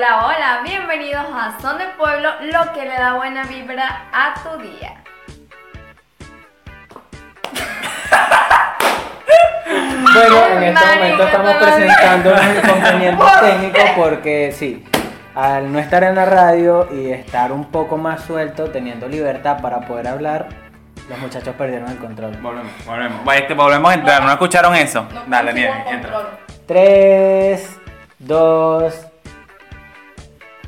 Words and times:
Hola, 0.00 0.24
hola, 0.28 0.60
bienvenidos 0.64 1.26
a 1.30 1.60
Son 1.60 1.76
de 1.76 1.84
Pueblo, 1.88 2.30
lo 2.40 2.72
que 2.72 2.86
le 2.86 2.94
da 2.94 3.16
buena 3.16 3.44
vibra 3.44 4.06
a 4.10 4.32
tu 4.32 4.56
día. 4.62 4.94
Bueno, 10.14 10.46
en 10.56 10.62
este 10.62 10.72
Marica, 10.72 10.94
momento 10.96 11.22
estamos 11.24 11.54
presentando 11.56 12.30
unos 12.30 12.44
inconvenientes 12.64 13.40
técnicos 13.42 13.90
porque 13.94 14.52
sí, 14.56 14.84
al 15.34 15.70
no 15.70 15.78
estar 15.78 16.02
en 16.04 16.14
la 16.14 16.24
radio 16.24 16.88
y 16.90 17.12
estar 17.12 17.52
un 17.52 17.66
poco 17.66 17.98
más 17.98 18.22
suelto, 18.22 18.70
teniendo 18.70 19.06
libertad 19.06 19.60
para 19.60 19.82
poder 19.82 20.08
hablar, 20.08 20.48
los 21.10 21.18
muchachos 21.18 21.54
perdieron 21.56 21.90
el 21.90 21.98
control. 21.98 22.38
Volvemos, 22.38 22.72
volvemos. 22.86 23.28
Va, 23.28 23.36
este, 23.36 23.52
volvemos 23.52 23.90
a 23.90 23.94
entrar, 23.94 24.22
¿no 24.24 24.30
escucharon 24.32 24.74
eso? 24.74 25.06
No 25.12 25.24
Dale, 25.26 25.52
Nieve, 25.52 25.74
entra. 25.90 26.10
control. 26.10 26.38
3, 26.66 27.80
2, 28.20 29.09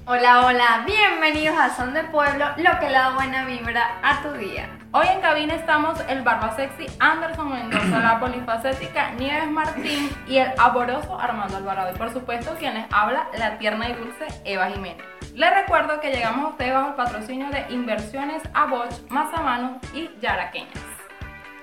Hola, 0.04 0.46
hola, 0.46 0.82
bienvenidos 0.84 1.56
a 1.56 1.70
Son 1.76 1.94
de 1.94 2.02
Pueblo, 2.02 2.44
lo 2.56 2.78
que 2.80 2.86
le 2.86 2.92
da 2.92 3.14
buena 3.14 3.44
vibra 3.44 4.00
a 4.02 4.20
tu 4.20 4.32
día. 4.32 4.68
Hoy 4.90 5.06
en 5.06 5.20
cabina 5.20 5.54
estamos 5.54 5.96
el 6.08 6.22
barba 6.22 6.56
sexy 6.56 6.86
Anderson 6.98 7.52
Mendoza, 7.52 8.00
la 8.00 8.18
polifacética 8.18 9.12
Nieves 9.12 9.48
Martín 9.48 10.10
y 10.26 10.38
el 10.38 10.50
amoroso 10.58 11.20
Armando 11.20 11.56
Alvarado. 11.56 11.94
Y 11.94 11.98
por 11.98 12.12
supuesto, 12.12 12.56
quien 12.58 12.74
les 12.74 12.86
habla, 12.90 13.28
la 13.38 13.58
tierna 13.58 13.90
y 13.90 13.92
dulce 13.92 14.26
Eva 14.44 14.70
Jiménez. 14.70 15.06
Les 15.34 15.54
recuerdo 15.54 16.00
que 16.00 16.10
llegamos 16.10 16.46
a 16.46 16.48
ustedes 16.48 16.74
bajo 16.74 16.88
el 16.88 16.94
patrocinio 16.94 17.48
de 17.50 17.64
Inversiones 17.70 18.42
a 18.54 18.66
Bosch, 18.66 19.08
Mazamano 19.08 19.78
y 19.94 20.10
Yaraqueñas. 20.20 21.01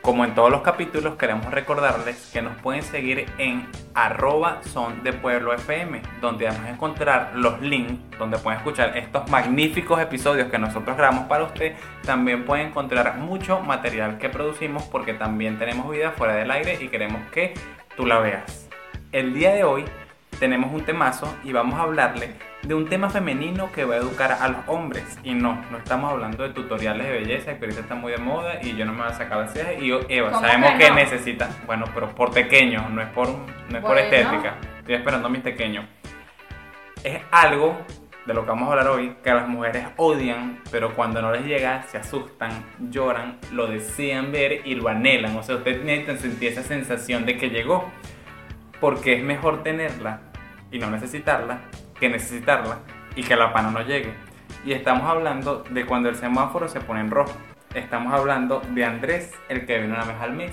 Como 0.02 0.24
en 0.24 0.34
todos 0.34 0.50
los 0.50 0.62
capítulos, 0.62 1.16
queremos 1.16 1.52
recordarles 1.52 2.30
que 2.32 2.42
nos 2.42 2.56
pueden 2.62 2.84
seguir 2.84 3.26
en 3.38 3.68
arroba 3.94 4.62
son 4.64 5.04
donde 6.22 6.46
vamos 6.46 6.62
a 6.62 6.70
encontrar 6.70 7.32
los 7.36 7.60
links, 7.62 8.18
donde 8.18 8.38
pueden 8.38 8.60
escuchar 8.60 8.98
estos 8.98 9.30
magníficos 9.30 10.00
episodios 10.00 10.50
que 10.50 10.58
nosotros 10.58 10.96
grabamos 10.96 11.28
para 11.28 11.44
usted. 11.44 11.76
También 12.06 12.46
pueden 12.46 12.68
encontrar 12.68 13.18
mucho 13.18 13.60
material 13.60 14.18
que 14.18 14.30
producimos 14.30 14.84
porque 14.84 15.14
también 15.14 15.60
tenemos 15.60 15.90
vida 15.92 16.12
fuera 16.12 16.34
del 16.36 16.50
aire 16.50 16.78
y 16.82 16.88
queremos 16.88 17.22
que 17.32 17.54
tú 17.98 18.06
la 18.06 18.20
veas. 18.20 18.70
El 19.12 19.34
día 19.34 19.54
de 19.54 19.66
hoy 19.66 19.86
tenemos 20.40 20.72
un 20.74 20.84
temazo 20.84 21.38
y 21.44 21.52
vamos 21.52 21.78
a 21.80 21.84
hablarle 21.84 22.36
de 22.64 22.74
un 22.74 22.88
tema 22.88 23.10
femenino 23.10 23.72
que 23.72 23.86
va 23.86 23.96
a 23.96 23.98
educar 23.98 24.38
a 24.40 24.48
los 24.48 24.60
hombres. 24.68 25.20
Y 25.24 25.34
no, 25.34 25.62
no 25.70 25.78
estamos 25.78 26.12
hablando 26.12 26.44
de 26.44 26.50
tutoriales 26.50 27.08
de 27.08 27.14
belleza 27.14 27.58
que 27.58 27.66
ahorita 27.66 27.82
está 27.82 27.96
muy 27.96 28.12
de 28.12 28.18
moda 28.18 28.62
y 28.62 28.76
yo 28.76 28.86
no 28.86 28.94
me 28.94 29.00
voy 29.00 29.10
a 29.10 29.14
sacar 29.14 29.40
las 29.40 29.54
cejas. 29.54 29.82
Y 29.82 29.92
Eva, 30.08 30.32
¿Cómo 30.32 30.42
sabemos 30.42 30.72
que 30.74 30.92
necesita, 30.92 31.50
bueno, 31.66 31.86
pero 31.94 32.10
por 32.16 32.32
pequeño, 32.32 32.88
no 32.90 33.02
es 33.02 33.10
por, 33.10 33.28
no 33.28 33.78
es 33.78 33.84
por 33.84 33.98
estética. 33.98 34.56
Estoy 34.80 34.96
esperando 34.96 35.28
a 35.28 35.32
mis 35.32 35.42
pequeños. 35.42 35.86
Es 37.04 37.22
algo 37.32 37.78
de 38.26 38.34
lo 38.34 38.44
que 38.44 38.50
vamos 38.50 38.68
a 38.68 38.72
hablar 38.72 38.88
hoy 38.90 39.16
que 39.24 39.34
las 39.34 39.48
mujeres 39.48 39.88
odian, 39.98 40.62
pero 40.72 40.94
cuando 40.96 41.22
no 41.22 41.32
les 41.32 41.46
llega 41.46 41.84
se 41.84 41.98
asustan, 41.98 42.52
lloran, 42.92 43.40
lo 43.54 43.68
desean 43.68 44.32
ver 44.32 44.62
y 44.66 44.76
lo 44.76 44.88
anhelan. 44.88 45.36
O 45.38 45.44
sea, 45.44 45.56
usted 45.56 45.84
necesita 45.84 46.18
sentir 46.18 46.52
esa 46.52 46.64
sensación 46.64 47.26
de 47.26 47.38
que 47.38 47.50
llegó 47.50 47.90
porque 48.80 49.14
es 49.14 49.24
mejor 49.24 49.64
tenerla 49.64 50.22
y 50.72 50.80
no 50.80 50.90
necesitarla 50.90 51.60
que 52.00 52.10
necesitarla 52.10 52.80
y 53.16 53.24
que 53.24 53.36
la 53.36 53.54
pana 53.54 53.72
no 53.72 53.82
llegue. 53.82 54.14
Y 54.66 54.74
estamos 54.74 55.04
hablando 55.10 55.64
de 55.70 55.86
cuando 55.86 56.10
el 56.10 56.16
semáforo 56.16 56.68
se 56.68 56.80
pone 56.80 57.02
en 57.02 57.12
rojo. 57.12 57.34
Estamos 57.74 58.14
hablando 58.14 58.62
de 58.72 58.86
Andrés, 58.86 59.32
el 59.50 59.66
que 59.66 59.78
viene 59.78 59.94
una 59.94 60.06
vez 60.06 60.20
al 60.20 60.34
mes. 60.34 60.52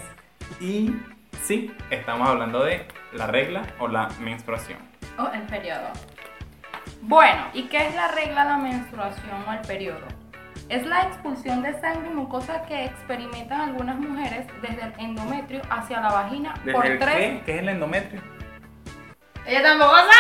Y 0.61 0.95
sí, 1.43 1.75
estamos 1.91 2.29
hablando 2.29 2.63
de 2.63 2.87
la 3.13 3.27
regla 3.27 3.63
o 3.79 3.89
la 3.89 4.09
menstruación. 4.21 4.79
O 5.19 5.29
el 5.33 5.43
periodo. 5.43 5.89
Bueno, 7.03 7.47
¿y 7.55 7.65
qué 7.65 7.87
es 7.87 7.95
la 7.95 8.09
regla, 8.09 8.45
la 8.45 8.57
menstruación 8.59 9.45
o 9.49 9.53
el 9.53 9.61
periodo? 9.61 10.07
Es 10.69 10.85
la 10.85 11.03
expulsión 11.03 11.63
de 11.63 11.79
sangre 11.81 12.11
y 12.11 12.15
mucosa 12.15 12.63
que 12.67 12.85
experimentan 12.85 13.61
algunas 13.61 13.97
mujeres 13.99 14.47
desde 14.61 14.83
el 14.83 14.93
endometrio 14.99 15.63
hacia 15.71 16.01
la 16.01 16.13
vagina 16.13 16.55
por 16.55 16.83
¿Desde 16.83 16.93
el 16.93 16.99
tres 16.99 17.17
qué? 17.17 17.43
¿Qué 17.47 17.55
es 17.55 17.59
el 17.61 17.69
endometrio? 17.69 18.36
Ella 19.47 19.63
tampoco 19.63 19.95
sabe. 19.97 20.11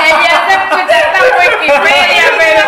Ella 0.06 0.34
se 0.48 0.54
escucha 0.54 0.96
hasta 0.96 1.18
en 1.18 1.24
Wikipedia, 1.38 2.26
pero. 2.38 2.64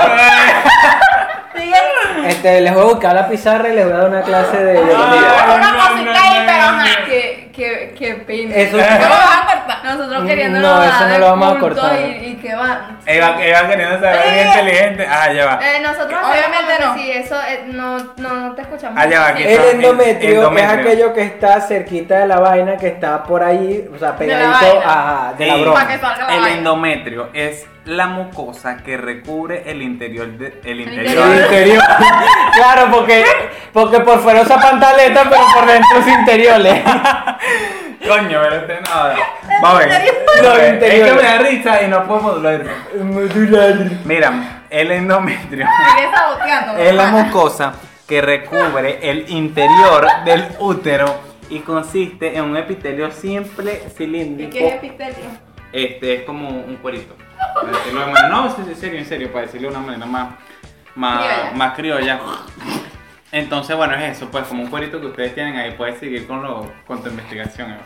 este, 2.28 2.60
les 2.60 2.72
voy 2.74 2.82
a 2.82 2.86
buscar 2.86 3.14
la 3.14 3.28
pizarra 3.28 3.68
y 3.68 3.74
les 3.76 3.84
voy 3.84 3.94
a 3.94 3.96
dar 3.98 4.08
una 4.10 4.22
clase 4.22 4.56
de... 4.62 4.78
Ah, 4.94 5.54
Una 5.56 5.72
no, 5.72 5.78
cosita 5.88 6.12
ahí, 6.22 6.42
pero 6.46 6.62
ajá, 6.64 6.84
que, 7.06 7.50
que, 7.54 7.94
que 7.98 8.14
pena. 8.26 8.54
Eso- 8.56 8.76
¿Cómo 8.76 9.08
vas 9.08 9.54
a? 9.54 9.61
Nosotros 9.84 10.24
queriendo 10.24 10.60
No, 10.60 10.82
eso 10.82 11.08
no 11.08 11.18
lo 11.18 11.26
vamos 11.30 11.56
a 11.56 11.60
cortar. 11.60 12.00
Y, 12.00 12.26
y 12.26 12.34
que 12.36 12.54
va. 12.54 12.90
Eva, 13.06 13.36
Eva 13.44 13.68
queriendo 13.68 14.06
Eh. 14.06 14.20
bien 14.32 14.46
inteligente. 14.48 15.06
Ah, 15.08 15.32
ya 15.32 15.46
va. 15.46 15.60
Eh, 15.62 15.80
nosotros 15.80 16.20
Obviamente 16.22 16.72
hacemos 16.72 16.78
como 16.78 16.88
no. 16.88 16.94
que 16.94 17.02
Sí, 17.02 17.10
eso 17.12 17.36
eh, 17.48 17.64
no, 17.68 17.96
no, 18.16 18.34
no 18.48 18.54
te 18.54 18.62
escuchamos. 18.62 18.98
Ah, 19.00 19.08
ya 19.08 19.20
va, 19.20 19.28
aquí 19.28 19.42
El 19.44 19.60
endometrio, 19.76 20.34
endometrio. 20.36 20.72
es 20.72 20.78
aquello 20.78 21.12
que 21.14 21.22
está 21.22 21.60
cerquita 21.60 22.18
de 22.18 22.26
la 22.26 22.38
vaina, 22.40 22.76
que 22.76 22.88
está 22.88 23.22
por 23.24 23.42
ahí, 23.42 23.88
o 23.94 23.98
sea, 23.98 24.16
pegadito 24.16 24.48
vaina. 24.76 25.28
a, 25.28 25.34
de 25.34 25.46
la 25.46 25.54
Sí. 25.54 25.60
broma. 25.62 25.80
Para 25.80 25.92
que 25.94 25.98
salga 26.00 26.26
la 26.26 26.34
El 26.34 26.40
vaina. 26.40 26.58
endometrio 26.58 27.28
es 27.32 27.66
la 27.84 28.06
mucosa 28.06 28.78
que 28.78 28.96
recubre 28.96 29.64
el 29.66 29.82
interior 29.82 30.28
de, 30.38 30.60
el 30.64 30.80
interior. 30.80 31.04
interior. 31.06 31.28
El 31.28 31.42
interior. 31.42 31.82
claro, 32.54 32.90
porque, 32.90 33.24
porque 33.72 34.00
por 34.00 34.20
fuera 34.20 34.42
usa 34.42 34.60
pantaleta, 34.60 35.24
pero 35.28 35.42
por 35.54 35.66
dentro 35.66 35.98
es 35.98 36.06
interiores. 36.08 36.82
Coño, 38.08 38.40
pero 38.42 38.56
este 38.56 38.80
nada. 38.80 39.16
Va 39.64 39.70
a 39.70 39.78
ver. 39.78 39.88
Los. 40.42 40.58
Es 40.58 40.72
interiores. 40.72 41.12
que 41.12 41.14
me 41.14 41.22
da 41.22 41.38
risa 41.38 41.82
y 41.82 41.88
no 41.88 42.04
puedo 42.04 42.20
modular. 42.20 42.64
Modular. 43.00 43.90
Mira, 44.04 44.62
el 44.70 44.90
endometrio 44.90 45.66
es 46.78 46.94
la 46.94 47.06
mucosa 47.06 47.74
que 48.08 48.20
recubre 48.20 48.98
el 49.02 49.30
interior 49.30 50.06
del 50.24 50.44
útero 50.58 51.14
y 51.48 51.60
consiste 51.60 52.36
en 52.36 52.44
un 52.44 52.56
epitelio 52.56 53.10
simple 53.10 53.82
¿Y 53.86 53.90
cilíndrico. 53.90 54.50
qué 54.50 54.68
es 54.68 54.74
epitelio? 54.74 55.51
Este 55.72 56.14
es 56.16 56.22
como 56.24 56.48
un 56.48 56.76
cuerito. 56.76 57.16
Manera- 57.92 58.28
no, 58.28 58.46
en 58.46 58.76
serio, 58.76 58.98
en 58.98 59.06
serio, 59.06 59.32
para 59.32 59.46
decirlo 59.46 59.70
de 59.70 59.76
una 59.76 59.86
manera 59.86 60.06
más, 60.06 60.34
más, 60.94 61.18
Criolla. 61.24 61.50
más 61.54 61.74
criolla. 61.74 62.20
Entonces, 63.32 63.74
bueno, 63.76 63.94
es 63.94 64.16
eso, 64.18 64.30
pues 64.30 64.46
como 64.46 64.62
un 64.62 64.68
cuerito 64.70 65.00
que 65.00 65.06
ustedes 65.06 65.34
tienen 65.34 65.56
ahí, 65.56 65.70
puedes 65.72 65.98
seguir 65.98 66.26
con, 66.26 66.42
lo, 66.42 66.70
con 66.86 67.02
tu 67.02 67.08
investigación. 67.08 67.70
Eva. 67.72 67.80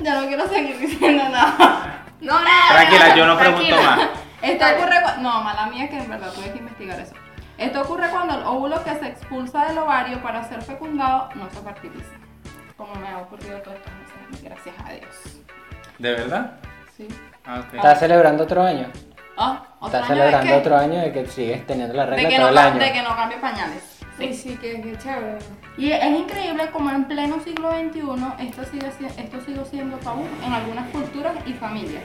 Ya 0.00 0.20
no 0.20 0.26
quiero 0.28 0.46
seguir 0.46 0.78
diciendo 0.78 1.24
nada. 1.30 2.02
No, 2.20 2.38
no. 2.38 2.46
Tranquila, 2.70 3.16
yo 3.16 3.26
no 3.26 3.38
pregunto 3.38 3.66
tranquila. 3.68 3.96
más. 3.96 4.08
Esto 4.42 4.64
ocurre 4.76 4.96
cu- 5.02 5.20
No, 5.22 5.42
mala 5.42 5.66
mía 5.66 5.88
que 5.88 5.96
en 5.98 6.08
verdad 6.10 6.30
tuve 6.34 6.52
que 6.52 6.58
investigar 6.58 7.00
eso. 7.00 7.14
Esto 7.56 7.80
ocurre 7.80 8.08
cuando 8.10 8.34
el 8.38 8.42
óvulo 8.44 8.82
que 8.84 8.94
se 8.96 9.06
expulsa 9.08 9.64
del 9.66 9.78
ovario 9.78 10.20
para 10.22 10.44
ser 10.44 10.60
fecundado 10.62 11.30
no 11.34 11.48
se 11.50 11.60
fertiliza. 11.62 12.10
Como 12.76 12.94
me 12.96 13.08
ha 13.08 13.18
ocurrido 13.18 13.58
todos 13.62 13.78
estos 13.78 13.92
meses, 13.94 14.42
gracias 14.42 14.74
a 14.84 14.92
Dios. 14.92 15.38
¿De 15.98 16.10
verdad? 16.12 16.52
Sí. 16.96 17.08
Ah. 17.44 17.62
¿Estás 17.72 17.98
celebrando 17.98 18.44
otro 18.44 18.62
año? 18.62 18.86
Ah, 19.36 19.64
otro 19.80 19.86
¿Estás 19.98 20.10
año 20.10 20.14
de 20.14 20.20
celebrando 20.30 20.52
qué? 20.52 20.58
otro 20.60 20.76
año 20.76 21.00
de 21.00 21.12
que 21.12 21.26
sigues 21.26 21.66
teniendo 21.66 21.94
la 21.94 22.04
De 22.06 22.10
regla 22.12 22.28
que, 22.28 22.36
todo 22.36 22.44
no, 22.46 22.52
el 22.52 22.58
año? 22.58 22.78
de 22.78 22.92
que 22.92 23.02
no 23.02 23.16
cambie 23.16 23.38
pañales. 23.38 23.90
Sí, 24.16 24.32
sí, 24.32 24.56
que, 24.58 24.80
que 24.80 24.96
chévere. 24.96 25.38
Y 25.76 25.90
es 25.90 26.04
increíble 26.04 26.70
como 26.70 26.90
en 26.90 27.04
pleno 27.06 27.40
siglo 27.40 27.70
XXI 27.72 28.46
esto 28.46 28.64
sigue, 28.64 28.92
si- 28.92 29.20
esto 29.20 29.40
sigue 29.40 29.64
siendo 29.64 29.96
tabú 29.98 30.24
en 30.46 30.52
algunas 30.52 30.88
culturas 30.90 31.34
y 31.46 31.52
familias. 31.54 32.04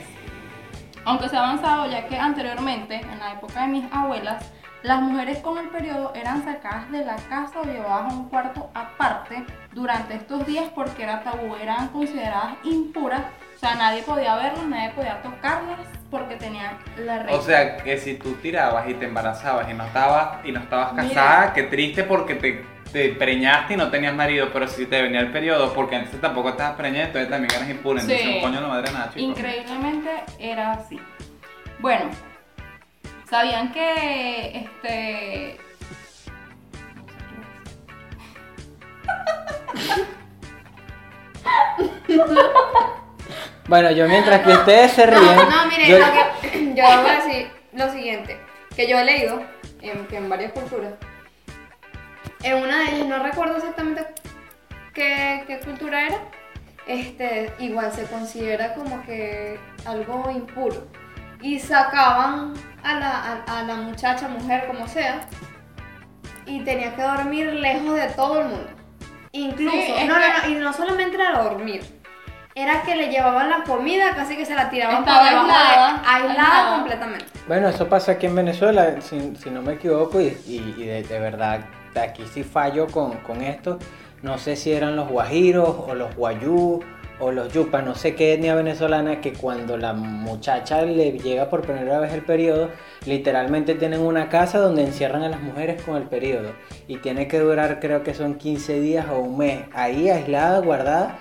Aunque 1.05 1.29
se 1.29 1.37
ha 1.37 1.39
avanzado 1.41 1.85
ya 1.89 2.07
que 2.07 2.17
anteriormente, 2.17 2.95
en 2.95 3.19
la 3.19 3.33
época 3.33 3.61
de 3.61 3.67
mis 3.67 3.85
abuelas, 3.93 4.43
las 4.81 5.01
mujeres 5.01 5.37
con 5.39 5.57
el 5.59 5.69
periodo 5.69 6.13
eran 6.15 6.43
sacadas 6.43 6.91
de 6.91 7.05
la 7.05 7.15
casa 7.15 7.59
o 7.61 7.63
llevadas 7.63 8.11
a 8.11 8.15
un 8.15 8.27
cuarto 8.29 8.71
aparte 8.73 9.45
durante 9.73 10.15
estos 10.15 10.45
días 10.47 10.65
porque 10.73 11.03
era 11.03 11.21
tabú, 11.21 11.55
eran 11.61 11.89
consideradas 11.89 12.53
impuras, 12.63 13.21
o 13.59 13.61
sea, 13.61 13.75
nadie 13.75 14.03
podía 14.03 14.37
verlas, 14.37 14.65
nadie 14.67 14.89
podía 14.91 15.21
tocarlas 15.21 15.79
porque 16.09 16.37
tenían 16.37 16.77
la 16.97 17.19
regla. 17.19 17.37
O 17.37 17.41
sea, 17.41 17.75
que 17.75 17.97
si 17.97 18.13
tú 18.15 18.35
tirabas 18.35 18.87
y 18.87 18.93
te 18.93 19.03
embarazabas 19.05 19.69
y 19.69 19.73
no 19.73 19.83
estabas, 19.85 20.45
y 20.45 20.53
no 20.53 20.61
estabas 20.61 20.93
Mira. 20.93 21.07
casada, 21.09 21.53
qué 21.53 21.63
triste 21.63 22.05
porque 22.05 22.35
te, 22.35 22.63
te 22.93 23.09
preñaste 23.09 23.73
y 23.73 23.77
no 23.77 23.89
tenías 23.91 24.13
marido, 24.15 24.47
pero 24.53 24.65
si 24.65 24.85
te 24.85 25.01
venía 25.01 25.19
el 25.19 25.33
periodo, 25.33 25.73
porque 25.73 25.97
antes 25.97 26.21
tampoco 26.21 26.49
estabas 26.51 26.77
preñada, 26.77 27.07
entonces 27.07 27.29
también 27.29 27.53
eras 27.53 27.69
impura, 27.69 27.99
entonces 27.99 28.25
Sí. 28.25 28.35
un 28.35 28.41
coño 28.41 28.61
no 28.61 28.69
madre 28.69 28.93
nada, 28.93 29.07
chicos. 29.13 29.21
Increíblemente 29.23 30.09
era 30.39 30.71
así. 30.71 30.97
Bueno, 31.79 32.11
¿sabían 33.29 33.73
que 33.73 34.57
este. 34.57 35.57
Bueno, 43.67 43.91
yo 43.91 44.07
mientras 44.07 44.41
que 44.41 44.51
ustedes 44.51 44.91
se 44.93 45.05
ríen. 45.05 45.23
No, 45.35 45.43
no, 45.49 45.65
mire, 45.67 45.87
yo- 45.89 45.99
lo 45.99 46.05
que- 46.41 46.73
yo 46.75 46.83
voy 46.83 47.09
a 47.09 47.21
decir 47.23 47.51
lo 47.73 47.91
siguiente, 47.91 48.39
que 48.75 48.87
yo 48.87 48.97
he 48.99 49.05
leído 49.05 49.41
en, 49.81 50.05
que 50.07 50.17
en 50.17 50.29
varias 50.29 50.51
culturas, 50.53 50.93
en 52.43 52.55
una 52.63 52.79
de 52.83 52.95
ellas, 52.95 53.07
no 53.07 53.19
recuerdo 53.23 53.57
exactamente 53.57 54.05
qué, 54.93 55.43
qué 55.47 55.59
cultura 55.59 56.07
era, 56.07 56.17
este, 56.87 57.51
igual 57.59 57.91
se 57.91 58.03
considera 58.05 58.73
como 58.73 59.03
que 59.03 59.59
algo 59.85 60.31
impuro. 60.31 60.87
Y 61.41 61.59
sacaban 61.59 62.53
a 62.83 62.95
la, 62.99 63.43
a, 63.47 63.59
a 63.59 63.63
la 63.63 63.75
muchacha, 63.75 64.27
mujer, 64.27 64.67
como 64.67 64.87
sea, 64.87 65.21
y 66.45 66.61
tenía 66.63 66.95
que 66.95 67.01
dormir 67.01 67.45
lejos 67.53 67.95
de 67.95 68.07
todo 68.09 68.41
el 68.41 68.47
mundo. 68.47 68.69
Incluso, 69.31 69.77
Sí, 69.77 69.93
no, 70.07 70.17
no, 70.19 70.25
no, 70.43 70.49
y 70.49 70.55
no 70.55 70.73
solamente 70.73 71.15
era 71.15 71.43
dormir, 71.43 71.83
era 72.55 72.81
que 72.83 72.95
le 72.95 73.07
llevaban 73.09 73.49
la 73.49 73.63
comida, 73.63 74.15
casi 74.15 74.35
que 74.35 74.45
se 74.45 74.55
la 74.55 74.69
tiraban 74.69 74.99
Estaba 74.99 75.23
de- 75.23 75.29
aislada, 75.29 76.01
aislada 76.05 76.27
aislada. 76.33 76.75
completamente. 76.77 77.25
Bueno, 77.47 77.69
eso 77.69 77.87
pasa 77.87 78.13
aquí 78.13 78.25
en 78.25 78.35
Venezuela, 78.35 79.01
si, 79.01 79.35
si 79.35 79.49
no 79.49 79.61
me 79.61 79.73
equivoco, 79.73 80.19
y, 80.19 80.37
y- 80.47 80.75
y 80.77 80.85
de, 80.85 81.03
de 81.03 81.19
verdad, 81.19 81.61
de 81.93 81.99
aquí 82.01 82.23
sí 82.33 82.43
fallo 82.43 82.87
con, 82.87 83.13
con 83.19 83.41
esto. 83.41 83.79
No 84.21 84.37
sé 84.37 84.55
si 84.57 84.73
eran 84.73 84.95
los 84.97 85.07
guajiros 85.09 85.69
o 85.87 85.95
los 85.95 86.13
guayú 86.15 86.81
o 87.21 87.31
los 87.31 87.51
yupas, 87.53 87.83
no 87.83 87.95
sé 87.95 88.15
qué 88.15 88.33
etnia 88.33 88.55
venezolana, 88.55 89.19
que 89.21 89.33
cuando 89.33 89.77
la 89.77 89.91
muchacha 89.93 90.81
le 90.83 91.11
llega 91.19 91.49
por 91.49 91.61
primera 91.61 91.99
vez 91.99 92.13
el 92.13 92.21
periodo, 92.23 92.69
literalmente 93.05 93.75
tienen 93.75 93.99
una 94.01 94.29
casa 94.29 94.59
donde 94.59 94.83
encierran 94.83 95.23
a 95.23 95.29
las 95.29 95.41
mujeres 95.41 95.81
con 95.83 95.95
el 95.97 96.03
periodo. 96.03 96.51
Y 96.87 96.97
tiene 96.97 97.27
que 97.27 97.39
durar, 97.39 97.79
creo 97.81 98.03
que 98.03 98.13
son 98.13 98.35
15 98.35 98.79
días 98.79 99.05
o 99.11 99.19
un 99.19 99.37
mes, 99.37 99.63
ahí 99.73 100.09
aislada, 100.09 100.59
guardada, 100.59 101.17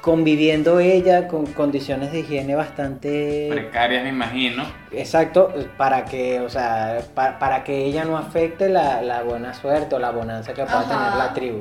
conviviendo 0.00 0.80
ella 0.80 1.28
con 1.28 1.46
condiciones 1.46 2.12
de 2.12 2.20
higiene 2.20 2.54
bastante... 2.54 3.48
Precarias, 3.50 4.02
me 4.02 4.08
imagino. 4.10 4.64
Exacto, 4.90 5.52
para 5.76 6.04
que, 6.04 6.40
o 6.40 6.48
sea, 6.48 6.98
pa- 7.14 7.38
para 7.38 7.62
que 7.64 7.84
ella 7.84 8.04
no 8.04 8.16
afecte 8.18 8.68
la, 8.68 9.02
la 9.02 9.22
buena 9.22 9.54
suerte 9.54 9.94
o 9.94 9.98
la 9.98 10.10
bonanza 10.10 10.52
que 10.54 10.62
pueda 10.64 10.80
Ajá. 10.80 10.88
tener 10.88 11.14
la 11.18 11.32
tribu. 11.34 11.58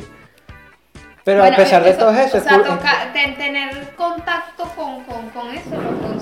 Pero 1.23 1.41
Bueno, 1.41 1.55
a 1.55 1.57
pesar 1.57 1.83
de 1.83 1.93
todo 1.93 2.11
eso, 2.11 2.37
o 2.37 2.39
es 2.39 2.43
sea, 2.45 2.57
toca- 2.63 3.11
ten- 3.13 3.35
tener 3.35 3.93
contacto 3.95 4.56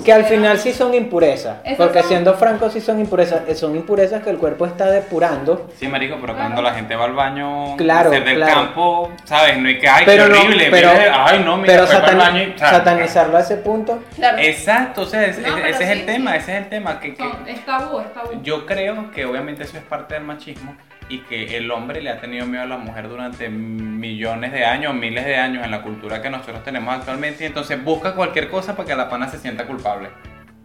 que 0.06 0.12
al 0.12 0.24
final 0.24 0.56
sí 0.58 0.72
son 0.72 0.94
impurezas, 0.94 1.56
porque 1.76 1.98
son- 1.98 2.08
siendo 2.08 2.34
francos 2.34 2.72
sí 2.72 2.80
son 2.80 3.00
impurezas, 3.00 3.40
eh, 3.48 3.54
son 3.56 3.74
impurezas 3.74 4.22
que 4.22 4.30
el 4.30 4.38
cuerpo 4.38 4.64
está 4.64 4.88
depurando. 4.88 5.68
Sí, 5.78 5.88
marico, 5.88 6.14
pero 6.20 6.32
Claro. 6.32 6.48
cuando 6.48 6.62
la 6.62 6.72
gente 6.74 6.94
va 6.94 7.04
al 7.06 7.12
baño 7.12 7.76
Claro, 7.76 8.10
del 8.10 8.22
claro. 8.36 8.54
campo, 8.54 9.10
¿sabes? 9.24 9.58
No 9.58 9.66
hay 9.68 9.78
que, 9.80 9.88
ay, 9.88 10.04
pero 10.06 10.24
qué 10.24 10.30
no, 10.30 10.38
horrible, 10.40 10.68
pero, 10.70 10.90
mira, 10.92 11.26
ay, 11.26 11.42
no, 11.44 11.56
mira, 11.56 11.66
pero 11.74 11.82
el 11.82 11.88
satani- 11.88 12.18
baño 12.18 12.42
y- 12.42 12.58
satanizarlo 12.58 13.36
a 13.36 13.40
ese 13.40 13.56
punto, 13.56 13.98
Claro. 14.14 14.38
Exacto, 14.38 15.02
o 15.02 15.06
sea, 15.06 15.24
es- 15.24 15.38
No, 15.40 15.48
es- 15.48 15.54
pero 15.54 15.66
ese 15.66 15.82
es 15.82 15.90
sí, 15.90 15.98
el 15.98 16.06
tema, 16.06 16.30
sí. 16.32 16.36
ese 16.38 16.52
es 16.52 16.58
el 16.62 16.68
tema, 16.68 17.00
que, 17.00 17.14
que 17.14 17.24
es 17.48 17.66
tabú, 17.66 17.98
es 18.00 18.14
tabú. 18.14 18.40
yo 18.44 18.64
creo 18.64 19.10
que 19.10 19.24
obviamente 19.26 19.64
eso 19.64 19.76
es 19.76 19.82
parte 19.82 20.14
del 20.14 20.22
machismo 20.22 20.76
y 21.08 21.20
que 21.20 21.56
el 21.56 21.70
hombre 21.70 22.00
le 22.02 22.10
ha 22.10 22.20
tenido 22.20 22.46
miedo 22.46 22.64
a 22.64 22.66
la 22.66 22.78
mujer 22.78 23.08
durante 23.08 23.48
millones 23.48 24.52
de 24.52 24.64
años, 24.64 24.94
miles 24.94 25.24
de 25.24 25.36
años 25.36 25.64
en 25.64 25.70
la 25.70 25.82
cultura 25.82 26.20
que 26.20 26.30
nosotros 26.30 26.62
tenemos 26.64 26.94
actualmente 26.94 27.44
y 27.44 27.46
entonces 27.46 27.82
busca 27.82 28.14
cualquier 28.14 28.48
cosa 28.50 28.74
para 28.76 28.88
que 28.88 28.94
la 28.96 29.08
pana 29.08 29.28
se 29.28 29.38
sienta 29.38 29.66
culpable. 29.66 30.08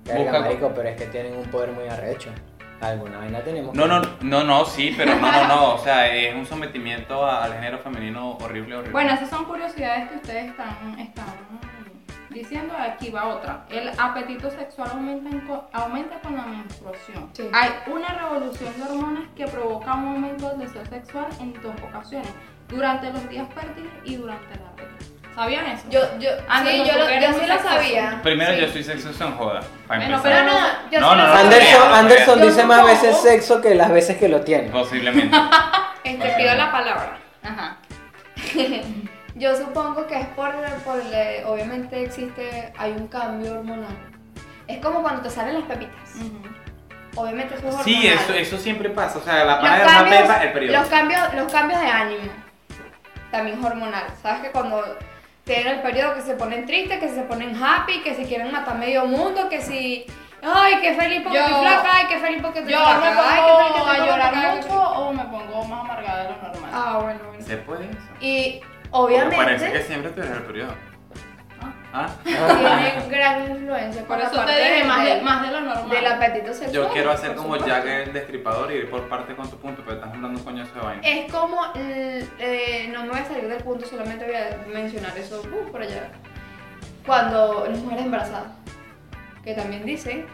Busca- 0.06 0.40
marico, 0.40 0.72
pero 0.76 0.90
es 0.90 0.96
que 0.98 1.06
tienen 1.08 1.36
un 1.36 1.46
poder 1.46 1.72
muy 1.72 1.88
arrecho. 1.88 2.30
Alguna 2.82 3.20
vaina 3.20 3.40
tenemos. 3.42 3.76
No, 3.76 3.86
no, 3.86 4.02
no, 4.22 4.44
no, 4.44 4.66
sí, 4.66 4.92
pero 4.98 5.14
no, 5.16 5.32
no, 5.32 5.48
no, 5.48 5.76
o 5.76 5.78
sea, 5.78 6.08
es 6.12 6.34
un 6.34 6.48
sometimiento 6.48 7.24
al 7.30 7.54
género 7.54 7.78
femenino 7.78 8.32
horrible, 8.42 8.74
horrible. 8.76 8.92
Bueno, 8.92 9.14
esas 9.14 9.30
son 9.30 9.46
curiosidades 9.46 10.10
que 10.10 10.16
ustedes 10.16 10.46
están, 10.50 10.98
están 11.00 11.26
diciendo. 12.31 12.74
Aquí 12.78 13.10
va 13.12 13.25
otra. 13.28 13.66
El 13.69 13.89
apetito 13.98 14.50
sexual 14.50 14.89
aumenta, 14.94 15.30
en 15.30 15.42
co- 15.42 15.68
aumenta 15.74 16.19
con 16.19 16.36
la 16.36 16.44
menstruación. 16.44 17.30
Sí. 17.33 17.50
Hay 17.54 17.69
una 17.88 18.07
revolución 18.10 18.74
de 18.78 18.83
hormonas 18.83 19.24
que 19.36 19.45
provoca 19.48 19.94
un 19.94 20.07
aumento 20.07 20.50
del 20.50 20.60
deseo 20.60 20.86
sexual 20.86 21.28
en 21.39 21.54
dos 21.62 21.75
ocasiones. 21.88 22.30
Durante 22.68 23.12
los 23.12 23.28
días 23.30 23.48
fértiles 23.54 23.92
y 24.06 24.16
durante 24.16 24.50
la 24.56 24.72
regla. 24.78 24.98
¿Sabían 25.36 25.66
eso? 25.68 25.83
Yo, 25.89 26.00
yo, 26.19 26.30
Ander, 26.50 26.74
sí, 26.74 26.80
no, 26.80 26.86
yo, 26.86 26.94
lo- 26.98 27.10
yo 27.10 27.39
sí 27.39 27.45
lo 27.45 27.60
sabía. 27.60 28.19
Primero 28.22 28.54
Sí. 28.54 28.62
yo 28.62 28.68
soy 28.68 28.84
sexoso 28.84 29.25
en 29.27 29.31
joda, 29.38 29.62
Bueno. 29.88 30.19
Pero 30.24 30.44
no, 30.44 30.51
yo 30.92 31.00
No, 31.00 31.12
sí 31.12 31.18
no. 31.18 31.24
Anderson, 31.34 31.89
no, 31.89 31.95
Anderson 31.95 32.42
dice 32.42 32.66
más 32.66 32.86
veces 32.86 33.18
sexo 33.18 33.62
que 33.62 33.75
las 33.75 33.92
veces 33.92 34.18
que 34.18 34.27
lo 34.27 34.42
tiene. 34.42 34.69
Posiblemente. 34.69 35.38
Este, 36.04 36.30
pido 36.31 36.56
la 36.56 36.72
palabra. 36.72 37.18
Ajá. 37.44 37.77
Yo 39.42 39.56
supongo 39.56 40.06
que 40.06 40.20
es 40.20 40.28
por, 40.28 40.52
por 40.86 41.02
obviamente 41.48 42.04
existe, 42.04 42.72
hay 42.78 42.92
un 42.92 43.08
cambio 43.08 43.54
hormonal. 43.54 43.98
Es 44.68 44.78
como 44.78 45.02
cuando 45.02 45.24
te 45.24 45.32
salen 45.32 45.56
las 45.56 45.64
pepitas. 45.64 46.16
Ujú. 46.16 47.20
Obviamente 47.20 47.56
eso 47.56 47.70
es 47.70 47.74
hormonal. 47.74 47.84
Sí, 47.84 48.08
eso, 48.08 48.34
eso 48.36 48.58
siempre 48.60 48.92
pasa, 48.92 49.18
o 49.18 49.22
sea, 49.24 49.44
la 49.44 49.56
los 49.56 49.62
pana 49.62 49.78
de 49.78 49.84
una 49.84 49.94
cambios, 49.96 50.22
pepa, 50.22 50.44
el 50.44 50.54
periodo. 50.54 50.80
los 50.80 50.88
cambios, 50.90 51.34
los 51.34 51.52
cambios 51.52 51.82
de 51.82 51.88
ánimo 51.88 52.32
también 53.32 53.58
es 53.58 53.66
hormonal. 53.66 54.04
¿Sabes 54.22 54.42
que 54.44 54.52
cuando 54.52 54.84
tienen 55.44 55.68
el 55.70 55.82
periodo 55.82 56.14
que 56.14 56.22
se 56.22 56.36
ponen 56.36 56.68
tristes, 56.68 57.00
que 57.00 57.10
se 57.10 57.24
ponen 57.24 57.56
happy, 57.64 58.02
que 58.04 58.14
si 58.14 58.26
quieren 58.26 58.52
matar 58.52 58.78
medio 58.78 59.08
mundo, 59.08 59.50
que 59.50 59.60
si 59.60 60.06
ay, 60.44 60.76
qué 60.82 60.94
feliz 60.94 61.22
porque 61.24 61.40
Yo- 61.40 61.46
estoy 61.46 61.62
flaca, 61.62 61.90
ay, 61.92 62.06
qué 62.10 62.18
feliz 62.20 62.42
porque 62.44 62.60
estoy 62.60 62.74
Yo 62.74 62.80
flaca, 62.80 63.00
me 63.00 63.08
ay, 63.08 63.42
qué 63.44 63.58
feliz 63.58 63.84
que 63.84 63.90
a 63.90 64.06
llorar 64.06 64.56
mucho 64.56 64.82
o 64.82 65.14
me 65.14 65.24
pongo 65.24 65.66
más 65.66 65.80
amargada 65.80 66.24
de 66.26 66.30
lo 66.30 66.38
normal. 66.38 66.72
Ah, 66.72 67.00
bueno, 67.02 67.20
bueno. 67.28 67.44
¿Se 67.44 67.58
puede 67.58 67.86
eso? 67.86 67.98
Y 68.20 68.62
Porque 68.92 69.16
parece 69.16 69.72
que 69.72 69.80
obviamente 69.80 69.84
siempre 69.84 70.12
eres 70.18 70.32
el 70.38 70.44
periodo. 70.44 70.74
Ah. 71.62 71.74
¿Ah? 71.94 72.10
tiene 72.24 73.10
gran 73.10 73.52
influencia 73.52 74.04
Por 74.04 74.18
la 74.18 74.24
eso 74.24 74.32
te 74.32 74.38
parte 74.38 74.54
dije 74.54 74.84
más 74.86 75.06
de, 75.06 75.22
más 75.22 75.42
de 75.46 75.52
lo 75.52 75.62
normal. 75.62 75.90
del 75.90 76.08
apetito 76.08 76.54
sexual. 76.54 76.72
Yo 76.72 76.90
quiero 76.90 77.12
hacer 77.12 77.30
por 77.30 77.38
como 77.38 77.56
supuesto. 77.56 77.68
Jack 77.68 77.86
el 77.86 78.14
destripador 78.14 78.72
y 78.72 78.76
ir 78.76 78.90
por 78.90 79.08
parte 79.10 79.36
con 79.36 79.50
tu 79.50 79.58
punto, 79.58 79.82
pero 79.86 79.98
estás 79.98 80.14
hablando 80.14 80.40
un 80.40 80.46
coñazo 80.46 80.74
de 80.74 80.82
vaina. 80.82 81.02
Es 81.08 81.32
como, 81.32 81.62
eh, 81.76 82.90
no 82.92 83.04
me 83.04 83.10
voy 83.10 83.20
a 83.20 83.26
salir 83.26 83.48
del 83.48 83.64
punto, 83.64 83.86
solamente 83.86 84.26
voy 84.26 84.36
a 84.36 84.58
mencionar 84.74 85.18
eso 85.18 85.42
uh, 85.42 85.72
por 85.72 85.82
allá. 85.82 86.10
Cuando 87.06 87.68
las 87.70 87.80
mujeres 87.80 88.06
embarazadas, 88.06 88.54
que 89.44 89.54
también 89.54 89.86
dicen 89.86 90.26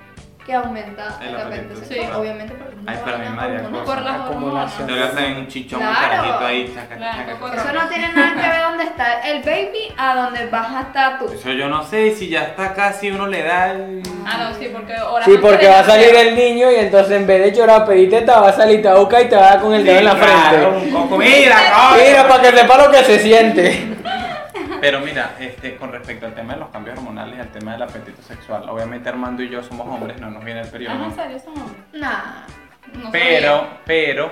que 0.47 0.53
aumenta 0.53 1.17
El 1.21 1.27
el, 1.35 1.41
apetito 1.41 1.75
sexual, 1.75 1.97
sexual. 1.99 2.21
obviamente 2.21 2.53
porque 2.55 2.75
Ay, 2.87 2.97
cosa. 2.97 3.83
Por 3.83 4.01
las 4.01 4.21
Acumulación. 4.21 4.87
Te 4.87 4.93
voy 4.93 5.01
a 5.01 5.05
hacer 5.07 5.37
un 5.37 5.47
chichón, 5.47 5.79
Claro. 5.81 6.45
ahí, 6.45 6.73
chaca, 6.73 6.95
Claro, 6.95 7.17
chaca. 7.17 7.61
Eso 7.61 7.73
no 7.73 7.89
tiene 7.89 8.13
nada 8.13 8.41
que 8.41 8.47
ver 8.49 8.61
dónde 8.69 8.83
está 8.85 9.19
el 9.29 9.43
baby 9.43 9.93
a 9.97 10.15
donde 10.15 10.45
vas 10.47 10.71
a 10.73 10.81
estar 10.83 11.19
tú. 11.19 11.25
Eso 11.33 11.51
yo 11.51 11.67
no 11.67 11.83
sé, 11.83 12.15
si 12.15 12.29
ya 12.29 12.43
está 12.43 12.73
casi 12.73 13.11
uno 13.11 13.27
le 13.27 13.43
da 13.43 13.71
el... 13.71 14.01
Ah, 14.25 14.37
no, 14.49 14.55
sí, 14.57 14.69
porque 14.73 14.93
horas 14.93 15.25
Sí, 15.25 15.37
porque 15.41 15.67
va 15.67 15.79
a 15.79 15.83
salir 15.83 16.15
el 16.15 16.33
niño 16.35 16.71
y 16.71 16.75
entonces 16.75 17.11
en 17.17 17.27
vez 17.27 17.41
de 17.43 17.51
llorar, 17.51 17.85
pedirte 17.85 18.21
te 18.21 18.31
va 18.31 18.47
a 18.47 18.53
salir 18.53 18.81
te 18.81 18.87
va 18.87 18.95
a 18.95 18.99
buscar 18.99 19.21
y 19.23 19.29
te 19.29 19.35
va 19.35 19.41
a 19.47 19.49
dar 19.51 19.61
con 19.61 19.73
el 19.73 19.83
dedo 19.83 19.99
en 19.99 20.05
la 20.05 20.15
Claro, 20.15 20.79
frente. 20.79 21.17
mira. 21.17 21.57
Mira, 21.97 22.27
para 22.27 22.41
que 22.41 22.57
sepa 22.57 22.77
lo 22.77 22.89
que 22.91 23.03
se 23.03 23.19
siente. 23.19 23.96
Pero 24.81 24.99
mira, 24.99 25.35
este, 25.39 25.75
con 25.77 25.91
respecto 25.91 26.25
al 26.25 26.33
tema 26.35 26.53
de 26.53 26.59
los 26.59 26.69
cambios 26.69 26.97
hormonales 26.97 27.37
y 27.37 27.41
al 27.41 27.51
tema 27.51 27.73
del 27.73 27.81
apetito 27.83 28.21
sexual, 28.21 28.67
obviamente 28.69 29.09
Armando 29.09 29.43
y 29.43 29.49
yo 29.49 29.63
somos 29.63 29.87
hombres, 29.87 30.19
no 30.19 30.29
nos 30.29 30.43
viene 30.43 30.61
el 30.61 30.67
periodo. 30.69 30.95
Ah, 30.99 31.05
¿en 31.05 31.15
serio 31.15 31.39
son 31.39 31.57
hombres? 31.61 31.81
Nah. 31.93 32.45
No 32.93 33.11
Pero, 33.11 33.57
sabía. 33.57 33.81
pero, 33.85 34.31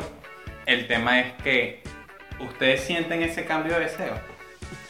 el 0.65 0.87
tema 0.87 1.19
es 1.19 1.33
que 1.43 1.83
ustedes 2.39 2.81
sienten 2.81 3.21
ese 3.21 3.45
cambio 3.45 3.73
de 3.73 3.81
deseo. 3.81 4.13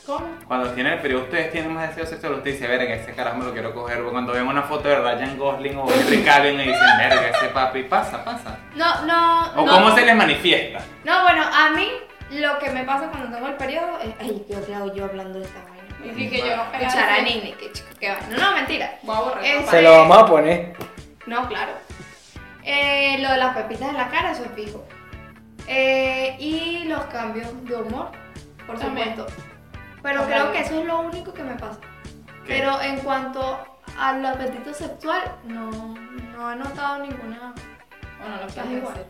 ¿Cómo? 0.05 0.27
Cuando 0.47 0.69
tienen 0.69 0.93
el 0.93 1.00
periodo, 1.00 1.24
ustedes 1.24 1.51
tienen 1.51 1.74
más 1.74 1.89
deseo 1.89 2.05
sexual, 2.05 2.33
usted 2.33 2.51
dice, 2.51 2.67
verga, 2.67 2.93
ese 2.93 3.13
carajo 3.13 3.38
me 3.38 3.45
lo 3.45 3.53
quiero 3.53 3.74
coger. 3.74 4.01
O 4.01 4.12
Cuando 4.12 4.33
ven 4.33 4.45
una 4.47 4.62
foto 4.62 4.88
de 4.88 4.95
Ryan 5.00 5.35
Gosling 5.35 5.75
o 5.77 5.88
Henry 5.91 6.21
Cavill 6.24 6.53
y 6.59 6.67
dicen, 6.67 6.97
verga, 7.00 7.29
ese 7.29 7.47
papi, 7.47 7.83
pasa, 7.83 8.24
pasa. 8.24 8.55
No, 8.75 9.03
no. 9.05 9.51
O 9.55 9.65
no. 9.65 9.71
cómo 9.74 9.95
se 9.95 10.05
les 10.05 10.15
manifiesta. 10.15 10.79
No, 11.03 11.24
bueno, 11.24 11.41
a 11.43 11.71
mí 11.71 11.89
lo 12.32 12.60
que 12.60 12.70
me 12.72 12.84
pasa 12.84 13.10
cuando 13.10 13.36
tengo 13.36 13.48
el 13.48 13.55
periodo 13.55 14.00
es. 14.00 14.13
Ay, 14.20 14.46
¿qué 14.48 14.75
hago 14.75 14.94
yo 14.94 15.05
hablando 15.05 15.39
de 15.39 15.46
esta 15.46 15.63
vaina? 15.63 15.75
Y 16.03 16.13
sí 16.15 16.29
que 16.29 16.39
yo 16.39 16.55
no 16.58 16.63
pegaba 16.72 16.88
Escuchar 16.88 17.10
a 17.10 17.13
así. 17.15 17.24
Nini, 17.24 17.51
que 17.53 17.72
chico, 17.72 17.88
qué 18.00 18.10
vaina. 18.12 18.27
No, 18.29 18.38
no, 18.50 18.55
mentira. 18.55 19.00
Voy 19.03 19.15
a 19.15 19.20
borrar 19.20 19.65
Se 19.70 19.82
lo 19.82 19.91
vamos 19.91 20.17
a 20.17 20.25
poner. 20.25 20.75
No, 21.25 21.48
claro. 21.48 21.72
Eh, 22.63 23.17
lo 23.20 23.32
de 23.32 23.38
las 23.38 23.55
pepitas 23.55 23.89
en 23.89 23.98
la 23.98 24.10
cara, 24.10 24.32
eso 24.32 24.44
es 24.46 24.51
fijo. 24.51 24.84
Eh, 25.67 26.36
y 26.39 26.84
los 26.86 27.03
cambios 27.05 27.48
de 27.65 27.75
humor, 27.75 28.12
por 28.67 28.77
También. 28.79 29.15
supuesto. 29.15 29.41
Pero 30.03 30.25
creo 30.25 30.51
que 30.51 30.60
eso 30.60 30.79
es 30.79 30.86
lo 30.86 31.00
único 31.00 31.34
que 31.34 31.44
me 31.44 31.55
pasa. 31.55 31.79
¿Qué? 32.46 32.60
Pero 32.60 32.79
en 32.82 32.98
cuanto 33.00 33.58
al 34.00 34.24
apetito 34.25 34.74
sexual, 34.74 35.22
no, 35.46 35.72
no 36.36 36.51
he 36.51 36.55
notado 36.55 37.00
ninguna. 37.00 37.53
Bueno, 38.20 38.36
lo 38.41 38.48
que 38.53 38.60
Es 38.60 38.65
igual. 38.77 39.05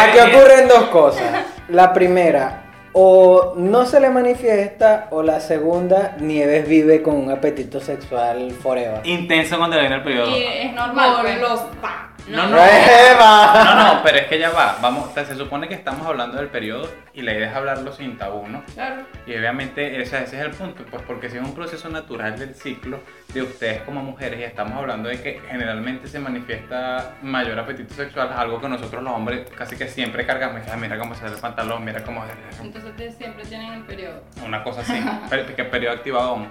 Aquí 0.00 0.18
ocurren 0.18 0.68
dos 0.68 0.84
cosas. 0.84 1.46
La 1.68 1.92
primera, 1.92 2.64
o 2.92 3.54
no 3.56 3.86
se 3.86 4.00
le 4.00 4.10
manifiesta, 4.10 5.08
o 5.10 5.22
la 5.22 5.40
segunda, 5.40 6.16
Nieves 6.18 6.68
vive 6.68 7.02
con 7.02 7.16
un 7.16 7.30
apetito 7.30 7.80
sexual 7.80 8.52
forever. 8.52 9.00
Intenso 9.04 9.58
cuando 9.58 9.76
le 9.76 9.82
viene 9.82 9.96
el 9.96 10.02
periodo. 10.02 10.30
Y 10.30 10.42
es 10.42 10.72
normal. 10.72 11.18
pues. 11.22 11.40
los 11.40 11.60
pa. 11.80 12.13
No, 12.28 12.46
no. 12.46 12.56
¡Eva! 12.64 13.64
No, 13.64 13.94
no, 13.94 14.02
pero 14.02 14.18
es 14.18 14.26
que 14.26 14.38
ya 14.38 14.50
va. 14.50 14.78
Vamos, 14.80 15.10
se 15.14 15.34
supone 15.36 15.68
que 15.68 15.74
estamos 15.74 16.06
hablando 16.06 16.38
del 16.38 16.48
periodo 16.48 16.88
y 17.12 17.22
la 17.22 17.32
idea 17.34 17.50
es 17.50 17.54
hablarlo 17.56 17.92
sin 17.92 18.16
tabú, 18.16 18.46
¿no? 18.48 18.62
Claro. 18.74 19.02
Y 19.26 19.34
obviamente 19.36 20.00
ese 20.00 20.22
es 20.24 20.32
el 20.34 20.50
punto, 20.52 20.84
pues 20.90 21.02
porque 21.02 21.28
si 21.28 21.36
es 21.36 21.42
un 21.42 21.54
proceso 21.54 21.88
natural 21.88 22.38
del 22.38 22.54
ciclo 22.54 23.00
de 23.32 23.42
ustedes 23.42 23.82
como 23.82 24.02
mujeres 24.02 24.40
y 24.40 24.44
estamos 24.44 24.72
hablando 24.74 25.08
de 25.08 25.20
que 25.20 25.40
generalmente 25.50 26.08
se 26.08 26.18
manifiesta 26.18 27.12
mayor 27.22 27.58
apetito 27.58 27.94
sexual, 27.94 28.30
algo 28.34 28.60
que 28.60 28.68
nosotros 28.68 29.02
los 29.02 29.12
hombres 29.12 29.48
casi 29.56 29.76
que 29.76 29.88
siempre 29.88 30.24
cargamos, 30.26 30.62
"Ah, 30.72 30.76
mira 30.76 30.98
cómo 30.98 31.14
sale 31.14 31.34
el 31.34 31.40
pantalón, 31.40 31.84
mira 31.84 32.02
cómo 32.04 32.24
Entonces 32.60 32.90
ustedes 32.90 33.16
siempre 33.16 33.44
tienen 33.44 33.72
el 33.74 33.82
periodo. 33.84 34.22
una 34.44 34.62
cosa 34.62 34.80
así, 34.80 34.94
que 35.56 35.64
periodo 35.64 35.94
activado. 35.94 36.46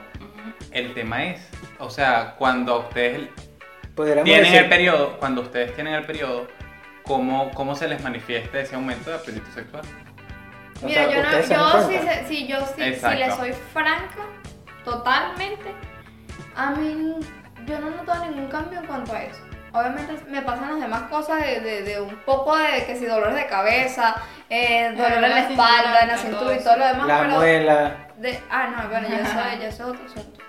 El 0.72 0.94
tema 0.94 1.24
es, 1.26 1.48
o 1.80 1.90
sea, 1.90 2.36
cuando 2.38 2.80
ustedes 2.80 3.30
Podríamos 3.96 4.24
tienen 4.26 4.46
decir- 4.46 4.64
el 4.64 4.70
periodo, 4.70 5.18
cuando 5.20 5.42
ustedes 5.42 5.74
tienen 5.76 5.94
el 5.94 6.06
periodo, 6.06 6.48
¿cómo, 7.04 7.52
cómo 7.52 7.76
se 7.76 7.88
les 7.88 8.02
manifiesta 8.04 8.60
ese 8.60 8.76
aumento 8.76 9.10
de 9.10 9.16
apetito 9.18 9.52
sexual? 9.52 9.84
o 10.82 10.86
Mira, 10.86 11.04
sea, 11.06 11.14
yo, 11.14 11.24
no, 11.24 11.32
yo 11.32 11.88
sí, 12.28 12.48
yo 12.48 12.60
sí, 12.66 12.74
si 12.78 12.84
Exacto. 12.84 13.20
le 13.20 13.32
soy 13.32 13.54
franca, 13.72 14.24
totalmente, 14.84 15.72
a 16.56 16.72
mí 16.72 17.16
yo 17.66 17.80
no 17.80 17.90
noto 17.92 18.16
ningún 18.26 18.48
cambio 18.48 18.80
en 18.80 18.86
cuanto 18.86 19.14
a 19.14 19.24
eso. 19.24 19.40
Obviamente 19.72 20.14
me 20.30 20.42
pasan 20.44 20.72
las 20.72 20.82
demás 20.82 21.04
cosas 21.10 21.42
de, 21.42 21.60
de- 21.62 21.82
de 21.84 22.02
un 22.02 22.16
poco 22.26 22.56
de 22.58 22.86
que 22.86 22.96
si 22.96 23.06
dolores 23.06 23.36
de 23.36 23.48
cabeza, 23.48 24.16
eh, 24.50 24.92
dolor 24.96 25.14
en 25.14 25.22
la 25.22 25.28
la 25.30 25.40
espalda, 25.50 26.02
en 26.02 26.08
la 26.10 26.18
cintura, 26.18 26.56
y 26.56 26.64
todo 26.64 26.78
lo 26.78 26.86
demás, 26.88 27.08
La 27.08 27.20
pero 27.22 27.30
muela. 27.38 28.08
de, 28.18 28.40
ah 28.52 28.68
no, 28.68 28.90
bueno, 28.90 29.08
ya 29.10 29.20
eso, 29.22 29.34
ya 29.62 29.68
eso 29.68 29.84
es 29.84 29.90
otro 29.90 30.06
asunto. 30.06 30.40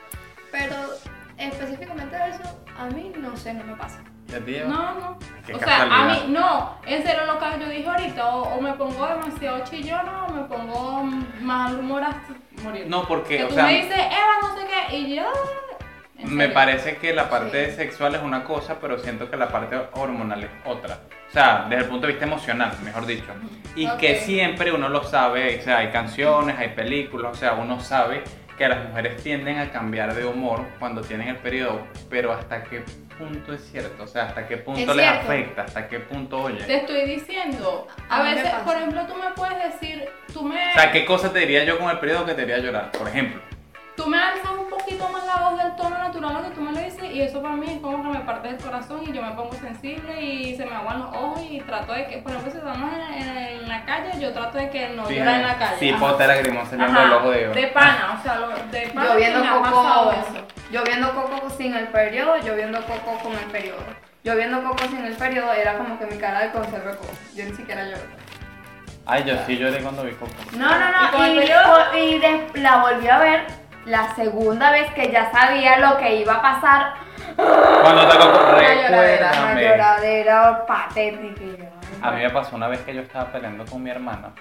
Pero 0.51 0.75
específicamente 1.39 2.17
de 2.17 2.29
eso, 2.31 2.64
a 2.79 2.87
mí 2.87 3.13
no 3.19 3.37
sé, 3.37 3.55
no 3.55 3.65
me 3.65 3.75
pasa. 3.77 4.01
¿Ya 4.29 4.41
te? 4.41 4.65
No, 4.65 4.95
no. 4.95 5.19
O 5.55 5.59
sea, 5.59 5.83
a 5.83 6.05
mí, 6.07 6.25
no, 6.29 6.79
en 6.87 7.03
serio 7.05 7.27
lo 7.27 7.39
que 7.39 7.45
yo 7.61 7.69
dije 7.69 7.89
ahorita, 7.89 8.27
o, 8.35 8.43
o 8.57 8.61
me 8.61 8.73
pongo 8.73 9.07
demasiado 9.07 9.63
chillona 9.65 10.25
o 10.25 10.33
me 10.33 10.43
pongo 10.45 11.03
mal 11.43 11.79
humor 11.79 12.03
hasta 12.03 12.35
morir. 12.63 12.87
No, 12.89 13.07
porque, 13.07 13.37
que 13.39 13.45
o 13.45 13.49
tú 13.49 13.55
sea, 13.55 13.65
me 13.67 13.75
dices, 13.83 13.97
Eva, 13.97 14.35
no 14.43 14.57
sé 14.57 14.67
qué, 14.67 14.97
y 14.97 15.17
yo. 15.17 15.25
me 16.25 16.49
parece 16.49 16.97
que 16.97 17.13
la 17.13 17.29
parte 17.29 17.71
Sí. 17.71 17.77
sexual 17.77 18.15
es 18.15 18.23
una 18.23 18.45
cosa, 18.45 18.79
pero 18.81 18.99
siento 18.99 19.31
que 19.31 19.37
la 19.37 19.49
parte 19.49 19.79
hormonal 19.93 20.43
es 20.45 20.51
otra. 20.65 20.99
O 21.29 21.33
sea, 21.33 21.67
desde 21.69 21.85
el 21.85 21.91
punto 21.91 22.07
de 22.07 22.13
vista 22.15 22.27
emocional, 22.27 22.73
mejor 22.83 23.05
dicho. 23.07 23.27
Y 23.77 23.89
que 23.97 24.17
siempre 24.21 24.73
uno 24.73 24.89
lo 24.89 25.03
sabe, 25.05 25.59
o 25.59 25.63
sea, 25.63 25.79
hay 25.79 25.91
canciones, 25.91 26.57
hay 26.59 26.69
películas, 26.69 27.33
o 27.33 27.35
sea, 27.35 27.55
uno 27.55 27.81
sabe 27.81 28.23
que 28.57 28.69
las 28.69 28.89
mujeres 28.89 29.23
tienden 29.23 29.59
a 29.59 29.71
cambiar 29.71 30.15
de 30.15 30.25
humor 30.25 30.65
cuando 30.79 31.03
tienen 31.03 31.29
el 31.29 31.37
periodo, 31.37 31.81
pero 32.09 32.33
hasta 32.33 32.65
qué 32.65 32.83
punto 33.19 33.53
es 33.53 33.63
cierto, 33.71 34.05
o 34.05 34.07
sea, 34.07 34.25
hasta 34.25 34.47
qué 34.47 34.57
punto 34.57 34.81
Es 34.81 34.97
les 34.97 35.07
afecta, 35.07 35.63
hasta 35.63 35.89
qué 35.89 36.01
punto 36.01 36.43
oye. 36.43 36.65
Te 36.65 36.77
estoy 36.77 37.05
diciendo, 37.07 37.87
a, 38.09 38.23
veces, 38.23 38.53
por 38.65 38.77
ejemplo, 38.77 39.07
tú 39.07 39.15
me 39.15 39.31
puedes 39.35 39.73
decir, 39.73 40.09
tú 40.33 40.43
me, 40.43 40.71
O 40.71 40.75
sea, 40.75 40.93
¿qué 40.93 41.05
cosa 41.05 41.33
te 41.33 41.41
diría 41.41 41.65
yo 41.65 41.79
con 41.79 41.91
el 41.91 41.99
periodo 41.99 42.27
que 42.27 42.35
te 42.35 42.43
haría 42.43 42.59
llorar? 42.59 42.93
Por 42.93 43.09
ejemplo. 43.09 43.41
Tú 43.97 44.07
me 44.07 44.19
alzas 44.19 44.51
un 44.51 44.69
poquito 44.69 45.09
más 45.09 45.25
la 45.27 45.37
voz 45.49 45.63
del 45.63 45.77
tono 45.77 45.97
natural 45.99 46.43
que 46.45 46.51
tú 46.51 46.61
me 46.61 46.73
lo 46.73 46.81
dices 46.81 47.05
y 47.13 47.23
eso 47.23 47.41
para 47.41 47.55
mí 47.57 47.67
es 47.71 47.81
como 47.81 48.03
que 48.03 48.19
me 48.19 48.25
parte 48.25 48.49
del 48.49 48.59
corazón 48.59 49.03
y 49.07 49.13
yo 49.13 49.23
me 49.23 49.31
pongo 49.33 49.53
sensible 49.55 50.21
y 50.21 50.57
se 50.57 50.67
me 50.67 50.75
aguan 50.75 51.01
los 51.01 51.09
ojos 51.15 51.41
y 51.49 51.61
trato 51.61 51.93
de 51.93 52.07
que, 52.07 52.19
por 52.19 52.33
ejemplo, 52.33 52.51
si 52.53 52.59
estamos 52.59 52.91
en, 52.93 53.23
en- 53.23 53.37
en 53.37 53.69
la 53.69 53.85
calle, 53.85 54.11
yo 54.21 54.33
trato 54.33 54.59
de 54.59 54.69
que 54.71 54.89
no 54.91 55.05
llore 55.09 55.35
en 55.37 55.43
la 55.47 55.57
calle. 55.59 55.77
Sí, 55.79 55.93
pote 55.93 56.27
lagrimón 56.27 56.65
saliendo 56.67 56.93
Ajá, 56.93 57.03
del 57.03 57.13
ojo 57.13 57.31
de 57.31 57.49
de 57.49 57.67
pana, 57.69 58.17
o 58.19 58.23
sea, 58.23 58.35
lo, 58.37 58.49
de 58.49 58.91
pana 58.95 59.07
Yo 59.11 59.17
viendo 59.17 59.41
me 59.41 59.49
ha 59.49 59.63
pasado 59.63 60.05
coco, 60.11 60.17
eso. 60.29 60.47
yo 60.73 60.85
viendo 60.85 61.15
coco 61.15 61.51
sin 61.51 61.75
el 61.75 61.89
periodo, 61.89 62.37
yo 62.39 62.55
viendo 62.57 62.81
coco 62.85 63.19
con 63.23 63.33
el 63.33 63.45
periodo. 63.47 63.79
Yo 64.25 64.35
viendo 64.37 64.63
coco 64.63 64.79
sin 64.89 65.05
el 65.05 65.15
periodo 65.17 65.53
era 65.53 65.77
como 65.77 65.99
que 65.99 66.07
mi 66.07 66.17
cara 66.19 66.41
de 66.41 66.51
conserva 66.51 66.93
coco. 66.97 67.13
Yo 67.35 67.45
ni 67.45 67.53
siquiera 67.55 67.85
lloré. 67.85 68.03
Ay, 69.07 69.23
yo 69.27 69.35
sí 69.47 69.59
lloré 69.59 69.81
cuando 69.83 70.03
vi 70.03 70.13
Coco. 70.13 70.33
No, 70.57 70.67
no, 70.67 70.87
¿Y 71.07 71.11
con 71.11 71.21
no. 71.21 71.27
el 71.27 71.35
Y, 71.35 71.39
periodo? 71.41 71.79
y 71.95 72.19
de- 72.21 72.61
la 72.63 72.77
volví 72.79 73.07
a 73.07 73.19
ver 73.19 73.47
la 73.87 74.15
segunda 74.15 74.71
vez 74.71 74.93
que 74.93 75.11
ya 75.11 75.31
sabía 75.31 75.79
lo 75.79 75.99
que 75.99 76.17
iba 76.17 76.35
a 76.35 76.43
pasar. 76.43 76.95
Cuando 77.37 78.09
te 78.09 78.17
Coco, 78.19 78.39
Una 78.53 78.75
lloradera, 78.75 79.31
una 79.33 79.61
lloradera 79.61 80.67
patética. 80.67 81.71
A 82.03 82.11
mí 82.11 82.23
me 82.23 82.31
pasó 82.31 82.57
una 82.57 82.69
vez 82.69 82.81
que 82.81 82.95
yo 82.95 83.01
estaba 83.01 83.33
peleando 83.33 83.65
con 83.65 83.83
mi 83.83 83.91
hermana. 83.91 84.33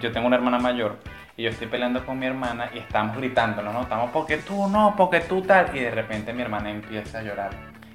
Yo 0.00 0.12
tengo 0.12 0.26
una 0.26 0.36
hermana 0.36 0.58
mayor 0.58 0.96
y 1.36 1.44
yo 1.44 1.50
estoy 1.50 1.66
peleando 1.66 2.04
con 2.04 2.18
mi 2.18 2.26
hermana 2.26 2.70
y 2.74 2.78
estamos 2.78 3.16
gritando, 3.16 3.62
no, 3.62 3.82
estamos 3.82 4.10
porque 4.10 4.38
tú 4.38 4.68
no, 4.68 4.94
porque 4.96 5.20
tú 5.20 5.42
tal. 5.42 5.76
Y 5.76 5.80
de 5.80 5.90
repente 5.90 6.32
mi 6.32 6.42
hermana 6.42 6.70
empieza 6.70 7.18
a 7.18 7.22
llorar. 7.22 7.50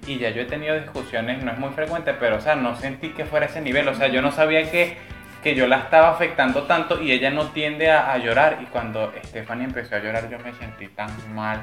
Y 0.06 0.20
ya 0.20 0.30
yo 0.30 0.42
he 0.42 0.46
tenido 0.46 0.76
discusiones, 0.76 1.44
no 1.44 1.52
es 1.52 1.58
muy 1.58 1.70
frecuente, 1.72 2.14
pero 2.14 2.38
o 2.38 2.42
sea, 2.42 2.56
no 2.56 2.76
sentí 2.76 3.10
que 3.10 3.26
fuera 3.26 3.48
ese 3.48 3.62
nivel. 3.62 3.88
O 3.88 3.94
sea, 3.94 4.08
yo 4.08 4.22
no 4.22 4.32
sabía 4.32 4.70
que, 4.72 4.98
que 5.44 5.56
yo 5.56 5.68
la 5.68 5.78
estaba 5.78 6.10
afectando 6.10 6.64
tanto 6.64 7.02
y 7.02 7.12
ella 7.12 7.30
no 7.30 7.46
tiende 7.48 7.90
a, 7.92 8.12
a 8.12 8.18
llorar. 8.18 8.58
Y 8.62 8.66
cuando 8.66 9.14
Stephanie 9.26 9.66
empezó 9.66 9.96
a 9.96 10.00
llorar, 10.00 10.30
yo 10.30 10.40
me 10.40 10.54
sentí 10.54 10.88
tan 10.90 11.10
mal. 11.36 11.62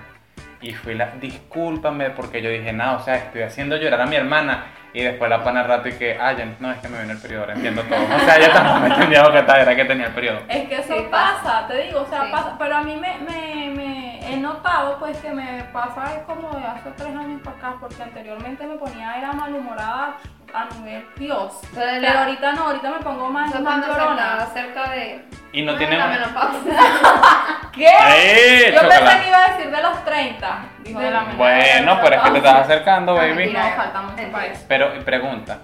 Y 0.61 0.73
fui 0.73 0.95
la, 0.95 1.11
discúlpame, 1.21 2.11
porque 2.11 2.41
yo 2.41 2.49
dije, 2.51 2.73
no, 2.73 2.97
o 2.97 3.01
sea, 3.01 3.17
estoy 3.17 3.43
haciendo 3.43 3.77
llorar 3.77 4.01
a 4.01 4.07
mi 4.07 4.17
hermana. 4.17 4.65
Y 4.95 5.03
después 5.03 5.29
la 5.29 5.43
pana 5.43 5.63
al 5.63 5.67
rato 5.67 5.89
y 5.89 5.93
que, 5.95 6.17
ah, 6.19 6.33
ya, 6.33 6.47
no, 6.61 6.71
es 6.71 6.79
que 6.79 6.89
me 6.89 6.99
viene 6.99 7.13
el 7.15 7.19
periodo, 7.19 7.41
ahora 7.43 7.55
entiendo 7.55 7.83
todo. 7.83 7.99
O 7.99 8.21
sea, 8.21 8.39
yo 8.41 8.49
tampoco 8.53 8.87
entendía 8.95 9.25
lo 9.25 9.33
que 9.33 9.39
estaba, 9.41 9.61
era 9.61 9.75
que 9.77 9.85
tenía 9.85 10.07
el 10.07 10.13
periodo. 10.13 10.39
Es 10.49 10.69
que 10.69 10.77
eso 10.77 10.95
Sí, 10.97 11.07
pasa, 11.11 11.43
pasa. 11.43 11.67
te 11.67 11.83
digo, 11.83 12.01
o 12.03 12.07
sea, 12.07 12.23
Sí. 12.23 12.29
pasa, 12.31 12.55
pero 12.59 12.77
a 12.77 12.83
mí 12.83 12.95
me, 12.97 13.19
me, 13.19 13.71
me 13.75 14.33
he 14.33 14.37
notado 14.37 14.97
pues 15.01 15.19
que 15.19 15.31
me 15.33 15.65
pasa 15.73 16.15
es 16.15 16.23
como 16.23 16.49
de 16.57 16.65
hace 16.65 16.91
tres 16.97 17.09
años 17.15 17.41
para 17.43 17.57
acá, 17.57 17.75
porque 17.81 18.01
anteriormente 18.05 18.65
me 18.69 18.77
ponía, 18.77 19.19
era 19.19 19.33
malhumorada 19.33 20.15
a 20.55 20.67
nivel 20.77 21.05
Dios. 21.17 21.53
Pero 21.75 22.01
la- 22.01 22.23
ahorita 22.25 22.53
no, 22.53 22.63
ahorita 22.69 22.91
me 22.91 22.99
pongo 23.01 23.29
más, 23.31 23.51
Eso 23.51 23.61
más 23.61 23.73
cuando 23.75 23.87
se 23.87 23.93
llorona. 24.01 24.11
hablaba 24.33 24.43
acerca 24.51 24.91
de 24.91 25.25
Y 25.53 25.63
no 25.63 25.77
tiene... 25.77 25.99
la. 25.99 26.09
¿Qué? 27.73 27.87
¡Eh, 27.89 28.73
Yo 28.73 28.89
pensé 28.89 29.21
que 29.23 29.29
iba 29.29 29.45
a 29.45 29.49
decir 29.57 29.71
de 29.71 29.83
los 29.83 30.05
30. 30.05 30.59
Dijo 30.85 31.01
de 31.01 31.11
la 31.11 31.21
menopausa. 31.23 31.37
Bueno, 31.37 31.99
pero 32.03 32.17
es 32.17 32.23
que 32.23 32.31
te 32.31 32.39
estás 32.39 32.55
acercando, 32.61 33.15
baby. 33.15 33.53
No, 33.53 33.61
falta 33.77 34.03
mucho 34.03 34.23
para 34.33 34.47
eso. 34.47 34.65
Pero, 34.69 34.95
y 34.97 35.01
pregunta, 35.01 35.59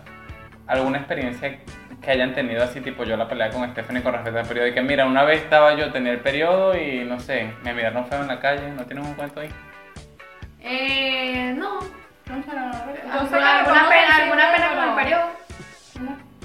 ¿alguna 0.67 0.99
experiencia 0.99 1.59
que 2.03 2.11
hayan 2.11 2.35
tenido 2.35 2.65
así, 2.65 2.81
tipo 2.81 3.05
yo 3.05 3.17
la 3.17 3.29
pelea 3.29 3.51
con 3.51 3.71
Stephanie 3.71 4.03
con 4.03 4.13
respecto 4.15 4.41
al 4.41 4.47
periodo? 4.47 4.67
Y 4.67 4.75
que 4.75 4.83
mira, 4.83 5.07
una 5.07 5.23
vez 5.23 5.43
estaba 5.43 5.75
yo, 5.75 5.93
tenía 5.93 6.13
el 6.13 6.21
periodo 6.21 6.77
y 6.77 7.05
no 7.05 7.21
sé, 7.21 7.53
me 7.63 7.73
miraron 7.75 8.07
feo 8.07 8.21
en 8.23 8.27
la 8.29 8.41
calle, 8.41 8.69
¿no 8.71 8.85
tienes 8.85 9.07
un 9.07 9.15
cuento 9.15 9.41
ahí? 9.41 9.51
Eh, 10.63 11.55
no. 11.57 11.79
No 12.31 12.37
no, 12.37 13.29
sé 13.29 13.37
¿Alguna, 13.37 13.89
pena, 13.89 14.17
alguna 14.17 14.53
pena 14.53 14.69
con 14.75 14.89
el 14.89 14.95
periodo? 14.95 15.25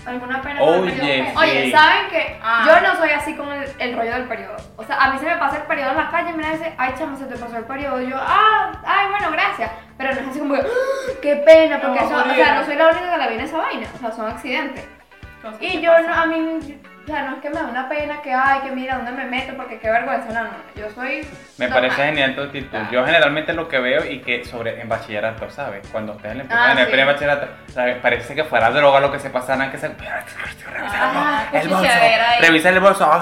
¿Alguna 0.05 0.41
pena 0.41 0.59
con 0.59 0.69
Oye, 0.69 0.77
el 0.91 0.99
periodo? 0.99 1.29
sí. 1.31 1.37
Oye, 1.37 1.71
¿saben 1.71 2.07
que 2.09 2.39
Ah. 2.43 2.63
yo 2.67 2.81
no 2.87 2.95
soy 2.95 3.09
así 3.11 3.35
con 3.35 3.51
el, 3.51 3.71
el 3.79 3.95
rollo 3.97 4.11
del 4.13 4.23
periodo? 4.27 4.55
O 4.77 4.83
sea, 4.83 4.97
a 4.97 5.11
mí 5.11 5.17
se 5.19 5.25
me 5.25 5.35
pasa 5.37 5.57
el 5.57 5.63
periodo 5.63 5.91
en 5.91 5.97
la 5.97 6.09
calle 6.11 6.29
y 6.29 6.33
me 6.33 6.47
dice, 6.51 6.73
ay, 6.77 6.93
chama, 6.97 7.15
se 7.17 7.25
te 7.25 7.35
pasó 7.37 7.57
el 7.57 7.63
periodo. 7.65 8.01
Y 8.01 8.09
yo, 8.09 8.17
ah, 8.19 8.71
ay, 8.85 9.07
bueno, 9.09 9.31
gracias. 9.31 9.71
Pero 9.97 10.13
no 10.13 10.21
es 10.21 10.27
así 10.27 10.39
como 10.39 10.53
que, 10.55 10.61
"Ah, 10.61 11.11
qué 11.21 11.35
pena, 11.37 11.79
porque 11.81 11.99
No, 12.01 12.05
eso, 12.05 12.15
o 12.17 12.33
sea, 12.35 12.55
no 12.55 12.65
soy 12.65 12.75
la 12.75 12.87
única 12.89 13.11
que 13.11 13.17
le 13.17 13.27
viene 13.29 13.43
esa 13.45 13.57
vaina. 13.57 13.87
O 13.95 13.97
sea, 13.97 14.11
son 14.11 14.27
accidentes. 14.29 14.87
Y 15.59 15.81
yo 15.81 15.99
no, 16.01 16.13
a 16.13 16.25
mí, 16.27 16.79
o 17.05 17.07
sea, 17.07 17.21
no 17.21 17.35
es 17.35 17.41
que 17.43 17.49
me 17.51 17.55
da 17.55 17.65
una 17.67 17.87
pena 17.87 18.19
que, 18.23 18.33
ay, 18.33 18.61
que 18.61 18.71
mira, 18.71 18.95
¿dónde 18.95 19.11
me 19.11 19.25
meto? 19.25 19.55
Porque 19.55 19.77
qué 19.79 19.91
vergüenza, 19.91 20.27
no, 20.33 20.43
no, 20.45 20.49
yo 20.75 20.89
soy... 20.89 21.25
Me 21.57 21.67
normal. 21.67 21.89
parece 21.89 22.03
genial 22.07 22.35
tu 22.35 22.41
actitud. 22.41 22.79
Yo 22.91 23.05
generalmente 23.05 23.53
lo 23.53 23.67
que 23.69 23.79
veo 23.79 24.03
y 24.05 24.19
que 24.21 24.43
sobre 24.43 24.81
en 24.81 24.89
bachillerato, 24.89 25.49
¿sabes? 25.51 25.87
Cuando 25.91 26.13
ustedes 26.13 26.35
le 26.35 26.41
empiezan 26.41 26.67
Ah, 26.67 26.71
en 26.71 26.77
el 26.79 26.85
sí. 26.85 26.89
primer 26.91 27.05
bachillerato, 27.07 27.47
¿sabes? 27.71 27.97
parece 27.97 28.33
que 28.33 28.43
fuera 28.43 28.71
droga 28.71 28.99
lo 28.99 29.11
que 29.11 29.19
se 29.19 29.29
pasaran, 29.29 29.69
que 29.71 29.77
se... 29.77 29.87
Ah, 29.87 31.43
el 31.53 31.67
bolso, 31.69 31.87
revisa 32.39 32.69
el 32.69 32.79
bolso. 32.79 33.11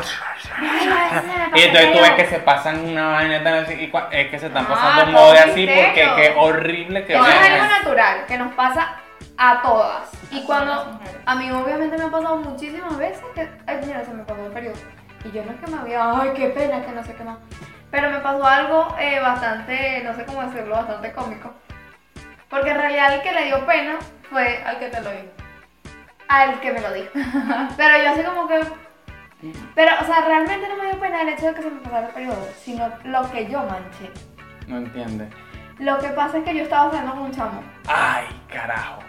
Y 1.56 1.62
entonces 1.62 1.92
tú 1.94 2.00
ves 2.00 2.12
que 2.12 2.26
se 2.26 2.40
pasan 2.40 2.80
una 2.90 3.08
vaina 3.10 3.44
tan 3.44 3.54
así, 3.56 3.74
y 3.74 3.92
es 4.12 4.28
que 4.30 4.40
se 4.40 4.48
están 4.48 4.66
Ah, 4.70 4.74
pasando 4.74 5.12
modo 5.12 5.34
de 5.34 5.40
así 5.40 5.68
porque 5.68 5.94
qué 6.16 6.34
horrible 6.36 7.06
que 7.06 7.14
Eso 7.14 7.26
es 7.28 7.50
algo 7.50 7.66
natural, 7.66 8.26
que 8.28 8.38
nos 8.38 8.54
pasa 8.54 8.94
a 9.38 9.62
todas. 9.62 10.10
Y 10.32 10.42
A 10.42 10.46
cuando, 10.46 10.74
todas 10.76 11.00
a 11.26 11.36
mí 11.36 11.50
obviamente 11.52 11.98
me 11.98 12.04
ha 12.06 12.10
pasado 12.12 12.38
muchísimas 12.38 12.98
veces 12.98 13.24
que, 13.36 13.50
ay, 13.68 13.80
mira, 13.86 14.04
se 14.06 14.14
me 14.14 14.24
pasó 14.24 14.46
el 14.46 14.52
periodo. 14.52 14.76
Y 15.26 15.32
yo 15.32 15.44
no 15.46 15.52
es 15.52 15.60
que 15.60 15.72
me 15.72 15.78
había, 15.78 16.20
ay, 16.20 16.32
qué 16.36 16.50
pena, 16.50 16.86
que 16.86 16.92
no 16.92 17.04
sé 17.04 17.14
qué 17.16 17.24
más. 17.24 17.38
Pero 17.92 18.10
me 18.10 18.20
pasó 18.20 18.46
algo 18.46 18.96
eh, 19.00 19.20
bastante, 19.20 20.02
no 20.04 20.14
sé 20.16 20.26
cómo 20.26 20.42
decirlo, 20.44 20.76
bastante 20.76 21.12
cómico. 21.14 21.54
Porque 22.50 22.72
en 22.72 22.78
realidad 22.78 23.14
el 23.16 23.22
que 23.22 23.32
le 23.32 23.46
dio 23.46 23.66
pena 23.66 23.98
fue 24.30 24.62
Al 24.64 24.78
que 24.80 24.90
te 24.90 25.02
lo 25.02 25.10
digo. 25.12 25.32
al 26.28 26.60
que 26.60 26.72
me 26.72 26.82
lo 26.82 26.94
dijo. 26.94 27.12
Pero 27.78 28.04
yo 28.04 28.10
así 28.12 28.24
como 28.24 28.48
que... 28.48 28.62
Pero, 29.76 29.92
o 30.02 30.06
sea, 30.06 30.22
realmente 30.26 30.68
no 30.70 30.76
me 30.78 30.90
dio 30.92 31.00
pena 31.00 31.22
el 31.22 31.30
hecho 31.30 31.48
de 31.48 31.54
que 31.56 31.62
se 31.64 31.70
me 31.70 31.82
pasara 31.82 32.08
el 32.08 32.14
periodo, 32.14 32.48
sino 32.58 32.90
lo 33.04 33.30
que 33.32 33.50
yo 33.50 33.60
manché. 33.60 34.10
No 34.68 34.78
entiende. 34.78 35.30
Lo 35.80 35.98
que 36.00 36.10
pasa 36.10 36.38
es 36.38 36.44
que 36.46 36.56
yo 36.56 36.64
estaba 36.64 36.88
haciendo 36.88 37.12
con 37.12 37.24
un 37.24 37.32
chamo. 37.32 37.62
Ay, 37.88 38.26
carajo. 38.52 39.00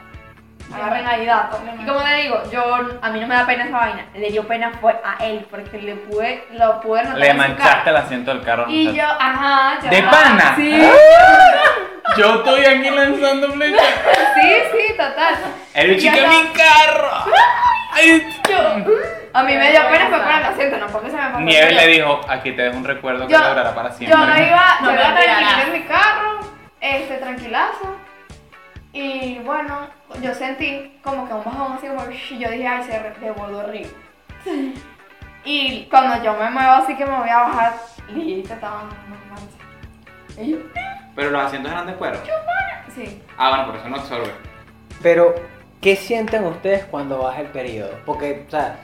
Agarren 0.72 1.06
ahí 1.06 1.26
datos. 1.26 1.60
Y 1.80 1.84
como 1.86 2.00
te 2.00 2.14
digo, 2.14 2.42
yo 2.50 2.76
a 3.02 3.10
mí 3.10 3.20
no 3.20 3.26
me 3.26 3.34
da 3.34 3.46
pena 3.46 3.64
esa 3.64 3.76
vaina. 3.78 4.06
Le 4.14 4.30
dio 4.30 4.46
pena 4.46 4.72
fue 4.80 4.92
a 5.04 5.24
él 5.24 5.46
porque 5.50 5.78
le 5.80 5.94
pude, 5.96 6.46
lo 6.52 6.80
pude 6.80 7.02
notar 7.04 7.18
Le 7.18 7.30
en 7.30 7.36
manchaste 7.36 7.90
el 7.90 7.96
asiento 7.96 8.32
del 8.34 8.42
carro. 8.42 8.64
Y 8.68 8.92
yo, 8.92 9.04
ajá, 9.04 9.78
yo 9.82 9.90
¿De 9.90 10.02
pana? 10.02 10.54
Sí, 10.56 10.82
Yo 12.16 12.34
estoy 12.34 12.64
aquí 12.64 12.90
lanzando 12.90 13.50
flechas. 13.52 13.82
sí, 14.40 14.52
sí, 14.72 14.92
total. 14.96 15.34
El 15.74 15.96
yo 15.98 16.12
que 16.12 16.18
estaba- 16.18 16.32
mi 16.42 16.48
carro. 16.48 17.10
Ay, 17.96 18.26
A 19.32 19.42
mí 19.44 19.56
me 19.56 19.70
dio 19.70 19.80
pena 19.88 20.06
fue 20.08 20.18
por 20.20 20.32
el 20.32 20.44
asiento, 20.44 20.76
no 20.78 20.86
porque 20.88 21.10
se 21.10 21.16
me 21.16 21.22
pasó. 21.22 21.40
Nieves 21.40 21.74
le 21.74 21.86
dijo, 21.86 22.20
aquí 22.28 22.52
te 22.52 22.62
dejo 22.62 22.76
un 22.76 22.84
recuerdo 22.84 23.26
que 23.26 23.32
Yo- 23.32 23.38
durará 23.38 23.72
para 23.74 23.92
siempre. 23.92 24.18
Yo 24.18 24.26
no 24.26 24.36
iba, 24.36 24.76
No 24.80 24.88
yo 24.90 24.94
iba 24.96 25.14
tranquila 25.14 25.62
en 25.66 25.72
mi 25.72 25.80
carro, 25.84 26.40
este, 26.80 27.14
tranquilazo. 27.18 27.96
Y 28.94 29.40
bueno, 29.40 29.88
yo 30.22 30.32
sentí 30.34 30.98
como 31.02 31.26
que 31.26 31.34
un 31.34 31.44
bajón 31.44 31.72
así 31.72 31.88
como, 31.88 32.02
y 32.08 32.38
yo 32.38 32.48
dije, 32.48 32.66
ay, 32.66 32.84
se 32.84 32.92
devolvió 33.20 33.58
horrible. 33.58 33.90
Y 35.44 35.84
cuando 35.90 36.22
yo 36.24 36.32
me 36.34 36.48
muevo 36.48 36.70
así 36.70 36.96
que 36.96 37.04
me 37.04 37.18
voy 37.18 37.28
a 37.28 37.40
bajar, 37.40 37.74
y 38.08 38.42
te 38.42 38.54
estaban 38.54 38.88
dando 38.88 39.16
mancha. 39.28 40.40
Y 40.40 40.52
yo, 40.52 40.58
Pero 41.16 41.30
los 41.32 41.42
asientos 41.42 41.72
eran 41.72 41.88
de 41.88 41.94
cuero. 41.94 42.18
Sí. 42.94 43.20
Ah, 43.36 43.48
bueno, 43.50 43.66
por 43.66 43.76
eso 43.76 43.88
no 43.88 43.96
absorbe. 43.96 44.30
Pero, 45.02 45.34
¿qué 45.80 45.96
sienten 45.96 46.44
ustedes 46.44 46.84
cuando 46.84 47.18
baja 47.18 47.40
el 47.40 47.48
periodo? 47.48 47.90
Porque, 48.06 48.44
o 48.46 48.50
sea, 48.50 48.76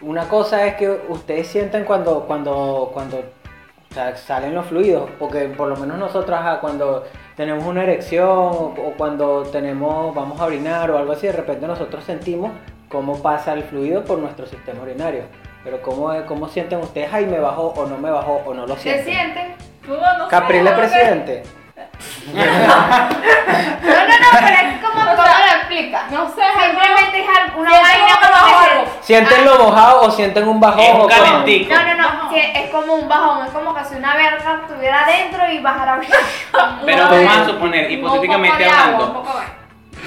una 0.00 0.28
cosa 0.28 0.64
es 0.64 0.76
que 0.76 0.88
ustedes 1.08 1.48
sienten 1.48 1.84
cuando, 1.84 2.20
cuando, 2.26 2.90
cuando 2.94 3.18
o 3.18 3.94
sea, 3.94 4.16
salen 4.16 4.54
los 4.54 4.66
fluidos, 4.66 5.10
porque 5.18 5.48
por 5.48 5.68
lo 5.68 5.76
menos 5.76 5.98
nosotros, 5.98 6.38
ajá, 6.38 6.60
cuando 6.60 7.04
tenemos 7.36 7.64
una 7.66 7.82
erección 7.82 8.28
o, 8.28 8.94
cuando 8.96 9.42
tenemos, 9.44 10.14
vamos 10.14 10.40
a 10.40 10.46
orinar 10.46 10.90
o 10.90 10.98
algo 10.98 11.12
así, 11.12 11.26
de 11.26 11.34
repente 11.34 11.66
nosotros 11.66 12.02
sentimos 12.04 12.50
cómo 12.88 13.20
pasa 13.22 13.52
el 13.52 13.62
fluido 13.62 14.04
por 14.04 14.18
nuestro 14.18 14.46
sistema 14.46 14.82
urinario. 14.82 15.24
Pero 15.62 15.82
¿cómo, 15.82 16.12
cómo 16.26 16.48
sienten 16.48 16.78
ustedes? 16.78 17.12
Ay, 17.12 17.26
me 17.26 17.38
bajó 17.38 17.68
o 17.76 17.86
no 17.86 17.98
me 17.98 18.10
bajó 18.10 18.42
o 18.46 18.54
no 18.54 18.66
lo 18.66 18.76
¿Se 18.76 19.02
sienten. 19.02 19.04
sienten? 19.04 19.54
No, 19.88 20.18
no 20.18 20.28
Caprile 20.28 20.70
presidente. 20.72 21.42
No, 21.76 22.42
no, 22.42 24.18
no, 24.18 24.28
pero 24.32 24.56
es 24.68 24.80
como, 24.84 25.00
¿cómo 25.04 25.16
lo 25.16 25.56
explica? 25.58 26.06
No 26.10 26.28
sé, 26.28 26.42
Simplemente 26.66 27.20
es 27.20 27.28
algo- 27.28 27.60
una 27.60 27.70
vaina 27.70 28.14
como 28.20 28.84
que 28.84 28.90
¿Sienten 29.02 29.44
lo 29.44 29.58
mojado 29.58 30.00
o 30.02 30.10
sienten 30.10 30.48
un 30.48 30.58
bajón? 30.60 30.80
Es 30.80 30.94
un 30.94 31.06
calentico. 31.08 31.74
No, 31.74 31.84
no, 31.84 31.94
no, 32.30 32.36
es 32.36 32.70
como 32.70 32.94
un 32.94 33.08
bajón, 33.08 33.46
es 33.46 33.52
como 33.52 33.74
que 33.74 33.84
si 33.84 33.94
una 33.94 34.14
verga 34.16 34.60
estuviera 34.66 35.04
adentro 35.04 35.50
y 35.50 35.58
bajara. 35.60 36.00
Pero 36.84 37.08
vamos 37.08 37.36
a 37.36 37.44
suponer, 37.46 37.90
hipotéticamente 37.90 38.64
hablando, 38.64 39.24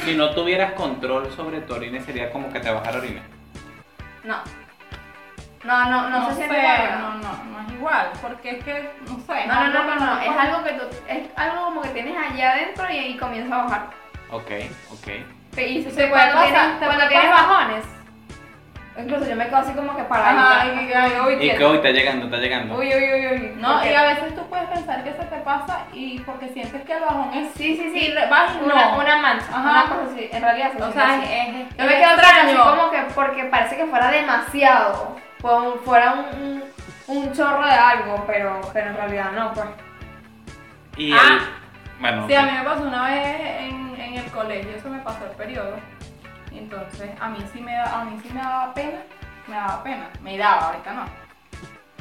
si 0.06 0.16
no 0.16 0.30
tuvieras 0.32 0.74
control 0.74 1.32
sobre 1.36 1.62
tu 1.62 1.74
orina, 1.76 2.02
sería 2.04 2.32
como 2.32 2.52
que 2.52 2.60
te 2.60 2.72
baja 2.72 2.92
la 2.92 2.98
orina. 2.98 3.22
No. 4.24 4.36
No, 5.64 5.86
no, 5.90 6.10
no, 6.10 6.20
No, 6.20 6.26
se 6.28 6.32
sé, 6.36 6.38
siente 6.48 6.56
para 6.56 6.96
no, 7.00 7.10
no, 7.16 7.44
no 7.44 7.68
es 7.68 7.74
igual, 7.74 8.10
porque 8.22 8.52
es 8.52 8.64
que, 8.64 8.92
no 9.08 9.20
sé. 9.20 9.46
No, 9.48 9.68
no, 9.68 9.68
no, 9.84 9.96
no, 9.96 10.06
no, 10.16 10.22
es 10.22 10.38
algo 10.38 10.64
que 10.64 10.72
tú, 10.74 10.84
es 11.08 11.28
algo 11.36 11.66
como 11.66 11.82
que 11.82 11.90
tienes 11.90 12.16
allá 12.18 12.52
adentro 12.52 12.86
y, 12.90 12.98
y 12.98 13.18
comienza 13.18 13.60
a 13.60 13.64
bajar. 13.64 13.86
Ok, 14.32 14.52
ok. 14.94 15.08
Y 15.58 15.84
Te 15.84 16.10
cuando, 16.10 16.36
puede 16.38 16.52
tienes, 16.52 16.78
cuando 16.80 17.08
tienes 17.10 17.30
bajones, 17.32 17.86
incluso 18.98 19.30
yo 19.30 19.36
me 19.36 19.46
quedo 19.46 19.58
así 19.58 19.72
como 19.74 19.94
que 19.96 20.02
Ajá, 20.02 20.10
paradita. 20.10 20.82
y- 20.82 20.94
ay, 20.94 21.12
uy, 21.26 21.34
Y 21.46 21.56
que 21.58 21.66
hoy 21.66 21.76
está 21.78 21.90
llegando, 21.90 22.26
está 22.26 22.38
llegando. 22.38 22.76
uy, 22.78 22.88
uy, 22.88 23.04
uy, 23.04 23.28
uy. 23.28 23.54
No, 23.58 23.84
y 23.86 23.94
a 23.94 24.04
veces 24.04 24.36
tú 24.36 24.42
puedes 24.48 24.70
pensar 24.70 25.04
que 25.04 25.12
se 25.12 25.24
te 25.26 25.38
pasa 25.38 25.80
y 25.94 26.20
porque 26.22 26.48
sientes 26.50 26.82
que 26.84 26.94
el 26.94 27.02
bajón 27.02 27.34
es. 27.34 27.52
Sí, 27.56 27.76
sí, 27.76 27.92
sí. 27.94 28.14
vas 28.30 28.52
Una, 28.64 28.92
no. 28.92 28.98
una 29.00 29.18
mancha, 29.18 29.46
Ajá. 29.50 29.70
una 29.72 29.84
cosa 29.84 30.02
así. 30.14 30.30
En 30.32 30.42
realidad 30.42 30.72
se 30.78 30.84
O 30.84 30.92
sea, 30.94 31.16
así. 31.16 31.24
es, 31.34 31.48
es, 31.50 31.76
Yo 31.78 31.84
es 31.84 31.90
me 31.90 31.96
quedo 31.98 32.10
así 32.12 32.22
extraño. 32.22 32.64
como 32.64 32.92
que 32.92 32.98
porque 33.16 33.44
parece 33.46 33.76
que 33.78 33.86
fuera 33.88 34.12
demasiado, 34.12 35.18
como 35.42 35.76
fuera 35.78 36.14
un, 36.14 36.64
un, 37.08 37.34
chorro 37.34 37.66
de 37.66 37.72
algo, 37.72 38.24
pero, 38.28 38.60
pero 38.74 38.90
en 38.90 38.96
realidad 38.98 39.32
no, 39.32 39.54
pues. 39.54 39.68
Y 40.98 41.12
Ah. 41.14 41.18
el. 41.32 41.40
Bueno, 42.02 42.28
Sí, 42.28 42.36
a 42.36 42.44
mí 42.44 42.52
me 42.52 42.64
pasó 42.64 42.84
una 42.84 43.10
vez 43.10 43.40
en, 43.62 44.00
en 44.00 44.14
el 44.16 44.32
colegio, 44.32 44.72
eso 44.76 44.90
me 44.90 45.00
pasó 45.00 45.26
el 45.26 45.32
periodo. 45.32 45.76
Entonces 46.52 47.10
a 47.20 47.28
mí 47.30 47.38
sí 47.54 47.60
me 47.62 47.74
da, 47.74 48.00
a 48.02 48.04
mí 48.06 48.18
sí 48.24 48.30
me 48.34 48.40
daba 48.42 48.74
pena, 48.74 49.00
me 49.48 49.56
daba 49.56 49.84
pena, 49.84 50.10
me 50.22 50.38
daba, 50.38 50.68
ahorita 50.68 50.94
no. 50.94 51.06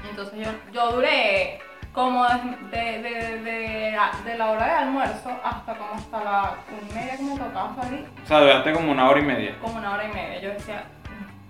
Entonces 0.09 0.47
yo, 0.47 0.53
yo 0.73 0.93
duré 0.93 1.61
como 1.93 2.25
de, 2.71 2.79
de, 3.03 3.39
de, 3.43 3.93
la- 3.93 4.13
de 4.25 4.39
la 4.39 4.51
hora 4.51 4.67
de 4.67 4.73
almuerzo 4.73 5.31
hasta 5.45 5.75
como 5.75 5.95
hasta 5.95 6.23
la 6.25 6.55
una 6.71 6.91
y 6.91 6.95
media 6.95 7.17
que 7.17 7.23
me 7.25 7.37
tocaba 7.37 7.75
salir, 7.83 8.07
o 8.23 8.27
sea, 8.27 8.41
duraste 8.41 8.73
como 8.73 8.93
una 8.93 9.09
hora 9.09 9.19
y 9.19 9.25
media. 9.25 9.59
como 9.61 9.77
una 9.79 9.95
hora 9.95 10.05
y 10.05 10.13
media. 10.15 10.41
Yo 10.41 10.51
decía, 10.51 10.85
"Mm, 10.98 10.98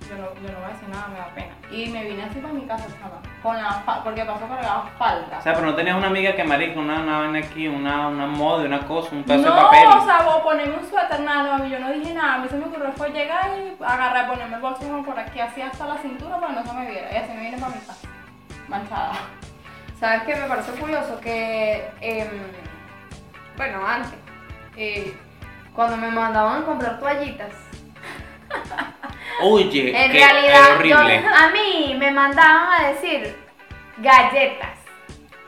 yo 0.09 0.17
no, 0.17 0.35
yo 0.35 0.53
no 0.53 0.59
voy 0.61 0.71
a 0.71 0.73
decir 0.73 0.89
nada, 0.89 1.09
me 1.09 1.19
da 1.19 1.29
pena. 1.35 1.55
Y 1.71 1.87
me 1.91 2.05
vine 2.05 2.23
así 2.23 2.39
para 2.41 2.55
mi 2.55 2.63
casa, 2.63 2.87
chama, 2.99 3.21
con 3.43 3.57
la 3.57 4.03
porque 4.03 4.25
pasó 4.25 4.49
cargada 4.49 4.85
falda. 4.99 5.39
O 5.39 5.43
sea, 5.43 5.55
pero 5.55 5.67
no 5.67 5.75
tenías 5.75 5.97
una 5.97 6.07
amiga 6.07 6.35
que 6.35 6.45
marica, 6.45 6.81
una, 6.81 7.01
una 7.01 7.19
vaina 7.19 7.39
aquí, 7.41 7.69
una, 7.69 8.09
una 8.09 8.27
moda, 8.27 8.65
una 8.65 8.81
cosa, 8.87 9.15
un 9.15 9.25
pedazo 9.25 9.49
no, 9.49 9.55
de 9.55 9.61
papel. 9.63 9.87
o 9.87 10.05
sea, 10.05 10.23
vos 10.23 10.43
ponerme 10.43 10.77
un 10.77 10.89
suéter, 10.89 11.21
nada, 11.21 11.59
no, 11.59 11.67
yo 11.67 11.79
no 11.79 11.93
dije 11.93 12.15
nada, 12.15 12.35
a 12.35 12.39
mí 12.39 12.49
se 12.49 12.57
me 12.57 12.65
ocurrió 12.65 12.93
fue 12.93 13.11
llegar 13.11 13.51
y 13.59 13.83
agarrar, 13.83 14.29
ponerme 14.29 14.57
el 14.57 14.63
bolsillo 14.63 15.03
por 15.03 15.19
aquí, 15.19 15.41
así 15.41 15.61
hasta 15.61 15.87
la 15.87 15.99
cintura 15.99 16.41
para 16.41 16.55
que 16.55 16.61
no 16.61 16.67
se 16.67 16.73
me 16.73 16.91
viera, 16.91 17.13
y 17.13 17.17
así 17.17 17.33
me 17.33 17.41
vine 17.41 17.59
para 17.59 17.75
mi 17.75 17.81
casa, 17.81 18.09
manchada. 18.69 19.13
¿Sabes 20.01 20.23
qué? 20.23 20.37
Me 20.37 20.47
parece 20.47 20.73
curioso 20.73 21.21
que, 21.21 21.91
em, 22.01 22.29
bueno, 23.57 23.87
antes, 23.87 24.19
eh, 24.77 25.19
cuando 25.75 25.97
me 25.97 26.11
mandaban 26.11 26.63
a 26.63 26.65
comprar 26.65 26.99
toallitas, 26.99 27.68
Oye, 29.43 29.91
en 30.05 30.11
que 30.11 30.19
realidad 30.19 30.61
horrible. 30.77 31.23
yo- 31.23 31.35
a 31.35 31.49
mí 31.51 31.95
me 31.99 32.11
mandaban 32.11 32.69
a 32.83 32.89
decir 32.89 33.37
galletas. 33.99 34.71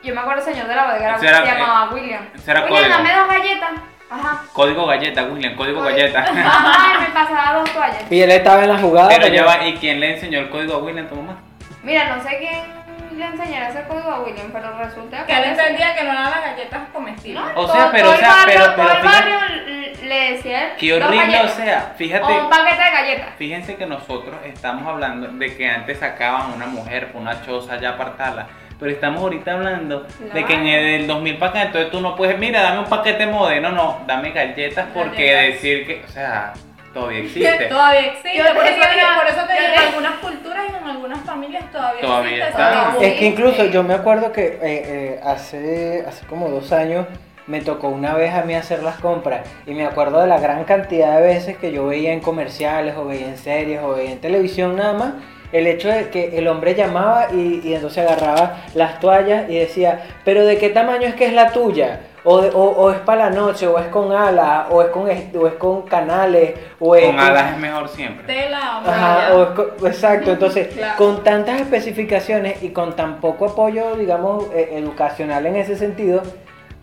Yo 0.03 0.15
me 0.15 0.21
acuerdo 0.21 0.41
el 0.47 0.53
señor 0.55 0.69
de 0.69 0.75
la 0.77 0.87
bodega, 0.87 1.19
se 1.19 1.27
llamaba 1.27 1.91
William. 1.93 2.27
era 2.47 2.61
William, 2.65 2.69
código. 2.69 2.89
dame 2.97 3.15
dos 3.15 3.29
galletas. 3.29 3.71
Ajá. 4.11 4.43
Código 4.53 4.87
galleta, 4.87 5.23
William, 5.25 5.55
código 5.55 5.83
galleta. 5.83 6.21
Ajá, 6.47 6.95
y 6.97 7.01
me 7.03 7.07
pasaba 7.11 7.59
dos 7.61 7.71
toallas. 7.73 8.11
Y 8.11 8.21
él 8.23 8.31
estaba 8.31 8.63
en 8.65 8.71
la 8.71 8.79
jugada. 8.79 9.09
Pero 9.09 9.29
ya 9.29 9.45
va, 9.45 9.65
¿y 9.67 9.75
quién 9.77 10.01
le 10.01 10.15
enseñó 10.15 10.41
el 10.41 10.49
código 10.51 10.75
a 10.75 10.79
William, 10.79 11.07
tu 11.09 11.17
mamá? 11.17 11.37
Mira, 11.83 12.17
no 12.17 12.23
sé 12.23 12.39
quién 12.39 12.80
le 13.21 13.27
enseñará 13.27 13.69
ese 13.69 13.83
código 13.85 14.11
a 14.11 14.21
William, 14.23 14.49
pero 14.53 14.77
resulta 14.79 15.25
Que 15.27 15.37
él 15.37 15.45
entendía 15.45 15.95
que 15.95 16.03
no 16.05 16.11
eran 16.13 16.25
las 16.31 16.41
galletas 16.45 16.81
comestibles. 16.93 17.43
¿no? 17.55 17.61
O 17.61 17.69
sea, 17.73 17.91
pero, 17.93 18.05
todo 18.05 18.13
o 18.13 18.15
el 18.15 18.21
sea, 18.21 18.29
barrio, 18.35 18.55
pero- 18.59 18.75
pero 18.75 18.89
todo 18.89 18.97
el 18.97 19.03
fíjate- 19.03 19.31
barrio 19.31 19.59
le- 19.67 19.95
le 20.09 20.33
decía 20.33 20.63
él, 20.65 20.71
Qué 20.79 20.95
horrible, 20.95 21.41
o 21.43 21.49
sea, 21.49 21.93
fíjate. 21.97 22.25
o 22.33 22.45
un 22.45 22.51
paquete 22.51 22.83
de 22.83 22.91
galletas. 22.91 23.29
Fíjense 23.37 23.77
que 23.77 23.87
nosotros 23.87 24.35
estamos 24.45 24.87
hablando 24.87 25.29
de 25.29 25.57
que 25.57 25.69
antes 25.69 25.99
sacaban 25.99 26.53
una 26.55 26.67
mujer 26.67 27.13
por 27.13 27.21
una 27.23 27.41
choza 27.45 27.79
ya 27.79 27.91
apartarla. 27.91 28.47
Pero 28.79 28.93
estamos 28.93 29.21
ahorita 29.23 29.53
hablando 29.53 30.07
de 30.33 30.45
que 30.47 30.55
en 30.55 30.67
el 30.67 31.07
2000 31.07 31.37
para 31.37 31.51
acá, 31.51 31.63
entonces 31.65 31.91
tú 31.91 32.01
no 32.01 32.17
puedes, 32.17 32.39
mira, 32.39 32.63
dame 32.63 32.79
un 32.79 32.87
paquete 32.87 33.27
mode. 33.27 33.61
No, 33.61 33.71
no, 33.73 34.01
dame 34.07 34.31
galletas 34.31 34.87
porque 34.95 35.27
Galletas. 35.35 35.55
decir 35.63 35.87
que, 35.87 36.03
o 36.03 36.09
sea, 36.09 36.55
todavía 36.93 37.19
existe. 37.21 37.67
Todavía 37.67 38.01
existe, 38.01 38.37
Yo 38.37 38.45
por, 38.55 38.65
eso 38.67 38.77
por 38.77 39.47
te 39.47 39.53
digo, 39.53 39.73
en 39.75 39.79
algunas 39.89 40.13
culturas 40.19 40.65
y 40.73 40.77
en 40.77 40.89
algunas 40.89 41.21
familias 41.21 41.65
todavía, 41.73 42.01
Todavía 42.01 42.31
existe. 42.47 42.49
está. 42.63 42.95
Es 43.01 43.19
que 43.19 43.25
incluso 43.27 43.65
yo 43.67 43.83
me 43.83 43.95
acuerdo 43.95 44.33
que 44.33 44.47
eh, 44.47 44.59
eh, 44.63 45.21
hace, 45.23 46.05
hace 46.07 46.27
como 46.27 46.49
dos 46.49 46.73
años 46.73 47.07
me 47.47 47.61
tocó 47.61 47.89
una 47.89 48.15
vez 48.15 48.33
a 48.33 48.43
mí 48.43 48.55
hacer 48.55 48.83
las 48.83 48.97
compras 49.01 49.41
y 49.67 49.73
me 49.75 49.85
acuerdo 49.85 50.21
de 50.21 50.29
la 50.29 50.39
gran 50.39 50.65
cantidad 50.65 51.17
de 51.19 51.27
veces 51.27 51.57
que 51.57 51.73
yo 51.73 51.87
veía 51.87 52.13
en 52.13 52.21
comerciales 52.21 52.95
o 52.97 53.05
veía 53.07 53.27
en 53.27 53.37
series 53.39 53.81
o 53.83 53.95
veía 53.95 54.13
en 54.13 54.21
televisión 54.21 54.77
nada 54.77 54.93
más 54.93 55.13
el 55.51 55.67
hecho 55.67 55.89
de 55.89 56.11
que 56.11 56.39
el 56.39 56.47
hombre 56.47 56.77
llamaba 56.77 57.27
y, 57.33 57.61
y 57.65 57.75
entonces 57.75 58.07
agarraba 58.09 58.59
las 58.75 59.01
toallas 59.01 59.51
y 59.51 59.59
decía, 59.59 60.01
pero 60.25 60.45
¿de 60.47 60.59
qué 60.59 60.69
tamaño 60.69 61.09
es 61.09 61.15
que 61.17 61.27
es 61.27 61.33
la 61.33 61.51
tuya? 61.51 61.99
O, 62.25 62.41
de- 62.43 62.51
o, 62.51 62.61
o 62.63 62.91
es 62.91 62.99
para 63.01 63.29
la 63.29 63.31
noche, 63.31 63.67
o 63.67 63.79
es 63.79 63.87
con 63.87 64.13
alas, 64.13 64.67
o 64.71 64.83
es 64.83 64.89
con, 64.89 65.05
o 65.09 65.47
es 65.47 65.55
con 65.59 65.83
canales, 65.83 66.55
o 66.79 66.95
es 66.95 67.07
Con 67.07 67.19
alas 67.19 67.53
es 67.53 67.59
mejor 67.59 67.89
siempre. 67.89 68.27
Tela, 68.27 68.83
Ajá, 68.87 69.35
o 69.35 69.43
es 69.43 69.49
co- 69.51 69.87
exacto, 69.87 70.31
entonces 70.33 70.69
Claro. 70.75 70.97
con 70.99 71.25
tantas 71.25 71.61
especificaciones 71.63 72.63
y 72.63 72.71
con 72.71 72.95
tan 72.95 73.21
poco 73.21 73.47
apoyo, 73.47 73.97
digamos, 73.97 74.45
eh, 74.55 74.69
educacional 74.73 75.47
en 75.47 75.57
ese 75.57 75.77
sentido, 75.77 76.23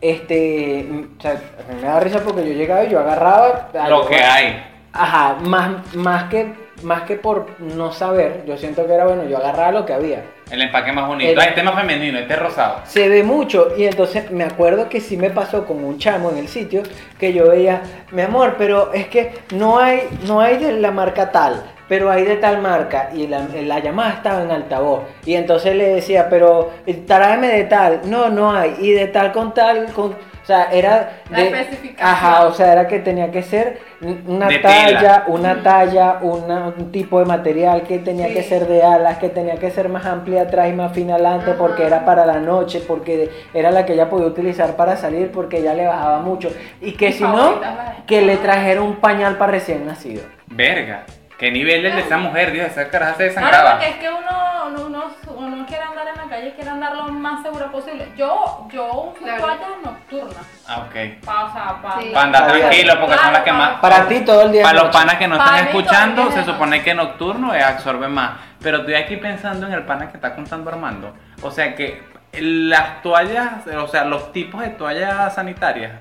este, 0.02 0.86
mm, 0.90 1.18
o 1.18 1.22
sea, 1.22 1.32
a 1.32 1.74
mí 1.74 1.82
me 1.82 1.88
da 1.88 2.00
risa 2.00 2.20
porque 2.24 2.48
yo 2.48 2.54
llegaba 2.54 2.84
y 2.84 2.90
yo 2.90 3.00
agarraba 3.00 3.70
Lo 3.90 4.06
que 4.08 4.16
hay. 4.16 4.64
Ajá, 4.94 5.36
más, 5.42 5.96
más 5.96 6.24
que 6.26 6.54
más 6.84 7.04
que 7.04 7.16
por 7.16 7.60
no 7.60 7.92
saber, 7.92 8.44
yo 8.46 8.56
siento 8.58 8.86
que 8.86 8.94
era 8.94 9.06
bueno, 9.06 9.24
yo 9.26 9.38
agarraba 9.38 9.72
lo 9.72 9.86
que 9.86 9.94
había. 9.94 10.24
El 10.50 10.62
empaque 10.62 10.92
más 10.94 11.08
bonito. 11.08 11.32
El- 11.42 11.48
este 11.48 11.60
es 11.60 11.66
más 11.66 11.76
femenino, 11.76 12.18
este 12.20 12.34
es 12.34 12.40
rosado. 12.40 12.82
Se 12.86 13.10
ve 13.10 13.24
mucho 13.24 13.74
y 13.78 13.86
entonces 13.86 14.32
me 14.32 14.44
acuerdo 14.44 14.88
que 14.90 15.02
sí 15.02 15.18
me 15.18 15.30
pasó 15.30 15.66
con 15.66 15.84
un 15.84 15.98
chamo 15.98 16.30
en 16.32 16.38
el 16.38 16.48
sitio 16.48 16.84
que 17.20 17.34
yo 17.34 17.50
veía, 17.50 17.82
mi 18.12 18.22
amor, 18.22 18.56
pero 18.58 18.94
es 18.94 19.08
que 19.08 19.34
no 19.54 19.78
hay, 19.80 20.08
no 20.26 20.40
hay 20.40 20.58
de 20.58 20.74
la 20.74 20.92
marca 20.92 21.32
tal, 21.32 21.64
pero 21.90 22.10
hay 22.12 22.24
de 22.24 22.36
tal 22.36 22.62
marca 22.62 23.10
y 23.14 23.28
la, 23.28 23.46
la 23.64 23.80
llamada 23.80 24.14
estaba 24.14 24.42
en 24.44 24.52
altavoz 24.52 25.04
y 25.26 25.36
entonces 25.36 25.76
le 25.76 25.90
decía, 25.96 26.28
pero 26.30 26.72
eh, 26.86 26.94
tráeme 27.06 27.48
de 27.48 27.64
tal, 27.66 28.02
no, 28.06 28.30
no 28.30 28.52
hay 28.54 28.76
y 28.80 28.92
de 28.92 29.08
tal 29.08 29.32
con 29.34 29.54
tal, 29.54 29.88
con, 29.94 30.16
o 30.48 30.50
sea, 30.50 30.70
era 30.72 31.24
La 31.30 31.40
de, 31.40 31.48
especificación. 31.50 32.08
ajá, 32.08 32.46
o 32.46 32.54
sea, 32.54 32.72
era 32.72 32.88
que 32.88 33.00
tenía 33.00 33.32
que 33.32 33.44
ser 33.44 33.80
una 34.26 34.48
De 34.48 34.60
talla, 34.60 34.88
tela. 34.98 35.24
una 35.28 35.62
talla, 35.62 36.20
una- 36.22 36.68
un 36.68 36.90
tipo 36.90 37.20
de 37.20 37.26
material 37.26 37.82
que 37.82 38.00
tenía 38.00 38.28
Sí. 38.30 38.34
que 38.36 38.44
ser 38.44 38.66
de 38.66 38.82
alas, 38.82 39.18
que 39.18 39.28
tenía 39.28 39.56
que 39.56 39.70
ser 39.72 39.90
más 39.90 40.06
amplia 40.06 40.44
atrás 40.44 40.70
y 40.70 40.72
más 40.72 40.94
fina 40.94 41.16
adelante 41.16 41.50
Ajá. 41.52 41.60
porque 41.60 41.84
era 41.86 42.06
para 42.06 42.26
la 42.26 42.40
noche, 42.40 42.82
porque 42.88 43.30
era 43.54 43.72
la 43.72 43.86
que 43.86 43.92
ella 43.92 44.10
podía 44.10 44.28
utilizar 44.28 44.78
para 44.78 44.96
salir 44.96 45.32
porque 45.34 45.62
ya 45.62 45.74
le 45.74 45.86
bajaba 45.86 46.20
mucho. 46.20 46.50
Y 46.80 46.94
que 46.94 47.08
Mi 47.08 47.14
si 47.14 47.24
no, 47.24 47.60
que 48.06 48.22
le 48.22 48.38
trajera 48.38 48.82
un 48.82 48.96
pañal 49.02 49.36
para 49.36 49.52
recién 49.52 49.86
nacido. 49.86 50.22
Verga. 50.46 51.04
¿Qué 51.38 51.52
nivel 51.52 51.86
es 51.86 51.94
de 51.96 52.02
esa 52.02 52.18
mujer? 52.18 52.52
Dios, 52.52 52.68
esa 52.68 52.90
caraja 52.90 53.14
se 53.16 53.30
Claro, 53.32 53.46
desangraba. 53.46 53.72
porque 53.74 53.90
es 53.90 53.96
que 53.98 54.10
uno, 54.10 54.66
uno, 54.68 54.86
uno, 54.88 55.16
uno 55.36 55.66
quiere 55.68 55.84
andar 55.84 56.08
en 56.08 56.16
la 56.18 56.24
calle, 56.36 56.54
quiere 56.56 56.70
andar 56.72 56.96
lo 56.96 57.04
más 57.10 57.44
seguro 57.44 57.72
posible. 57.72 58.08
Yo, 58.18 58.68
yo 58.72 58.92
uso 59.14 59.22
Claro. 59.24 59.42
toallas 59.44 59.68
nocturnas. 59.84 60.46
Ah, 60.68 60.80
ok. 60.88 61.24
Pa, 61.24 61.44
o 61.46 61.54
sea, 61.54 61.82
pa, 61.82 62.02
Sí. 62.02 62.10
Para 62.12 62.26
andar 62.26 62.44
Claro, 62.46 62.60
tranquilo, 62.60 63.00
porque 63.00 63.18
son 63.18 63.34
las 63.34 63.42
que 63.44 63.50
claro. 63.52 63.58
más. 63.72 63.80
Para 63.82 64.08
ti 64.08 64.20
todo 64.22 64.42
el 64.42 64.52
día. 64.52 64.64
Para 64.64 64.84
los 64.84 64.96
panas 64.96 65.16
que 65.16 65.28
no 65.28 65.36
están 65.38 65.56
escuchando, 65.68 66.32
se 66.32 66.44
supone 66.44 66.82
que 66.84 66.94
nocturno 66.96 67.54
eh, 67.54 67.62
absorbe 67.62 68.08
más. 68.08 68.32
Pero 68.62 68.80
estoy 68.80 68.96
aquí 68.96 69.18
pensando 69.18 69.68
en 69.68 69.74
el 69.74 69.84
pana 69.84 70.10
que 70.10 70.18
está 70.18 70.34
contando 70.34 70.72
Armando. 70.72 71.14
O 71.44 71.52
sea 71.52 71.76
que 71.76 72.02
las 72.40 73.04
toallas, 73.04 73.68
o 73.68 73.88
sea, 73.88 74.06
los 74.06 74.32
tipos 74.32 74.62
de 74.62 74.70
toallas 74.70 75.36
sanitarias 75.36 75.94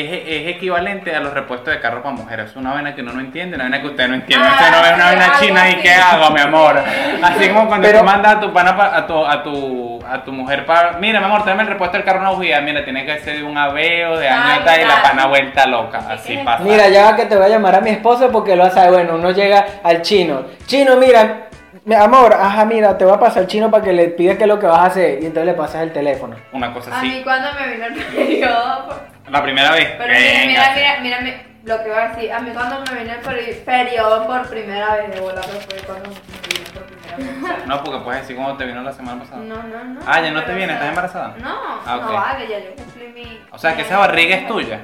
es, 0.00 0.22
es 0.26 0.56
equivalente 0.56 1.14
a 1.14 1.20
los 1.20 1.32
repuestos 1.32 1.72
de 1.72 1.80
carro 1.80 2.02
para 2.02 2.14
mujeres. 2.14 2.50
Es 2.50 2.56
una 2.56 2.72
vaina 2.72 2.94
que 2.94 3.02
uno 3.02 3.12
no 3.12 3.20
entiende, 3.20 3.54
una 3.56 3.64
vaina 3.64 3.80
que 3.80 3.86
usted 3.88 4.08
no 4.08 4.14
entiende. 4.14 4.46
Ah, 4.48 4.52
usted 4.58 4.70
no 4.70 4.82
ve 4.82 4.94
una 4.94 5.04
vaina 5.04 5.32
china 5.40 5.68
y 5.68 5.72
así. 5.72 5.82
¿qué 5.82 5.92
hago, 5.94 6.30
mi 6.30 6.40
amor? 6.40 6.78
Así 7.22 7.48
como 7.48 7.66
cuando 7.68 7.86
Pero- 7.86 7.98
tú 8.00 8.04
mandas 8.04 8.34
a 8.36 8.40
tu 8.40 8.52
pana 8.52 8.76
pa- 8.76 8.96
a 8.96 9.06
tu, 9.06 9.24
a 9.26 9.42
tu, 9.42 10.04
a 10.10 10.24
tu 10.24 10.32
mujer 10.32 10.66
para. 10.66 10.92
Mira, 10.98 11.20
mi 11.20 11.26
amor, 11.26 11.42
tráeme 11.44 11.62
el 11.62 11.68
repuesto 11.68 11.96
del 11.96 12.04
carro 12.04 12.20
una 12.20 12.30
bujía. 12.30 12.60
Mira, 12.60 12.84
tiene 12.84 13.04
que 13.06 13.18
ser 13.20 13.36
de 13.36 13.42
un 13.44 13.56
aveo, 13.56 14.16
de 14.18 14.28
añota 14.28 14.80
y 14.80 14.84
la 14.84 15.02
pana 15.02 15.26
vuelta 15.26 15.66
loca. 15.66 16.02
Así 16.10 16.36
pasa. 16.44 16.62
Mira, 16.64 16.88
ya 16.88 17.04
va 17.10 17.16
que 17.16 17.26
te 17.26 17.36
voy 17.36 17.46
a 17.46 17.48
llamar 17.48 17.74
a 17.76 17.80
mi 17.80 17.90
esposo 17.90 18.30
porque 18.32 18.56
lo 18.56 18.64
hace. 18.64 18.88
Bueno, 18.90 19.14
uno 19.14 19.30
llega 19.30 19.64
al 19.82 20.02
chino. 20.02 20.42
Chino, 20.66 20.96
mira, 20.96 21.48
mi 21.84 21.94
amor, 21.94 22.32
ajá, 22.34 22.64
mira, 22.64 22.96
te 22.96 23.04
voy 23.04 23.14
a 23.14 23.18
pasar 23.20 23.42
al 23.42 23.46
chino 23.46 23.70
para 23.70 23.84
que 23.84 23.92
le 23.92 24.08
pides 24.08 24.36
qué 24.38 24.44
es 24.44 24.48
lo 24.48 24.58
que 24.58 24.66
vas 24.66 24.78
a 24.80 24.84
hacer. 24.86 25.18
Y 25.22 25.26
entonces 25.26 25.46
le 25.46 25.54
pasas 25.54 25.82
el 25.82 25.92
teléfono. 25.92 26.36
Una 26.52 26.72
cosa 26.72 26.96
A 26.98 27.02
mí 27.02 27.10
así. 27.10 27.22
cuando 27.22 27.48
me 27.54 27.68
vino 27.72 27.86
el 27.86 27.94
periodo, 27.94 29.00
La 29.30 29.42
primera 29.42 29.70
vez. 29.72 29.88
pero 29.98 30.12
mira, 30.12 30.46
mira, 30.46 30.72
mira, 30.74 31.00
mira, 31.00 31.20
mira, 31.20 31.42
lo 31.64 31.82
que 31.82 31.88
voy 31.88 31.98
a 31.98 32.08
decir, 32.08 32.32
a 32.32 32.40
mí 32.40 32.50
cuando 32.52 32.80
me 32.92 33.00
vino 33.02 33.14
el 33.14 33.22
peri- 33.22 33.64
periodo 33.64 34.26
por 34.26 34.48
primera 34.48 34.96
vez, 34.96 35.10
de 35.14 35.20
bola, 35.20 35.40
pero 35.40 35.60
fue 35.60 35.78
cuando 35.86 36.10
me 36.10 36.14
vino 36.14 36.70
por 36.74 36.82
primera 36.84 37.56
vez. 37.56 37.66
No, 37.66 37.82
porque 37.82 38.00
puedes 38.04 38.20
decir 38.22 38.36
cómo 38.36 38.56
te 38.56 38.66
vino 38.66 38.82
la 38.82 38.92
semana 38.92 39.20
pasada. 39.22 39.40
No, 39.42 39.62
no, 39.62 39.84
no. 39.84 40.00
Ah, 40.06 40.20
ya 40.20 40.30
no 40.30 40.44
te 40.44 40.52
viene, 40.54 40.74
¿estás 40.74 40.88
embarazada? 40.90 41.34
No, 41.38 41.58
Ah, 41.86 41.96
ok. 41.96 42.02
no 42.04 42.12
vale, 42.12 42.48
ya 42.48 42.58
yo 42.58 42.74
cumplí 42.76 43.06
mi. 43.08 43.40
O 43.50 43.58
sea, 43.58 43.74
que 43.74 43.82
esa 43.82 43.98
barriga 43.98 44.36
es 44.36 44.46
tuya. 44.46 44.80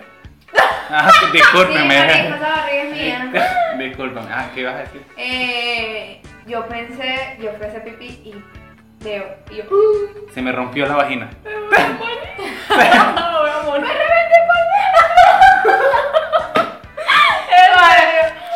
Ah, 0.93 1.09
Sí, 1.21 1.27
discúlpeme. 1.33 1.85
marico, 1.85 2.35
esa 2.35 2.49
barriga 2.49 2.83
es 2.83 2.91
mía. 2.91 3.31
Discúlpeme. 3.79 4.27
Ah, 4.33 4.47
¿qué 4.53 4.61
ibas 4.63 4.75
a 4.75 4.79
decir? 4.79 5.05
Eh, 5.17 6.21
yo 6.47 6.67
pensé, 6.67 7.37
yo 7.41 7.53
fui 7.53 7.67
a 7.67 7.69
hacer 7.69 7.85
pipí 7.85 8.07
y 8.25 8.35
veo, 9.01 9.25
y 9.51 9.57
yo. 9.57 9.65
Se 10.33 10.41
me 10.43 10.53
rompió 10.53 10.87
la 10.87 10.97
vagina. 10.97 11.31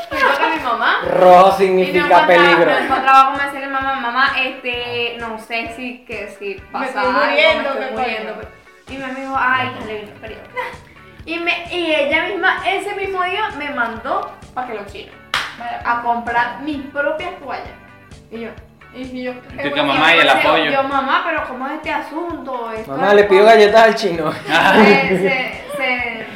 Fui 0.08 0.18
con 0.38 0.50
mi 0.56 0.60
mamá. 0.62 0.96
Rojo 1.08 1.46
Y 1.48 1.50
me 1.50 1.84
significa 1.84 1.98
encontraba, 1.98 2.26
peligro. 2.26 2.66
me 2.66 2.78
encontraba 2.84 3.30
con 3.30 3.38
decirle 3.46 3.66
mamá, 3.68 3.94
mamá, 4.00 4.32
este, 4.40 5.16
no 5.18 5.38
sé 5.38 5.72
si, 5.76 5.98
que 6.04 6.28
si 6.38 6.54
pasa 6.72 6.86
estoy 6.86 7.04
algo, 7.04 7.20
muriendo, 7.20 7.70
me 7.74 7.78
¿qué 7.78 7.84
estoy 7.84 8.04
coño? 8.04 8.34
muriendo. 8.34 8.48
Y 8.88 8.96
me 8.98 9.20
dijo, 9.20 9.34
ay, 9.38 9.70
ya 9.80 9.86
le 9.86 10.00
vino. 10.00 10.12
Y, 11.26 11.38
me, 11.38 11.74
y 11.74 11.94
ella 11.94 12.24
misma, 12.24 12.62
ese 12.68 12.94
mismo 12.96 13.22
día, 13.24 13.48
me 13.56 13.70
mandó 13.70 14.30
para 14.52 14.66
que 14.66 14.74
lo 14.74 14.84
chino, 14.86 15.12
a 15.84 16.02
comprar 16.02 16.60
mis 16.60 16.84
propias 16.88 17.38
toallas. 17.40 17.66
Y 18.30 18.40
yo, 18.40 18.50
Y 18.96 19.24
yo, 19.24 19.32
que 19.56 19.82
mamá 19.82 20.14
y 20.14 20.20
el 20.20 20.26
yo, 20.26 20.32
apoyo. 20.32 20.70
Yo, 20.70 20.82
mamá, 20.84 21.22
pero 21.26 21.44
¿cómo 21.48 21.66
es 21.66 21.72
este 21.74 21.92
asunto? 21.92 22.70
Esto 22.72 22.92
Mamá, 22.92 23.08
es 23.08 23.14
le 23.14 23.24
pido 23.24 23.40
como- 23.40 23.50
galletas 23.52 23.82
al 23.82 23.94
chino. 23.96 24.32
se, 24.76 25.08
se, 25.08 25.64
se, 25.76 26.26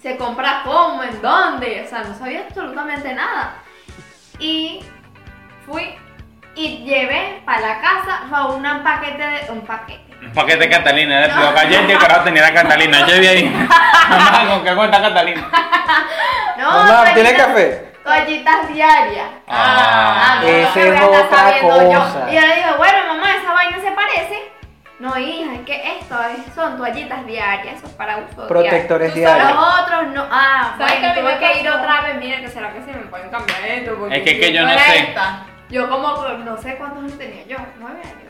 se 0.00 0.16
compra 0.16 0.62
cómo, 0.64 1.02
en 1.02 1.20
dónde, 1.20 1.82
o 1.84 1.88
sea, 1.88 2.02
no 2.04 2.14
sabía 2.14 2.44
absolutamente 2.48 3.12
nada. 3.12 3.56
Y 4.38 4.80
fui 5.66 5.94
y 6.54 6.78
llevé 6.84 7.42
para 7.44 7.60
la 7.60 7.80
casa 7.80 8.22
fue 8.30 8.56
un 8.56 8.62
paquete 8.82 9.22
de 9.22 9.52
un 9.52 9.60
paquete. 9.60 10.02
Un 10.22 10.32
paquete 10.32 10.58
de 10.60 10.70
Catalina. 10.70 11.26
Le 11.26 11.60
ayer 11.60 11.86
que 11.86 11.98
carajo 11.98 12.24
tenía 12.24 12.42
la 12.42 12.54
Catalina. 12.54 13.06
Yo 13.06 13.20
vi 13.20 13.26
ahí. 13.26 13.44
Mamá, 14.08 14.48
¿con 14.48 14.64
qué 14.64 14.74
cuenta 14.74 15.00
Catalina? 15.02 15.50
No, 16.56 16.70
Mamá, 16.70 17.04
¿tiene 17.12 17.34
café? 17.34 17.92
Toallitas 18.06 18.68
diarias. 18.72 19.28
Ah. 19.48 20.38
no, 20.40 20.46
Esa 20.48 20.72
que 20.74 20.80
es 20.88 21.00
voy 21.00 21.14
a 21.16 21.20
estar 21.20 21.24
otra 21.26 21.38
sabiendo 21.38 21.92
yo. 21.92 21.98
cosa. 21.98 22.30
Y 22.30 22.34
yo 22.36 22.40
le 22.40 22.54
digo, 22.56 22.76
bueno, 22.78 22.98
mamá, 23.08 23.36
esa 23.36 23.52
vaina 23.52 23.80
se 23.80 23.90
parece. 23.90 24.52
No, 25.00 25.18
hija, 25.18 25.54
es 25.54 25.60
que 25.62 25.98
esto 25.98 26.16
es- 26.22 26.54
son 26.54 26.76
toallitas 26.78 27.26
diarias, 27.26 27.76
eso 27.76 27.86
es 27.86 27.92
para 27.94 28.18
uso 28.18 28.46
Protectores 28.48 29.12
diarios. 29.14 29.50
Los 29.54 29.80
otros 29.82 30.06
no. 30.14 30.24
Ah, 30.30 30.74
¿Sabes 30.78 31.00
bueno, 31.00 31.14
mí 31.14 31.20
tuve 31.20 31.38
que 31.38 31.60
ir 31.60 31.68
otra 31.68 32.00
vez. 32.02 32.16
Mira, 32.16 32.40
que 32.40 32.48
será 32.48 32.72
que 32.72 32.80
se 32.80 32.92
me 32.92 33.04
pueden 33.06 33.28
cambiar 33.28 33.62
esto. 33.64 33.94
porque 33.98 34.16
Es 34.16 34.22
que- 34.22 34.40
que 34.40 34.52
yo 34.52 34.62
no 34.62 34.70
sé. 34.78 34.98
esta. 35.00 35.46
Yo 35.68 35.90
como, 35.90 36.24
que 36.24 36.32
no 36.38 36.56
sé 36.56 36.76
cuántos 36.76 37.02
años 37.02 37.18
tenía 37.18 37.44
yo. 37.44 37.56
Nueve 37.80 38.00
años. 38.04 38.22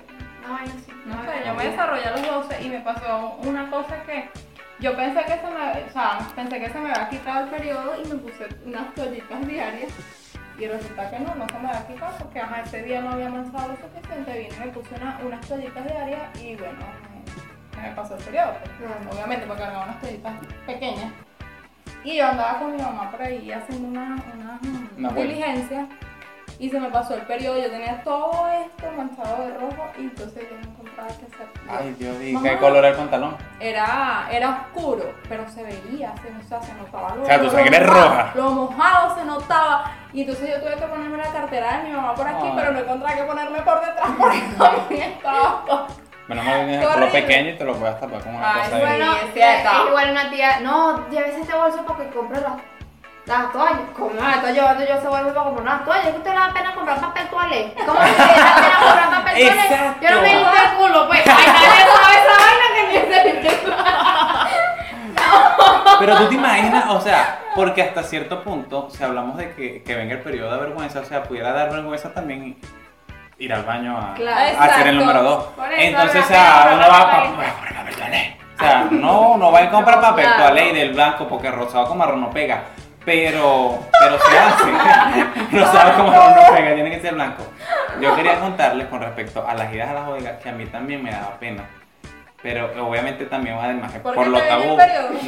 No, 1.04 1.22
sé, 1.22 1.42
yo 1.46 1.54
me 1.54 1.68
desarrollé 1.68 2.04
a 2.06 2.10
los 2.12 2.22
12 2.26 2.62
y 2.62 2.68
me 2.68 2.80
pasó 2.80 3.36
una 3.42 3.70
cosa 3.70 3.94
que 4.06 4.28
yo 4.80 4.94
pensé 4.96 5.20
que 5.24 5.32
se 5.38 5.46
me, 5.46 5.84
o 5.88 5.90
sea, 5.92 6.18
pensé 6.34 6.60
que 6.60 6.68
se 6.70 6.78
me 6.78 6.90
había 6.92 7.08
quitado 7.08 7.44
el 7.44 7.50
periodo 7.50 7.94
y 8.02 8.08
me 8.08 8.14
puse 8.16 8.46
unas 8.64 8.94
toallitas 8.94 9.46
diarias 9.46 9.92
y 10.58 10.66
resulta 10.66 11.10
que 11.10 11.18
no, 11.20 11.34
no 11.34 11.46
se 11.48 11.58
me 11.58 11.68
había 11.68 11.86
quitado 11.86 12.16
porque 12.18 12.40
ajá, 12.40 12.60
ese 12.62 12.82
día 12.82 13.00
no 13.00 13.10
había 13.12 13.28
avanzado 13.28 13.68
lo 13.68 13.76
suficiente, 13.76 14.32
vine 14.38 14.54
y 14.54 14.66
me 14.66 14.72
puse 14.72 14.94
una- 14.94 15.18
unas 15.24 15.40
toallitas 15.46 15.84
diarias 15.84 16.22
y 16.42 16.56
bueno, 16.56 16.78
me, 17.76 17.82
me 17.88 17.94
pasó 17.94 18.16
el 18.16 18.24
periodo, 18.24 18.52
pues, 18.62 18.70
Claro. 18.78 19.10
obviamente 19.12 19.46
porque 19.46 19.62
cargaba 19.62 19.84
unas 19.84 20.00
toallitas 20.00 20.32
pequeñas. 20.66 21.12
Y 22.04 22.16
yo 22.18 22.26
andaba 22.28 22.58
con 22.60 22.76
mi 22.76 22.80
mamá 22.80 23.10
por 23.10 23.20
ahí 23.20 23.50
haciendo 23.50 23.88
unas 23.88 24.20
una, 24.34 24.60
Una 24.96 25.08
vuelta. 25.10 25.22
diligencias 25.22 25.86
y 26.58 26.70
se 26.70 26.80
me 26.80 26.88
pasó 26.90 27.14
el 27.14 27.22
periodo, 27.22 27.58
yo 27.58 27.70
tenía 27.70 28.02
todo 28.02 28.46
esto 28.48 28.86
manchado 28.96 29.42
de 29.44 29.54
rojo 29.54 29.84
y 29.98 30.02
entonces 30.02 30.42
yo 30.50 30.56
no 30.56 30.70
encontraba 30.72 31.08
qué 31.08 31.26
hacer. 31.34 31.48
Ay, 31.68 31.94
Dios, 31.98 32.16
¿y 32.22 32.32
Mamá. 32.32 32.48
qué 32.48 32.56
color 32.58 32.78
era 32.78 32.88
el 32.88 32.94
pantalón? 32.96 33.36
Era, 33.60 34.26
era 34.30 34.50
oscuro, 34.72 35.04
pero 35.28 35.48
se 35.48 35.62
veía, 35.64 36.14
se, 36.22 36.28
o 36.28 36.48
sea, 36.48 36.62
se 36.62 36.72
notaba. 36.74 37.14
Lo, 37.16 37.22
O 37.22 37.26
sea, 37.26 37.40
tu 37.40 37.50
sangre 37.50 37.76
es 37.76 37.86
roja. 37.86 38.32
Lo 38.34 38.50
mojado 38.52 39.14
se 39.16 39.24
notaba. 39.24 39.92
Y 40.12 40.20
entonces 40.22 40.48
yo 40.48 40.60
tuve 40.60 40.74
que 40.76 40.86
ponerme 40.86 41.18
la 41.18 41.30
cartera 41.32 41.78
de 41.78 41.84
mi 41.88 41.94
mamá 41.94 42.14
por 42.14 42.26
aquí, 42.26 42.42
Ay. 42.46 42.52
pero 42.56 42.72
no 42.72 42.78
encontraba 42.80 43.14
que 43.16 43.24
ponerme 43.24 43.60
por 43.62 43.80
detrás 43.84 44.10
porque 44.18 44.40
también 44.58 45.10
estaba 45.12 45.62
todo. 45.66 45.86
Bueno, 46.28 46.42
me 46.42 46.64
vienes 46.64 46.80
Qué 46.80 46.86
con 46.92 47.00
lo 47.00 47.06
horrible. 47.06 47.22
pequeño 47.22 47.50
y 47.50 47.56
te 47.58 47.64
lo 47.64 47.74
puedes 47.76 48.00
tapar 48.00 48.20
con 48.20 48.34
una 48.34 48.54
Ay, 48.54 48.62
cosa 48.64 48.76
ahí. 48.76 48.82
Bueno, 48.82 49.12
Sí, 49.12 49.18
es 49.20 49.24
es 49.26 49.32
cierto. 49.62 49.88
igual 49.88 50.10
una 50.10 50.30
tía. 50.30 50.60
No, 50.60 51.08
llévese 51.10 51.40
este 51.42 51.54
bolso 51.54 51.84
porque 51.86 52.08
compre 52.08 52.40
las, 52.40 52.54
las 53.26 53.52
toallas. 53.52 53.80
¿Cómo 53.96 54.10
me 54.10 54.30
estoy 54.34 54.52
llevando 54.52 54.84
yo 54.86 54.94
ese 54.94 55.08
bolso 55.08 55.34
para 55.34 55.44
comprar 55.44 55.62
unas 55.66 55.84
toallas? 55.84 56.06
¿Es 56.06 56.12
que 56.12 56.18
usted 56.18 56.30
le 56.30 56.36
da 56.36 56.52
pena 56.52 56.74
comprar 56.74 57.00
papel 57.00 57.28
toalé? 57.28 57.74
¿Cómo 57.84 57.98
que 57.98 58.06
le 58.06 58.12
da 58.16 58.54
pena 58.54 58.78
comprar 58.80 59.10
papel 59.10 59.34
toalé? 59.46 59.94
Yo 60.00 60.10
no 60.10 60.20
me 60.20 60.34
limpio 60.34 60.62
el 60.62 60.76
culo, 60.78 61.06
pues. 61.08 61.20
Ay, 61.26 61.46
nadie 61.46 61.84
sabe 61.92 62.14
esa 62.22 62.34
vaina 62.44 62.66
que 62.74 62.82
ni 62.86 62.94
se 63.14 63.24
limpia 63.24 63.50
el 63.52 63.58
culo. 63.58 63.76
Pero 65.98 66.16
tú 66.18 66.28
te 66.28 66.34
imaginas, 66.34 66.84
o 66.88 67.00
sea, 67.00 67.40
porque 67.54 67.82
hasta 67.82 68.02
cierto 68.02 68.42
punto, 68.44 68.88
si 68.90 69.02
hablamos 69.02 69.36
de 69.38 69.54
que, 69.54 69.82
que 69.82 69.94
venga 69.96 70.14
el 70.14 70.20
periodo 70.20 70.52
de 70.52 70.58
vergüenza, 70.60 71.00
o 71.00 71.04
sea, 71.04 71.22
pudiera 71.24 71.52
dar 71.52 71.70
vergüenza 71.70 72.12
también 72.12 72.56
ir 73.38 73.52
al 73.52 73.64
baño 73.64 73.96
a, 73.98 74.14
Claro. 74.14 74.58
a 74.58 74.64
hacer 74.64 74.86
el 74.88 74.98
número 74.98 75.22
dos. 75.22 75.44
Por 75.56 75.72
eso, 75.72 75.82
Entonces, 75.82 76.24
o 76.24 76.28
sea, 76.28 76.70
uno 76.74 76.86
va 76.88 76.96
a 77.00 77.10
papel. 77.10 77.28
comprar 77.30 77.74
papel 77.74 77.96
toalé. 77.96 78.36
O 78.54 78.58
sea, 78.58 78.86
no, 78.90 79.36
no 79.36 79.52
va 79.52 79.58
a 79.60 79.70
comprar 79.70 80.00
papel 80.00 80.26
toalé 80.36 80.70
y 80.70 80.74
del 80.74 80.92
blanco 80.94 81.26
porque 81.28 81.50
rosado 81.50 81.88
con 81.88 81.98
marrón 81.98 82.20
no 82.20 82.30
pega. 82.30 82.62
Pero, 83.06 83.78
pero 84.00 84.18
se 84.18 84.38
hace. 84.38 85.56
rosado 85.56 85.96
con 85.96 86.10
marrón 86.10 86.34
no 86.34 86.56
pega, 86.56 86.74
tiene 86.74 86.90
que 86.90 87.00
ser 87.00 87.14
blanco. 87.14 87.44
Yo 88.00 88.14
quería 88.16 88.40
contarles 88.40 88.88
con 88.88 89.00
respecto 89.00 89.46
a 89.46 89.54
las 89.54 89.72
idas 89.72 89.88
a 89.88 89.94
las 89.94 90.06
bodegas 90.06 90.42
que 90.42 90.48
a 90.48 90.52
mí 90.52 90.66
también 90.66 91.02
me 91.02 91.12
daba 91.12 91.38
pena. 91.38 91.64
Pero 92.42 92.70
obviamente 92.86 93.24
también 93.26 93.56
además 93.58 93.92
¿Por 94.02 94.14
por 94.14 94.26
lo 94.26 94.38
tabú. 94.40 94.76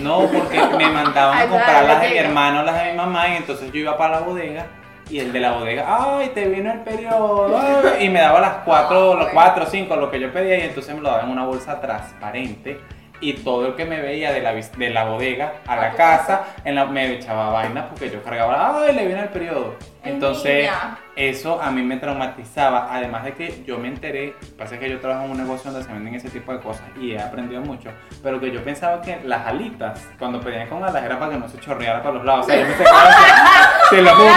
No, 0.00 0.26
porque 0.26 0.60
me 0.76 0.88
mandaban 0.90 1.38
a 1.38 1.46
comprar 1.46 1.84
las 1.84 2.02
de 2.02 2.08
mi 2.10 2.16
hermano, 2.18 2.62
las 2.64 2.82
de 2.82 2.90
mi 2.90 2.96
mamá, 2.96 3.28
y 3.28 3.36
entonces 3.36 3.72
yo 3.72 3.78
iba 3.78 3.96
para 3.96 4.20
la 4.20 4.26
bodega 4.26 4.66
y 5.08 5.20
el 5.20 5.32
de 5.32 5.40
la 5.40 5.52
bodega, 5.52 5.86
ay, 5.88 6.32
te 6.34 6.46
vino 6.46 6.70
el 6.70 6.80
periodo, 6.80 7.58
ay", 7.58 8.04
y 8.04 8.08
me 8.10 8.20
daba 8.20 8.40
las 8.40 8.52
cuatro, 8.64 9.14
los 9.14 9.28
cuatro, 9.28 9.64
cinco, 9.66 9.96
lo 9.96 10.10
que 10.10 10.20
yo 10.20 10.30
pedía, 10.32 10.58
y 10.58 10.62
entonces 10.62 10.94
me 10.94 11.00
lo 11.00 11.08
daba 11.08 11.22
en 11.22 11.30
una 11.30 11.44
bolsa 11.46 11.80
transparente. 11.80 12.78
Y 13.20 13.32
todo 13.34 13.66
el 13.66 13.74
que 13.74 13.84
me 13.84 14.00
veía 14.00 14.32
de 14.32 14.40
la, 14.40 14.52
de 14.54 14.90
la 14.90 15.04
bodega 15.04 15.54
a 15.66 15.74
la 15.76 15.90
casa, 15.92 16.44
en 16.64 16.74
la, 16.76 16.84
me 16.86 17.12
echaba 17.14 17.50
vainas 17.50 17.86
porque 17.86 18.10
yo 18.10 18.22
cargaba, 18.22 18.76
ay, 18.86 18.94
le 18.94 19.06
viene 19.06 19.22
el 19.22 19.28
periodo. 19.28 19.74
Ay, 20.04 20.12
Entonces, 20.12 20.70
eso 21.16 21.60
a 21.60 21.72
mí 21.72 21.82
me 21.82 21.96
traumatizaba, 21.96 22.88
además 22.94 23.24
de 23.24 23.32
que 23.34 23.64
yo 23.66 23.76
me 23.78 23.88
enteré, 23.88 24.36
pasa 24.56 24.78
que 24.78 24.88
yo 24.88 25.00
trabajo 25.00 25.24
en 25.24 25.32
un 25.32 25.36
negocio 25.38 25.72
donde 25.72 25.84
se 25.84 25.92
venden 25.92 26.14
ese 26.14 26.30
tipo 26.30 26.52
de 26.52 26.60
cosas 26.60 26.84
y 27.00 27.10
he 27.12 27.20
aprendido 27.20 27.60
mucho, 27.60 27.90
pero 28.22 28.38
que 28.38 28.52
yo 28.52 28.62
pensaba 28.62 29.02
que 29.02 29.18
las 29.24 29.44
alitas, 29.46 30.00
cuando 30.18 30.40
pedían 30.40 30.68
con 30.68 30.84
alas, 30.84 31.02
era 31.02 31.18
para 31.18 31.32
que 31.32 31.38
no 31.38 31.48
se 31.48 31.58
chorreara 31.58 32.00
para 32.02 32.14
los 32.14 32.24
lados. 32.24 32.46
O 32.46 32.48
sea, 32.48 32.56
yo 32.56 32.66
era 32.66 32.76
que- 32.76 32.84
te 33.96 34.02
lo 34.02 34.14
juro. 34.14 34.28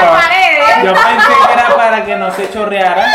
Yo 0.84 0.94
pensé 0.94 1.32
que 1.48 1.54
era 1.54 1.76
para 1.76 2.04
que 2.06 2.15
no 2.15 2.32
se 2.32 2.50
chorreara. 2.52 3.06
no, 3.06 3.12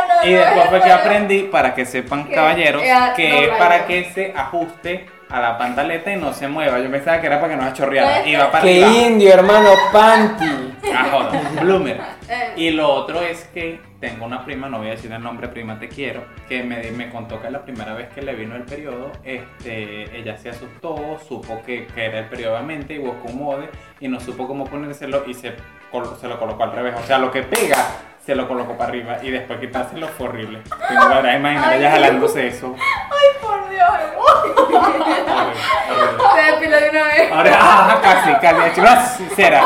Y 0.23 0.33
después 0.33 0.65
fue 0.69 0.81
que 0.81 0.91
aprendí, 0.91 1.43
para 1.43 1.73
que 1.73 1.85
sepan 1.85 2.25
Que- 2.25 2.35
caballeros, 2.35 2.81
que 3.15 3.29
no, 3.29 3.39
es 3.41 3.49
para 3.57 3.85
que 3.85 4.05
se 4.13 4.33
ajuste 4.35 5.05
a 5.29 5.39
la 5.39 5.57
pantaleta 5.57 6.11
y 6.11 6.17
no 6.17 6.33
se 6.33 6.47
mueva. 6.49 6.77
Yo 6.79 6.91
pensaba 6.91 7.21
que 7.21 7.27
era 7.27 7.39
para 7.39 7.53
que 7.55 7.61
no 7.61 7.67
se 7.69 7.73
chorreara. 7.73 8.27
Iba 8.27 8.51
para 8.51 8.63
¡Qué 8.65 8.83
arriba. 8.83 9.07
indio, 9.07 9.33
hermano! 9.33 9.69
¡Panty! 9.93 10.73
Ah, 10.93 11.07
joder, 11.09 11.41
bloomer. 11.61 12.01
Eh, 12.27 12.53
Y 12.57 12.71
lo 12.71 12.89
otro 12.89 13.21
es 13.21 13.45
que 13.53 13.79
tengo 14.01 14.25
una 14.25 14.43
prima, 14.43 14.67
no 14.67 14.79
voy 14.79 14.87
a 14.87 14.91
decir 14.91 15.09
el 15.11 15.21
nombre, 15.23 15.47
prima 15.47 15.79
te 15.79 15.87
quiero, 15.87 16.25
que 16.49 16.63
me, 16.63 16.81
me 16.91 17.09
contó 17.09 17.41
que 17.41 17.49
la 17.49 17.61
primera 17.61 17.93
vez 17.93 18.09
que 18.09 18.21
le 18.21 18.33
vino 18.33 18.55
el 18.57 18.63
periodo, 18.63 19.11
este, 19.23 20.17
ella 20.17 20.37
se 20.37 20.49
asustó, 20.49 21.17
supo 21.27 21.61
que, 21.65 21.85
que 21.87 22.05
era 22.05 22.19
el 22.19 22.25
periodo 22.25 22.53
obviamente 22.55 22.95
y 22.95 22.97
buscó 22.97 23.27
un 23.29 23.37
mode 23.43 23.69
y 24.01 24.07
no 24.09 24.19
supo 24.19 24.47
cómo 24.47 24.65
ponérselo 24.65 25.23
y 25.27 25.33
se, 25.33 25.53
se 26.19 26.27
lo 26.27 26.39
colocó 26.39 26.63
al 26.63 26.73
revés. 26.73 26.95
O 27.01 27.03
sea, 27.07 27.19
lo 27.19 27.31
que 27.31 27.43
pega 27.43 27.77
se 28.25 28.35
lo 28.35 28.47
colocó 28.47 28.77
para 28.77 28.89
arriba 28.89 29.17
y 29.21 29.31
después 29.31 29.59
quitárselo 29.59 30.07
fue 30.09 30.27
horrible. 30.27 30.59
Te 30.59 30.95
podrás 30.95 31.35
imaginar 31.35 31.69
Ay, 31.69 31.79
ella 31.79 31.91
jalándose 31.91 32.47
eso. 32.47 32.75
Por 33.41 33.69
Dios. 33.69 33.89
Se 36.35 36.51
depiló 36.51 36.79
de 36.79 36.89
una 36.89 37.03
vez. 37.03 37.31
Ahora, 37.31 37.57
ah, 37.59 37.99
casi, 38.01 38.33
casi, 38.35 38.75
chula 38.75 39.05
sincera. 39.05 39.63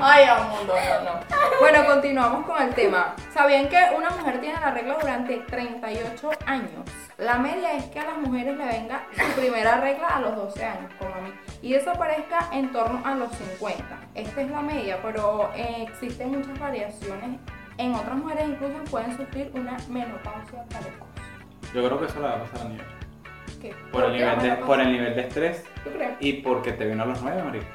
Ay, 0.00 0.24
amor, 0.24 0.64
no, 0.66 0.74
no, 0.74 1.04
no. 1.04 1.20
Bueno, 1.60 1.84
continuamos 1.86 2.46
con 2.46 2.60
el 2.62 2.74
tema. 2.74 3.14
¿Sabían 3.32 3.68
que 3.68 3.78
una 3.96 4.10
mujer 4.10 4.40
tiene 4.40 4.60
la 4.60 4.70
regla 4.72 4.96
durante 5.00 5.38
38 5.38 6.30
años? 6.46 6.84
La 7.16 7.38
media 7.38 7.72
es 7.72 7.84
que 7.86 8.00
a 8.00 8.04
las 8.04 8.18
mujeres 8.18 8.56
le 8.56 8.64
venga 8.64 9.02
su 9.12 9.40
primera 9.40 9.80
regla 9.80 10.08
a 10.08 10.20
los 10.20 10.36
12 10.36 10.64
años, 10.64 10.92
como 10.98 11.14
a 11.14 11.20
mí, 11.20 11.32
y 11.62 11.72
desaparezca 11.72 12.48
en 12.52 12.70
torno 12.72 13.02
a 13.04 13.14
los 13.14 13.30
50. 13.32 13.84
Esta 14.14 14.40
es 14.40 14.50
la 14.50 14.62
media, 14.62 14.98
pero 15.02 15.50
eh, 15.54 15.86
existen 15.88 16.30
muchas 16.30 16.58
variaciones. 16.58 17.40
En 17.78 17.94
otras 17.94 18.16
mujeres 18.16 18.44
incluso 18.48 18.74
pueden 18.90 19.16
sufrir 19.16 19.50
una 19.54 19.76
menopausia 19.88 20.64
precoz. 20.68 21.08
Yo 21.74 21.84
creo 21.86 21.98
que 22.00 22.06
eso 22.06 22.20
le 22.20 22.28
va 22.28 22.34
a 22.34 22.42
pasar 22.44 22.66
a 22.66 22.70
nivel. 22.70 22.86
¿Qué? 23.60 23.74
Por 23.92 24.04
el 24.04 24.12
qué 24.12 24.18
nivel 24.18 24.40
de, 24.42 24.56
por 24.64 24.80
el 24.80 24.92
nivel 24.92 25.14
de 25.16 25.20
estrés 25.22 25.64
¿Tú 25.84 25.90
crees? 25.90 26.12
y 26.20 26.32
porque 26.34 26.72
te 26.72 26.86
vino 26.86 27.02
a 27.02 27.06
los 27.06 27.20
nueve, 27.22 27.42
marico. 27.42 27.66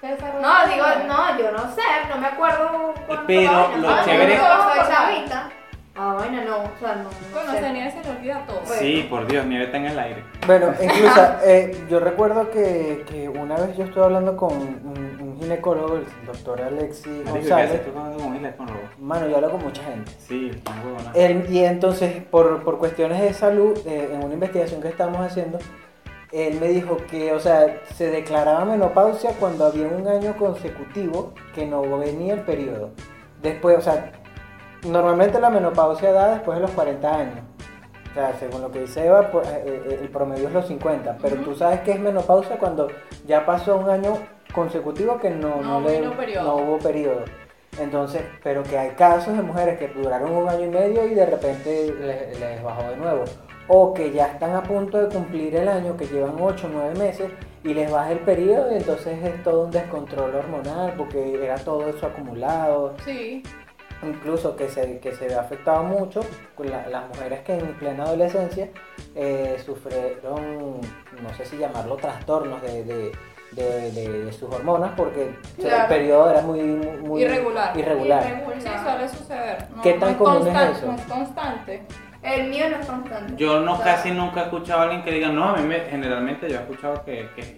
¿Qué 0.00 0.08
desarrollo 0.08 0.40
No, 0.46 0.66
digo, 0.66 0.86
no, 1.08 1.38
yo 1.38 1.50
no 1.52 1.74
sé, 1.74 1.82
no 2.10 2.18
me 2.20 2.26
acuerdo 2.26 2.94
Pero 3.26 3.52
vaina. 3.52 3.76
lo 3.78 3.88
Ah, 3.90 4.02
chévere- 4.04 4.36
yo 4.36 4.62
soy 4.82 4.92
chavita. 4.92 5.50
Ah, 5.96 6.16
bueno, 6.18 6.42
no, 6.42 6.56
o 6.58 6.70
sea, 6.80 6.96
no, 6.96 7.04
no 7.04 7.08
Bueno, 7.32 7.52
sé. 7.52 7.60
Daniel 7.60 7.92
se 7.92 8.02
le 8.02 8.10
olvida 8.18 8.44
todo. 8.46 8.60
Bueno. 8.62 8.74
Sí, 8.82 9.06
por 9.08 9.26
Dios, 9.28 9.46
nieve 9.46 9.64
está 9.66 9.76
en 9.76 9.86
el 9.86 9.98
aire. 9.98 10.24
Bueno, 10.46 10.74
incluso 10.82 11.20
eh, 11.44 11.84
yo 11.88 12.00
recuerdo 12.00 12.50
que, 12.50 13.04
que 13.08 13.28
una 13.28 13.54
vez 13.56 13.76
yo 13.76 13.84
estuve 13.84 14.04
hablando 14.04 14.36
con 14.36 15.13
ginecólogo, 15.44 15.96
el 15.96 16.04
doctor 16.26 16.60
Alexis 16.62 17.06
Marico, 17.06 17.32
¿qué 17.32 17.38
González. 17.40 17.80
con? 18.96 19.06
Mano, 19.06 19.28
yo 19.28 19.36
hablo 19.36 19.50
con 19.50 19.62
mucha 19.64 19.82
gente. 19.84 20.10
Sí. 20.18 20.50
Él- 21.14 21.46
y 21.50 21.64
entonces, 21.64 22.22
por, 22.30 22.62
por 22.64 22.78
cuestiones 22.78 23.20
de 23.20 23.32
salud, 23.32 23.78
eh, 23.86 24.10
en 24.12 24.24
una 24.24 24.34
investigación 24.34 24.80
que 24.82 24.88
estamos 24.88 25.20
haciendo, 25.20 25.58
él 26.32 26.58
me 26.60 26.68
dijo 26.68 26.96
que, 27.10 27.32
o 27.32 27.38
sea, 27.38 27.80
se 27.94 28.10
declaraba 28.10 28.64
menopausia 28.64 29.30
cuando 29.38 29.66
había 29.66 29.86
un 29.86 30.08
año 30.08 30.36
consecutivo 30.36 31.32
que 31.54 31.64
no 31.64 31.82
venía 31.98 32.34
el 32.34 32.40
periodo. 32.40 32.90
Después, 33.40 33.78
o 33.78 33.80
sea, 33.82 34.10
normalmente 34.84 35.40
la 35.40 35.50
menopausia 35.50 36.12
da 36.12 36.34
después 36.34 36.56
de 36.56 36.62
los 36.62 36.70
40 36.72 37.14
años. 37.16 37.38
O 38.10 38.14
sea, 38.14 38.32
según 38.38 38.62
lo 38.62 38.70
que 38.70 38.80
dice 38.82 39.06
Eva, 39.06 39.28
pues, 39.32 39.46
eh, 39.48 39.62
eh, 39.66 39.98
el 40.02 40.08
promedio 40.08 40.46
es 40.48 40.54
los 40.54 40.66
50. 40.68 41.18
Pero 41.20 41.36
tú 41.36 41.54
sabes 41.54 41.80
que 41.80 41.92
es 41.92 42.00
menopausia 42.00 42.58
cuando 42.58 42.88
ya 43.26 43.44
pasó 43.44 43.76
un 43.76 43.90
año 43.90 44.14
consecutivo 44.54 45.18
que 45.18 45.30
no, 45.30 45.56
No 45.62 45.80
le- 45.80 45.98
no 46.44 46.56
hubo 46.56 46.78
periodo. 46.78 47.24
Entonces, 47.80 48.22
pero 48.42 48.62
que 48.62 48.78
hay 48.78 48.90
casos 48.90 49.36
de 49.36 49.42
mujeres 49.42 49.78
que 49.78 49.88
duraron 49.88 50.30
un 50.30 50.48
año 50.48 50.64
y 50.66 50.68
medio 50.68 51.06
y 51.06 51.14
de 51.14 51.26
repente 51.26 51.92
les, 52.00 52.38
les 52.38 52.62
bajó 52.62 52.88
de 52.88 52.96
nuevo. 52.96 53.24
O 53.66 53.92
que 53.94 54.12
ya 54.12 54.26
están 54.26 54.54
a 54.54 54.62
punto 54.62 54.98
de 55.02 55.12
cumplir 55.12 55.56
el 55.56 55.68
año, 55.68 55.96
que 55.96 56.06
llevan 56.06 56.36
8 56.38 56.66
o 56.66 56.70
9 56.72 56.94
meses 56.98 57.30
y 57.64 57.74
les 57.74 57.90
baja 57.90 58.12
el 58.12 58.18
periodo 58.20 58.70
y 58.72 58.76
entonces 58.76 59.18
es 59.24 59.42
todo 59.42 59.64
un 59.64 59.70
descontrol 59.72 60.34
hormonal 60.34 60.92
porque 60.96 61.42
era 61.42 61.56
todo 61.56 61.88
eso 61.88 62.06
acumulado. 62.06 62.94
Sí. 63.04 63.42
Incluso 64.02 64.54
que 64.54 64.68
se, 64.68 64.98
que 64.98 65.12
se 65.12 65.28
ve 65.28 65.34
afectado 65.34 65.82
mucho 65.82 66.20
con 66.54 66.68
la- 66.70 66.86
las 66.88 67.08
mujeres 67.08 67.40
que 67.40 67.54
en 67.54 67.72
plena 67.74 68.04
adolescencia 68.04 68.68
eh, 69.16 69.56
sufrieron, 69.64 70.80
no 71.22 71.34
sé 71.36 71.44
si 71.46 71.56
llamarlo 71.56 71.96
trastornos 71.96 72.60
de, 72.62 72.84
de- 72.84 73.12
de- 73.54 73.90
de- 73.92 74.24
de 74.26 74.32
sus 74.32 74.52
hormonas 74.52 74.92
porque 74.96 75.30
el 75.58 75.86
periodo 75.88 76.30
era 76.30 76.40
muy, 76.42 76.60
muy 76.60 77.22
Irregular. 77.22 77.76
irregular. 77.76 78.24
Irregular. 78.26 78.60
Sí, 78.62 78.68
suele 78.82 79.08
suceder. 79.08 79.68
No, 79.74 79.82
¿Qué 79.82 79.94
no 79.94 80.00
tan 80.00 80.10
es 80.10 80.16
común 80.16 80.48
es 80.48 80.76
eso? 80.78 80.86
No 80.86 80.94
es 80.94 81.02
constante. 81.02 81.82
El 82.22 82.48
mío 82.48 82.64
no 82.70 82.76
es 82.76 82.86
constante. 82.86 83.34
Yo 83.36 83.60
no 83.60 83.74
O 83.74 83.76
sea, 83.76 83.84
casi 83.96 84.10
nunca 84.10 84.40
he 84.40 84.44
escuchado 84.44 84.80
a 84.80 84.82
alguien 84.84 85.02
que 85.02 85.10
diga, 85.10 85.28
no, 85.28 85.44
a 85.50 85.56
mí 85.56 85.62
me, 85.68 85.80
generalmente 85.80 86.48
yo 86.48 86.56
he 86.58 86.60
escuchado 86.62 87.04
que, 87.04 87.28
que 87.36 87.40
es 87.42 87.54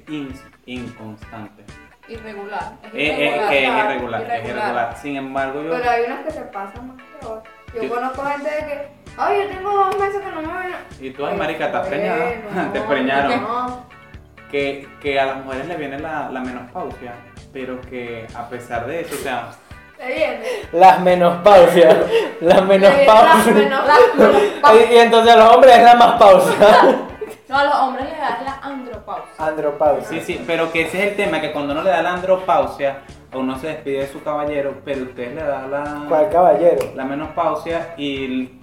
inconstante. 0.67 1.63
Irregular. 2.09 2.73
Es 2.85 2.91
Eh, 2.95 3.29
eh, 3.29 3.41
que 3.49 3.59
es 3.65 3.69
Irregular, 3.69 3.91
irregular, 3.91 4.23
es 4.23 4.45
irregular. 4.49 4.97
Sin 5.01 5.17
embargo, 5.17 5.63
yo... 5.63 5.71
Pero 5.71 5.91
hay 5.91 6.03
unas 6.05 6.25
que 6.25 6.31
se 6.33 6.41
pasan 6.43 6.89
más 6.89 6.97
que 6.97 7.27
otras. 7.27 7.55
Yo, 7.75 7.83
Yo- 7.83 7.89
conozco 7.95 8.23
gente 8.25 8.51
de 8.51 8.57
que, 8.59 8.89
ay, 9.17 9.39
yo 9.43 9.49
tengo 9.57 9.71
dos 9.73 9.99
meses 9.99 10.21
que 10.23 10.31
no 10.31 10.43
me 10.43 10.59
ven. 10.59 10.75
Y 11.01 11.11
tú, 11.11 11.27
ay, 11.27 11.37
marica, 11.37 11.67
estás 11.67 11.87
preñada. 11.89 12.31
Te 12.73 12.79
no, 12.81 12.87
preñaron. 12.87 13.43
No, 13.43 13.87
Que, 14.51 14.87
que 15.03 15.19
a 15.19 15.27
las 15.27 15.45
mujeres 15.45 15.67
les 15.67 15.79
viene 15.79 15.99
la, 15.99 16.29
la 16.31 16.41
menopausia, 16.41 17.15
pero 17.53 17.81
que 17.81 18.27
a 18.35 18.49
pesar 18.49 18.87
de 18.87 19.01
eso, 19.01 19.15
o 19.15 19.19
sea. 19.19 19.49
Las 20.73 21.01
menopausias, 21.01 21.97
las 22.41 22.63
menopausias. 22.65 23.47
Las 23.47 23.55
menopausias. 23.55 24.91
y, 24.91 24.95
y 24.95 24.99
entonces 24.99 25.35
a 25.35 25.37
los 25.37 25.55
hombres 25.55 25.77
es 25.77 25.83
la 25.85 25.95
más 25.95 26.19
pausa. 26.19 26.53
No, 27.49 27.57
a 27.57 27.65
los 27.65 27.75
hombres 27.77 28.07
le 28.11 28.17
das 28.19 28.43
la 28.43 28.59
andropausia. 28.61 29.47
Andropausia. 29.47 30.09
sí, 30.09 30.21
sí, 30.21 30.45
pero 30.49 30.73
que 30.73 30.83
ese 30.83 30.99
es 30.99 31.11
el 31.11 31.17
tema, 31.17 31.41
que 31.41 31.53
cuando 31.53 31.75
uno 31.75 31.85
le 31.85 31.91
da 31.91 32.03
la 32.03 32.15
andropausia, 32.15 33.03
uno 33.33 33.57
se 33.57 33.69
despide 33.69 33.99
de 34.01 34.09
su 34.09 34.21
caballero, 34.21 34.75
pero 34.85 35.05
usted 35.05 35.33
le 35.33 35.45
da 35.45 35.65
la, 35.69 36.07
¿Cuál 36.09 36.29
caballero? 36.29 36.91
la 36.97 37.05
menopausia 37.05 37.95
y 37.97 38.59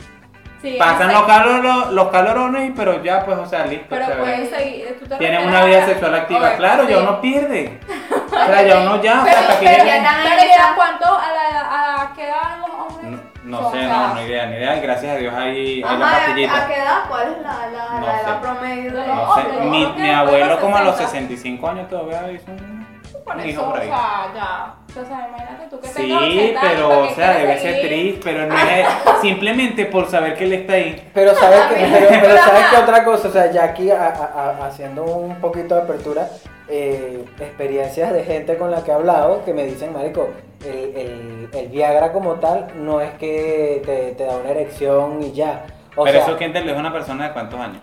Sí, 0.63 0.76
pasan 0.80 1.12
los, 1.12 1.23
calor- 1.28 1.89
los 1.91 2.08
calorones, 2.08 2.71
pero 2.76 3.04
ya, 3.04 3.23
pues, 3.26 3.38
o 3.38 3.45
sea, 3.45 3.65
listo. 3.65 3.86
Pero 3.89 4.06
chévere. 4.06 4.21
pueden 4.21 4.49
seguir. 4.49 4.97
¿tú 4.97 5.06
te 5.08 5.15
Tienen 5.17 5.41
refieres 5.41 5.47
una 5.60 5.65
vida 5.65 5.86
sexual 5.86 6.15
activa, 6.15 6.47
Oye, 6.47 6.56
claro, 6.58 6.89
ya 6.89 6.97
uno 6.99 7.21
pierde. 7.21 7.80
O 8.34 8.45
sea, 8.45 8.62
ya 8.63 8.80
uno 8.80 9.02
ya, 9.02 9.21
o 9.21 9.26
sea, 9.26 9.34
Pero, 9.34 9.39
hasta 9.41 9.60
que 9.60 9.65
pero, 9.67 9.84
lleguen- 9.84 10.04
ya 10.04 10.15
pero 10.23 10.41
¿y 10.41 10.52
a 10.71 10.76
cuánto? 10.76 11.06
¿A 11.06 11.28
la, 11.32 12.02
a 12.02 12.13
qué 12.15 12.23
edad 12.28 12.58
los 12.62 12.69
hombres? 12.69 13.21
No, 13.43 13.62
no 13.62 13.71
sé, 13.71 13.84
no, 13.84 14.13
no 14.15 14.21
idea, 14.26 14.45
ni 14.47 14.56
idea. 14.56 14.76
Gracias 14.80 15.12
a 15.13 15.17
Dios 15.17 15.34
hay, 15.36 15.84
hay 15.84 15.97
la 15.97 15.99
pastillita. 16.12 16.58
¿a 16.63 16.67
qué 16.67 16.73
edad? 16.80 16.99
¿Cuál 17.10 17.28
es 17.28 17.38
la, 17.43 17.67
la, 17.67 17.99
No 17.99 18.06
la 18.08 18.17
sé. 18.17 18.23
edad 18.23 18.41
promedio 18.41 18.91
de 18.91 19.08
No 19.08 19.15
los 19.15 19.36
sé, 19.36 19.43
mi, 19.65 19.86
mi 19.86 20.10
abuelo 20.10 20.60
como 20.60 20.78
a 20.78 20.82
los 20.82 20.95
60. 20.95 21.12
65 21.28 21.69
años 21.69 21.89
todavía 21.89 22.32
hizo 22.32 22.52
un, 22.52 22.82
Por 23.23 23.36
un 23.36 23.39
eso, 23.41 23.49
hijo 23.49 23.65
por 23.71 23.79
ahí. 23.79 23.88
o 23.88 23.91
sea, 23.91 24.31
ya. 24.36 24.75
O 24.89 25.05
sea, 25.05 25.27
imagínate 25.29 25.67
tú 25.69 25.79
que 25.79 25.88
Sí, 25.88 25.93
tengas 25.93 26.21
80 26.23 26.59
años, 26.62 26.71
pero, 26.73 26.88
¿para 26.89 27.01
o 27.01 27.07
qué 27.07 27.13
sea, 27.15 27.36
quieres 27.36 27.47
debe 27.47 27.59
ser 27.59 27.73
seguir? 27.81 27.88
triste, 27.89 28.19
pero 28.23 28.45
no 28.47 28.55
es 28.57 28.88
simplemente 29.21 29.86
por 29.86 30.09
saber 30.09 30.36
que 30.36 30.43
él 30.43 30.53
está 30.53 30.73
ahí. 30.73 31.09
Pero 31.13 31.33
sabes 31.36 31.62
que, 31.62 31.75
pero, 31.91 32.07
pero 32.21 32.38
sabes 32.38 32.65
que 32.67 32.77
otra 32.77 33.03
cosa, 33.05 33.27
o 33.27 33.31
sea, 33.31 33.51
ya 33.51 33.63
aquí 33.63 33.89
a- 33.91 34.07
a- 34.07 34.49
a- 34.62 34.67
haciendo 34.67 35.03
un 35.03 35.36
poquito 35.36 35.75
de 35.75 35.81
apertura, 35.81 36.27
eh, 36.67 37.23
experiencias 37.39 38.13
de 38.13 38.23
gente 38.23 38.57
con 38.57 38.71
la 38.71 38.83
que 38.83 38.91
he 38.91 38.93
hablado 38.93 39.43
que 39.45 39.53
me 39.53 39.63
dicen, 39.65 39.93
marico, 39.93 40.29
el, 40.65 40.95
el- 40.95 41.49
el 41.53 41.67
Viagra 41.69 42.12
como 42.12 42.36
tal 42.36 42.67
no 42.75 43.01
es 43.01 43.12
que 43.15 43.81
te, 43.86 44.12
te 44.15 44.25
da 44.25 44.38
una 44.38 44.49
erección 44.49 45.21
y 45.23 45.31
ya. 45.33 45.65
O 45.95 46.03
pero 46.05 46.17
sea, 46.19 46.27
eso 46.27 46.38
quién 46.38 46.53
te 46.53 46.62
lo 46.62 46.71
es 46.71 46.77
una 46.77 46.91
persona 46.91 47.27
de 47.27 47.33
cuántos 47.33 47.59
años. 47.59 47.81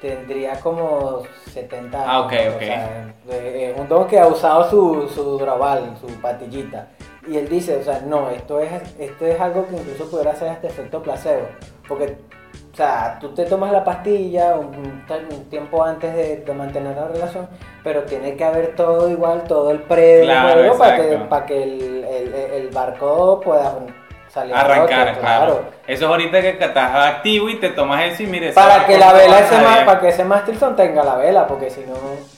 Tendría 0.00 0.58
como 0.60 1.22
70 1.52 1.98
años. 1.98 2.10
Ah, 2.12 2.20
ok, 2.20 2.32
o 2.52 2.54
ok. 2.56 2.60
sea, 2.62 3.14
es 3.30 3.78
un 3.78 3.88
don 3.88 4.06
que 4.06 4.18
ha 4.18 4.26
usado 4.26 4.68
su, 4.70 5.08
su 5.08 5.38
su 6.00 6.06
patillita. 6.20 6.88
Y 7.26 7.36
él 7.36 7.48
dice, 7.48 7.76
o 7.76 7.82
sea, 7.82 8.00
no, 8.06 8.30
esto 8.30 8.60
es, 8.60 8.70
esto 8.98 9.26
es 9.26 9.38
algo 9.40 9.66
que 9.66 9.76
incluso 9.76 10.08
pudiera 10.10 10.30
hacer 10.32 10.48
este 10.52 10.68
efecto 10.68 11.02
placebo. 11.02 11.46
Porque, 11.86 12.16
o 12.72 12.76
sea, 12.76 13.18
tú 13.20 13.34
te 13.34 13.44
tomas 13.44 13.70
la 13.72 13.84
pastilla 13.84 14.54
un, 14.56 15.04
tiempo 15.50 15.82
antes 15.84 16.14
de, 16.14 16.36
de 16.38 16.54
mantener 16.54 16.96
la 16.96 17.08
relación, 17.08 17.48
pero 17.84 18.04
tiene 18.04 18.36
que 18.36 18.44
haber 18.44 18.74
todo 18.76 19.10
igual, 19.10 19.44
todo 19.44 19.70
el 19.72 19.80
pre 19.82 20.18
del 20.18 20.26
Claro, 20.26 20.78
para 20.78 20.96
que, 20.96 21.16
para 21.28 21.46
que 21.46 21.62
el, 21.62 22.04
el- 22.04 22.34
el 22.34 22.68
barco 22.68 23.40
pueda 23.40 23.74
salir 24.28 24.54
Arrancar, 24.54 25.08
flote, 25.08 25.20
claro. 25.20 25.64
Eso 25.86 26.04
es 26.04 26.10
ahorita 26.10 26.40
que 26.40 26.50
estás 26.50 26.94
activo 26.94 27.48
y 27.48 27.56
te 27.56 27.70
tomas 27.70 28.04
eso 28.04 28.22
y 28.22 28.26
mire. 28.26 28.52
Para 28.52 28.86
que 28.86 28.98
la 28.98 29.12
vela, 29.12 29.38
ese 29.40 29.56
nadie. 29.56 29.84
para 29.84 30.00
que 30.00 30.08
ese 30.08 30.24
Mastilson 30.24 30.76
tenga 30.76 31.02
la 31.04 31.16
vela, 31.16 31.46
porque 31.46 31.70
si 31.70 31.80
no... 31.80 32.37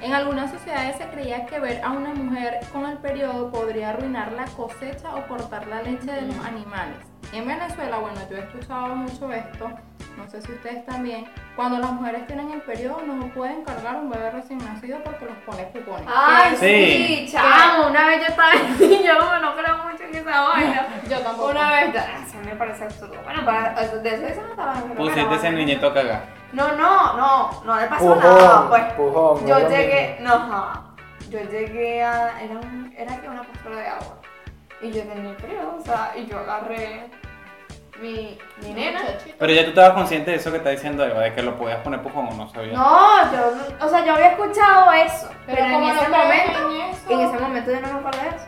En 0.00 0.12
algunas 0.12 0.50
sociedades 0.50 0.96
se 0.96 1.06
creía 1.08 1.46
que 1.46 1.58
ver 1.58 1.82
a 1.82 1.90
una 1.90 2.10
mujer 2.12 2.60
con 2.72 2.86
el 2.86 2.98
periodo 2.98 3.50
podría 3.50 3.90
arruinar 3.90 4.32
la 4.32 4.44
cosecha 4.44 5.14
o 5.14 5.26
cortar 5.26 5.66
la 5.66 5.82
leche 5.82 6.12
de 6.12 6.22
los 6.22 6.36
animales. 6.44 6.98
En 7.32 7.46
Venezuela, 7.46 7.98
bueno, 7.98 8.20
yo 8.30 8.36
he 8.36 8.40
escuchado 8.40 8.94
mucho 8.94 9.32
esto, 9.32 9.70
no 10.16 10.28
sé 10.28 10.40
si 10.42 10.52
ustedes 10.52 10.84
también, 10.86 11.26
cuando 11.56 11.78
las 11.78 11.90
mujeres 11.92 12.26
tienen 12.26 12.50
el 12.52 12.60
periodo 12.62 13.02
no 13.02 13.26
pueden 13.32 13.64
cargar 13.64 13.96
un 13.96 14.10
bebé 14.10 14.30
recién 14.30 14.58
nacido 14.58 14.98
porque 15.02 15.24
los 15.24 15.36
pone 15.38 15.64
pupones. 15.64 16.06
Ay, 16.14 16.56
sí, 16.56 17.26
Sí. 17.26 17.32
chamo. 17.32 17.88
Una 17.88 18.06
vez 18.06 18.20
yo 18.20 18.26
estaba 18.28 18.52
en 18.52 18.78
yo 19.04 19.40
no 19.40 19.56
creo 19.56 19.78
mucho 19.84 20.04
en 20.04 20.14
esa 20.14 20.40
vaina. 20.40 20.86
Yo 21.10 21.18
tampoco. 21.20 21.50
Una 21.50 21.70
vez, 21.70 21.94
ah, 21.96 22.24
eso 22.26 22.38
me 22.44 22.54
parece 22.56 22.84
absurdo. 22.84 23.14
Bueno, 23.24 23.44
para, 23.44 23.74
de 23.74 24.14
eso 24.14 24.26
eso 24.26 24.42
no 24.42 24.48
estaba 24.50 24.74
Pusiste 24.96 25.34
ese 25.34 25.50
niñito 25.52 25.86
a 25.86 25.94
cagar. 25.94 26.35
No, 26.52 26.72
no, 26.76 27.16
no, 27.16 27.62
no 27.64 27.76
le 27.80 27.86
pasó 27.86 28.04
Pujón, 28.14 28.20
nada, 28.20 28.68
pues. 28.68 28.84
pujón, 28.94 29.46
yo 29.46 29.58
no 29.58 29.68
llegué, 29.68 30.16
no, 30.20 30.32
ajá. 30.34 30.82
yo 31.28 31.40
llegué 31.40 32.02
a, 32.02 32.42
era, 32.42 32.54
un, 32.54 32.94
era 32.96 33.16
que 33.20 33.28
una 33.28 33.42
postura 33.42 33.76
de 33.76 33.86
agua. 33.88 34.16
Y 34.80 34.90
yo 34.92 35.02
tenía 35.02 35.36
periodo, 35.36 35.76
o 35.78 35.84
sea, 35.84 36.12
y 36.16 36.26
yo 36.26 36.38
agarré 36.38 37.08
mi, 38.00 38.38
mi 38.62 38.74
nena. 38.74 39.00
Muchachito. 39.02 39.36
Pero 39.38 39.52
ya 39.52 39.62
tú 39.64 39.68
estabas 39.70 39.92
consciente 39.94 40.30
de 40.30 40.36
eso 40.36 40.50
que 40.50 40.58
está 40.58 40.70
diciendo 40.70 41.04
Eva, 41.04 41.20
de 41.20 41.34
que 41.34 41.42
lo 41.42 41.56
podías 41.56 41.78
poner 41.78 42.00
pujón 42.02 42.28
o 42.28 42.34
no 42.34 42.48
sabías. 42.50 42.74
No, 42.74 43.32
yo, 43.32 43.50
no- 43.56 43.86
o 43.86 43.88
sea, 43.88 44.04
yo 44.04 44.14
había 44.14 44.28
escuchado 44.32 44.92
eso, 44.92 45.28
pero, 45.46 45.64
en 45.64 45.72
como 45.72 45.88
ese 45.90 46.08
no 46.08 46.16
momento, 46.16 46.70
en 46.70 46.80
eso. 46.90 47.10
en 47.10 47.20
ese 47.20 47.38
momento 47.38 47.70
yo 47.72 47.80
no 47.80 47.88
me 47.92 47.98
acuerdo 47.98 48.20
de 48.22 48.28
eso. 48.28 48.46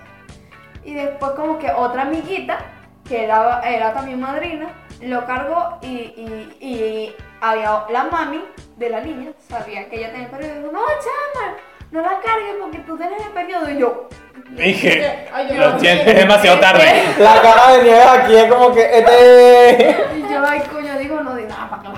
Y 0.84 0.94
después 0.94 1.32
como 1.32 1.58
que 1.58 1.70
otra 1.72 2.02
amiguita, 2.02 2.58
que 3.06 3.24
era, 3.24 3.61
era 3.62 3.92
también 3.94 4.20
madrina, 4.20 4.68
lo 5.00 5.24
cargó 5.26 5.78
y, 5.82 5.88
y, 5.88 6.56
y 6.61 7.16
había 7.40 7.85
la 7.90 8.05
mami 8.05 8.44
de 8.77 8.90
la 8.90 9.01
niña, 9.01 9.31
sabía 9.48 9.88
que 9.88 9.96
ella 9.96 10.11
tenía 10.11 10.27
el 10.27 10.31
periodo 10.31 10.53
y 10.55 10.59
dijo, 10.59 10.72
no, 10.72 10.81
chama, 10.81 11.55
no 11.90 12.01
la 12.03 12.20
cargues 12.20 12.55
porque 12.61 12.79
tú 12.79 12.96
tienes 12.96 13.20
el 13.24 13.33
periodo. 13.33 13.70
Y 13.70 13.79
yo, 13.79 14.09
Dije, 14.51 15.29
Ay, 15.33 15.46
yo 15.51 15.55
lo 15.57 15.70
no 15.72 15.79
siento, 15.81 16.05
sé. 16.05 16.11
es 16.11 16.16
demasiado 16.16 16.59
tarde. 16.61 17.03
La 17.18 17.42
cara 17.42 17.72
de 17.77 17.83
Nieves 17.83 18.07
aquí 18.07 18.35
es 18.37 18.44
como 18.53 18.72
que 18.74 18.98
este. 18.98 19.96
y 20.16 20.33
yo, 20.33 20.42
ay, 20.46 20.61
coño, 20.72 20.98
digo, 20.98 21.20
no 21.20 21.35
digo 21.35 21.48
nada 21.51 21.68
para 21.68 21.83
que 21.83 21.88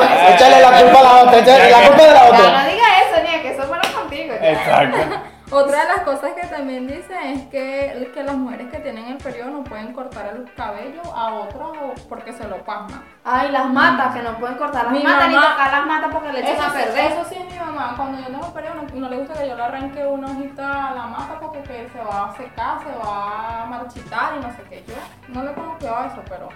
Ah, 0.00 0.30
Échale 0.34 0.60
la 0.62 0.80
culpa 0.82 1.00
a 1.00 1.02
la 1.02 1.22
otra, 1.24 1.38
échale 1.40 1.70
la 1.70 1.78
culpa 1.88 2.02
de 2.02 2.14
la 2.14 2.24
otra. 2.24 2.38
no 2.62 2.70
diga 2.70 2.84
eso, 3.02 3.22
ni 3.22 3.42
que 3.42 3.50
eso 3.52 3.62
es 3.64 3.68
malo 3.68 3.82
contigo. 3.94 4.34
Exacto. 4.40 4.96
Otra 5.52 5.80
de 5.82 5.88
las 5.88 6.00
cosas 6.02 6.30
que 6.34 6.46
también 6.46 6.86
dice 6.86 7.12
es 7.32 7.42
que, 7.48 8.10
que 8.14 8.22
las 8.22 8.36
mujeres 8.36 8.70
que 8.70 8.78
tienen 8.78 9.06
el 9.06 9.16
periodo 9.18 9.50
no 9.50 9.64
pueden 9.64 9.92
cortar 9.92 10.28
el 10.36 10.52
cabello 10.54 11.02
a 11.12 11.34
otras 11.34 11.68
o 11.82 11.92
porque 12.08 12.32
se 12.32 12.46
lo 12.46 12.58
pasman. 12.64 13.02
Ay, 13.24 13.50
las 13.50 13.66
matas, 13.68 14.14
que 14.14 14.22
no 14.22 14.38
pueden 14.38 14.56
cortar 14.56 14.84
las 14.84 14.92
Mi 14.92 15.02
matas 15.02 15.28
ni 15.28 15.34
mamá- 15.34 15.50
tocar 15.50 15.72
las 15.72 15.86
matas 15.86 16.10
porque 16.14 16.32
le 16.32 16.40
echan 16.40 16.70
a 16.70 16.72
perder. 16.72 17.12
eso 17.12 17.24
sí 17.28 17.34
es 17.34 17.52
mi 17.52 17.58
mamá. 17.58 17.94
Cuando 17.96 18.18
yo 18.20 18.26
tengo 18.26 18.54
periodo 18.54 18.74
no, 18.76 18.82
no 19.00 19.08
le 19.08 19.16
gusta 19.18 19.34
que 19.40 19.48
yo 19.48 19.56
le 19.56 19.62
arranque 19.62 20.06
una 20.06 20.28
hojita 20.30 20.86
a 20.88 20.94
la 20.94 21.06
mata 21.06 21.40
porque 21.40 21.62
que 21.62 21.88
se 21.92 22.00
va 22.00 22.30
a 22.30 22.36
secar, 22.36 22.78
se 22.84 22.96
va 23.04 23.62
a 23.62 23.66
marchitar 23.66 24.34
y 24.36 24.40
no 24.46 24.50
sé 24.52 24.62
qué. 24.68 24.84
Yo 24.86 24.94
no 25.34 25.42
le 25.42 25.50
pongo 25.50 25.76
cuidado 25.78 25.96
a 25.98 26.06
eso, 26.06 26.22
pero 26.28 26.48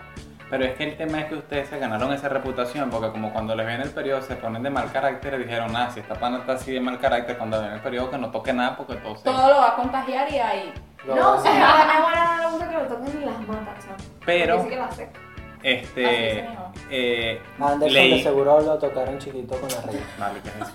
Pero 0.55 0.67
es 0.67 0.77
que 0.77 0.85
el 0.85 0.97
tema 0.97 1.19
es 1.19 1.27
que 1.27 1.35
ustedes 1.35 1.69
se 1.69 1.81
ganaron 1.81 2.13
esa 2.13 2.29
reputación 2.29 2.89
porque 2.89 3.11
como 3.11 3.33
cuando 3.33 3.57
les 3.57 3.67
viene 3.67 3.83
el 3.83 3.91
periodo 3.91 4.23
se 4.23 4.37
ponen 4.37 4.63
de 4.63 4.71
mal 4.71 4.89
carácter 4.93 5.35
y 5.35 5.39
dijeron, 5.43 5.75
ah, 5.75 5.91
si 5.93 5.99
esta 5.99 6.15
pana 6.15 6.39
está 6.39 6.53
así 6.53 6.71
de 6.73 6.79
mal 6.79 6.97
carácter, 7.01 7.37
cuando 7.37 7.59
viene 7.59 7.75
el 7.75 7.81
periodo 7.81 8.11
que 8.13 8.19
no 8.19 8.31
toque 8.31 8.53
nada 8.53 8.77
porque 8.77 8.95
todo 8.95 9.17
se... 9.17 9.25
todo 9.25 9.49
lo 9.49 9.57
va 9.57 9.71
a 9.71 9.75
contagiar 9.75 10.31
y 10.33 10.39
ahí. 10.39 10.73
No, 11.09 11.41
sí, 11.43 11.49
a 11.49 11.85
mi 11.87 11.93
abuela 11.97 12.37
no 12.37 12.39
le 12.45 12.51
gusta 12.53 12.69
que 12.71 12.77
le 12.77 12.85
toquen 12.85 13.19
ni 13.19 13.25
las 13.27 13.41
matas, 13.41 13.85
¿sabes? 13.85 14.11
Pero- 14.25 14.57
Porque 14.59 14.71
sí 14.71 14.77
que 14.77 14.81
las 14.81 14.95
seca. 14.95 15.21
Este... 15.65 16.41
Es, 16.41 16.45
señor. 16.47 16.63
eh, 16.91 17.41
Anderson 17.59 17.81
de 17.81 17.91
leí... 17.91 18.23
seguro 18.23 18.61
lo 18.61 18.79
tocaron 18.79 19.19
chiquito 19.19 19.59
con 19.59 19.69
la 19.71 19.81
regla. 19.81 20.01
Vale, 20.19 20.41
¿qué 20.43 20.49
es 20.51 20.55
eso? 20.61 20.71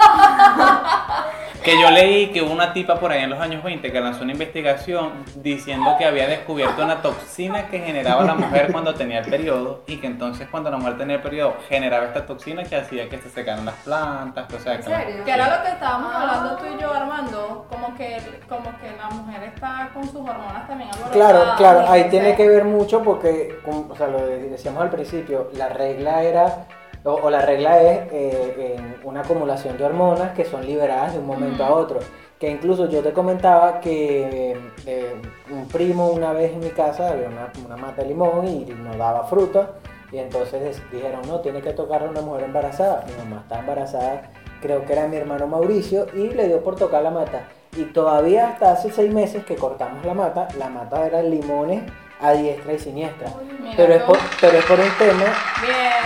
que 1.64 1.80
yo 1.82 1.92
leí 1.92 2.32
que 2.32 2.42
hubo 2.42 2.52
una 2.54 2.72
tipa 2.74 3.00
por 3.00 3.12
ahí 3.12 3.22
en 3.24 3.30
los 3.30 3.40
años 3.40 3.62
20 3.64 3.92
que 3.92 4.00
lanzó 4.02 4.24
una 4.24 4.32
investigación 4.32 5.12
diciendo 5.36 5.96
que 5.98 6.06
había 6.06 6.26
descubierto 6.28 6.84
una 6.84 7.02
toxina 7.02 7.68
que 7.68 7.80
generaba 7.80 8.24
la 8.24 8.34
mujer 8.34 8.72
cuando 8.72 8.96
tenía 8.96 9.20
el 9.20 9.30
periodo 9.30 9.84
y 9.86 9.98
que 9.98 10.08
entonces 10.08 10.48
cuando 10.50 10.72
la 10.72 10.78
mujer 10.78 10.98
tenía 10.98 11.18
el 11.18 11.22
periodo 11.22 11.56
generaba 11.68 12.06
esta 12.06 12.26
toxina 12.26 12.64
que 12.64 12.78
hacía 12.78 13.10
que 13.10 13.18
se 13.20 13.30
secaran 13.30 13.66
las 13.66 13.76
plantas, 13.76 14.52
o 14.54 14.60
sea, 14.60 14.76
¿En 14.76 14.82
que 14.84 14.90
la- 14.90 15.00
serio? 15.02 15.24
Que 15.26 15.32
era 15.32 15.58
lo 15.58 15.64
que 15.64 15.70
estábamos 15.70 16.12
Ah. 16.16 16.22
hablando 16.22 16.56
tú 16.58 16.66
y 16.76 16.82
yo, 16.82 16.94
Armando, 16.94 17.66
como 17.70 17.94
que, 17.96 18.18
como 18.48 18.72
que 18.80 18.96
la 18.98 19.10
mujer 19.10 19.44
está 19.44 19.90
con 19.94 20.04
sus 20.06 20.16
hormonas 20.22 20.66
también 20.68 20.90
alborotadas. 20.94 21.14
Claro, 21.14 21.54
claro, 21.58 21.92
ahí 21.92 22.04
que 22.04 22.10
tiene 22.10 22.36
que 22.36 22.48
ver 22.48 22.64
mucho 22.64 23.04
porque, 23.04 23.60
como, 23.66 23.88
o 23.92 23.96
sea, 23.96 24.08
lo 24.08 24.26
de- 24.26 24.50
al 24.82 24.90
principio, 24.90 25.50
la 25.54 25.70
regla 25.70 26.24
era, 26.24 26.68
o, 27.04 27.12
o 27.14 27.30
la 27.30 27.42
regla 27.42 27.82
es 27.82 28.12
eh, 28.12 28.76
en 28.78 29.08
una 29.08 29.22
acumulación 29.22 29.78
de 29.78 29.86
hormonas 29.86 30.32
que 30.32 30.46
son 30.46 30.66
liberadas 30.66 31.14
de 31.14 31.20
un 31.20 31.28
momento 31.28 31.64
a 31.64 31.72
otro. 31.74 32.00
Que 32.40 32.50
incluso 32.50 32.90
yo 32.90 33.02
te 33.02 33.12
comentaba 33.12 33.82
que 33.82 34.58
eh, 34.86 35.22
un 35.52 35.68
primo 35.68 36.08
una 36.08 36.32
vez 36.32 36.54
en 36.54 36.62
mi 36.62 36.70
casa 36.70 37.10
había 37.10 37.28
una, 37.28 37.52
una 37.66 37.76
mata 37.76 38.02
de 38.02 38.08
limón 38.08 38.48
y 38.48 38.66
no 38.66 38.96
daba 38.96 39.26
fruta. 39.26 39.72
Y 40.12 40.18
entonces 40.18 40.82
dijeron, 40.92 41.22
no, 41.28 41.40
tiene 41.42 41.62
que 41.62 41.74
tocarle 41.74 42.08
a 42.08 42.12
una 42.12 42.22
mujer 42.22 42.46
embarazada. 42.46 43.06
Mi 43.06 43.14
mamá 43.24 43.42
está 43.42 43.60
embarazada, 43.60 44.32
creo 44.62 44.86
que 44.86 44.94
era 44.94 45.08
mi 45.08 45.18
hermano 45.18 45.48
Mauricio, 45.48 46.08
y 46.16 46.30
le 46.30 46.48
dio 46.48 46.64
por 46.64 46.78
tocar 46.78 47.04
la 47.04 47.12
mata. 47.12 47.44
Y 47.76 47.84
todavía 47.84 48.50
hasta 48.50 48.72
hace 48.72 48.92
seis 48.92 49.14
meses 49.14 49.46
que 49.46 49.56
cortamos 49.56 50.04
la 50.06 50.14
mata, 50.14 50.48
la 50.58 50.70
mata 50.70 51.06
era 51.06 51.22
limones 51.22 51.84
a 52.22 52.32
diestra 52.32 52.74
y 52.74 52.80
siniestra. 52.80 53.30
Pero 53.78 53.94
es, 53.94 54.02
por, 54.04 54.18
pero 54.42 54.58
es 54.58 54.66
por 54.66 54.80
un 54.80 54.92
tema 54.98 55.26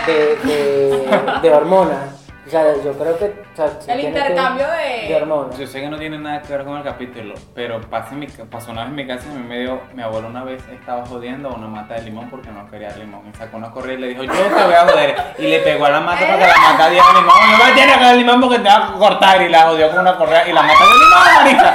de, 0.06 0.36
de, 0.44 1.40
de 1.42 1.50
hormonas. 1.54 2.20
O 2.46 2.50
sea, 2.50 2.62
yo 2.84 2.92
creo 2.92 3.18
que... 3.18 3.24
o 3.24 3.56
sea, 3.56 3.68
sí 3.80 3.90
El 3.90 4.00
que- 4.02 4.06
intercambio 4.08 4.66
de- 4.68 5.08
de 5.08 5.16
hormonas. 5.16 5.58
Yo 5.58 5.66
sé 5.66 5.80
que 5.80 5.88
no 5.88 5.96
tiene 5.98 6.18
nada 6.18 6.42
que 6.42 6.52
ver 6.52 6.64
con 6.66 6.76
el 6.76 6.84
capítulo, 6.84 7.34
pero 7.54 7.80
pasa 7.80 8.10
en 8.12 8.18
mi 8.18 8.26
pasó 8.26 8.70
una 8.72 8.82
vez 8.82 8.90
en 8.90 8.96
mi 8.96 9.06
casa 9.06 9.26
y 9.26 9.34
a 9.34 9.38
mí 9.38 9.48
me 9.48 9.60
dio, 9.60 9.80
mi 9.94 10.02
abuelo 10.02 10.28
una 10.28 10.44
vez 10.44 10.62
estaba 10.68 11.06
jodiendo 11.06 11.48
a 11.48 11.54
una 11.54 11.68
mata 11.68 11.94
de 11.94 12.02
limón 12.02 12.28
porque 12.28 12.50
no 12.50 12.70
quería 12.70 12.90
limón. 12.98 13.22
Y 13.32 13.36
sacó 13.38 13.56
una 13.56 13.70
correa 13.70 13.94
y 13.94 13.98
le 13.98 14.08
dijo, 14.08 14.24
yo 14.24 14.32
te 14.32 14.62
voy 14.62 14.74
a 14.74 14.86
joder. 14.86 15.16
Y 15.38 15.42
le 15.48 15.58
pegó 15.60 15.86
a 15.86 15.90
la 15.90 16.00
mata 16.00 16.20
para 16.20 16.38
que 16.38 16.46
la 16.46 16.58
mata 16.72 16.90
diera 16.90 17.06
limón. 17.14 17.34
No 17.58 17.64
me 17.64 17.72
tienes 17.72 17.96
que 17.96 18.04
dar 18.04 18.14
limón 18.16 18.40
porque 18.42 18.58
te 18.58 18.68
va 18.68 18.88
a 18.88 18.92
cortar. 18.92 19.42
Y 19.42 19.48
la 19.48 19.62
jodió 19.62 19.90
con 19.90 19.98
una 20.00 20.16
correa 20.16 20.46
y 20.46 20.52
la 20.52 20.62
mata 20.62 20.84
de 20.84 20.90
limón, 21.00 21.34
marica. 21.62 21.72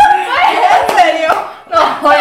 ¿En 0.51 0.97
serio? 0.97 1.29
No 1.71 2.01
puede 2.01 2.19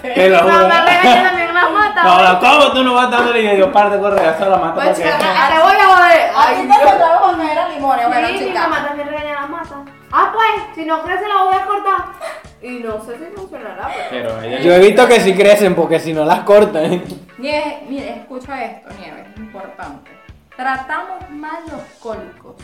ser. 0.00 0.14
Te 0.14 0.28
lo 0.30 0.36
Mi 0.36 0.50
juro. 0.50 0.62
mamá 0.68 0.84
regaña 0.86 1.22
también 1.24 1.37
las. 1.62 2.04
No, 2.04 2.22
no, 2.32 2.40
¿cómo 2.40 2.72
tú 2.72 2.82
no 2.84 2.94
vas 2.94 3.10
dándole? 3.10 3.40
Y 3.40 3.44
le 3.46 3.56
dio 3.56 3.72
par 3.72 3.90
de 3.90 3.98
correas 3.98 4.40
a 4.40 4.46
la 4.48 4.56
mata 4.58 4.74
Pues, 4.74 4.88
porque... 5.00 5.10
ah, 5.10 5.48
te 5.52 5.62
voy 5.62 5.72
a 5.76 5.86
joder. 5.96 6.30
A 6.30 6.46
ti 6.46 6.54
Ay, 6.60 6.68
te 6.68 6.68
yo- 6.68 6.88
faltaba 6.88 7.20
cuando 7.20 7.42
era 7.44 7.68
limones, 7.68 8.06
bueno, 8.08 8.26
Sí, 8.28 8.32
mi 8.34 8.38
chica. 8.40 8.60
mamá 8.68 8.86
también 8.88 9.08
regaña 9.08 9.34
las 9.40 9.50
matas. 9.50 9.78
Ah, 10.12 10.30
pues, 10.32 10.48
si 10.74 10.84
no 10.84 11.02
crece 11.02 11.28
la 11.28 11.42
voy 11.44 11.54
a 11.54 11.66
cortar. 11.66 12.04
Y 12.60 12.70
no 12.80 13.00
sé 13.04 13.18
si 13.18 13.24
funcionará, 13.36 13.88
pero... 14.10 14.30
Pero 14.30 14.42
ella... 14.42 14.60
Yo 14.60 14.72
he 14.72 14.78
visto 14.80 15.06
que 15.06 15.20
sí 15.20 15.34
crecen 15.34 15.74
porque 15.74 16.00
si 16.00 16.12
no 16.12 16.24
las 16.24 16.40
cortan. 16.40 17.02
Nieves, 17.38 17.82
mire, 17.88 18.16
escucha 18.20 18.64
esto, 18.64 18.88
Nieves, 18.98 19.26
importante. 19.36 20.10
Tratamos 20.56 21.30
mal 21.30 21.60
los 21.70 21.82
cólicos. 22.00 22.56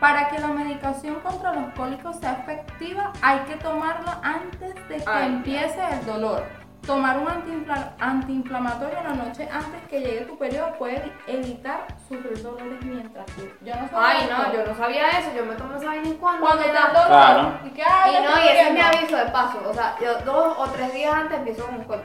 Para 0.00 0.28
que 0.28 0.38
la 0.38 0.48
medicación 0.48 1.16
contra 1.16 1.52
los 1.52 1.72
cólicos 1.74 2.16
sea 2.20 2.38
efectiva, 2.42 3.12
hay 3.22 3.38
que 3.40 3.56
tomarla 3.56 4.18
antes 4.22 4.74
de 4.88 4.96
que 4.96 5.04
Ay. 5.06 5.26
empiece 5.26 5.78
el 5.92 6.06
dolor. 6.06 6.44
Tomar 6.86 7.18
un 7.18 7.26
antiinfla- 7.26 7.92
antiinflamatorio 7.98 8.98
en 8.98 9.04
la 9.04 9.24
noche 9.24 9.48
antes 9.50 9.80
que 9.88 10.00
llegue 10.00 10.20
tu 10.26 10.36
periodo 10.36 10.74
puede 10.78 11.10
evitar 11.26 11.86
sufrir 12.08 12.42
dolores 12.42 12.78
mientras 12.84 13.24
tú. 13.26 13.42
Yo 13.62 13.74
no 13.74 13.88
sabía 13.88 14.08
Ay, 14.08 14.28
no, 14.30 14.52
yo 14.52 14.66
no 14.66 14.76
sabía 14.76 15.08
eso. 15.10 15.30
Yo 15.34 15.46
me 15.46 15.54
tomo 15.54 15.76
esa 15.76 15.86
vaina 15.86 16.08
y 16.08 16.12
cuando 16.14 16.44
Cuando 16.44 16.62
te 16.64 16.72
da. 16.72 16.88
dolor, 16.88 17.06
Claro. 17.06 17.58
y 17.64 17.70
que 17.70 17.82
ay, 17.82 18.16
Y 18.18 18.22
no, 18.22 18.36
y 18.36 18.48
ese 18.48 18.60
es 18.68 18.72
mi 18.74 18.80
aviso 18.80 19.16
de 19.16 19.24
paso. 19.26 19.58
O 19.68 19.72
sea, 19.72 19.96
yo 20.00 20.18
dos 20.26 20.56
o 20.58 20.66
tres 20.72 20.92
días 20.92 21.14
antes 21.14 21.38
empiezo 21.38 21.64
con 21.64 21.74
un, 21.76 21.84
col- 21.84 22.02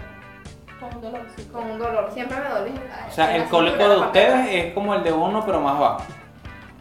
Con 0.79 0.95
un 0.95 1.01
dolorcito. 1.01 1.51
con 1.53 1.71
un 1.71 1.79
dolor. 1.79 2.09
Siempre 2.13 2.37
me 2.39 2.49
duele. 2.49 2.71
O 3.07 3.11
sea, 3.11 3.35
el 3.35 3.43
cólico 3.49 3.89
de 3.89 3.97
ustedes 3.97 4.47
es 4.49 4.73
como 4.73 4.93
el 4.95 5.03
de 5.03 5.11
uno, 5.11 5.43
pero 5.45 5.59
más 5.59 5.77
bajo. 5.77 6.03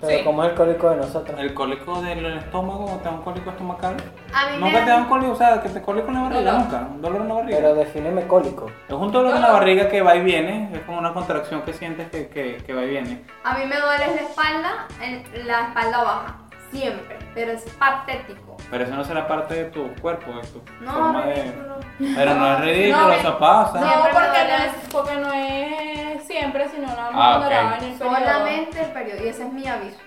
Pero 0.00 0.18
Sí. 0.18 0.24
como 0.24 0.44
es 0.44 0.50
el 0.50 0.56
cólico 0.56 0.90
de 0.90 0.96
nosotros. 0.96 1.40
El 1.40 1.54
cólico 1.54 2.00
del 2.02 2.24
estómago, 2.38 2.86
¿te 2.98 3.04
da 3.04 3.10
un 3.10 3.22
cólico 3.22 3.50
estomacal? 3.50 3.96
A 4.32 4.46
mí 4.50 4.52
me 4.58 4.58
Nunca 4.70 4.84
te 4.84 4.90
da 4.90 4.96
un 4.98 5.04
cólico, 5.06 5.32
o 5.32 5.36
sea, 5.36 5.60
que 5.60 5.68
te 5.68 5.82
cólico 5.82 6.08
en 6.08 6.14
la 6.14 6.22
barriga, 6.22 6.52
nunca. 6.52 6.76
Un 6.94 7.02
dolor 7.02 7.20
en 7.22 7.28
la 7.28 7.34
barriga. 7.34 7.56
Pero 7.58 7.74
defíneme 7.74 8.26
cólico. 8.26 8.66
Es 8.88 8.94
un 8.94 9.10
dolor 9.10 9.34
en 9.34 9.42
la 9.42 9.50
barriga 9.52 9.88
que 9.88 10.00
va 10.02 10.14
y 10.14 10.22
viene, 10.22 10.70
es 10.72 10.80
como 10.82 10.98
una 10.98 11.12
contracción 11.12 11.62
que 11.62 11.72
sientes 11.72 12.08
que, 12.10 12.28
que, 12.28 12.58
que 12.64 12.72
va 12.74 12.82
y 12.84 12.88
viene. 12.90 13.24
A 13.42 13.54
mí 13.58 13.64
me 13.66 13.76
duele 13.76 14.06
la 14.14 14.22
espalda, 14.22 14.86
en 15.02 15.46
la 15.48 15.60
espalda 15.68 16.02
baja. 16.04 16.36
Siempre. 16.70 17.18
Pero 17.34 17.52
es 17.52 17.62
patético. 17.78 18.56
Pero 18.70 18.84
eso 18.84 18.94
no 18.94 19.04
será 19.04 19.26
parte 19.26 19.54
de 19.54 19.64
tu 19.70 19.94
cuerpo, 19.96 20.32
de 20.32 20.46
tu 20.48 20.62
No, 20.80 20.92
forma 20.92 21.26
de... 21.26 21.54
Pero 21.98 22.34
no 22.34 22.52
es 22.54 22.60
ridículo, 22.60 23.06
No, 23.06 23.12
eso 23.12 23.38
pasa. 23.38 23.80
No, 23.80 24.02
porque 24.02 24.18
no, 24.48 24.64
es, 24.64 24.72
porque 24.92 25.14
no 25.16 25.32
es 25.32 26.24
siempre, 26.26 26.68
sino 26.68 26.86
nada 26.88 27.10
más 27.10 27.14
Ah, 27.14 27.38
cuando 27.38 27.46
ok. 27.46 27.52
era 27.52 27.60
en 27.78 27.84
el 27.84 27.98
periodo. 27.98 28.14
Solamente 28.16 28.80
el 28.82 28.90
periodo. 28.92 29.24
Y 29.24 29.28
ese 29.28 29.46
es 29.46 29.52
mi 29.52 29.66
aviso. 29.66 29.98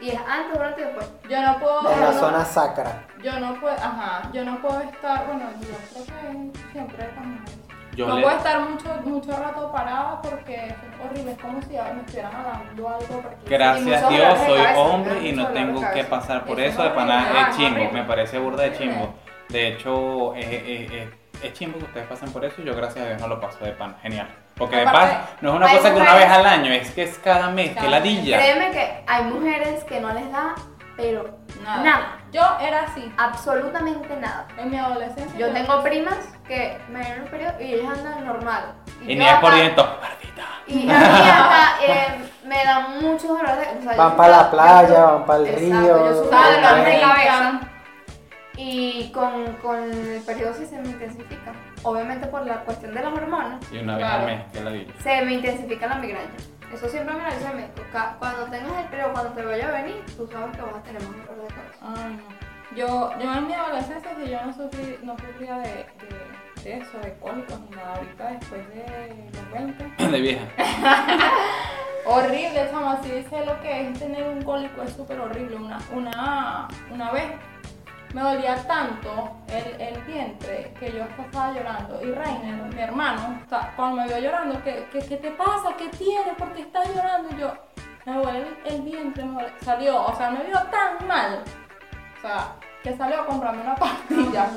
Y 0.00 0.10
es 0.10 0.20
antes, 0.28 0.52
durante 0.54 0.80
y 0.80 0.84
después. 0.84 1.10
Yo 1.28 1.42
no 1.42 1.58
puedo. 1.58 1.92
En 1.92 2.00
la 2.00 2.10
no- 2.12 2.18
zona 2.18 2.44
sacra. 2.44 3.02
Yo 3.22 3.38
no 3.38 3.54
puedo, 3.60 3.74
ajá, 3.74 4.22
yo 4.32 4.44
no 4.44 4.60
puedo 4.62 4.80
estar, 4.80 5.26
bueno, 5.26 5.44
yo 5.60 5.68
creo 5.92 6.04
que 6.06 6.58
siempre 6.72 7.04
es 7.04 7.12
como- 7.14 7.59
Yo 8.00 8.06
no 8.08 8.16
le- 8.16 8.22
puedo 8.22 8.36
estar 8.36 8.60
mucho, 8.60 8.88
mucho 9.04 9.32
rato 9.36 9.70
parada 9.72 10.20
porque 10.22 10.54
es 10.66 10.74
horrible, 11.04 11.32
es 11.32 11.38
como 11.38 11.60
si 11.62 11.68
me 11.68 12.00
estuvieran 12.00 12.32
jalando 12.32 12.88
algo. 12.88 13.22
Gracias 13.46 14.02
muchos 14.02 14.08
Dios, 14.10 14.38
soy 14.46 14.58
cabeza, 14.62 14.78
hombre 14.80 15.28
y 15.28 15.32
no 15.32 15.46
tengo 15.48 15.80
que 15.92 16.04
pasar 16.04 16.44
por 16.44 16.58
Eso 16.60 16.68
eso 16.70 16.82
de 16.82 16.88
es 16.88 16.94
pana 16.94 17.22
horrible. 17.22 17.40
es 17.50 17.56
chimbo, 17.56 17.92
me 17.92 18.02
parece 18.04 18.38
burda 18.38 18.62
de 18.64 18.76
chimbo. 18.78 19.14
De 19.48 19.68
hecho, 19.68 20.34
es, 20.34 20.46
es- 20.46 20.92
es- 20.92 21.08
es 21.42 21.52
chimbo 21.54 21.78
que 21.78 21.84
ustedes 21.84 22.06
pasen 22.06 22.30
por 22.32 22.44
eso 22.44 22.60
y 22.60 22.64
yo 22.64 22.74
gracias 22.76 23.04
a 23.04 23.08
Dios 23.08 23.20
no 23.20 23.28
lo 23.28 23.40
paso 23.40 23.64
de 23.64 23.72
pana, 23.72 23.96
genial. 24.02 24.28
Porque 24.56 24.76
de 24.76 24.84
paz 24.84 25.12
no 25.40 25.50
es 25.50 25.56
una 25.56 25.68
cosa 25.70 25.94
que 25.94 26.00
una 26.00 26.14
vez 26.14 26.28
al 26.28 26.44
año, 26.44 26.70
es 26.72 26.90
que 26.90 27.02
es 27.04 27.18
cada 27.18 27.48
mes, 27.50 27.70
que 27.70 27.74
Cada 27.76 27.88
ladilla. 27.90 28.36
Créeme 28.38 28.70
que 28.72 29.04
hay 29.06 29.24
mujeres 29.24 29.84
que 29.84 30.00
no 30.00 30.12
les 30.12 30.30
da, 30.30 30.54
pero 31.00 31.38
Nada. 31.64 31.82
nada. 31.82 32.16
Yo 32.32 32.42
era 32.60 32.82
así, 32.84 33.12
Absolutamente 33.18 34.14
nada. 34.16 34.46
en 34.56 34.70
mi 34.70 34.76
adolescencia. 34.78 35.38
Yo 35.38 35.52
tengo 35.52 35.82
primas 35.82 36.18
que 36.46 36.78
me 36.90 37.00
dieron 37.00 37.24
el 37.24 37.30
periodo 37.30 37.52
y 37.60 37.74
ellas 37.74 37.98
andan 37.98 38.24
normal. 38.26 38.72
Y 39.02 39.16
ni 39.16 39.24
es 39.26 39.34
por 39.36 39.50
Martita. 39.50 39.98
Y 40.66 40.82
a 40.82 40.84
mí 40.84 40.90
acá 40.92 41.76
eh, 41.86 42.30
me 42.44 42.64
da 42.64 42.80
muchos 43.00 43.28
dolores 43.28 43.56
de 43.72 43.78
o 43.78 43.82
sea, 43.82 43.96
Van 43.96 44.10
yo 44.10 44.16
pa' 44.16 44.28
la 44.28 44.50
playa, 44.50 45.04
van 45.04 45.26
pa'l 45.26 45.46
Exacto, 45.46 45.80
río, 45.80 46.04
Yo 46.06 46.22
sufro 46.24 46.50
de 46.50 46.60
la 46.60 46.70
cabeza. 47.00 47.60
Y 48.56 49.10
con, 49.12 49.54
con 49.54 49.82
el 49.90 50.22
periodo 50.24 50.54
sí 50.54 50.66
se 50.66 50.78
me 50.78 50.88
intensifica. 50.88 51.52
Obviamente 51.82 52.26
por 52.26 52.44
la 52.46 52.56
cuestión 52.60 52.94
de 52.94 53.00
las 53.02 53.12
hormonas, 53.12 53.58
Y 53.72 53.78
una 53.78 53.96
vez 53.96 54.04
al 54.06 54.26
mes, 54.26 54.42
que 54.52 54.60
ladilla. 54.60 54.92
se 55.02 55.22
me 55.22 55.32
intensifica 55.32 55.86
la 55.86 55.94
migraña. 55.96 56.28
Eso 56.72 56.88
siempre 56.88 57.14
me 57.14 57.22
lo 57.22 57.34
dice 57.34 57.48
el 57.48 57.56
médico. 57.56 57.82
Cuando 58.18 58.44
tengas 58.44 58.84
el 58.84 58.88
periodo, 58.88 59.12
cuando 59.12 59.32
te 59.32 59.44
vaya 59.44 59.68
a 59.68 59.82
venir, 59.82 60.04
tú 60.16 60.28
sabes 60.30 60.56
que 60.56 60.62
vas 60.62 60.76
a 60.76 60.82
tener 60.82 61.02
más 61.02 61.26
dolor 61.26 61.48
de 61.48 61.54
cabeza. 61.54 61.78
Ay, 61.82 62.16
no. 62.16 62.50
Yo, 62.76 63.10
yo 63.20 63.34
en 63.34 63.46
mi 63.48 63.52
adolescencia 63.52 64.12
sí 64.16 64.30
yo 64.30 64.44
no 64.46 64.52
sufrí, 64.52 64.98
no 65.02 65.16
sufría 65.18 65.56
de, 65.58 65.68
de, 65.68 66.62
de 66.62 66.78
eso, 66.78 66.98
de 66.98 67.14
cólicos 67.14 67.60
ni 67.62 67.70
nada. 67.76 67.96
Ahorita 67.96 68.30
después 68.30 68.68
de 68.68 69.30
los 69.32 69.50
20, 69.52 70.04
De 70.10 70.20
vieja. 70.20 70.44
Horrible, 72.06 72.68
chama, 72.70 73.02
si 73.02 73.10
dice 73.10 73.44
lo 73.44 73.60
que 73.60 73.88
es 73.88 73.98
tener 73.98 74.26
un 74.28 74.42
cólico, 74.42 74.82
es 74.82 74.92
súper 74.92 75.18
horrible. 75.20 75.56
Una, 75.56 75.78
una, 75.92 76.68
una 76.90 77.10
vez 77.10 77.24
me 78.12 78.22
dolía 78.22 78.56
tanto 78.66 79.30
el, 79.48 79.80
el 79.80 80.00
vientre 80.02 80.72
que 80.78 80.92
yo 80.92 81.04
estaba 81.04 81.52
llorando. 81.52 82.00
Y 82.02 82.12
Rainer, 82.12 82.74
mi 82.74 82.80
hermano, 82.80 83.40
o 83.44 83.48
sea, 83.48 83.72
cuando 83.76 84.02
me 84.02 84.08
vio 84.08 84.18
llorando, 84.18 84.62
¿qué, 84.64 84.86
qué, 84.92 84.98
qué 85.00 85.16
te 85.16 85.30
pasa? 85.30 85.74
¿Qué 85.76 85.88
tienes? 85.90 86.34
¿Por 86.36 86.52
qué 86.52 86.62
estás 86.62 86.88
llorando? 86.94 87.28
Y 87.36 87.40
yo, 87.40 87.52
me 88.06 88.16
duele 88.16 88.46
el, 88.64 88.74
el 88.74 88.82
vientre, 88.82 89.24
me 89.24 89.32
duele". 89.34 89.52
salió, 89.62 90.04
o 90.04 90.16
sea, 90.16 90.30
me 90.30 90.44
vio 90.44 90.58
tan 90.70 91.06
mal. 91.06 91.42
O 92.18 92.20
sea, 92.20 92.56
que 92.82 92.96
salió 92.96 93.20
a 93.20 93.26
comprarme 93.26 93.62
una 93.62 93.76
pastilla. 93.76 94.48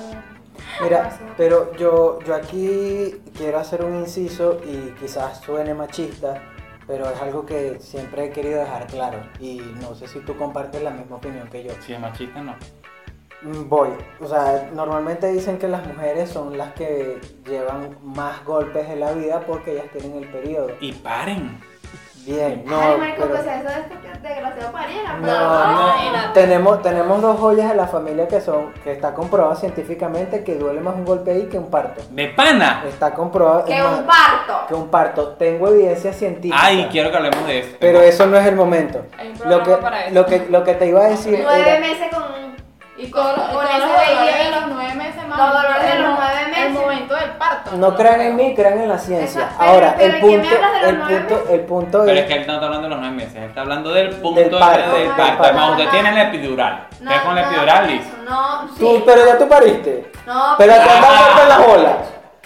Mira, 0.82 1.10
pero 1.38 1.76
yo, 1.76 2.20
yo 2.22 2.36
aquí 2.36 3.22
quiero 3.36 3.60
hacer 3.60 3.84
un 3.84 3.96
inciso 3.96 4.60
y 4.66 4.92
quizás 5.00 5.40
suene 5.42 5.74
machista, 5.74 6.42
pero 6.88 7.10
es 7.10 7.22
algo 7.22 7.46
que 7.46 7.80
siempre 7.80 8.26
he 8.26 8.30
querido 8.32 8.60
dejar 8.60 8.88
claro 8.88 9.20
y 9.40 9.62
no 9.82 9.94
sé 9.96 10.08
si 10.08 10.20
tú 10.20 10.36
compartes 10.38 10.82
la 10.82 10.90
misma 10.90 11.18
opinión 11.18 11.48
que 11.50 11.64
yo. 11.64 11.72
Si 11.82 11.94
es 11.94 12.00
machista, 12.00 12.42
no. 12.42 12.56
Mm, 13.44 13.68
Voy, 13.70 13.90
o 14.22 14.28
sea, 14.28 14.70
normalmente 14.74 15.28
dicen 15.32 15.58
que 15.58 15.68
las 15.68 15.86
mujeres 15.86 16.30
son 16.30 16.58
las 16.58 16.72
que 16.74 17.20
llevan 17.48 17.98
más 18.04 18.44
golpes 18.46 18.90
en 18.90 19.00
la 19.02 19.12
vida 19.12 19.42
porque 19.46 19.74
ellas 19.74 19.86
tienen 19.92 20.18
el 20.24 20.30
periodo. 20.30 20.70
Y 20.80 20.94
paren. 20.94 21.60
Bien, 22.26 22.64
no, 22.66 22.80
Ay, 22.80 22.98
marico, 22.98 23.24
pero- 23.24 23.30
pues 23.32 23.42
eso 23.42 23.68
es 23.70 23.86
que 23.98 24.28
desgraciado 24.30 24.72
pariera. 24.72 25.18
No, 25.18 25.72
no, 25.74 26.32
tenemos, 26.34 26.82
tenemos 26.82 27.22
dos 27.22 27.38
joyas 27.38 27.70
en 27.72 27.76
la 27.76 27.88
familia 27.88 28.30
que 28.30 28.40
son, 28.40 28.72
que 28.82 28.94
está 28.94 29.14
comprobado 29.14 29.54
científicamente 29.58 30.42
que 30.46 30.56
duele 30.56 30.80
más 30.80 30.96
un 30.96 31.04
golpe 31.04 31.32
ahí 31.32 31.48
que 31.48 31.58
un 31.58 31.70
parto. 31.70 32.02
¡De 32.12 32.28
pana! 32.30 32.86
Está 32.88 33.14
comprobado 33.14 33.66
Que 33.66 33.78
es 33.78 33.84
más, 33.84 34.00
un 34.00 34.06
parto. 34.06 34.68
que 34.70 34.74
un 34.74 34.88
parto. 34.88 35.28
Tengo 35.34 35.68
evidencia 35.68 36.14
científica. 36.14 36.56
Ay, 36.58 36.88
quiero 36.90 37.12
que 37.12 37.18
hablemos 37.18 37.46
de 37.46 37.60
eso. 37.60 37.76
Pero 37.78 38.02
eso 38.02 38.26
no 38.26 38.38
es 38.38 38.46
el 38.48 38.56
momento. 38.56 39.06
Hay 39.18 39.34
un 39.44 39.50
Lo 39.50 39.62
que, 39.62 39.72
para 39.74 40.06
eso. 40.06 40.16
lo 40.16 40.26
que, 40.26 40.46
lo 40.50 40.64
que 40.64 40.74
te 40.76 40.88
iba 40.88 41.02
a 41.02 41.10
decir 41.10 41.40
Nueve 41.44 41.70
era, 41.70 41.80
meses 41.82 42.08
con. 42.10 42.22
Los, 42.22 42.53
y 43.04 43.12
Con 43.12 43.24
todos 43.24 43.38
los 43.38 43.64
ese 43.64 43.80
dolores 43.80 44.38
de 44.46 44.52
los 44.52 44.68
nueve 44.68 44.94
meses 44.96 45.28
más. 45.28 45.38
Los 45.38 45.54
dolores 45.54 45.82
de 45.84 45.92
el 45.92 46.02
los 46.04 46.12
nueve 46.20 46.34
El 46.44 46.50
meses. 46.52 46.72
momento 46.72 47.16
del 47.16 47.30
parto. 47.32 47.72
no 47.74 47.96
crean 47.96 48.22
en 48.22 48.36
mí, 48.36 48.56
crean 48.56 48.80
en 48.80 48.90
la 48.90 48.98
ciencia. 48.98 49.42
Eso, 49.44 49.50
pero- 49.58 49.72
Ahora, 49.72 49.96
pero 49.98 50.14
el 50.16 50.22
¿quién 50.22 50.42
me 50.42 50.48
punto, 50.48 50.56
habla 50.66 50.72
de 50.74 50.82
los 50.82 50.90
el 50.92 50.98
nueve 51.00 51.16
punto, 51.20 51.36
meses? 51.36 51.50
el 51.54 51.60
punto 51.66 52.02
Pero 52.06 52.12
es 52.14 52.20
es, 52.20 52.26
que 52.28 52.34
él 52.34 52.48
no 52.48 52.54
está 52.54 52.66
hablando 52.66 52.84
de 52.84 52.90
los 52.90 53.00
nueve 53.00 53.16
meses, 53.16 53.36
él 53.36 53.44
está 53.44 53.62
hablando 53.62 53.92
del 53.94 54.10
punto 54.16 54.40
Del 54.40 54.50
parto. 54.52 54.92
del 54.96 55.08
Ajá, 55.08 55.18
parto. 55.18 55.34
ajá, 55.34 55.44
Además, 55.50 55.70
usted 55.72 55.90
tiene 55.90 56.12
la 56.12 56.22
epidural. 56.24 56.88
No, 57.02 57.12
Usted 57.12 57.24
con 57.24 57.36
la 57.36 57.42
no, 57.42 57.48
epidural, 57.52 57.82
no, 57.86 57.92
listo. 57.92 58.16
No, 58.30 58.68
sí. 58.70 58.76
tú, 58.80 59.04
pero 59.06 59.26
ya 59.26 59.38
tú 59.38 59.48
pariste. 59.50 60.12
No, 60.26 60.56
Pero 60.58 60.74
te 60.74 60.80
han 60.82 61.02
dado 61.02 61.26
golpe 61.26 61.42
en 61.44 61.50
las 61.50 61.68
bolas. 61.68 61.94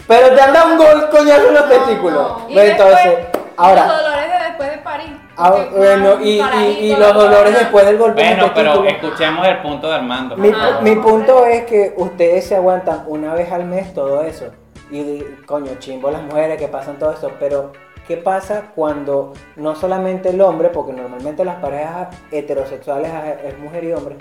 Pero 0.08 0.36
te 0.36 0.42
han 0.42 0.54
dado 0.54 0.68
un 0.72 0.78
gol 0.78 1.10
coñazo 1.10 1.48
en 1.50 1.54
los 1.54 1.64
No, 1.64 1.70
testículos. 1.70 2.32
Entonces, 2.50 3.06
después, 3.06 3.44
ahora, 3.58 3.86
Los 3.88 3.98
dolores 4.04 4.32
de 4.32 4.38
después 4.48 4.72
de 4.72 4.78
parir. 4.78 5.27
Ah, 5.38 5.68
bueno, 5.76 6.22
y, 6.22 6.40
y, 6.40 6.92
y 6.92 6.96
los 6.96 7.14
dolores 7.14 7.54
después 7.54 7.86
del 7.86 7.98
golpe 7.98 8.22
en 8.22 8.38
Bueno, 8.38 8.54
pero 8.54 8.84
escuchemos 8.86 9.48
el 9.48 9.62
punto 9.62 9.88
de 9.88 9.96
Armando. 9.96 10.36
Mi, 10.38 10.50
Ajá. 10.50 10.82
mi 10.82 10.96
punto 10.96 11.46
es 11.46 11.66
que 11.66 11.94
ustedes 11.98 12.46
se 12.46 12.56
aguantan 12.56 13.04
una 13.08 13.34
vez 13.34 13.52
al 13.52 13.66
mes 13.66 13.94
todo 13.94 14.24
eso. 14.24 14.46
Y 14.90 15.20
coño, 15.46 15.72
chimbo 15.80 16.10
las 16.12 16.24
mujeres 16.24 16.58
que 16.58 16.68
pasan 16.68 16.98
todo 16.98 17.12
eso. 17.12 17.32
Pero, 17.40 17.74
¿qué 18.08 18.18
pasa 18.18 18.72
cuando 18.74 19.34
no 19.56 19.76
solamente 19.76 20.30
el 20.30 20.40
hombre, 20.42 20.70
porque 20.70 20.94
normalmente 20.94 21.44
las 21.44 21.58
parejas 21.58 22.08
heterosexuales 22.32 23.12
es 23.44 23.60
mujer 23.60 23.84
y 23.84 23.92
hombre, 23.92 24.18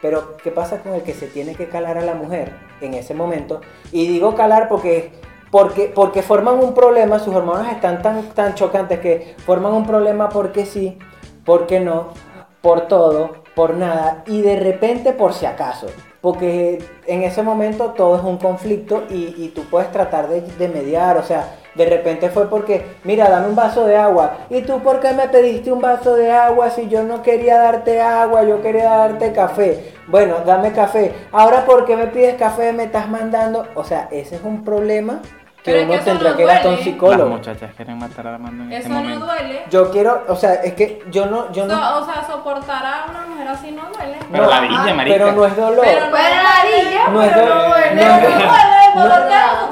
pero 0.00 0.36
qué 0.36 0.50
pasa 0.50 0.78
con 0.78 0.94
el 0.94 1.02
que 1.02 1.14
se 1.14 1.26
tiene 1.26 1.54
que 1.54 1.68
calar 1.68 1.98
a 1.98 2.02
la 2.02 2.14
mujer 2.14 2.52
en 2.80 2.94
ese 2.94 3.14
momento? 3.14 3.60
Y 3.90 4.06
digo 4.06 4.34
calar 4.36 4.68
porque, 4.68 5.10
porque, 5.54 5.92
porque 5.94 6.22
forman 6.22 6.58
un 6.58 6.74
problema, 6.74 7.20
sus 7.20 7.32
hormonas 7.32 7.72
están 7.72 8.02
tan, 8.02 8.24
tan 8.30 8.56
chocantes 8.56 8.98
que 8.98 9.36
forman 9.46 9.72
un 9.72 9.86
problema 9.86 10.28
porque 10.28 10.66
sí, 10.66 10.98
porque 11.44 11.78
no, 11.78 12.08
por 12.60 12.88
todo, 12.88 13.30
por 13.54 13.74
nada 13.76 14.24
y 14.26 14.42
de 14.42 14.58
repente 14.58 15.12
por 15.12 15.32
si 15.32 15.46
acaso. 15.46 15.86
Porque 16.20 16.82
en 17.06 17.22
ese 17.22 17.44
momento 17.44 17.90
todo 17.96 18.16
es 18.16 18.24
un 18.24 18.38
conflicto 18.38 19.04
y, 19.08 19.32
y 19.38 19.52
tú 19.54 19.62
puedes 19.70 19.92
tratar 19.92 20.28
de, 20.28 20.40
de 20.40 20.66
mediar, 20.66 21.18
o 21.18 21.22
sea, 21.22 21.54
de 21.76 21.86
repente 21.86 22.30
fue 22.30 22.50
porque, 22.50 22.84
mira, 23.04 23.30
dame 23.30 23.46
un 23.46 23.54
vaso 23.54 23.84
de 23.84 23.94
agua. 23.94 24.38
¿Y 24.50 24.62
tú 24.62 24.80
por 24.80 24.98
qué 24.98 25.12
me 25.12 25.28
pediste 25.28 25.70
un 25.70 25.80
vaso 25.80 26.16
de 26.16 26.32
agua 26.32 26.70
si 26.70 26.88
yo 26.88 27.04
no 27.04 27.22
quería 27.22 27.58
darte 27.58 28.00
agua, 28.00 28.42
yo 28.42 28.60
quería 28.60 28.90
darte 28.90 29.32
café? 29.32 29.94
Bueno, 30.08 30.38
dame 30.44 30.72
café. 30.72 31.14
Ahora, 31.30 31.64
¿por 31.64 31.84
qué 31.84 31.94
me 31.94 32.08
pides 32.08 32.34
café? 32.34 32.72
Me 32.72 32.84
estás 32.84 33.08
mandando. 33.08 33.68
O 33.76 33.84
sea, 33.84 34.08
ese 34.10 34.34
es 34.34 34.42
un 34.42 34.64
problema 34.64 35.20
que 35.64 35.70
Pero 35.72 35.78
es 35.80 35.88
que 35.88 35.94
eso 35.94 36.04
tendrá 36.04 36.30
no 36.32 36.36
que 36.36 36.44
hasta 36.44 36.68
un 36.68 36.74
duele. 36.76 36.84
psicólogo. 36.90 37.22
Las 37.30 37.38
muchachas 37.38 37.74
quieren 37.74 37.98
matar 37.98 38.26
a 38.26 38.34
Armando 38.34 38.64
en 38.64 38.72
Eso 38.72 38.78
este 38.82 38.88
no 38.90 38.94
momento. 38.96 39.24
duele. 39.24 39.64
Yo 39.70 39.90
quiero, 39.90 40.22
o 40.28 40.36
sea, 40.36 40.54
es 40.56 40.74
que 40.74 41.02
yo 41.10 41.24
no, 41.26 41.50
yo 41.52 41.66
no. 41.66 41.74
So- 41.74 41.98
o 42.02 42.04
sea, 42.04 42.26
soportar 42.26 42.84
a 42.84 43.06
una 43.10 43.26
mujer 43.26 43.48
así 43.48 43.70
no 43.70 43.82
duele. 43.90 44.18
Pero 44.30 44.44
no, 44.44 44.50
la 44.50 44.60
villa, 44.60 44.84
ah, 44.90 44.94
marica. 44.94 45.16
Pero 45.16 45.32
no 45.32 45.46
es 45.46 45.56
dolor. 45.56 45.80
Pero 45.84 46.10
No 46.10 47.22
es 47.22 47.32
pero 47.32 47.46
dolor. 47.46 47.56
no. 47.56 47.68
No 47.70 47.76
es 47.78 47.96
No 47.96 48.02
dolor. 49.08 49.22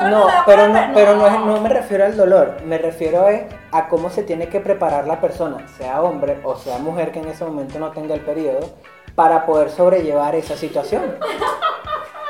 dolor 0.03 0.31
pero 0.47 0.69
no, 0.69 0.81
pero 0.95 1.17
no, 1.17 1.27
es- 1.27 1.41
no 1.41 1.61
me 1.61 1.69
refiero 1.69 2.05
al 2.07 2.17
dolor, 2.17 2.57
me 2.65 2.79
refiero 2.79 3.29
es 3.29 3.43
a 3.71 3.87
cómo 3.89 4.11
se 4.11 4.23
tiene 4.25 4.49
que 4.49 4.61
preparar 4.61 5.07
la 5.07 5.21
persona, 5.21 5.59
sea 5.79 6.03
hombre 6.03 6.39
o 6.43 6.57
sea 6.57 6.79
mujer 6.79 7.13
que 7.13 7.21
en 7.21 7.29
ese 7.29 7.45
momento 7.45 7.79
no 7.79 7.91
tenga 7.91 8.15
el 8.15 8.21
periodo, 8.21 8.71
para 9.15 9.45
poder 9.47 9.71
sobrellevar 9.71 10.35
esa 10.35 10.57
situación. 10.57 11.17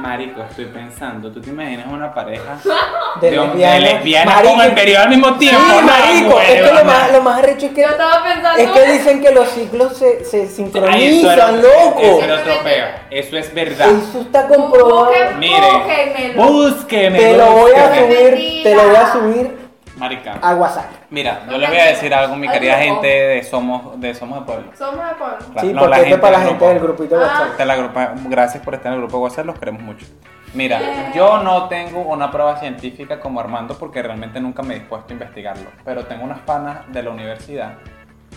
Marico, 0.00 0.42
estoy 0.48 0.64
pensando, 0.66 1.30
¿tú 1.30 1.40
te 1.40 1.50
imaginas 1.50 1.86
una 1.88 2.12
pareja 2.14 2.58
De 3.20 3.30
de, 3.30 3.80
lesbianas 3.80 4.34
Marico, 4.36 4.54
con 4.54 4.64
el 4.64 4.72
periodo 4.72 5.02
al 5.02 5.08
mismo 5.10 5.28
Sí, 5.32 5.38
tiempo? 5.40 5.60
No, 5.68 5.82
marico, 5.82 6.40
es 6.40 6.62
que 6.62 6.72
lo 6.74 6.84
más, 6.84 7.12
lo 7.12 7.22
más 7.22 7.38
arrecho 7.38 7.66
es 7.66 7.72
que, 7.72 7.82
Yo 7.82 7.88
estaba 7.88 8.24
pensando. 8.24 8.58
es 8.62 8.70
que 8.70 8.92
dicen 8.92 9.20
que 9.20 9.30
los 9.32 9.48
ciclos 9.50 9.96
se, 9.96 10.24
se 10.24 10.36
Ay, 10.38 10.44
eso 10.46 10.54
sincronizan, 10.56 11.32
era- 11.32 11.52
loco. 11.52 12.00
Eso 12.00 12.22
era 12.24 12.34
otro 12.36 12.52
peo. 12.64 12.86
Eso 13.10 13.36
es 13.36 13.54
verdad. 13.54 13.88
Eso 13.90 14.20
está 14.22 14.46
comprobado. 14.48 15.06
Busquen- 15.12 15.38
Mire, 15.38 16.34
búsquenmelo. 16.36 17.22
Te 17.30 17.36
lo 17.36 17.50
voy 17.52 17.72
a 17.72 17.94
subir, 17.94 18.62
te 18.62 18.74
lo 18.74 18.82
voy 18.86 18.96
a 18.96 19.12
subir 19.12 19.59
Marica. 20.00 20.38
a 20.42 20.54
WhatsApp. 20.54 20.86
Mira, 21.10 21.42
yo 21.48 21.58
les 21.58 21.68
voy 21.68 21.78
a 21.78 21.84
decir 21.86 22.12
algo, 22.14 22.34
mi 22.36 22.48
querida 22.48 22.76
gente 22.78 23.06
de 23.06 23.42
Somos 23.44 24.00
de 24.00 24.14
Somos 24.14 24.40
de 24.40 24.44
Pueblo. 24.46 24.72
Somos 24.76 25.08
de 25.08 25.14
pueblo. 25.14 25.36
La- 25.54 25.60
Sí, 25.60 25.72
no, 25.72 25.80
porque 25.80 25.90
la 25.90 25.96
esto 25.96 26.02
es 26.06 26.08
gente 26.08 26.18
para 26.18 26.38
la 26.38 26.44
gente 26.44 26.64
del 26.66 26.78
grupito 26.80 27.18
de 27.18 27.24
Ah. 27.24 27.28
WhatsApp. 27.28 27.46
Esta 27.50 27.62
es 27.62 27.66
la 27.68 27.76
grupa- 27.76 28.14
gracias 28.28 28.64
por 28.64 28.74
estar 28.74 28.88
en 28.92 28.94
el 28.94 29.00
grupo 29.00 29.18
de 29.18 29.22
WhatsApp, 29.24 29.46
los 29.46 29.58
queremos 29.58 29.82
mucho. 29.82 30.06
Mira, 30.54 31.12
yo 31.14 31.42
no 31.44 31.68
tengo 31.68 32.00
una 32.00 32.30
prueba 32.32 32.56
científica 32.58 33.20
como 33.20 33.38
Armando 33.38 33.78
porque 33.78 34.02
realmente 34.02 34.40
nunca 34.40 34.62
me 34.64 34.74
he 34.74 34.78
dispuesto 34.80 35.10
a 35.10 35.12
investigarlo. 35.12 35.70
Pero 35.84 36.06
tengo 36.06 36.24
unas 36.24 36.40
panas 36.40 36.78
de 36.92 37.02
la 37.04 37.10
universidad, 37.10 37.74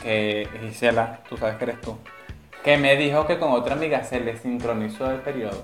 que 0.03 0.47
Gisela, 0.61 1.20
tú 1.28 1.38
sabes 1.38 1.55
que 1.55 1.64
eres 1.64 1.82
tú, 1.82 1.97
que 2.64 2.78
me 2.78 2.95
dijo 2.97 3.26
que 3.26 3.39
con 3.39 3.51
otra 3.51 3.74
amiga 3.74 4.03
se 4.03 4.20
le 4.20 4.38
sincronizó 4.38 5.09
el 5.09 5.18
periodo. 5.22 5.64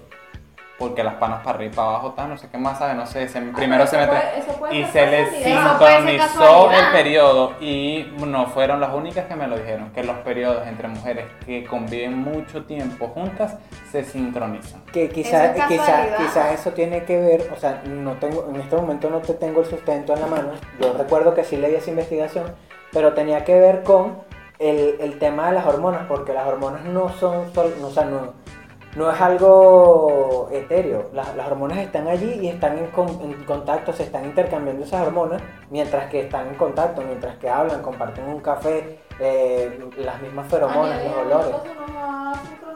Porque 0.80 1.04
las 1.04 1.16
panas 1.16 1.40
para 1.44 1.58
arriba 1.58 1.74
y 1.74 1.76
para 1.76 1.90
abajo, 1.90 2.14
tal, 2.14 2.30
no 2.30 2.38
sé 2.38 2.48
qué 2.50 2.58
más 2.58 2.80
sabe, 2.80 2.94
no 2.94 3.06
sé, 3.06 3.28
se- 3.28 3.42
primero 3.42 3.84
eso 3.84 3.92
se 3.92 3.98
mete 3.98 4.18
y 4.72 4.86
se 4.86 5.06
le 5.08 5.24
casualidad. 6.18 6.80
el 6.88 6.92
periodo 6.94 7.54
y 7.60 8.08
no 8.26 8.48
fueron 8.48 8.80
las 8.80 8.94
únicas 8.94 9.26
que 9.26 9.36
me 9.36 9.48
lo 9.48 9.58
dijeron, 9.58 9.92
que 9.92 10.04
los 10.04 10.16
periodos 10.20 10.66
entre 10.68 10.88
mujeres 10.88 11.26
que 11.46 11.66
conviven 11.66 12.18
mucho 12.18 12.64
tiempo 12.64 13.08
juntas 13.10 13.58
se 13.92 14.04
sincronizan. 14.06 14.82
Que 14.94 15.10
quizás 15.10 15.56
Eso 15.56 15.64
es 15.64 15.68
quizás 16.18 16.54
eso 16.54 16.72
tiene 16.72 17.04
que 17.04 17.20
ver, 17.20 17.52
o 17.54 17.60
sea, 17.60 17.82
no 17.86 18.14
tengo 18.14 18.48
en 18.50 18.62
este 18.62 18.76
momento 18.78 19.10
no 19.10 19.20
te 19.20 19.34
tengo 19.34 19.60
el 19.62 19.66
sustento 19.68 20.14
en 20.14 20.22
la 20.22 20.28
mano. 20.28 20.52
Yo 20.80 20.94
recuerdo 20.94 21.34
que 21.34 21.44
sí 21.44 21.58
leí 21.58 21.76
esa 21.76 21.90
investigación, 21.90 22.54
pero 22.94 23.14
tenía 23.14 23.44
que 23.44 23.60
ver 23.60 23.84
con 23.84 24.18
el, 24.60 24.96
el 25.00 25.20
tema 25.20 25.48
de 25.48 25.54
las 25.54 25.66
hormonas, 25.66 26.02
porque 26.08 26.34
las 26.34 26.46
hormonas 26.48 26.84
no 26.86 27.10
son, 27.10 27.54
sol- 27.54 27.76
no, 27.80 27.88
o 27.88 27.92
sea, 27.92 28.06
no, 28.06 28.34
no 28.96 29.12
es 29.12 29.22
algo 29.22 30.50
etéreo. 30.52 31.10
Las, 31.14 31.36
las 31.36 31.48
hormonas 31.48 31.78
están 31.80 32.08
allí 32.08 32.40
y 32.42 32.48
están 32.48 32.78
en, 32.78 32.88
con- 32.88 33.20
en 33.22 33.34
contacto, 33.46 33.94
se 33.94 34.04
están 34.04 34.26
intercambiando 34.26 34.84
esas 34.86 35.06
hormonas 35.06 35.42
mientras 35.70 36.10
que 36.10 36.22
están 36.22 36.48
en 36.48 36.56
contacto, 36.56 37.02
mientras 37.02 37.38
que 37.38 37.50
hablan, 37.50 37.82
comparten 37.82 38.26
un 38.26 38.40
café, 38.40 39.00
eh, 39.20 39.80
las 39.98 40.22
mismas 40.22 40.48
feromonas, 40.48 41.00
los 41.04 41.14
olores. 41.26 41.56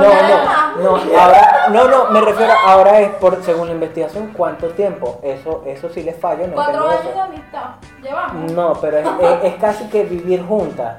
no, 0.83 0.97
no, 0.99 1.19
ahora, 1.21 1.67
no, 1.71 1.89
no, 1.89 2.11
me 2.11 2.21
refiero, 2.21 2.53
ahora 2.67 3.01
es 3.01 3.09
por, 3.13 3.43
según 3.43 3.69
la 3.69 3.75
investigación, 3.75 4.33
cuánto 4.37 4.69
tiempo, 4.69 5.19
eso, 5.23 5.63
eso 5.67 5.89
sí 5.89 6.03
les 6.03 6.17
fallo, 6.19 6.47
no 6.47 6.55
Cuatro 6.55 6.87
años 6.89 7.15
de 7.15 7.21
amistad. 7.21 7.63
Llevamos. 8.03 8.53
No, 8.53 8.75
pero 8.81 8.99
es, 8.99 9.07
es- 9.21 9.45
es 9.45 9.55
casi 9.61 9.85
que 9.89 10.05
vivir 10.05 10.45
juntas, 10.47 10.97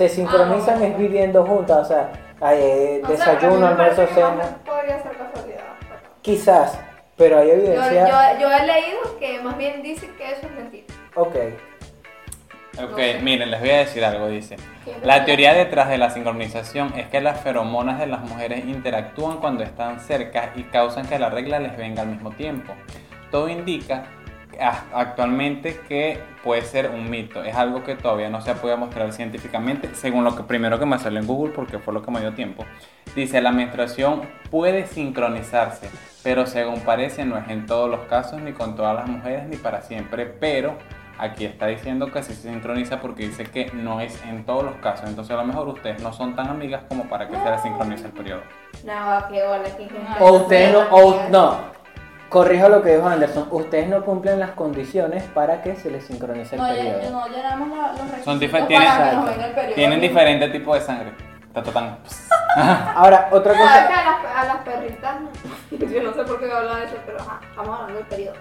se 0.00 0.08
sincronizan 0.08 0.76
Ah, 0.76 0.78
no. 0.80 0.84
es 0.86 0.96
viviendo 0.98 1.44
juntas, 1.44 1.78
o 1.78 1.84
sea, 1.84 2.10
eh, 2.54 3.02
O 3.04 3.06
sea, 3.08 3.16
desayuno, 3.34 3.66
a 3.66 3.70
mí 3.72 3.76
me 3.76 3.82
almuerzo, 3.84 4.06
cena, 4.14 4.56
Podría 4.64 5.02
ser 5.02 5.12
casualidad. 5.12 5.60
pero- 5.78 6.00
quizás, 6.22 6.78
pero 7.18 7.38
hay 7.38 7.50
evidencia, 7.50 8.08
yo, 8.34 8.40
yo 8.40 8.50
he 8.50 8.66
leído 8.66 9.18
que 9.18 9.40
más 9.42 9.58
bien 9.58 9.82
dice 9.82 10.08
que 10.16 10.30
eso 10.32 10.46
es 10.46 10.52
mentira. 10.52 10.86
ok, 11.16 11.36
Ok, 12.82 12.96
sé. 12.96 13.18
miren, 13.22 13.50
les 13.50 13.60
voy 13.60 13.70
a 13.70 13.78
decir 13.80 14.02
algo, 14.02 14.28
dice. 14.28 14.56
La 15.02 15.26
teoría 15.26 15.52
detrás 15.52 15.90
de 15.90 15.98
la 15.98 16.08
sincronización 16.08 16.94
es 16.98 17.06
que 17.08 17.20
las 17.20 17.38
feromonas 17.42 17.98
de 17.98 18.06
las 18.06 18.20
mujeres 18.20 18.64
interactúan 18.64 19.36
cuando 19.36 19.64
están 19.64 20.00
cerca 20.00 20.52
y 20.56 20.62
causan 20.62 21.06
que 21.06 21.18
la 21.18 21.28
regla 21.28 21.58
les 21.58 21.76
venga 21.76 22.00
al 22.02 22.08
mismo 22.08 22.30
tiempo. 22.30 22.72
Todo 23.30 23.50
indica 23.50 24.04
actualmente 24.60 25.80
que 25.88 26.18
puede 26.42 26.62
ser 26.62 26.90
un 26.90 27.10
mito. 27.10 27.42
Es 27.42 27.56
algo 27.56 27.82
que 27.82 27.96
todavía 27.96 28.28
no 28.28 28.40
se 28.40 28.54
puede 28.54 28.76
mostrar 28.76 29.12
científicamente, 29.12 29.94
según 29.94 30.24
lo 30.24 30.36
que 30.36 30.42
primero 30.42 30.78
que 30.78 30.86
me 30.86 30.98
salió 30.98 31.20
en 31.20 31.26
Google, 31.26 31.52
porque 31.54 31.78
fue 31.78 31.94
lo 31.94 32.02
que 32.02 32.10
me 32.10 32.20
dio 32.20 32.34
tiempo. 32.34 32.64
Dice, 33.14 33.40
la 33.40 33.52
menstruación 33.52 34.22
puede 34.50 34.86
sincronizarse, 34.86 35.90
pero 36.22 36.46
según 36.46 36.80
parece 36.80 37.24
no 37.24 37.38
es 37.38 37.48
en 37.48 37.66
todos 37.66 37.90
los 37.90 38.00
casos, 38.00 38.40
ni 38.40 38.52
con 38.52 38.76
todas 38.76 38.94
las 38.94 39.08
mujeres, 39.08 39.46
ni 39.48 39.56
para 39.56 39.82
siempre. 39.82 40.26
Pero 40.26 40.76
aquí 41.18 41.44
está 41.44 41.66
diciendo 41.66 42.10
que 42.12 42.22
sí 42.22 42.34
se 42.34 42.50
sincroniza 42.50 43.00
porque 43.00 43.26
dice 43.26 43.44
que 43.44 43.70
no 43.72 44.00
es 44.00 44.22
en 44.24 44.44
todos 44.44 44.64
los 44.64 44.74
casos. 44.76 45.08
Entonces 45.08 45.34
a 45.34 45.38
lo 45.38 45.44
mejor 45.44 45.68
ustedes 45.68 46.02
no 46.02 46.12
son 46.12 46.36
tan 46.36 46.48
amigas 46.48 46.82
como 46.88 47.04
para 47.04 47.28
que 47.28 47.36
se 47.36 47.50
les 47.50 47.62
sincronice 47.62 48.06
el 48.06 48.12
periodo. 48.12 48.42
No, 48.84 49.28
qué 49.28 49.42
hola, 49.42 49.64
qué 49.76 49.84
gente. 49.84 50.00
O 50.20 50.32
ustedes 50.32 50.72
no, 50.72 50.80
o 50.90 51.28
no. 51.30 51.79
Corrijo 52.30 52.68
lo 52.68 52.80
que 52.82 52.94
dijo 52.96 53.06
Anderson. 53.08 53.48
Ustedes 53.50 53.88
no 53.88 54.04
cumplen 54.04 54.38
las 54.40 54.52
condiciones 54.52 55.24
para 55.34 55.60
que 55.62 55.74
se 55.76 55.90
les 55.90 56.06
sincronice 56.06 56.54
el 56.54 56.62
No, 56.62 56.68
ya- 56.68 56.74
periodo. 56.74 57.10
no 57.10 57.28
llenamos 57.28 57.68
la- 57.76 57.88
los 57.88 58.00
requisitos 58.02 58.24
Son 58.24 58.40
difer- 58.40 58.50
para 58.52 58.66
tienen- 58.68 58.88
que 58.88 59.16
nos 59.16 59.26
venga 59.26 59.46
el 59.46 59.52
periodo. 59.54 59.74
Tienen 59.74 60.00
diferente 60.00 60.48
tipo 60.48 60.74
de 60.74 60.80
sangre. 60.80 61.12
Tatotán. 61.52 61.98
Ahora, 62.94 63.28
otra 63.32 63.52
¿Sabes 63.54 63.68
cosa. 63.68 63.88
que 63.88 63.92
a 63.94 64.04
las, 64.04 64.36
a 64.36 64.44
las 64.44 64.56
perritas, 64.58 65.14
yo 65.70 66.02
no 66.04 66.12
sé 66.14 66.22
por 66.22 66.38
qué 66.40 66.52
hablo 66.52 66.76
de 66.76 66.84
eso, 66.84 66.94
pero 67.04 67.18
ajá, 67.20 67.40
estamos 67.50 67.74
hablando 67.74 67.94
del 67.98 68.06
periodo. 68.06 68.36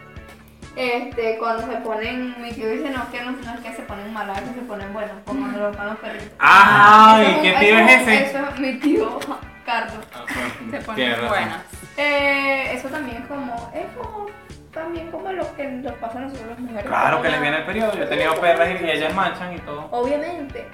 Este, 0.75 1.37
cuando 1.39 1.63
se 1.65 1.77
ponen, 1.79 2.39
mi 2.39 2.51
tío 2.51 2.69
dice, 2.69 2.91
no, 2.91 3.09
que 3.11 3.21
no, 3.23 3.31
no 3.31 3.53
es 3.55 3.59
que 3.61 3.73
se 3.75 3.81
ponen 3.81 4.13
malas, 4.13 4.37
es 4.37 4.49
que 4.49 4.53
se 4.53 4.61
ponen 4.61 4.93
buenas, 4.93 5.13
como 5.25 5.39
cuando 5.41 5.59
lo 5.59 5.71
ponen 5.71 5.89
los 5.89 5.97
perritos. 5.99 6.29
¡Ay! 6.37 7.25
Eso 7.25 7.41
¿Qué 7.41 7.53
un- 7.53 7.59
tío 7.59 7.77
eso 7.79 7.89
es 7.89 8.01
ese? 8.01 8.25
Eso 8.27 8.37
es 8.53 8.59
mi 8.59 8.73
tío 8.79 9.19
Carlos. 9.65 10.05
Se 10.05 10.65
Tienes 10.69 10.85
ponen 10.85 11.11
razón. 11.13 11.27
buenas. 11.29 11.57
Eh, 12.01 12.73
eso 12.75 12.87
también 12.87 13.17
es 13.23 13.27
como, 13.27 13.71
es 13.73 13.85
como, 13.97 14.27
también 14.73 15.11
como 15.11 15.31
lo 15.33 15.55
que 15.55 15.65
nos 15.65 15.93
pasa 15.95 16.19
a 16.19 16.21
nosotros 16.21 16.49
las 16.51 16.59
mujeres. 16.59 16.85
Claro 16.85 17.21
que 17.21 17.29
les 17.29 17.41
viene 17.41 17.57
el 17.57 17.65
periodo. 17.65 17.93
Yo 17.93 18.03
he 18.03 18.07
tenido 18.07 18.35
perras 18.39 18.69
y 18.81 18.89
ellas 18.89 19.13
manchan 19.13 19.53
y 19.53 19.59
todo. 19.59 19.87
Obviamente. 19.91 20.65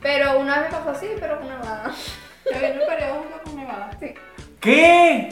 Pero 0.00 0.40
una 0.40 0.58
vez 0.60 0.72
me 0.72 0.76
pasó 0.78 0.90
así, 0.90 1.08
pero 1.20 1.38
con. 1.38 1.48
Te 2.44 2.58
viene 2.58 2.74
el 2.82 2.86
periodo 2.86 3.14
junto 3.20 3.42
con 3.44 3.56
Nevada. 3.56 3.90
Sí. 4.00 4.14
¿Qué? 4.60 5.28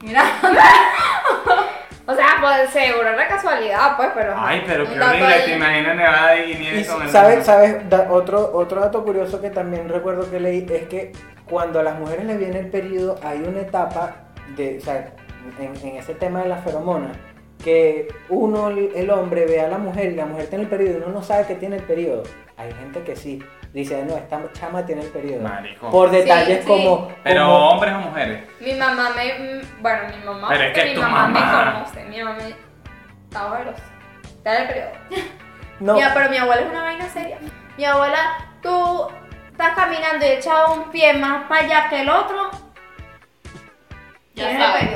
Mira, 0.00 0.24
O 2.08 2.14
sea, 2.14 2.26
pues 2.40 2.70
seguro 2.70 3.12
la 3.16 3.26
casualidad, 3.26 3.96
pues, 3.96 4.10
pero. 4.14 4.34
Ay, 4.36 4.62
pero 4.66 4.84
qué 4.84 5.00
horrible. 5.00 5.40
Te 5.44 5.56
imaginas 5.56 5.96
nevada 5.96 6.36
y 6.36 6.52
Y 6.52 6.54
nieve 6.56 6.86
con 6.86 7.02
el 7.02 7.08
sabes, 7.08 7.46
sabes, 7.46 7.88
Da- 7.88 8.08
otro, 8.10 8.50
otro 8.52 8.80
dato 8.80 9.04
curioso 9.04 9.40
que 9.40 9.50
también 9.50 9.88
recuerdo 9.88 10.30
que 10.30 10.38
leí 10.38 10.66
es 10.70 10.86
que 10.88 11.12
cuando 11.48 11.80
a 11.80 11.82
las 11.82 11.98
mujeres 11.98 12.24
les 12.26 12.38
viene 12.38 12.60
el 12.60 12.68
periodo 12.68 13.18
hay 13.24 13.38
una 13.40 13.60
etapa 13.60 14.25
de, 14.56 14.78
o 14.78 14.80
sea, 14.80 15.12
en, 15.58 15.76
en 15.88 15.96
ese 15.96 16.14
tema 16.14 16.42
de 16.42 16.48
las 16.48 16.62
feromonas, 16.62 17.16
que 17.62 18.08
uno, 18.28 18.68
el 18.68 19.10
hombre, 19.10 19.46
ve 19.46 19.60
a 19.60 19.68
la 19.68 19.78
mujer 19.78 20.12
y 20.12 20.14
la 20.14 20.26
mujer 20.26 20.46
tiene 20.48 20.64
el 20.64 20.70
periodo 20.70 20.98
y 20.98 21.02
uno 21.02 21.08
no 21.08 21.22
sabe 21.22 21.46
que 21.46 21.54
tiene 21.54 21.76
el 21.76 21.82
periodo. 21.82 22.22
Hay 22.58 22.72
gente 22.72 23.02
que 23.02 23.16
sí, 23.16 23.42
dice, 23.72 24.04
no, 24.04 24.16
esta 24.16 24.40
chama 24.52 24.84
tiene 24.86 25.02
el 25.02 25.08
periodo. 25.08 25.42
Marico. 25.42 25.90
Por 25.90 26.10
detalles 26.10 26.60
sí. 26.60 26.66
como... 26.66 27.08
Pero 27.24 27.42
como- 27.44 27.70
hombres 27.70 27.94
o 27.94 27.98
mujeres. 27.98 28.44
Mi 28.60 28.72
mamá 28.74 29.10
me. 29.16 29.60
Bueno, 29.80 30.02
mi 30.16 30.24
mamá. 30.24 30.48
Pero 30.50 30.64
es 30.64 30.72
que 30.72 30.84
mi 30.86 30.94
tu 30.94 31.00
mamá, 31.00 31.28
mamá. 31.28 31.64
me 31.64 31.72
conoce. 31.72 32.04
Mi 32.04 32.22
mamá 32.22 32.36
me. 32.36 32.54
Estaba 33.24 33.58
veloz. 33.58 33.76
Está 34.24 34.56
en 34.56 34.62
el 34.62 34.68
periodo. 34.68 34.90
no, 35.80 35.94
Mira, 35.94 36.10
pero 36.14 36.30
mi 36.30 36.36
abuela 36.36 36.62
es 36.62 36.68
una 36.70 36.82
vaina 36.82 37.08
seria. 37.08 37.38
Mi 37.76 37.84
abuela, 37.84 38.18
tú 38.62 39.08
estás 39.50 39.74
caminando 39.74 40.24
y 40.24 40.28
echado 40.30 40.74
un 40.74 40.90
pie 40.90 41.12
más 41.14 41.44
para 41.48 41.64
allá 41.64 41.88
que 41.90 42.00
el 42.00 42.08
otro. 42.08 42.50
Ya 44.36 44.58
sabes. 44.58 44.90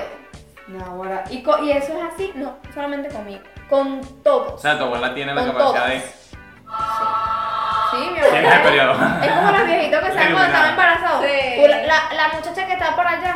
No, 0.69 0.85
ahora. 0.85 1.25
Y, 1.31 1.43
co- 1.43 1.59
y 1.65 1.73
eso 1.73 1.93
es 1.99 2.15
así, 2.15 2.33
no, 2.37 2.57
solamente 2.75 3.09
conmigo. 3.09 3.41
Con 3.69 4.01
todos. 4.23 4.55
O 4.55 4.59
sea, 4.59 4.79
tu 4.79 4.85
abuela 4.85 5.13
tiene 5.15 5.35
la 5.35 5.43
Con 5.45 5.53
capacidad 5.53 5.87
de. 5.89 6.01
Sí, 6.01 7.97
mi 8.13 8.19
abuela. 8.21 8.31
Tienes 8.31 8.55
el 8.55 8.63
periodo. 8.63 8.93
Es 8.93 9.33
como 9.33 9.51
los 9.53 9.67
viejitos 9.67 10.01
que 10.01 10.07
se 10.13 10.15
cuando 10.19 10.45
estaban 10.45 10.71
embarazados. 10.71 11.25
Sí. 11.25 11.61
Tú, 11.61 11.67
La, 11.69 12.13
la, 12.15 12.29
muchacha 12.35 12.67
que 12.67 12.73
está 12.75 12.95
por 12.97 13.07
allá 13.07 13.35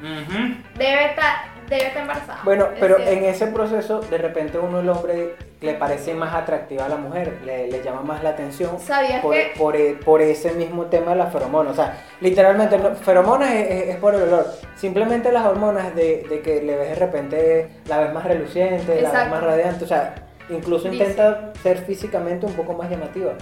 Ujú. 0.00 0.54
debe 0.74 1.04
estar, 1.06 1.34
debe 1.68 1.86
estar 1.86 2.02
embarazada. 2.02 2.40
Bueno, 2.42 2.68
pero 2.80 2.98
en 2.98 3.24
ese 3.24 3.46
proceso, 3.48 4.00
de 4.00 4.18
repente 4.18 4.58
uno, 4.58 4.80
el 4.80 4.88
hombre, 4.88 5.36
le 5.62 5.74
parece 5.74 6.12
más 6.14 6.34
atractiva 6.34 6.86
a 6.86 6.88
la 6.88 6.96
mujer, 6.96 7.40
le, 7.44 7.68
le 7.68 7.82
llama 7.82 8.02
más 8.02 8.22
la 8.22 8.30
atención 8.30 8.78
¿Sabías 8.80 9.22
por, 9.22 9.32
que- 9.34 9.52
por, 9.56 9.76
por 10.04 10.20
ese 10.20 10.52
mismo 10.52 10.86
tema 10.86 11.12
de 11.12 11.16
las 11.18 11.32
feromonas. 11.32 11.72
O 11.72 11.76
sea, 11.76 11.98
literalmente, 12.20 12.76
no- 12.78 12.94
feromonas 12.96 13.50
es, 13.52 13.70
es- 13.70 13.88
es 13.90 13.96
por 13.96 14.14
el 14.14 14.22
olor. 14.22 14.46
Simplemente 14.76 15.30
las 15.32 15.46
hormonas 15.46 15.94
de, 15.94 16.26
de 16.28 16.40
que 16.42 16.62
le 16.62 16.76
ves 16.76 16.88
de 16.90 16.94
repente, 16.96 17.68
la 17.86 18.00
ves 18.00 18.12
más 18.12 18.24
reluciente, 18.24 19.00
la 19.00 19.10
ves 19.12 19.30
más 19.30 19.42
radiante. 19.42 19.84
O 19.84 19.88
sea, 19.88 20.14
incluso 20.50 20.88
intenta 20.88 21.52
ser 21.62 21.78
físicamente 21.78 22.44
un 22.46 22.52
poco 22.54 22.72
más 22.74 22.90
llamativa. 22.90 23.32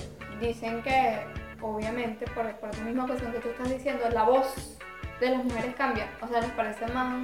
Dicen 0.40 0.82
que, 0.82 1.18
obviamente, 1.62 2.26
por, 2.34 2.50
por 2.56 2.68
esa 2.70 2.82
misma 2.84 3.06
cuestión 3.06 3.32
que 3.32 3.38
tú 3.38 3.48
estás 3.48 3.70
diciendo, 3.70 4.04
la 4.12 4.24
voz 4.24 4.76
de 5.20 5.30
las 5.30 5.44
mujeres 5.44 5.74
cambia. 5.76 6.06
O 6.22 6.28
sea, 6.28 6.40
les 6.40 6.50
parece 6.50 6.86
más. 6.88 7.14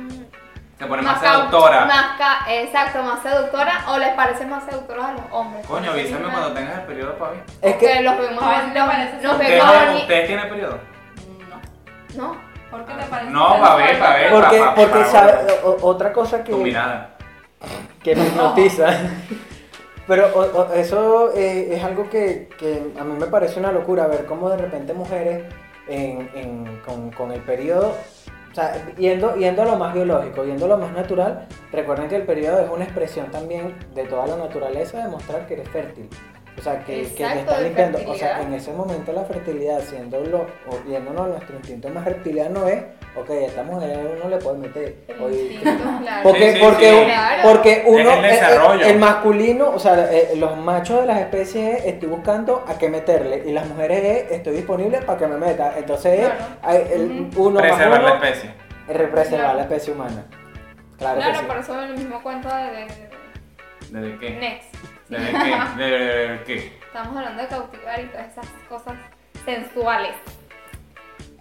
Se 0.79 0.85
pone 0.87 1.01
más 1.03 1.23
cau- 1.23 1.37
seductora. 1.37 1.85
más 1.87 2.19
ca- 2.19 2.45
exacto, 2.53 3.03
más 3.03 3.23
seductora 3.23 3.85
o 3.89 3.99
les 3.99 4.11
parece 4.15 4.45
más 4.45 4.63
seductora 4.65 5.09
a 5.09 5.13
los 5.13 5.23
hombres. 5.31 5.67
Coño, 5.67 5.91
avísame 5.91 6.29
cuando 6.29 6.53
tengas 6.53 6.81
el 6.81 6.85
periodo, 6.85 7.15
papi. 7.19 7.39
Es 7.63 7.73
porque 7.73 7.79
que, 7.95 8.03
los 8.03 8.19
vemos 8.19 8.43
A 8.45 8.49
ver 8.51 8.65
si 8.67 8.71
te 8.73 8.79
los- 8.79 8.89
parece 8.89 9.23
nos. 9.23 9.33
¿Ustedes, 9.33 9.51
vemos 9.65 9.75
boni- 9.75 10.01
¿Ustedes 10.03 10.27
tienen 10.27 10.49
periodo? 10.51 10.79
No. 12.15 12.23
No, 12.29 12.37
¿Por 12.71 12.85
qué 12.85 12.93
te 12.95 13.05
parece? 13.05 13.31
No, 13.31 13.61
pa' 13.61 13.77
ver, 13.77 13.99
pa' 13.99 14.15
ver. 14.17 14.31
porque, 14.33 14.59
pa- 14.59 14.65
pa- 14.67 14.75
porque 14.75 14.99
pa- 14.99 15.05
sabe, 15.07 15.33
o- 15.65 15.71
o- 15.71 15.87
otra 15.87 16.13
cosa 16.13 16.39
Tu 16.45 16.45
que, 16.59 16.65
mirada. 16.65 17.11
que 18.03 18.15
me 18.17 18.27
hipnotiza. 18.27 18.87
Pero 20.07 20.27
o- 20.35 20.61
o- 20.61 20.73
eso 20.75 21.33
eh, 21.35 21.69
es 21.75 21.83
algo 21.85 22.09
que, 22.11 22.49
que 22.59 22.93
a 23.01 23.03
mí 23.03 23.15
me 23.19 23.27
parece 23.27 23.59
una 23.59 23.73
locura, 23.73 24.07
ver 24.07 24.27
cómo 24.27 24.49
de 24.51 24.57
repente 24.59 24.93
mujeres 24.93 25.45
en- 25.89 26.31
en- 26.35 26.81
con, 26.85 27.11
con 27.13 27.33
el 27.33 27.41
periodo, 27.41 27.97
o 28.57 28.59
sea, 28.59 28.73
yendo, 28.97 29.37
yendo 29.37 29.61
a 29.61 29.65
lo 29.67 29.77
más 29.77 29.93
biológico, 29.93 30.43
yendo 30.43 30.65
a 30.65 30.69
lo 30.69 30.79
más 30.79 30.91
natural, 30.91 31.47
recuerden 31.73 32.09
que 32.09 32.17
el 32.17 32.23
periodo 32.23 32.61
es 32.61 32.71
una 32.71 32.85
expresión 32.85 33.31
también 33.31 33.75
de 33.95 34.05
toda 34.05 34.27
la 34.27 34.39
naturaleza 34.39 35.05
de 35.05 35.11
mostrar 35.11 35.47
que 35.47 35.55
eres 35.55 35.69
fértil. 35.69 36.09
O 36.59 36.63
sea, 36.63 36.83
que, 36.83 37.03
que 37.03 37.23
te 37.23 37.55
de 37.55 37.65
limpiando. 37.65 37.99
O 38.07 38.15
sea, 38.15 38.41
en 38.41 38.55
ese 38.55 38.73
momento 38.73 39.13
la 39.13 39.25
fertilidad, 39.25 39.81
siendo 39.83 40.23
lo, 40.23 40.47
o 40.71 40.89
yéndonos 40.89 41.27
a 41.27 41.29
nuestro 41.29 41.57
instinto 41.57 41.91
más 41.91 42.07
reptiliano 42.07 42.67
es, 42.67 42.83
ok, 43.17 43.31
a 43.31 43.35
esta 43.47 43.63
mujer 43.63 43.99
uno 44.21 44.29
le 44.29 44.37
puede 44.39 44.59
meter. 44.59 44.95
claro. 45.07 46.23
porque, 46.23 46.53
Sí, 46.53 46.59
sí, 46.59 46.65
porque, 46.65 46.91
sí. 46.91 47.05
Claro. 47.05 47.43
porque 47.49 47.83
uno, 47.87 48.11
Es 48.11 48.43
el 48.43 48.53
eh, 48.53 48.85
eh, 48.87 48.91
el, 48.91 48.99
masculino, 48.99 49.71
o 49.71 49.79
sea, 49.79 50.13
eh, 50.13 50.33
los 50.37 50.57
machos 50.59 51.01
de 51.01 51.07
las 51.07 51.19
especies 51.21 51.79
es, 51.81 51.85
estoy 51.87 52.09
buscando 52.09 52.65
a 52.69 52.77
qué 52.79 52.89
meterle 52.89 53.43
y 53.47 53.53
las 53.53 53.67
mujeres 53.67 54.03
es, 54.05 54.31
estoy 54.33 54.57
disponible 54.57 54.99
para 55.03 55.19
que 55.19 55.27
me 55.27 55.37
meta. 55.39 55.75
Entonces, 55.77 56.21
Claro. 56.21 56.35
hay 56.63 56.77
el, 56.93 57.31
uno 57.37 57.61
Preservar 57.61 58.03
más 58.03 58.21
la 58.21 58.29
especie. 58.29 58.51
es 58.89 58.97
preservar 59.09 59.27
Claro. 59.41 59.57
la 59.57 59.63
especie 59.63 59.93
humana. 59.93 60.25
Claro, 60.99 61.17
Claro, 61.17 61.33
que 61.33 61.39
sí. 61.41 61.45
por 61.47 61.57
eso 61.59 61.83
en 61.83 61.91
el 61.91 61.97
mismo 61.99 62.23
cuento 62.23 62.49
de, 62.49 62.65
de- 62.65 63.11
¿Desde 63.91 64.09
de 64.09 64.19
qué? 64.19 64.31
Next. 64.31 64.75
¿Desde 65.09 65.27
qué? 65.31 65.55
¿Desde 65.77 66.45
qué? 66.45 66.73
Estamos 66.87 67.17
hablando 67.17 67.43
de 67.43 67.49
cautivar 67.49 68.01
y 68.01 68.07
todas 68.07 68.27
esas 68.33 68.47
cosas 68.69 68.95
sensuales. 69.45 70.13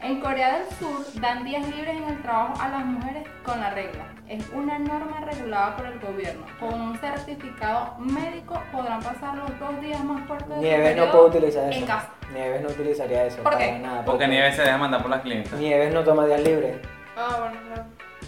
En 0.06 0.20
Corea 0.22 0.60
del 0.60 0.68
Sur 0.78 1.04
dan 1.20 1.44
días 1.44 1.68
libres 1.68 1.98
en 1.98 2.04
el 2.04 2.22
trabajo 2.22 2.54
a 2.62 2.70
las 2.70 2.86
mujeres 2.86 3.28
con 3.44 3.60
la 3.60 3.72
regla. 3.72 4.06
Es 4.30 4.48
una 4.54 4.78
norma 4.78 5.20
regulada 5.22 5.76
por 5.76 5.88
el 5.88 6.00
gobierno. 6.00 6.46
Con 6.60 6.80
un 6.80 6.98
certificado 7.00 7.96
médico 7.98 8.62
podrán 8.72 9.02
pasar 9.02 9.36
los 9.36 9.60
dos 9.60 9.82
días 9.82 10.04
más 10.04 10.24
fuertes 10.28 10.48
de 10.50 10.58
Nieves 10.58 10.96
no 10.96 11.12
puede 11.12 11.26
utilizar 11.26 11.70
eso. 11.72 11.80
en 11.80 11.86
casa. 11.88 12.10
Nieves 12.32 12.62
no 12.62 12.70
utilizaría 12.70 13.26
eso 13.26 13.38
¿Por 13.42 13.54
para 13.54 13.58
qué? 13.58 13.80
nada. 13.80 14.06
Porque 14.06 14.28
Nieves 14.28 14.56
se 14.56 14.62
deja 14.62 14.78
mandar 14.78 15.02
por 15.02 15.10
las 15.10 15.22
clientes. 15.22 15.52
Nieves 15.54 15.92
no 15.92 16.04
toma 16.04 16.28
días 16.28 16.42
libres. 16.44 16.78
Ah, 17.18 17.38
bueno, 17.40 17.58
claro. 17.68 17.84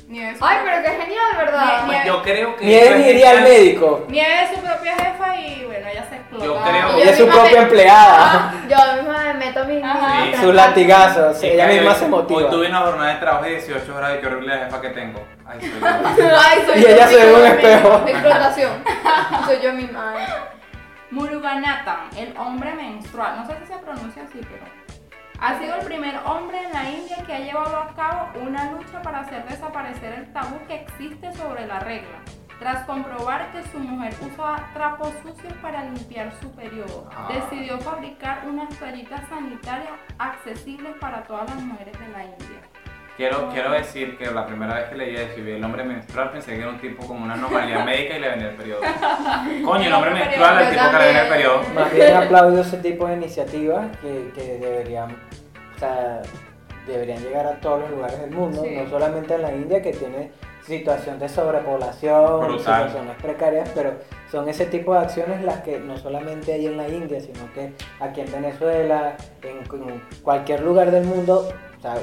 Nieves 0.08 0.38
Ay, 0.42 0.58
pero 0.64 0.82
qué 0.84 0.90
genial, 1.04 1.26
¿verdad? 1.38 1.82
Ni- 1.82 1.88
Pues 1.88 2.06
yo 2.06 2.22
creo 2.24 2.56
que. 2.56 2.66
Nieves 2.66 3.08
iría 3.08 3.30
al 3.32 3.42
médico. 3.42 4.06
Nieve 4.08 4.44
es 4.44 4.50
su 4.52 4.62
propia 4.66 4.96
jefa 4.96 5.36
y 5.38 5.66
bueno, 5.66 5.86
ella 5.88 6.06
se 6.10 6.16
explota. 6.16 6.46
Yo 6.46 6.62
creo- 6.64 6.98
Y 6.98 7.02
Ella 7.02 7.12
es 7.12 7.18
su 7.18 7.28
propia 7.28 7.62
empleada. 7.62 8.18
Ah, 8.22 8.54
yo 8.70 9.02
misma 9.02 9.24
me 9.26 9.34
meto 9.34 9.66
mis 9.66 9.84
Sí. 9.84 10.42
Sus 10.42 10.54
latigazos. 10.56 11.38
Sí, 11.38 11.48
ella 11.48 11.68
misma 11.68 11.92
hoy- 11.92 11.98
se 12.00 12.08
motiva. 12.08 12.40
Hoy 12.40 12.50
tuve 12.50 12.70
una 12.70 12.80
jornada 12.80 13.14
de 13.14 13.20
trabajo 13.20 13.44
de 13.44 13.50
18 13.52 13.96
horas 13.96 14.16
y 14.16 14.22
qué 14.22 14.28
horrible 14.28 14.56
la 14.56 14.66
jefa 14.66 14.82
que 14.82 14.90
tengo. 14.92 15.28
Ay, 15.46 15.60
soy 15.60 15.70
yo. 15.82 15.88
Ay, 16.50 16.64
soy 16.66 16.78
Y 16.80 16.82
yo 16.84 16.88
ella 16.88 17.08
se 17.08 17.16
ve 17.18 17.30
en 17.30 17.36
un 17.42 17.46
espejo. 17.48 18.00
mi 18.06 18.12
Explotación. 18.18 18.72
Soy 19.46 19.60
yo 19.62 19.74
misma. 19.74 20.14
ay. 20.18 20.26
Muruganathan, 21.12 22.10
el 22.18 22.34
hombre 22.38 22.74
menstrual. 22.74 23.38
No 23.38 23.46
sé 23.46 23.54
si 23.62 23.74
se 23.74 23.80
pronuncia 23.80 24.24
así, 24.24 24.40
pero. 24.42 24.64
Ha 25.40 25.60
sido 25.60 25.76
el 25.76 25.86
primer 25.86 26.16
hombre 26.26 26.58
en 26.64 26.72
la 26.74 26.90
India 26.90 27.18
que 27.26 27.34
ha 27.34 27.40
llevado 27.40 27.78
a 27.78 27.88
cabo 27.96 28.30
una 28.42 28.72
lucha 28.72 29.02
para 29.04 29.20
hacer 29.20 29.46
desaparecer 29.46 30.14
el 30.14 30.34
tabú 30.34 30.58
que 30.68 30.76
existe 30.82 31.32
sobre 31.34 31.68
la 31.68 31.80
regla. 31.80 32.18
Tras 32.60 32.86
comprobar 32.86 33.52
que 33.52 33.62
su 33.70 33.78
mujer 33.78 34.16
usa 34.20 34.68
trapos 34.74 35.14
sucios 35.22 35.54
para 35.62 35.84
limpiar 35.84 36.32
su 36.42 36.52
periodo, 36.56 37.08
Ah. 37.16 37.30
decidió 37.32 37.78
fabricar 37.80 38.42
unas 38.48 38.70
toallitas 38.80 39.22
sanitarias 39.30 39.92
accesibles 40.18 40.94
para 41.00 41.22
todas 41.24 41.48
las 41.52 41.62
mujeres 41.62 41.94
de 42.00 42.08
la 42.08 42.24
India. 42.24 42.60
Quiero, 43.16 43.50
quiero 43.50 43.72
decir 43.72 44.16
que 44.18 44.30
la 44.30 44.46
primera 44.46 44.76
vez 44.76 44.90
que 44.90 44.96
leí 44.96 45.16
eso 45.16 45.40
y 45.40 45.42
vi 45.42 45.52
el 45.54 45.64
hombre 45.64 45.84
menstrual 45.84 46.30
pensé 46.32 46.52
que 46.54 46.62
era 46.62 46.70
un 46.70 46.78
tipo 46.80 47.06
con 47.08 47.20
una 47.24 47.34
anomalía 47.34 47.84
médica 47.84 48.16
y 48.16 48.20
le 48.20 48.30
venía 48.30 48.50
el 48.50 48.56
periodo. 48.56 48.82
Coño, 49.66 49.88
el 49.88 49.94
hombre 49.94 50.12
El 50.12 50.18
menstrual, 50.20 50.60
el 50.62 50.68
periodo 50.68 50.84
tipo 50.86 50.92
que 50.92 50.98
le 50.98 51.04
viene 51.06 51.22
el 51.22 51.28
periodo. 51.30 51.62
Más 51.74 51.94
bien 51.94 52.16
aplaudo 52.16 52.62
ese 52.62 52.78
tipo 52.78 53.08
de 53.08 53.14
iniciativas 53.16 53.98
que, 53.98 54.32
que 54.36 54.58
deberían, 54.60 55.16
o 55.78 55.80
sea, 55.80 56.22
deberían 56.88 57.22
llegar 57.22 57.46
a 57.46 57.60
todos 57.60 57.82
los 57.82 57.92
lugares 57.92 58.20
del 58.20 58.32
mundo, 58.32 58.64
Sí. 58.64 58.76
no 58.76 58.90
solamente 58.90 59.36
en 59.36 59.42
la 59.44 59.52
India 59.52 59.82
que 59.82 59.92
tiene 59.92 60.32
situación 60.66 61.18
de 61.20 61.30
sobrepoblación, 61.30 62.40
Brutal. 62.42 62.58
situaciones 62.88 63.16
precarias, 63.22 63.70
pero 63.74 63.94
son 64.30 64.50
ese 64.50 64.66
tipo 64.66 64.94
de 64.94 65.00
acciones 65.00 65.42
las 65.44 65.62
que 65.62 65.80
no 65.80 65.98
solamente 65.98 66.54
hay 66.54 66.66
en 66.66 66.78
la 66.78 66.88
India, 66.90 67.20
sino 67.22 67.52
que 67.54 67.74
aquí 68.00 68.22
en 68.22 68.32
Venezuela, 68.32 69.16
en, 69.44 69.58
en 69.60 70.04
cualquier 70.24 70.62
lugar 70.62 70.92
del 70.92 71.06
mundo, 71.06 71.48
o 71.78 71.82
sea, 71.82 71.96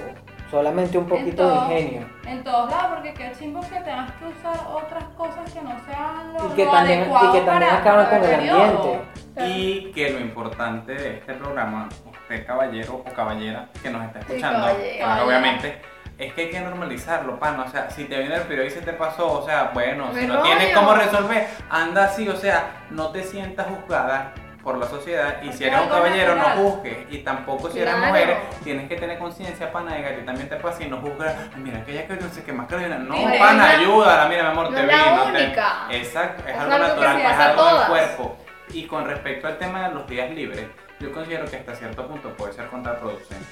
solamente 0.51 0.97
un 0.99 1.07
poquito 1.07 1.47
de 1.49 1.55
ingenio. 1.57 2.07
En 2.27 2.43
todos 2.45 2.71
lados, 2.71 2.93
porque 2.95 3.13
qué 3.15 3.33
chimbo 3.39 3.61
que 3.61 3.81
tengas 3.81 4.13
que 4.13 4.27
usar 4.27 4.57
otras 4.73 5.05
cosas 5.17 5.53
que 5.53 5.61
no 5.61 5.77
sean 5.85 6.33
lo, 6.33 6.47
Y 6.47 6.57
que 6.57 6.65
lo 6.65 6.71
también, 6.71 6.99
y 6.99 7.03
adecuado 7.03 7.33
que 7.33 7.41
también 7.41 7.71
para, 7.83 8.11
con 8.11 8.25
el 8.25 8.35
ambiente. 8.35 9.01
Y 9.47 9.93
que 9.93 10.11
lo 10.11 10.21
importante 10.21 10.95
de 10.95 11.19
este 11.19 11.35
programa, 11.35 11.89
usted 12.25 12.47
caballero 12.47 12.95
o 13.07 13.13
caballera 13.13 13.67
que 13.83 13.91
nos 13.91 14.05
está 14.05 14.19
escuchando, 14.21 14.67
claro, 14.99 15.27
obviamente, 15.27 15.79
es 16.19 16.33
que 16.33 16.43
hay 16.43 16.51
que 16.51 16.61
normalizarlo, 16.61 17.39
pan. 17.39 17.59
O 17.61 17.69
sea, 17.71 17.91
si 17.91 18.05
te 18.05 18.19
viene 18.19 18.37
el 18.37 18.43
periodo 18.43 18.67
y 18.67 18.71
se 18.71 18.81
te 18.83 18.93
pasó, 18.93 19.31
o 19.41 19.45
sea, 19.47 19.71
bueno, 19.75 20.09
Me 20.13 20.21
si 20.21 20.27
no 20.27 20.35
rollo. 20.37 20.45
tienes 20.47 20.75
cómo 20.77 20.95
resolver, 20.95 21.47
anda 21.71 22.05
así, 22.05 22.29
o 22.29 22.37
sea, 22.37 22.85
no 22.91 23.09
te 23.11 23.23
sientas 23.25 23.67
juzgada 23.67 24.33
por 24.63 24.79
la 24.79 24.87
sociedad. 24.87 25.43
Y 25.43 25.53
si 25.53 25.65
eres 25.65 25.79
un 25.81 25.89
caballero 25.89 26.37
no 26.37 26.45
juzgues. 26.45 26.97
Y 27.11 27.19
tampoco 27.19 27.69
si 27.69 27.81
eres 27.81 27.93
Claro. 27.95 28.09
mujer 28.09 28.37
tienes 28.63 28.89
que 28.89 28.97
tener 28.97 29.19
conciencia 29.19 29.71
pana 29.71 29.95
de 29.97 30.03
que 30.03 30.09
a 30.09 30.17
ti 30.17 30.23
también 30.25 30.49
te 30.49 30.57
pasa 30.57 30.83
y 30.83 30.89
no 30.89 30.97
juzgar 31.03 31.37
"Ay, 31.55 31.61
mira 31.61 31.79
aquella 31.81 32.07
que 32.07 32.15
no 32.15 32.29
sé 32.31 32.43
qué 32.45 32.53
más 32.55 32.67
que 32.69 32.77
no 32.77 33.15
Sí, 33.15 33.27
pana 33.39 33.73
es 33.75 33.79
ayúdala. 33.81 34.27
Mira 34.27 34.43
mi 34.45 34.49
amor 34.49 34.71
no 34.71 34.77
te 34.77 34.87
vi 34.87 34.93
no 34.93 35.25
te- 35.33 35.99
exacto 35.99 36.43
es, 36.49 36.55
Es 36.55 36.61
algo 36.63 36.79
natural 36.79 37.21
es 37.21 37.39
algo 37.39 37.65
del 37.79 37.87
cuerpo. 37.89 38.37
Y 38.71 38.87
con 38.87 39.05
respecto 39.05 39.47
al 39.49 39.59
tema 39.59 39.87
de 39.89 39.95
los 39.97 40.07
días 40.07 40.31
libres, 40.31 40.67
yo 41.05 41.13
considero 41.13 41.45
que 41.45 41.57
hasta 41.57 41.75
cierto 41.75 42.09
punto 42.09 42.31
puede 42.35 42.55
ser 42.55 42.67
contraproducente. 42.69 43.47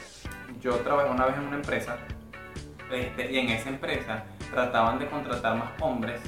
Yo 0.61 0.77
trabajé 0.77 1.11
una 1.11 1.27
vez 1.27 1.37
en 1.37 1.43
una 1.49 1.57
empresa 1.57 1.99
este, 2.91 3.31
y 3.31 3.39
en 3.39 3.51
esa 3.51 3.69
empresa 3.69 4.25
trataban 4.51 4.99
de 4.99 5.07
contratar 5.07 5.57
más 5.57 5.71
hombres 5.81 6.21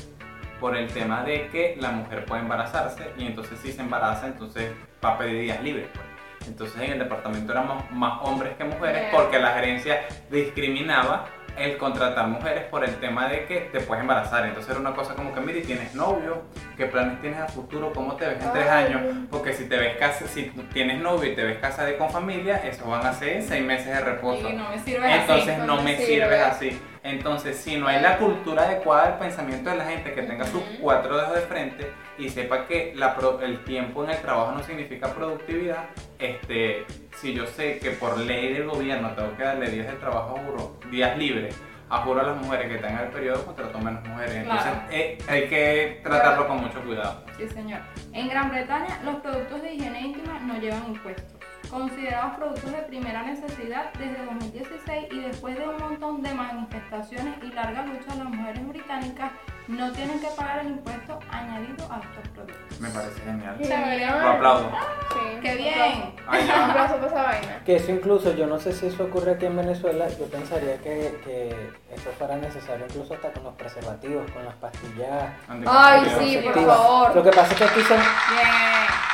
por 0.61 0.77
el 0.77 0.93
tema 0.93 1.25
de 1.25 1.49
que 1.49 1.77
la 1.81 1.91
mujer 1.93 2.27
puede 2.27 2.43
embarazarse 2.43 3.11
y 3.17 3.27
entonces 3.27 3.59
si 3.61 3.73
se 3.73 3.81
embaraza 3.81 4.27
entonces 4.27 4.73
va 5.03 5.13
a 5.13 5.19
pedir 5.19 5.43
días 5.43 5.63
libres. 5.63 5.89
pues. 5.95 6.05
Entonces 6.47 6.83
en 6.83 6.93
el 6.93 6.99
departamento 6.99 7.53
éramos 7.53 7.91
más 7.91 8.21
hombres 8.23 8.55
que 8.57 8.65
mujeres 8.65 9.05
porque 9.11 9.39
la 9.39 9.53
gerencia 9.55 10.07
discriminaba 10.31 11.25
el 11.57 11.77
contratar 11.77 12.27
mujeres 12.29 12.65
por 12.65 12.85
el 12.85 12.95
tema 12.97 13.29
de 13.29 13.45
que 13.47 13.61
te 13.73 13.81
puedes 13.81 14.03
embarazar. 14.03 14.45
Entonces 14.47 14.71
era 14.71 14.81
una 14.81 14.95
cosa 14.95 15.15
como 15.15 15.33
que, 15.35 15.41
mire, 15.41 15.61
¿tienes 15.63 15.95
novio? 15.95 16.43
¿Qué 16.77 16.87
planes 16.87 17.21
tienes 17.21 17.41
a 17.41 17.47
futuro? 17.49 17.93
¿Cómo 17.93 18.15
te 18.17 18.27
ves 18.27 18.43
en 18.43 18.53
tres 18.53 18.69
años? 18.69 19.03
Porque 19.31 19.53
si 19.53 19.69
te 19.69 19.77
ves 19.77 19.97
casa, 19.97 20.27
si 20.27 20.45
tienes 20.73 21.01
novio 21.01 21.31
y 21.33 21.35
te 21.35 21.45
ves 21.45 21.59
casada 21.59 21.97
con 21.97 22.11
familia, 22.11 22.57
eso 22.65 22.89
van 22.89 23.07
a 23.07 23.13
ser 23.13 23.43
seis 23.43 23.65
meses 23.65 23.87
de 23.87 24.01
reposo. 24.01 24.49
Y 24.49 24.53
no 24.55 24.69
me 24.71 24.77
Entonces 24.77 25.49
así. 25.49 25.59
no 25.61 25.67
no 25.67 25.77
me 25.77 25.83
me 25.93 25.97
sirves 25.97 26.09
sirve. 26.09 26.41
así. 26.41 26.81
Entonces, 27.05 27.59
si 27.59 27.77
no 27.77 27.87
hay 27.87 28.01
la 28.01 28.17
cultura 28.17 28.63
adecuada 28.63 29.11
del 29.11 29.19
pensamiento 29.19 29.69
de 29.71 29.77
la 29.77 29.85
gente 29.85 30.15
que 30.15 30.23
tenga 30.23 30.47
sus 30.47 30.63
cuatro 30.81 31.17
dedos 31.19 31.35
de 31.35 31.41
frente 31.43 31.93
y 32.17 32.31
sepa 32.31 32.67
que 32.67 32.93
la 32.97 33.15
pro- 33.15 33.41
el 33.43 33.63
tiempo 33.63 34.03
en 34.05 34.11
el 34.11 34.17
trabajo 34.23 34.53
no 34.53 34.63
significa 34.63 35.13
productividad, 35.13 35.85
este, 36.19 36.87
si 37.17 37.35
yo 37.35 37.47
sé 37.47 37.79
que 37.79 37.91
por 37.91 38.17
ley 38.19 38.55
del 38.55 38.67
gobierno 38.67 39.11
tengo 39.11 39.37
que 39.37 39.43
darle 39.45 39.69
días 39.69 39.87
de 39.87 39.93
trabajo 39.99 40.37
a 40.39 40.41
juro, 40.41 40.81
días 40.91 41.17
libres, 41.19 41.55
a 41.91 41.99
juro 41.99 42.21
a 42.21 42.25
las 42.25 42.37
mujeres 42.39 42.69
que 42.73 42.79
tengan 42.79 43.05
el 43.05 43.11
periodo, 43.11 43.45
contrato 43.45 43.79
menos 43.81 44.03
mujeres. 44.09 44.37
Entonces, 44.37 44.73
Claro. 44.73 44.87
eh, 44.91 45.19
hay 45.29 45.49
que 45.49 46.01
tratarlo 46.03 46.49
con 46.49 46.57
mucho 46.63 46.81
cuidado. 46.83 47.23
Sí, 47.37 47.47
señor. 47.51 47.81
En 48.15 48.29
Gran 48.31 48.49
Bretaña, 48.49 48.99
los 49.05 49.17
productos 49.17 49.61
de 49.61 49.75
higiene 49.75 50.01
íntima 50.01 50.39
no 50.41 50.57
llevan 50.59 50.87
impuestos. 50.87 51.34
Considerados 51.71 52.37
productos 52.37 52.73
de 52.73 52.79
primera 52.83 53.23
necesidad 53.23 53.93
desde 53.95 54.25
2016 54.25 55.07
y 55.11 55.21
después 55.21 55.59
de 55.59 55.69
un 55.69 55.77
montón 55.79 56.23
de 56.23 56.33
manifestaciones 56.35 57.35
y 57.43 57.53
largas 57.53 57.87
luchas, 57.89 58.17
las 58.17 58.29
mujeres 58.29 58.69
británicas 58.69 59.33
no 59.69 59.91
tienen 59.93 60.21
que 60.21 60.27
pagar 60.37 60.59
el 60.61 60.69
impuesto 60.73 61.19
añadido 61.31 61.87
a 61.91 61.99
estos 62.01 62.29
productos. 62.35 62.81
Me 62.81 62.89
parece 62.91 63.21
genial. 63.23 63.57
Genial. 63.59 64.21
Lo 64.23 64.29
aplaudo. 64.31 64.71
Sí, 65.13 65.41
¡Qué 65.41 65.55
bien! 65.57 66.15
Ay, 66.27 66.47
ya. 66.47 66.71
aplauso 66.71 66.97
por 66.97 67.09
esa 67.09 67.23
vaina. 67.23 67.63
Que 67.65 67.77
eso 67.77 67.91
incluso, 67.93 68.35
yo 68.35 68.47
no 68.47 68.59
sé 68.59 68.73
si 68.73 68.87
eso 68.87 69.05
ocurre 69.05 69.33
aquí 69.33 69.47
en 69.47 69.57
Venezuela, 69.57 70.07
yo 70.19 70.27
pensaría 70.27 70.77
que, 70.79 71.19
que 71.25 71.49
eso 71.95 72.11
fuera 72.19 72.37
necesario 72.37 72.85
incluso 72.89 73.15
hasta 73.15 73.33
con 73.33 73.45
los 73.45 73.55
preservativos, 73.55 74.31
con 74.33 74.45
las 74.45 74.55
pastillas 74.57 75.31
Ay, 75.67 76.03
sí, 76.19 76.41
por 76.45 76.55
favor. 76.67 77.15
Lo 77.17 77.23
que 77.23 77.31
pasa 77.31 77.53
es 77.53 77.55
que 77.59 77.65
aquí 77.65 77.81
son, 77.83 77.97
Bien. 77.99 78.49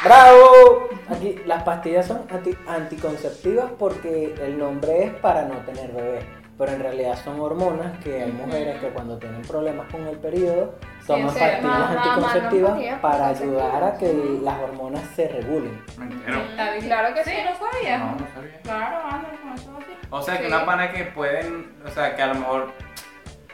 ¡bravo! 0.04 0.88
Aquí 1.10 1.36
las 1.46 1.62
pastillas 1.62 2.06
son 2.06 2.22
anti- 2.30 2.56
anticonceptivas 2.68 3.70
porque 3.78 4.34
el 4.40 4.58
nombre 4.58 5.04
es 5.04 5.14
para 5.14 5.42
no 5.42 5.56
tener 5.58 5.90
bebé, 5.92 6.20
pero 6.60 6.72
en 6.72 6.80
realidad 6.80 7.18
son 7.24 7.40
hormonas 7.40 7.98
que 8.04 8.22
hay 8.22 8.32
mujeres 8.32 8.78
que 8.82 8.88
cuando 8.88 9.16
tienen 9.18 9.40
problemas 9.40 9.90
con 9.90 10.06
el 10.06 10.18
periodo 10.18 10.74
toman 11.06 11.30
sí, 11.30 11.38
pastillas 11.40 11.62
mamá, 11.62 11.78
mamá, 11.88 12.02
anticonceptivas 12.02 12.78
no, 12.78 13.00
para 13.00 13.28
ayudar 13.28 13.82
a 13.82 13.96
que 13.96 14.10
sí. 14.10 14.40
las 14.44 14.60
hormonas 14.60 15.02
se 15.16 15.26
regulen. 15.28 15.82
Me 15.96 16.04
entero. 16.04 16.42
Está 16.50 16.72
bien. 16.72 16.84
Claro 16.84 17.14
que 17.14 17.24
sí. 17.24 17.30
Sí, 17.30 17.36
no 17.46 17.70
sabía. 17.70 17.98
No, 17.98 18.10
no 18.12 18.26
sabía. 18.34 18.60
Claro, 18.62 18.96
anda, 19.10 19.28
con 19.42 19.52
eso 19.54 19.70
así. 19.78 19.92
O 20.10 20.20
sea, 20.20 20.36
que 20.36 20.42
Sí. 20.42 20.48
una 20.48 20.66
pana 20.66 20.92
que 20.92 21.04
pueden, 21.04 21.72
o 21.82 21.88
sea, 21.88 22.14
que 22.14 22.20
a 22.20 22.26
lo 22.26 22.34
mejor 22.34 22.72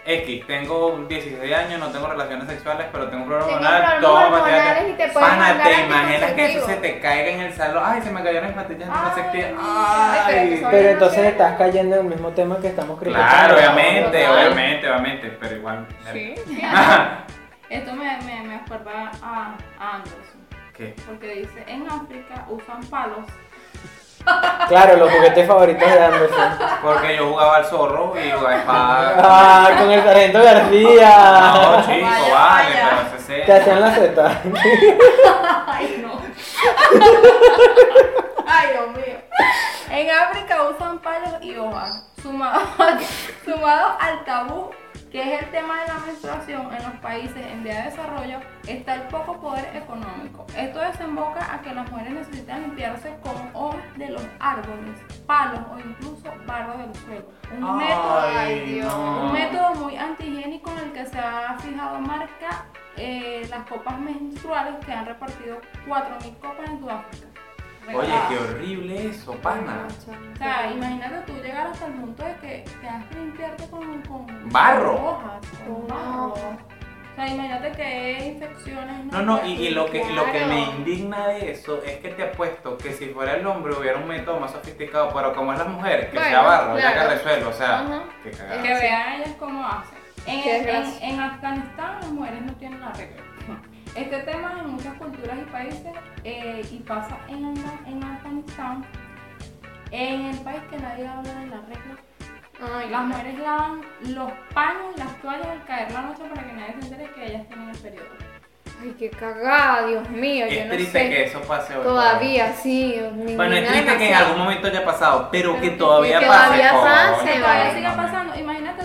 X, 0.09 0.47
tengo 0.47 1.05
16 1.09 1.53
años, 1.53 1.81
no 1.81 1.89
tengo 1.91 2.07
relaciones 2.07 2.49
sexuales, 2.49 2.87
pero 2.93 3.09
tengo 3.09 3.25
un 3.25 3.29
problema 3.29 3.53
hormonal, 3.57 3.99
problemas 3.99 4.01
toma 4.31 4.39
pastillas. 4.39 4.89
y 4.89 4.93
te 4.93 5.09
Pana, 5.09 5.63
te 5.65 5.81
imaginas 5.85 6.33
que 6.33 6.45
eso 6.47 6.67
se 6.67 6.77
te 6.77 7.01
caiga 7.01 7.31
en 7.33 7.41
el 7.41 7.53
salón. 7.53 7.83
Ay, 7.85 8.03
se 8.03 8.11
me 8.13 8.23
cayeron 8.23 8.45
las 8.49 8.55
pastillas 8.57 8.89
anticonceptivas. 8.89 9.51
Ay, 9.61 10.35
Ay. 10.39 10.59
son- 10.61 10.71
Pero 10.71 10.83
no 10.85 10.89
entonces 10.91 11.21
sé. 11.21 11.29
estás 11.29 11.59
cayendo 11.59 11.97
en 11.97 12.03
el 12.03 12.09
mismo 12.13 12.29
tema 12.31 12.59
que 12.61 12.69
estamos 12.69 12.99
criticando. 13.01 13.29
Claro, 13.31 13.55
obviamente, 13.57 14.19
Total. 14.25 14.37
obviamente, 14.39 14.89
obviamente, 14.91 15.37
pero 15.41 15.57
igual. 15.57 15.87
Sí. 16.13 16.35
Esto 17.69 17.93
me, 17.95 18.17
me, 18.23 18.43
me 18.43 18.55
acuerda 18.57 19.11
a, 19.23 19.57
a 19.81 19.95
Anderson. 19.97 20.47
¿Qué? 20.73 20.95
Porque 21.07 21.27
dice, 21.35 21.65
en 21.67 21.89
África 21.91 22.45
usan 22.49 22.81
palos. 22.85 23.27
Claro, 24.69 24.97
los 24.97 25.11
juguetes 25.13 25.47
favoritos 25.47 25.89
de 25.89 26.05
Anderson. 26.05 26.59
Porque 26.83 27.17
yo 27.17 27.29
jugaba 27.29 27.57
al 27.57 27.65
zorro 27.67 28.15
y 28.21 28.31
jugaba 28.33 28.57
espada. 28.57 29.15
Ah, 29.19 29.71
con 29.79 29.91
el 29.93 30.03
sargento 30.03 30.43
García. 30.43 31.53
No, 31.55 31.83
chico, 31.87 32.07
Vaya, 32.07 32.35
vale, 32.35 32.75
vaya. 32.75 32.91
pero 33.07 33.17
ese 33.19 33.35
Te 33.47 33.53
hacían 33.53 33.81
la 33.81 33.91
Z. 33.95 34.41
Ay, 35.69 36.05
no. 36.05 36.21
Ay, 38.47 38.69
Dios 38.73 38.89
mío. 38.97 39.19
En 39.91 40.11
África 40.11 40.63
usan 40.69 40.99
palos 40.99 41.35
y 41.41 41.57
hojas. 41.57 42.03
Sumado, 42.23 42.61
sumado 43.45 43.97
al 44.01 44.25
tabú 44.25 44.71
que 45.11 45.35
es 45.35 45.43
el 45.43 45.51
tema 45.51 45.81
de 45.81 45.89
la 45.89 45.99
menstruación 46.01 46.75
en 46.75 46.83
los 46.83 47.01
países 47.01 47.47
en 47.47 47.63
vía 47.63 47.77
de 47.77 47.91
desarrollo, 47.91 48.41
está 48.67 48.95
el 48.95 49.03
poco 49.03 49.41
poder 49.41 49.77
económico. 49.77 50.47
Esto 50.57 50.81
desemboca 50.81 51.55
a 51.55 51.63
que 51.63 51.75
las 51.75 51.91
mujeres 51.91 52.13
necesitan 52.13 52.63
limpiarse 52.63 53.15
con 53.23 53.51
hojas 53.55 53.99
de 53.99 54.11
los 54.11 54.23
árboles, 54.39 55.01
palos 55.27 55.61
o 55.73 55.79
incluso 55.79 56.33
barro 56.47 56.79
del 56.79 56.95
suelo. 56.95 57.27
Un 57.53 57.77
método 57.79 59.27
un 59.27 59.33
método 59.33 59.75
muy 59.75 59.97
antihigiénico 59.97 60.71
en 60.73 60.79
el 60.79 60.93
que 60.93 61.07
se 61.07 61.19
ha 61.19 61.57
fijado 61.59 62.01
marca 62.01 62.67
eh, 62.97 63.47
las 63.51 63.67
copas 63.69 63.99
menstruales 64.01 64.85
que 64.85 64.93
han 64.93 65.07
repartido 65.07 65.61
4.000 65.87 66.39
copas 66.39 66.71
en 66.71 66.81
Sudáfrica. 66.81 67.36
Oye, 67.95 68.13
qué 68.29 68.39
horrible 68.39 69.07
eso, 69.09 69.33
pana. 69.37 69.87
O 69.89 70.37
sea, 70.39 70.71
imagínate 70.73 71.21
tú 71.33 71.33
llegar 71.43 71.69
hasta 71.69 71.87
el 71.87 71.93
punto 71.95 72.25
de 72.25 72.35
que 72.37 72.65
tengas 72.81 73.05
que 73.07 73.15
limpiarte 73.15 73.69
con, 73.69 74.03
con 74.03 74.27
Barro. 74.51 74.97
con 74.97 75.07
hojas, 75.07 75.47
con 75.67 75.87
No. 75.89 75.95
barro. 76.31 76.33
O 77.13 77.19
sea, 77.19 77.29
imagínate 77.29 77.73
que 77.73 78.27
infecciones. 78.35 79.05
No, 79.07 79.23
no, 79.23 79.47
y, 79.47 79.53
y 79.53 79.71
lo, 79.71 79.87
que, 79.87 80.05
lo 80.13 80.25
que 80.27 80.33
Claro. 80.33 80.47
me 80.49 80.61
indigna 80.65 81.29
de 81.29 81.51
eso 81.53 81.81
es 81.83 81.97
que 81.99 82.09
te 82.11 82.25
apuesto 82.25 82.77
que 82.77 82.93
si 82.93 83.07
fuera 83.07 83.37
el 83.37 83.47
hombre 83.47 83.75
hubiera 83.75 83.99
un 83.99 84.07
método 84.07 84.39
más 84.39 84.51
sofisticado, 84.53 85.11
pero 85.15 85.33
como 85.35 85.53
es 85.55 85.59
la 85.59 85.65
mujer, 85.65 86.11
que 86.11 86.17
Bueno, 86.17 86.29
sea 86.31 86.43
barro, 86.43 86.79
ya 86.79 86.89
que 86.89 86.95
claro. 86.95 87.11
resuelve, 87.11 87.45
o 87.47 87.53
sea, 87.55 87.81
Ajá. 87.81 88.03
que 88.23 88.31
cagada. 88.33 88.63
Que 88.63 88.69
vean 88.75 89.13
ellas 89.15 89.35
cómo 89.39 89.67
hacen. 89.67 89.97
En, 90.27 90.69
en, 90.69 91.03
en 91.15 91.21
Afganistán 91.21 92.01
las 92.01 92.11
mujeres 92.11 92.43
no 92.43 92.53
tienen 92.55 92.81
la 92.81 92.93
regla. 92.93 93.23
Este 93.97 94.19
tema 94.21 94.61
en 94.61 94.73
muchas 94.73 94.95
culturas 94.97 95.39
y 95.41 95.51
países 95.51 95.93
eh, 96.23 96.63
y 96.71 96.79
pasa 96.81 97.19
en, 97.29 97.55
en 97.87 98.05
Afganistán, 98.05 98.85
en 99.91 100.27
el 100.27 100.39
país 100.41 100.61
que 100.71 100.77
nadie 100.77 101.09
habla 101.09 101.33
de 101.33 101.47
la 101.47 101.61
regla. 101.63 101.97
Ay, 102.75 102.91
Las 102.91 103.07
mujeres 103.07 103.39
lavan 103.39 103.81
los 104.09 104.31
paños 104.53 104.95
y 104.95 104.99
las 104.99 105.23
toallas 105.23 105.47
al 105.47 105.65
caer 105.65 105.93
la 105.93 106.03
noche 106.03 106.23
para 106.29 106.47
que 106.47 106.53
nadie 106.53 106.75
se 106.79 106.89
entere 106.89 107.11
que 107.15 107.27
ellas 107.27 107.49
tienen 107.49 107.71
el 107.71 107.79
periodo. 107.79 108.26
Ay, 108.83 108.95
qué 108.99 109.11
cagada, 109.11 109.87
Dios 109.87 110.09
mío, 110.11 110.47
yo 110.47 110.53
Es 110.61 110.67
no 110.67 110.75
triste 110.75 110.99
sé. 110.99 111.09
que 111.09 111.25
eso 111.25 111.41
pase 111.43 111.77
hoy. 111.77 111.83
Todavía, 111.83 112.53
sí. 112.53 113.01
me 113.15 113.35
Bueno, 113.37 113.57
es 113.57 113.69
triste 113.69 113.97
que 113.99 114.09
en 114.09 114.15
algún 114.15 114.39
momento 114.39 114.67
haya 114.69 114.85
pasado, 114.85 115.29
pero 115.33 115.53
Pero 115.53 115.63
que 115.63 115.71
que- 115.71 115.77
todavía 115.77 116.19
que 116.21 116.27
pase. 116.27 116.45
todavía 116.45 116.73
pase, 116.73 117.25
Que 117.33 117.39
todavía 117.39 117.65
vale. 117.65 117.75
siga 117.77 117.91
No, 117.91 118.03
pasando. 118.03 118.35
Imagínate 118.39 118.77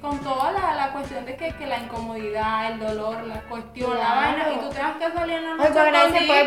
con 0.00 0.18
toda 0.20 0.52
la, 0.52 0.74
la 0.74 0.92
cuestión 0.92 1.24
de 1.24 1.36
que, 1.36 1.48
que 1.52 1.66
la 1.66 1.78
incomodidad, 1.78 2.72
el 2.72 2.78
dolor, 2.78 3.16
la 3.26 3.40
cuestión, 3.42 3.90
la 3.90 3.96
Claro. 3.96 4.20
vaina, 4.20 4.44
y 4.54 4.58
tú 4.60 4.68
tengas 4.70 4.96
que 4.96 5.18
salir 5.18 5.34
en 5.36 5.44
la 5.44 5.50
Ay, 5.50 5.56
noche 5.58 5.70
porque 5.74 5.90
nadie 5.90 6.20
se 6.20 6.26
puede 6.26 6.40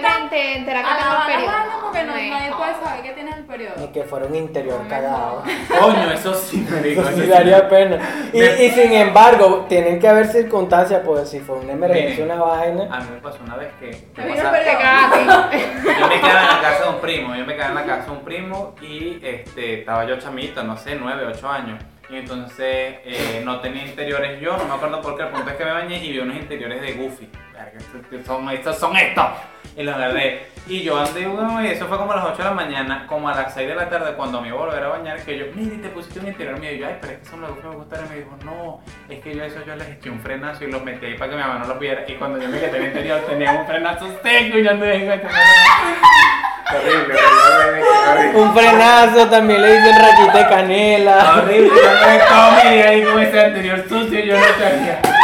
enterar 0.55 0.83
que 0.85 0.89
tengo 0.97 1.13
el 1.13 1.25
periodo. 1.27 1.51
vainas 1.51 1.75
porque 1.81 2.03
no, 2.03 2.11
nadie 2.13 2.51
puede 2.57 2.73
saber 2.83 3.03
que 3.03 3.11
tienes 3.13 3.37
el 3.37 3.45
periodo. 3.45 3.73
Ni 3.77 3.87
que 3.87 4.03
fuera 4.03 4.25
un 4.25 4.35
interior 4.35 4.79
No, 4.81 4.89
cagado. 4.89 5.43
Coño, 5.79 6.11
eso 6.11 6.33
sí, 6.33 6.57
marico. 6.71 7.01
Eso 7.01 7.09
eso 7.11 7.21
sí 7.21 7.27
daría 7.27 7.69
pena. 7.69 7.99
Y, 8.33 8.39
Me- 8.39 8.63
y 8.65 8.69
sin 8.71 8.93
embargo, 8.93 9.65
tienen 9.69 9.99
que 9.99 10.07
haber 10.07 10.27
circunstancias, 10.27 11.01
pues 11.05 11.29
si 11.29 11.39
fue 11.39 11.57
una 11.59 11.73
emergencia, 11.73 12.23
una 12.25 12.35
vaina. 12.35 12.56
A 12.91 12.99
mí 12.99 13.09
me 13.11 13.21
pasó 13.21 13.39
una 13.43 13.55
vez 13.55 13.71
que. 13.79 13.91
Te 13.91 14.21
periodo. 14.21 14.51
cagaste. 14.51 15.59
Yo 15.99 16.07
me 16.07 16.19
quedaba 16.19 16.41
en 16.41 16.47
la 16.47 16.61
casa 16.61 16.83
de 16.83 16.89
un 16.89 17.01
primo, 17.01 17.35
yo 17.35 17.45
me 17.45 17.53
quedaba 17.53 17.69
en 17.69 17.75
la 17.75 17.85
casa 17.85 18.05
de 18.05 18.17
un 18.17 18.23
primo 18.23 18.75
y 18.81 19.19
este, 19.23 19.79
estaba 19.79 20.05
yo 20.05 20.17
chamito, 20.17 20.63
no 20.63 20.77
sé, 20.77 20.95
9, 20.95 21.25
8 21.27 21.49
años. 21.49 21.83
Y 22.09 22.15
entonces 22.15 22.99
eh, 23.03 23.41
no 23.43 23.59
tenía 23.59 23.85
interiores 23.85 24.39
yo, 24.39 24.57
no 24.57 24.65
me 24.65 24.73
acuerdo 24.75 25.01
por 25.01 25.17
qué, 25.17 25.23
el 25.23 25.29
punto 25.29 25.49
es 25.49 25.57
que 25.57 25.65
me 25.65 25.71
bañé 25.71 26.03
y 26.03 26.11
vi 26.13 26.19
unos 26.19 26.37
interiores 26.37 26.81
de 26.81 26.93
Goofy. 26.93 27.29
Son 28.25 28.49
estos, 28.49 28.77
son 28.77 28.95
estos. 28.95 29.25
Y 29.75 29.83
los 29.83 29.95
agarré. 29.95 30.47
Y 30.67 30.83
yo 30.83 30.97
andé, 30.99 31.25
bueno, 31.27 31.63
y 31.63 31.67
eso 31.67 31.85
fue 31.87 31.97
como 31.97 32.11
a 32.11 32.17
las 32.17 32.25
8 32.25 32.37
de 32.37 32.43
la 32.43 32.51
mañana, 32.51 33.05
como 33.07 33.29
a 33.29 33.35
las 33.35 33.53
6 33.53 33.67
de 33.69 33.75
la 33.75 33.89
tarde, 33.89 34.13
cuando 34.15 34.41
me 34.41 34.49
iba 34.49 34.57
a 34.57 34.65
volver 34.65 34.83
a 34.83 34.87
bañar, 34.89 35.21
que 35.21 35.37
yo, 35.37 35.45
mire, 35.55 35.77
te 35.77 35.89
pusiste 35.89 36.19
un 36.19 36.27
interior 36.27 36.59
mío. 36.59 36.71
Y 36.73 36.79
yo, 36.79 36.87
ay, 36.87 36.97
pero 36.99 37.13
es 37.13 37.19
que 37.19 37.25
eso 37.25 37.37
me 37.37 37.47
gusta, 37.47 37.69
me 37.69 37.75
gusta. 37.75 37.97
Y 38.05 38.09
me 38.09 38.15
dijo, 38.15 38.37
no, 38.43 38.81
es 39.07 39.19
que 39.21 39.35
yo 39.35 39.43
eso 39.43 39.63
yo 39.65 39.75
les 39.75 39.87
eché 39.87 40.09
un 40.09 40.19
frenazo 40.19 40.65
y 40.65 40.71
los 40.71 40.83
metí 40.83 41.05
ahí 41.05 41.17
para 41.17 41.29
que 41.29 41.37
mi 41.37 41.41
mamá 41.41 41.59
no 41.59 41.67
los 41.67 41.79
viera. 41.79 42.03
Y 42.07 42.15
cuando 42.15 42.37
yo 42.39 42.49
me 42.49 42.59
quedé 42.59 42.69
en 42.69 42.75
el 42.75 42.87
interior, 42.87 43.21
tenía 43.27 43.51
un 43.53 43.65
frenazo 43.65 44.07
seco 44.21 44.57
y 44.57 44.63
yo 44.63 44.71
andé 44.71 44.95
en 44.95 45.21
Horrible, 46.69 47.15
horrible, 47.15 47.83
horrible. 48.09 48.39
Un 48.41 48.53
frenazo, 48.53 49.29
también 49.29 49.61
le 49.61 49.71
dicen 49.71 50.01
rachita 50.01 50.37
de 50.37 50.47
canela. 50.49 51.35
Horrible, 51.37 51.69
yo 51.69 52.07
me 52.07 52.19
comí 52.27 52.81
ahí 52.81 53.03
con 53.03 53.21
ese 53.21 53.39
anterior 53.39 53.85
sucio 53.87 54.19
y 54.19 54.27
yo 54.27 54.37
no 54.37 54.45
sabía. 54.59 55.16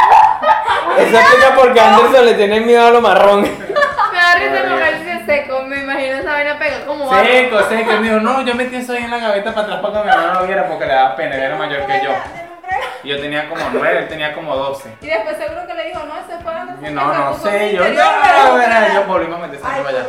Eso 0.97 1.17
explica 1.19 1.55
porque 1.55 1.79
Anderson 1.79 2.25
le 2.25 2.33
tiene 2.35 2.59
miedo 2.61 2.87
a 2.87 2.91
lo 2.91 3.01
marrón. 3.01 3.41
Me 4.13 4.19
da 4.19 4.35
risa 4.35 4.69
porque 4.69 4.93
dice 4.99 5.25
seco, 5.25 5.61
me 5.63 5.79
imagino 5.81 6.17
esa 6.17 6.31
vaina 6.31 6.59
pega 6.59 6.85
como 6.85 7.07
barro. 7.09 7.25
Seco, 7.25 7.59
seco, 7.69 7.91
me 7.93 8.01
dijo, 8.09 8.19
no, 8.19 8.41
yo 8.43 8.53
metí 8.55 8.75
eso 8.75 8.93
ahí 8.93 9.03
en 9.03 9.11
la 9.11 9.17
gaveta 9.17 9.53
para 9.53 9.67
atrás 9.67 9.79
para 9.81 9.93
que 10.03 10.09
mi 10.09 10.15
mamá 10.15 10.33
no 10.33 10.39
lo 10.41 10.45
viera 10.47 10.67
porque 10.67 10.85
le 10.85 10.93
daba 10.93 11.15
pena, 11.15 11.35
él 11.35 11.41
era 11.43 11.55
mayor 11.55 11.85
que 11.87 12.01
yo. 12.03 12.11
Y 13.03 13.09
yo 13.09 13.19
tenía 13.19 13.49
como 13.49 13.61
9, 13.73 13.99
él 13.99 14.07
tenía 14.07 14.33
como 14.33 14.55
12. 14.55 14.97
Y 15.01 15.07
después 15.07 15.35
seguro 15.37 15.67
que 15.67 15.73
le 15.73 15.87
dijo, 15.87 15.99
no, 16.05 16.13
ese 16.19 16.41
fue 16.43 16.53
Anderson 16.53 16.83
que 16.83 16.91
no, 16.91 17.11
se 17.11 17.19
no 17.19 17.33
sé, 17.51 17.73
yo 17.73 17.79
no, 17.83 17.89
pero- 18.23 18.55
verá, 18.55 18.93
yo 18.93 19.03
volvimos 19.05 19.39
a 19.39 19.41
meterse 19.41 19.63
para 19.63 19.89
allá. 19.89 20.03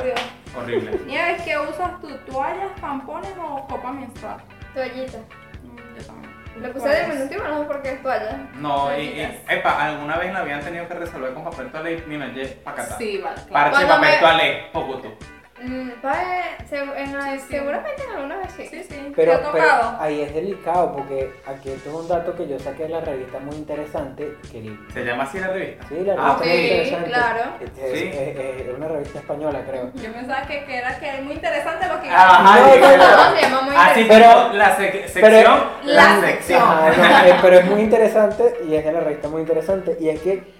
por. 0.53 0.63
Horrible. 0.63 1.01
Nieves, 1.07 1.43
¿qué 1.43 1.59
usas 1.59 2.01
tú? 2.01 2.09
¿Toallas, 2.31 2.71
tampones 2.81 3.33
o 3.43 3.67
copa 3.67 3.91
menstrual? 3.91 4.37
Toallita. 4.73 5.19
Mm, 5.19 5.99
Yo 5.99 6.07
también. 6.07 6.34
Le 6.61 6.69
puse 6.69 6.89
de 6.89 7.05
diminutivo, 7.05 7.45
no 7.45 7.59
sé 7.61 7.65
por 7.67 7.83
qué 7.83 7.89
es 7.91 8.03
toalla. 8.03 8.39
No, 8.55 8.97
y, 8.97 9.03
y, 9.03 9.41
epa, 9.49 9.85
alguna 9.87 10.17
vez 10.17 10.33
la 10.33 10.41
habían 10.41 10.61
tenido 10.61 10.87
que 10.87 10.95
resolver 10.95 11.35
con 11.35 11.45
papel 11.45 11.71
toalé, 11.71 12.05
mira, 12.07 12.29
ye, 12.33 12.47
pacata. 12.47 12.97
Sí, 12.97 13.19
vale, 13.19 13.35
claro. 13.49 13.53
Parche, 13.53 13.71
Cuando 13.73 13.89
papel 13.95 14.11
me- 14.11 14.19
toalé, 14.21 14.63
pocuto. 14.73 15.09
Mm, 15.09 15.34
en 15.61 15.93
la- 16.03 17.33
Sí, 17.35 17.41
sí. 17.41 17.47
Seguramente 17.51 18.03
en 18.05 18.17
alguna 18.17 18.37
vez 18.39 18.49
sí. 18.57 18.67
Sí, 18.69 18.83
sí. 18.89 18.95
¿Te 18.95 19.13
Pero, 19.15 19.35
ha 19.35 19.53
pero 19.53 19.65
tocado? 19.65 19.97
ahí 20.01 20.21
es 20.23 20.35
delicado 20.35 20.93
porque 20.97 21.33
aquí 21.47 21.71
esto 21.71 21.91
es 21.91 21.95
un 21.95 22.09
dato 22.09 22.35
que 22.35 22.47
yo 22.49 22.59
saqué 22.59 22.85
de 22.85 22.89
la 22.91 23.01
revista 23.01 23.39
muy 23.39 23.57
interesante. 23.57 24.35
Que 24.51 24.59
el- 24.59 24.79
¿Se 24.93 25.05
llama 25.05 25.25
así 25.25 25.39
la 25.39 25.49
revista? 25.49 25.85
sí, 25.89 25.95
la 26.05 26.15
Ah, 26.19 26.37
revista 26.41 26.63
interesante. 26.63 27.09
claro. 27.11 27.41
Es, 27.61 27.79
es- 27.83 27.99
Sí. 28.01 28.07
es- 28.13 28.67
es 28.69 28.77
una 28.77 28.89
revista 28.89 29.19
española, 29.19 29.61
creo. 29.69 29.91
Yo 29.95 30.13
pensaba 30.13 30.43
que, 30.47 30.65
que 30.65 30.77
era 30.77 30.99
que 30.99 31.09
es 31.15 31.23
muy 31.23 31.35
interesante 31.35 31.87
lo 31.89 32.01
que 32.01 32.09
Ajá, 32.11 32.43
No, 32.61 32.65
sí, 32.73 32.79
pero- 32.81 32.97
no, 32.97 33.35
se 33.37 33.43
llama 33.43 33.63
muy 33.63 33.77
Así 33.77 34.01
interesante. 34.01 34.09
Pero- 34.09 34.49
pero, 34.49 34.53
la 34.55 34.77
sec- 34.79 35.07
sección, 35.09 35.65
la, 35.85 35.95
la 35.95 36.21
sección. 36.21 36.63
Ajá, 36.63 36.93
no, 36.97 37.27
eh, 37.29 37.39
pero 37.43 37.59
es 37.59 37.65
muy 37.67 37.81
interesante 37.81 38.55
y 38.69 38.75
es 38.75 38.85
de 38.85 38.93
la 38.93 39.01
revista 39.01 39.29
muy 39.29 39.41
interesante. 39.43 39.97
Y 40.01 40.09
es 40.09 40.21
que 40.21 40.54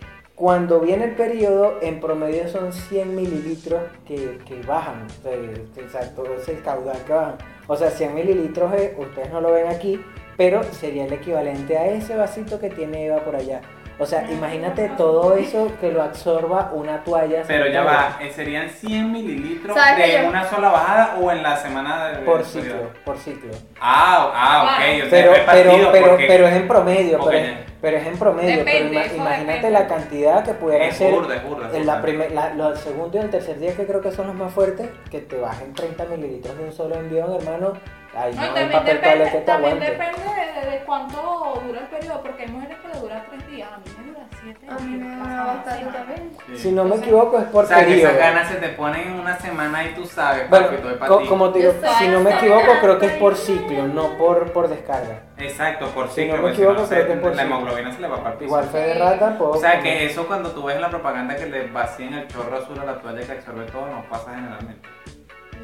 cuando 0.45 0.79
viene 0.79 1.07
el 1.07 1.13
periodo, 1.13 1.79
en 1.81 2.01
promedio 2.01 2.47
son 2.49 2.71
100 2.71 3.17
mililitros 3.17 3.81
que, 4.07 4.61
bajan. 4.69 5.07
O 5.07 5.23
sea, 5.23 5.87
o 5.87 5.89
sea, 5.89 6.15
todo 6.15 6.35
ese 6.35 6.59
caudal 6.61 6.99
que 7.07 7.15
bajan. 7.15 7.37
O 7.67 7.75
sea, 7.75 7.89
100 7.89 8.15
mililitros, 8.15 8.71
eh, 8.75 8.95
ustedes 8.99 9.33
no 9.33 9.41
lo 9.41 9.53
ven 9.53 9.69
aquí, 9.69 9.99
pero 10.37 10.63
sería 10.65 11.07
el 11.07 11.15
equivalente 11.15 11.79
a 11.79 11.87
ese 11.87 12.15
vasito 12.15 12.61
que 12.61 12.69
tiene 12.69 13.07
Eva 13.07 13.25
por 13.25 13.37
allá. 13.37 13.63
O 13.97 14.05
sea, 14.07 14.29
imagínate 14.31 14.89
todo 14.97 15.37
eso 15.37 15.71
que 15.81 15.93
lo 15.93 16.03
absorba 16.03 16.71
una 16.73 17.05
toalla. 17.05 17.43
Pero 17.47 17.69
ya 17.69 17.85
va, 17.85 18.19
eh, 18.21 18.31
serían 18.33 18.69
100 18.69 19.13
mililitros 19.13 19.77
¿Sabes 19.77 20.05
que 20.05 20.17
de 20.17 20.23
yo- 20.25 20.29
una 20.29 20.45
sola 20.51 20.71
bajada 20.71 21.17
o 21.21 21.31
en 21.31 21.43
la 21.45 21.57
semana 21.57 22.09
de 22.09 22.19
Por 22.25 22.45
ciclo, 22.45 22.63
periodo? 22.73 22.91
por 23.05 23.17
ciclo. 23.19 23.53
Ah, 23.81 24.33
ah, 24.35 24.65
ok, 24.65 25.07
Pero, 25.11 25.33
pero, 25.47 25.71
pero, 25.93 26.09
porque 26.09 26.27
pero 26.27 26.47
es 26.49 26.55
en 26.57 26.67
promedio, 26.69 27.19
Ok. 27.21 27.27
pero, 27.31 27.39
es, 27.39 27.55
pero 27.81 27.97
es 27.99 28.07
en 28.09 28.19
promedio. 28.19 28.57
Depende, 28.65 29.01
pero 29.05 29.15
imagínate 29.15 29.53
depende. 29.59 29.71
la 29.71 29.87
cantidad 29.87 30.45
que 30.45 30.55
pudiera 30.55 30.87
es 30.87 30.97
ser 30.97 31.13
burda, 31.15 31.37
es 31.37 31.45
burda. 31.45 31.69
es 31.69 31.75
en 31.75 31.87
la 31.87 32.03
primer, 32.03 32.33
la, 32.33 32.53
los 32.55 32.81
segundo 32.81 33.17
y 33.17 33.21
el 33.21 33.31
tercer 33.31 33.61
día 33.61 33.75
que 33.77 33.87
creo 33.87 34.01
que 34.01 34.11
son 34.11 34.27
los 34.27 34.35
más 34.35 34.53
fuertes, 34.53 34.89
que 35.09 35.21
te 35.21 35.39
bajen 35.39 35.73
30 35.73 36.05
mililitros 36.07 36.59
de 36.59 36.65
un 36.65 36.73
solo 36.73 36.97
envión, 36.97 37.33
hermano. 37.33 37.75
No, 38.15 38.21
también 38.23 38.71
papel 38.71 38.95
depende, 38.95 39.01
toalé 39.01 39.25
que 39.25 39.39
te 39.39 39.45
también 39.45 39.73
aguante. 39.83 39.91
depende 39.93 40.21
de, 40.35 40.61
de- 40.61 40.71
de 40.79 40.85
cuánto 40.85 41.61
dura 41.67 41.81
el 41.81 41.87
periodo, 41.87 42.23
porque 42.23 42.43
hay 42.45 42.49
mujeres 42.49 42.79
que 42.79 42.89
le 42.89 43.01
dura 43.01 43.25
tres 43.29 43.47
días, 43.49 43.69
a 43.73 43.77
mí 43.79 43.85
me 43.99 44.07
dura 44.13 44.27
siete 44.43 44.67
A 44.69 44.75
mí 44.79 44.97
me 44.97 45.17
pasan 45.19 45.47
bastante 45.47 45.85
también. 45.99 46.31
Sí. 46.47 46.57
Si 46.59 46.73
no 46.73 46.85
me 46.85 46.97
equivoco 46.97 47.39
es 47.39 47.45
por 47.47 47.65
o 47.65 47.67
sea, 47.67 47.85
que 47.85 47.99
esas 48.01 48.17
ganas 48.17 48.49
se 48.49 48.55
te 48.57 48.69
ponen 48.71 49.09
en 49.09 49.13
una 49.21 49.37
semana 49.39 49.85
y 49.85 49.95
tú 49.95 50.07
sabes, 50.07 50.49
Bueno, 50.49 50.67
papi, 50.67 50.79
todo 50.79 50.91
es 50.93 50.97
para 50.99 51.09
co- 51.09 51.19
ti. 51.19 51.27
como 51.27 51.51
te 51.51 51.59
digo, 51.59 51.73
si 51.99 52.09
no 52.09 52.21
me 52.21 52.31
equivoco 52.35 52.73
creo 52.81 52.99
que 52.99 53.07
es 53.07 53.13
por 53.15 53.37
ciclo, 53.37 53.87
no 53.89 54.17
por, 54.17 54.53
por 54.53 54.69
descarga. 54.69 55.23
Exacto, 55.39 55.89
por 55.89 56.09
Si 56.09 56.15
ciclo, 56.23 56.37
no 56.37 56.43
me 56.43 56.49
porque 56.51 56.63
equivoco, 56.63 56.87
se- 56.87 56.95
creo 56.95 57.07
que 57.09 57.13
es 57.15 57.19
por 57.19 57.35
la 57.37 57.43
hemoglobina 57.43 57.93
se 57.93 58.01
le 58.01 58.09
va 58.09 58.17
el 58.17 58.23
piso. 58.35 58.45
Igual 58.45 58.65
fe 58.67 58.79
de 58.79 58.95
rata, 58.95 59.37
puedo 59.39 59.51
O 59.53 59.57
sea 59.57 59.71
comer. 59.79 59.83
que 59.83 60.07
eso 60.07 60.27
cuando 60.27 60.51
tú 60.53 60.63
ves 60.65 60.81
la 60.81 60.89
propaganda 60.91 61.37
que 61.37 61.47
le 61.47 61.67
vacían 61.69 62.15
el 62.15 62.29
chorro 62.29 62.57
azul 62.59 62.79
a 62.79 62.85
la 62.85 63.01
toalla 63.01 63.23
que 63.27 63.33
absorbe 63.33 63.65
todo, 63.67 63.87
no 63.87 64.03
pasa 64.09 64.35
generalmente. 64.35 64.89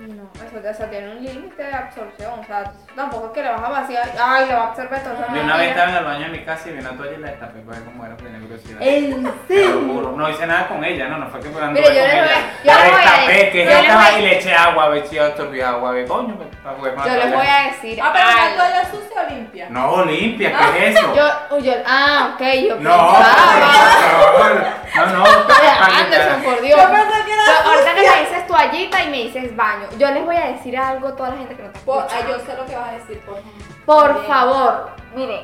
No, 0.00 0.30
eso, 0.46 0.66
eso 0.68 0.84
tiene 0.84 1.10
un 1.10 1.22
límite 1.22 1.62
de 1.62 1.74
absorción. 1.74 2.40
O 2.40 2.44
sea, 2.44 2.72
tampoco 2.96 3.26
es 3.26 3.32
que 3.32 3.42
le 3.42 3.50
vas 3.50 3.62
a 3.62 3.68
vaciar. 3.68 4.10
Ay, 4.18 4.46
le 4.46 4.54
va 4.54 4.60
a 4.62 4.66
absorber 4.68 5.02
todo. 5.02 5.14
Yo 5.14 5.34
no, 5.34 5.42
una 5.42 5.56
vez 5.56 5.68
mira. 5.68 5.70
estaba 5.70 5.90
en 5.90 5.96
el 5.96 6.04
baño 6.04 6.20
de 6.20 6.28
mi 6.38 6.44
casa 6.44 6.68
y 6.68 6.72
vi 6.72 6.78
una 6.80 6.90
toalla 6.96 7.12
y 7.12 7.20
la 7.20 7.28
destapé 7.28 7.60
para 7.60 7.78
ver 7.78 7.86
cómo 7.88 8.06
era, 8.06 8.16
tenía 8.16 8.40
curiosidad. 8.40 8.78
¿En 8.80 9.10
Te 9.14 9.20
lo 9.22 9.34
serio? 9.46 9.80
juro. 9.92 10.12
No 10.12 10.30
hice 10.30 10.46
nada 10.46 10.68
con 10.68 10.84
ella, 10.84 11.08
no, 11.08 11.18
no 11.18 11.28
fue 11.28 11.40
que 11.40 11.48
me 11.50 11.60
anduve 11.60 11.80
Mire, 11.82 11.94
yo 11.94 12.00
con 12.00 12.08
les 12.10 12.20
voy 12.24 12.30
ella. 12.64 12.74
a- 12.74 12.84
destapé, 12.84 13.50
que 13.50 13.64
yo 13.64 13.70
ella 13.70 13.80
estaba 13.80 14.12
y 14.18 14.22
le 14.22 14.38
eché 14.38 14.54
agua, 14.54 14.84
a 14.84 14.88
ver 14.88 15.06
si 15.06 15.18
absorbía 15.18 15.68
agua, 15.70 15.90
ve, 15.92 16.06
coño, 16.06 16.38
para 16.64 16.76
la 16.78 17.06
Yo 17.06 17.14
les 17.16 17.34
voy 17.34 17.46
a 17.46 17.62
decir. 17.70 18.00
Ah, 18.02 18.10
pero 18.12 18.26
la 18.26 18.56
toalla 18.56 18.84
sucia 18.90 19.22
o 19.26 19.30
limpia. 19.34 19.66
No, 19.70 20.04
limpia, 20.04 20.52
¿qué 20.74 20.88
es 20.88 20.96
eso? 20.96 21.14
Yo, 21.14 21.56
uy, 21.56 21.62
yo, 21.62 21.72
ah, 21.86 22.30
ok, 22.34 22.40
yo 22.68 22.76
No, 22.76 23.12
pensaba. 23.12 24.60
no, 24.96 25.06
no, 25.18 25.24
que 25.46 25.68
Anderson, 26.00 26.40
te- 26.40 26.46
por 26.48 26.60
Dios. 26.62 26.80
Yo 26.80 26.86
pensé 26.90 27.24
que 27.24 27.32
era 27.32 27.44
ahorita 27.64 27.94
que 27.94 28.00
me 28.00 28.20
dices 28.20 28.39
toallita 28.50 29.02
y 29.04 29.10
me 29.10 29.16
dices 29.24 29.54
baño, 29.56 29.86
yo 29.98 30.10
les 30.10 30.24
voy 30.24 30.36
a 30.36 30.46
decir 30.48 30.76
algo 30.76 31.08
a 31.08 31.16
toda 31.16 31.30
la 31.30 31.36
gente 31.36 31.56
que 31.56 31.62
no 31.62 31.70
te 31.70 31.78
Por- 31.80 32.04
escucha. 32.06 32.28
yo 32.28 32.38
sé 32.40 32.56
lo 32.56 32.66
que 32.66 32.76
vas 32.76 32.88
a 32.88 32.92
decir, 32.92 33.20
por 33.20 33.38
ejemplo. 33.38 33.64
Por 33.86 34.14
Bien. 34.14 34.26
favor, 34.26 34.90
miren, 35.14 35.42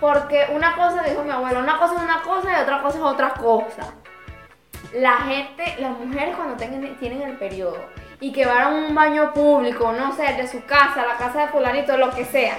porque 0.00 0.46
una 0.54 0.74
cosa 0.76 1.02
dijo 1.02 1.22
mi 1.24 1.30
abuela, 1.30 1.58
una 1.60 1.78
cosa 1.78 1.94
es 1.96 2.02
una 2.02 2.22
cosa 2.22 2.50
y 2.58 2.62
otra 2.62 2.82
cosa 2.82 2.98
es 2.98 3.04
otra 3.04 3.30
cosa. 3.34 3.94
La 4.94 5.16
gente, 5.18 5.74
las 5.80 5.90
mujeres 5.98 6.36
cuando 6.36 6.56
tengan, 6.56 6.96
tienen 6.98 7.22
el 7.22 7.36
periodo 7.36 7.78
y 8.20 8.32
que 8.32 8.46
van 8.46 8.62
a 8.62 8.68
un 8.68 8.94
baño 8.94 9.32
público, 9.32 9.92
no 9.92 10.12
sé, 10.14 10.22
de 10.34 10.46
su 10.46 10.64
casa, 10.64 11.04
la 11.06 11.16
casa 11.16 11.40
de 11.42 11.48
fulanito, 11.48 11.96
lo 11.96 12.10
que 12.10 12.24
sea, 12.24 12.54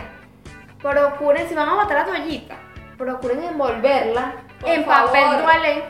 procuren, 0.82 1.48
si 1.48 1.56
van 1.56 1.70
a 1.70 1.76
botar 1.76 1.98
la 2.00 2.06
toallita, 2.06 2.56
procuren 2.98 3.44
envolverla 3.44 4.34
Por 4.60 4.70
en 4.70 4.86
favor. 4.86 5.08
papel 5.12 5.42
toalé 5.44 5.84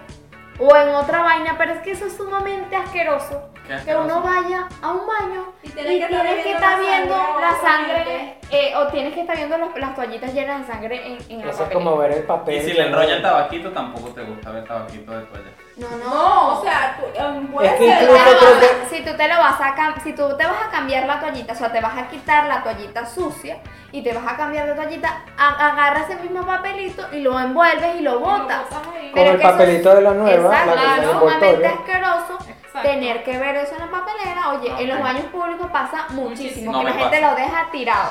o 0.60 0.76
en 0.76 0.90
otra 0.90 1.22
vaina, 1.24 1.56
pero 1.58 1.74
es 1.74 1.82
que 1.82 1.92
eso 1.92 2.06
es 2.06 2.16
sumamente 2.18 2.76
asqueroso. 2.76 3.50
Que 3.86 3.96
uno 3.96 4.22
vaya 4.22 4.68
a 4.82 4.92
un 4.94 5.02
baño 5.06 5.54
Y 5.62 5.68
y 5.68 5.72
tienes 5.72 6.08
que 6.08 6.16
estar 6.16 6.24
tienes 6.24 6.44
que 6.44 6.50
viendo 6.50 6.56
estar 6.56 6.72
la 6.72 6.80
viendo 6.80 7.14
sangre, 7.16 7.42
la 7.42 7.50
obviamente. 7.52 7.68
sangre 7.68 8.38
eh, 8.50 8.76
o 8.76 8.88
tienes 8.88 9.14
que 9.14 9.22
estar 9.22 9.36
viendo 9.38 9.58
las, 9.60 9.76
las 9.78 9.96
toallitas 9.96 10.34
llenas 10.34 10.62
de 10.68 10.74
sangre 10.74 11.08
en, 11.08 11.18
en 11.32 11.46
la 11.46 11.52
Eso 11.52 11.64
es 11.66 11.70
como 11.72 11.96
ver 11.98 12.12
el 12.14 12.24
papel. 12.24 12.56
Y 12.56 12.62
si 12.62 12.74
le 12.74 12.88
enrolla 12.88 13.16
el 13.18 13.22
tabaquito, 13.22 13.72
tampoco 13.72 14.10
te 14.10 14.24
gusta 14.24 14.50
ver 14.50 14.66
tabaquito 14.66 15.12
de 15.12 15.22
toalla. 15.26 15.52
No, 15.80 15.88
no. 15.98 16.14
No, 16.14 16.60
o 16.60 16.62
sea, 16.64 16.98
tú, 17.00 17.52
puede 17.52 17.68
Es 17.68 17.74
que 17.76 17.86
ser. 17.90 18.00
Si 18.00 18.06
tú 18.06 18.14
te 18.14 18.20
incluso 18.20 18.46
lo 18.46 18.60
vas 18.60 18.64
a- 18.86 18.90
si 18.90 19.02
tú 19.04 19.18
te 19.18 19.28
lo 19.28 19.38
vas 19.40 19.62
a 19.62 19.76
cam- 19.76 20.04
si 20.04 20.14
tú 20.14 20.38
te 20.38 20.46
vas 20.46 20.62
a 20.68 20.70
cambiar 20.70 21.06
la 21.06 21.20
toallita, 21.20 21.54
o 21.54 21.56
sea, 21.56 21.72
te 21.72 21.80
vas 21.82 21.98
a 21.98 22.08
quitar 22.08 22.46
la 22.48 22.62
toallita 22.64 23.06
sucia 23.06 23.58
y 23.92 24.02
te 24.04 24.14
vas 24.14 24.26
a 24.28 24.36
cambiar 24.36 24.68
de 24.68 24.74
toallita, 24.74 25.22
agarra 25.38 26.02
ese 26.02 26.16
mismo 26.18 26.46
papelito 26.46 27.08
y 27.14 27.22
lo 27.22 27.40
envuelves 27.40 27.96
y 27.96 28.02
lo 28.02 28.10
lo 28.10 28.20
botas. 28.20 28.64
Con 28.70 28.82
Pero 29.14 29.32
el 29.32 29.36
es- 29.38 29.42
papelito 29.48 29.96
de 29.96 30.02
la 30.02 30.12
nueva, 30.12 30.50
Exacto, 30.54 30.76
la 30.76 30.96
en 30.98 31.04
sumamente 31.20 31.68
asqueroso 31.68 32.38
Exacto. 32.66 32.82
tener 32.90 33.24
que 33.24 33.38
ver 33.38 33.56
eso 33.56 33.74
en 33.76 33.80
la 33.82 33.92
papelera. 33.92 34.50
Oye, 34.50 34.74
en 34.84 34.90
los 34.90 35.00
baños 35.02 35.26
públicos 35.26 35.68
pasa 35.72 36.06
muchísimo, 36.10 36.78
que 36.80 36.86
la 36.86 36.94
gente 36.94 37.20
pasa. 37.22 37.30
lo 37.30 37.36
deja 37.36 37.68
tirado. 37.72 38.10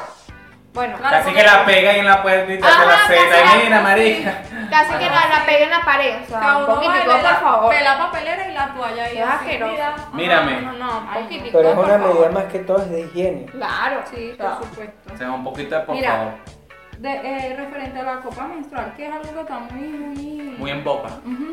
Bueno, 0.75 0.97
Claro, 0.99 1.17
Casi 1.25 1.35
que 1.35 1.43
la 1.43 1.65
pega 1.65 1.91
ahí 1.91 1.99
en 2.01 2.05
la 2.05 2.23
puerta 2.23 2.53
y 2.53 2.59
te 2.61 2.67
hace 2.67 2.87
la 2.87 3.07
seta. 3.07 3.45
la- 3.57 3.63
Mira, 3.65 3.81
marica. 3.81 4.43
casi 4.71 4.93
que 4.99 5.07
la, 5.07 5.29
la 5.39 5.45
peguen 5.47 5.63
en 5.65 5.71
la 5.71 5.85
pared. 5.85 6.15
O 6.23 6.27
sea, 6.29 6.57
un 6.59 6.67
poquitico, 6.67 7.11
por 7.11 7.21
favor. 7.41 7.71
ve 7.75 7.81
la 7.83 7.99
papelera 7.99 8.49
y 8.49 8.53
la 8.53 8.75
toalla 8.75 9.05
ahí. 9.05 9.19
Así, 9.19 9.33
asqueroso. 9.33 9.83
Mírame. 10.13 10.61
No, 10.61 10.73
no, 10.73 11.01
no, 11.01 11.13
poquitico. 11.15 11.59
Pero 11.59 11.69
es 11.71 11.79
una 11.79 11.99
medida 11.99 12.31
más 12.31 12.45
que 12.45 12.59
todo 12.61 12.79
es 12.83 12.91
de 12.91 13.01
higiene. 13.01 13.47
Claro, 13.47 14.03
Sí, 14.13 14.35
claro. 14.37 14.59
por 14.59 14.69
supuesto. 14.69 15.15
O 15.15 15.17
sea, 15.17 15.31
un 15.33 15.45
poquito 15.45 15.75
de 15.75 15.81
por 15.83 15.95
Mira. 15.97 16.11
favor. 16.13 16.33
de, 16.99 17.11
eh, 17.15 17.55
referente 17.57 18.01
a 18.01 18.03
la 18.03 18.17
copa 18.21 18.45
menstrual, 18.49 18.93
que 18.97 19.07
es 19.07 19.13
algo 19.13 19.33
que 19.33 19.41
está 19.41 19.59
muy, 19.59 19.89
muy... 19.89 20.57
Muy 20.59 20.71
en 20.73 20.83
boca. 20.85 21.09
Ujú. 21.25 21.53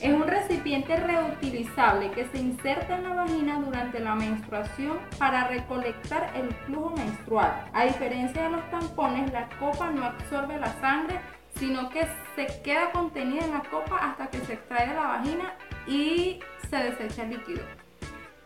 Es 0.00 0.12
un 0.12 0.26
recipiente 0.26 0.94
reutilizable 0.94 2.10
que 2.10 2.26
se 2.26 2.38
inserta 2.38 2.98
en 2.98 3.04
la 3.04 3.14
vagina 3.14 3.58
durante 3.58 3.98
la 3.98 4.14
menstruación 4.14 4.98
para 5.18 5.48
recolectar 5.48 6.32
el 6.36 6.52
flujo 6.66 6.90
menstrual. 6.90 7.64
A 7.72 7.84
diferencia 7.84 8.42
de 8.42 8.50
los 8.50 8.70
tampones, 8.70 9.32
la 9.32 9.48
copa 9.58 9.90
no 9.90 10.04
absorbe 10.04 10.58
la 10.58 10.70
sangre, 10.80 11.18
sino 11.58 11.88
que 11.88 12.06
se 12.34 12.46
queda 12.62 12.90
contenida 12.90 13.46
en 13.46 13.52
la 13.52 13.62
copa 13.62 13.96
hasta 13.96 14.26
que 14.26 14.38
se 14.40 14.52
extrae 14.52 14.88
de 14.88 14.94
la 14.94 15.06
vagina 15.06 15.54
y 15.86 16.40
se 16.68 16.76
desecha 16.76 17.22
el 17.22 17.30
líquido. 17.30 17.62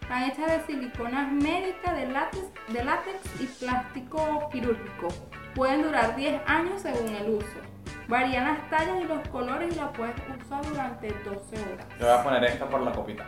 Están 0.02 0.30
hechas 0.30 0.46
de 0.46 0.72
siliconas 0.72 1.32
médicas, 1.32 1.96
de 1.96 2.06
látex, 2.06 2.44
de 2.68 2.84
látex 2.84 3.40
y 3.40 3.46
plástico 3.46 4.48
quirúrgico. 4.52 5.08
Pueden 5.56 5.82
durar 5.82 6.14
10 6.14 6.42
años 6.46 6.80
según 6.80 7.08
el 7.08 7.30
uso. 7.30 7.69
Varían 8.10 8.44
las 8.44 8.68
tallas 8.70 8.96
y 9.00 9.04
los 9.04 9.26
colores 9.28 9.72
y 9.72 9.76
la 9.78 9.88
puedes 9.92 10.14
usar 10.44 10.62
durante 10.66 11.08
12 11.08 11.28
horas. 11.30 11.86
Yo 11.98 12.06
voy 12.06 12.14
a 12.18 12.22
poner 12.24 12.44
esta 12.44 12.66
por 12.66 12.80
la 12.82 12.90
copita. 12.90 13.24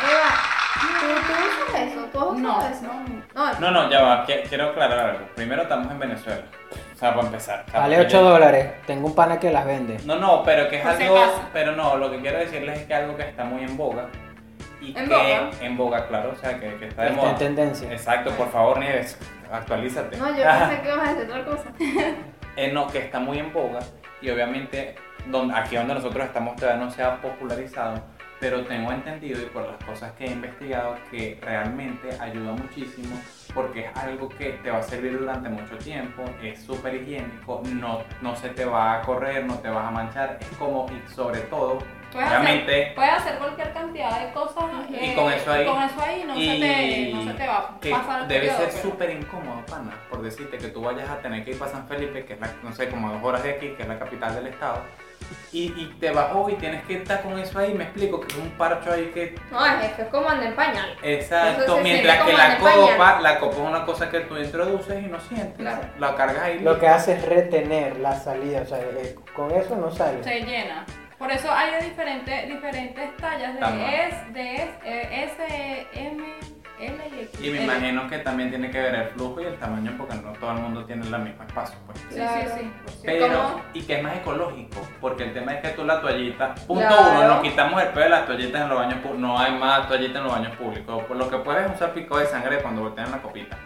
Eva, 0.00 0.30
¿tú, 0.80 0.86
tú 1.26 1.72
usas 1.72 1.80
eso? 1.82 2.00
¿Tú 2.12 2.18
usado 2.18 2.34
No, 2.34 2.60
eso? 2.68 3.60
no. 3.60 3.70
No, 3.70 3.90
ya 3.90 4.02
va. 4.02 4.24
Quiero 4.24 4.70
aclarar 4.70 4.98
algo. 5.10 5.26
Primero 5.34 5.62
estamos 5.62 5.90
en 5.90 5.98
Venezuela. 5.98 6.42
O 6.94 6.98
sea, 6.98 7.14
para 7.14 7.26
empezar. 7.26 7.64
O 7.66 7.70
sea, 7.70 7.80
Vale 7.80 7.96
porque 7.96 8.16
8 8.16 8.22
yo- 8.22 8.30
dólares. 8.30 8.72
Tengo 8.86 9.06
un 9.08 9.14
pana 9.14 9.38
que 9.40 9.50
las 9.50 9.66
vende. 9.66 9.98
No, 10.04 10.16
no, 10.16 10.42
pero 10.44 10.68
que 10.68 10.78
es 10.78 10.86
algo. 10.86 11.18
Pero 11.52 11.72
no, 11.72 11.96
lo 11.96 12.10
que 12.12 12.20
quiero 12.20 12.38
decirles 12.38 12.78
es 12.80 12.86
que 12.86 12.94
algo 12.94 13.16
que 13.16 13.22
está 13.28 13.44
muy 13.44 13.62
en 13.64 13.76
boga. 13.76 14.06
Y 14.80 14.96
¿En 14.96 15.08
que, 15.08 15.14
boga? 15.14 15.50
En 15.60 15.76
boga, 15.76 16.06
claro. 16.06 16.30
O 16.32 16.36
sea, 16.36 16.58
que, 16.60 16.76
que 16.76 16.86
está 16.88 17.02
de 17.02 17.08
Está 17.08 17.20
moda. 17.20 17.32
en 17.32 17.38
tendencia. 17.38 17.90
Exacto, 17.92 18.30
por 18.32 18.50
favor, 18.52 18.78
Nieves. 18.78 19.18
Actualízate. 19.50 20.16
no, 20.16 20.28
yo 20.28 20.44
pensé 20.44 20.80
que 20.82 20.88
ibas 20.92 21.08
a 21.08 21.14
decir 21.14 21.30
otra 21.30 21.44
cosa. 21.44 21.64
No, 22.72 22.88
que 22.88 22.98
está 22.98 23.20
muy 23.20 23.38
en 23.38 23.52
boga 23.52 23.78
y 24.20 24.30
obviamente 24.30 24.96
donde, 25.26 25.54
aquí 25.54 25.76
donde 25.76 25.94
nosotros 25.94 26.26
estamos 26.26 26.56
todavía 26.56 26.84
no 26.84 26.90
se 26.90 27.04
ha 27.04 27.20
popularizado, 27.20 28.02
pero 28.40 28.64
tengo 28.64 28.90
entendido 28.90 29.40
y 29.40 29.46
por 29.46 29.64
las 29.64 29.82
cosas 29.84 30.10
que 30.12 30.24
he 30.24 30.32
investigado 30.32 30.96
que 31.08 31.38
realmente 31.40 32.10
ayuda 32.20 32.52
muchísimo 32.52 33.16
porque 33.54 33.86
es 33.86 33.96
algo 33.96 34.28
que 34.28 34.58
te 34.62 34.72
va 34.72 34.78
a 34.78 34.82
servir 34.82 35.18
durante 35.18 35.48
mucho 35.48 35.76
tiempo, 35.78 36.24
es 36.42 36.60
súper 36.60 36.96
higiénico, 36.96 37.62
no, 37.72 38.02
no 38.22 38.34
se 38.34 38.48
te 38.50 38.64
va 38.64 38.98
a 38.98 39.02
correr, 39.02 39.44
no 39.44 39.54
te 39.60 39.68
vas 39.68 39.86
a 39.86 39.90
manchar, 39.92 40.38
es 40.40 40.48
como 40.58 40.86
y 40.90 41.10
sobre 41.12 41.40
todo, 41.42 41.78
Puedes 42.12 42.28
obviamente... 42.28 42.82
hacer, 42.82 42.94
puedes 42.94 43.12
hacer 43.12 43.38
cualquier 43.38 43.72
cantidad 43.72 44.20
de 44.26 44.32
cosas 44.32 44.64
Y 44.90 44.94
eh, 44.94 45.14
con 45.14 45.32
eso 45.32 45.52
ahí- 45.52 45.66
con 45.66 45.82
eso 45.82 46.00
ahí 46.00 46.24
no, 46.26 46.34
se 46.34 46.40
y 46.40 46.60
te, 46.60 47.12
no 47.14 47.24
se 47.24 47.38
te 47.38 47.46
va 47.46 47.58
a 47.58 47.80
que 47.80 47.90
pasar 47.90 48.22
el 48.22 48.28
debe 48.28 48.40
periodo, 48.40 48.58
ser 48.58 48.68
pero- 48.70 48.82
súper 48.82 49.10
incómodo, 49.10 49.66
pana, 49.66 49.92
por 50.10 50.22
decirte 50.22 50.56
que 50.58 50.68
tú 50.68 50.80
vayas 50.82 51.08
a 51.10 51.18
tener 51.18 51.44
que 51.44 51.50
ir 51.50 51.58
para 51.58 51.70
San 51.70 51.86
Felipe, 51.86 52.24
que 52.24 52.32
es 52.34 52.40
la, 52.40 52.50
no 52.62 52.72
sé, 52.72 52.88
como 52.88 53.12
dos 53.12 53.22
horas 53.22 53.42
de 53.42 53.50
aquí, 53.52 53.68
que 53.76 53.82
es 53.82 53.88
la 53.88 53.98
capital 53.98 54.34
del 54.34 54.46
estado, 54.46 54.82
y, 55.52 55.64
y 55.78 55.96
te 56.00 56.10
bajó 56.10 56.48
y 56.48 56.54
tienes 56.54 56.82
que 56.84 56.96
estar 56.96 57.20
con 57.22 57.38
eso 57.38 57.58
ahí, 57.58 57.74
me 57.74 57.84
explico, 57.84 58.20
que 58.20 58.28
es 58.28 58.38
un 58.38 58.50
parcho 58.52 58.90
ahí 58.92 59.10
que... 59.12 59.34
No, 59.50 59.64
es 59.66 59.92
que 59.92 60.02
es 60.02 60.08
como 60.08 60.28
anda 60.30 60.46
en 60.46 60.54
pañal. 60.54 60.96
Exacto, 61.02 61.76
se 61.76 61.82
mientras 61.82 62.24
que 62.24 62.32
la 62.32 62.56
pañal. 62.58 62.90
copa, 62.90 63.20
la 63.20 63.38
copa 63.38 63.52
es 63.56 63.60
una 63.62 63.84
cosa 63.84 64.10
que 64.10 64.20
tú 64.20 64.36
introduces 64.38 65.02
y 65.04 65.06
no 65.08 65.20
sientes, 65.20 65.56
Claro. 65.58 65.82
la 65.98 66.14
cargas 66.14 66.42
ahí. 66.42 66.60
Lo 66.60 66.78
que 66.78 66.88
hace 66.88 67.12
es 67.14 67.26
retener 67.26 67.98
la 67.98 68.18
salida. 68.18 68.62
O 68.62 68.66
sea, 68.66 68.78
eh, 68.78 69.16
con 69.34 69.50
eso 69.50 69.76
no 69.76 69.90
sale. 69.90 70.22
se 70.24 70.40
llena. 70.40 70.86
Por 71.18 71.32
eso 71.32 71.50
hay 71.52 71.72
de 71.72 71.88
diferentes, 71.88 72.48
diferentes 72.48 73.16
tallas 73.16 73.54
de. 73.58 74.06
S, 74.06 74.32
de 74.32 74.54
S, 74.54 74.70
eh, 74.84 75.24
S, 75.24 75.86
M, 75.94 76.24
L 76.78 76.96
y 77.10 77.20
X. 77.22 77.40
Y 77.44 77.50
me 77.50 77.64
imagino 77.64 78.06
que 78.08 78.18
también 78.18 78.50
tiene 78.50 78.70
que 78.70 78.80
ver 78.80 78.94
el 78.94 79.08
flujo 79.08 79.40
y 79.40 79.46
el 79.46 79.56
tamaño 79.58 79.92
porque 79.98 80.14
no 80.14 80.32
todo 80.34 80.52
el 80.52 80.58
mundo 80.58 80.84
tiene 80.84 81.04
el 81.04 81.18
mismo 81.18 81.42
espacio, 81.42 81.76
pues. 81.86 81.98
Sí, 82.08 82.14
Claro. 82.14 82.40
sí, 82.54 82.60
sí. 82.60 82.70
por 82.84 82.90
cierto. 82.92 83.26
Pero, 83.26 83.42
¿Cómo? 83.42 83.62
y 83.74 83.82
que 83.82 83.96
es 83.96 84.02
más 84.04 84.16
ecológico, 84.16 84.88
porque 85.00 85.24
el 85.24 85.32
tema 85.34 85.54
es 85.54 85.60
que 85.62 85.68
tú 85.70 85.84
la 85.84 86.00
toallita, 86.00 86.54
punto 86.54 86.86
Claro. 86.86 87.10
uno, 87.18 87.28
nos 87.28 87.42
quitamos 87.42 87.82
el 87.82 87.88
pelo 87.88 88.04
de 88.04 88.10
las 88.10 88.26
toallitas 88.26 88.62
en 88.62 88.68
los 88.68 88.78
baños 88.78 88.94
públicos, 89.00 89.18
no 89.18 89.38
hay 89.40 89.52
más 89.58 89.88
toallitas 89.88 90.16
en 90.18 90.22
los 90.24 90.32
baños 90.32 90.56
públicos, 90.56 91.02
por 91.04 91.16
lo 91.16 91.28
que 91.28 91.36
puedes 91.38 91.66
es 91.68 91.74
usar 91.74 91.92
pico 91.94 92.16
de 92.16 92.26
sangre 92.26 92.58
cuando 92.62 92.82
voltean 92.82 93.10
la 93.10 93.18
copita. 93.18 93.56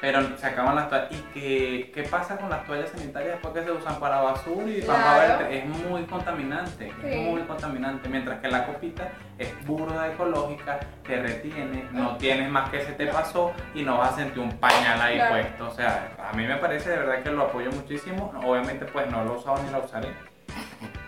Pero 0.00 0.36
se 0.36 0.46
acaban 0.46 0.76
las 0.76 0.88
toallas. 0.88 1.10
¿Y 1.10 1.16
qué, 1.34 1.90
qué 1.92 2.02
pasa 2.04 2.36
con 2.36 2.48
las 2.48 2.64
toallas 2.64 2.88
sanitarias 2.90 3.32
después 3.32 3.52
que 3.52 3.64
se 3.64 3.72
usan 3.72 3.98
para 3.98 4.20
basura 4.20 4.70
y 4.70 4.80
para 4.82 5.02
Claro. 5.02 5.38
verte? 5.38 5.58
Es 5.58 5.64
muy 5.66 6.04
contaminante, 6.04 6.92
es 7.04 7.16
muy 7.20 7.40
contaminante. 7.42 8.08
Mientras 8.08 8.38
que 8.40 8.48
la 8.48 8.64
copita 8.64 9.08
es 9.38 9.66
burda 9.66 10.06
ecológica, 10.06 10.78
te 11.04 11.20
retiene, 11.20 11.84
no 11.90 12.16
tienes 12.16 12.48
más 12.48 12.70
que 12.70 12.80
se 12.82 12.92
te 12.92 13.06
pasó 13.08 13.52
y 13.74 13.82
no 13.82 13.98
vas 13.98 14.12
a 14.12 14.16
sentir 14.16 14.38
un 14.38 14.52
pañal 14.58 15.00
ahí 15.02 15.16
Claro. 15.16 15.32
puesto. 15.34 15.66
O 15.66 15.70
sea, 15.72 16.10
a 16.30 16.36
mí 16.36 16.46
me 16.46 16.56
parece 16.56 16.90
de 16.90 16.98
verdad 16.98 17.22
que 17.24 17.30
lo 17.32 17.42
apoyo 17.42 17.72
muchísimo. 17.72 18.32
Obviamente 18.44 18.84
pues 18.84 19.10
no 19.10 19.24
lo 19.24 19.34
he 19.34 19.36
usado 19.38 19.60
ni 19.64 19.70
lo 19.72 19.84
usaré. 19.84 20.10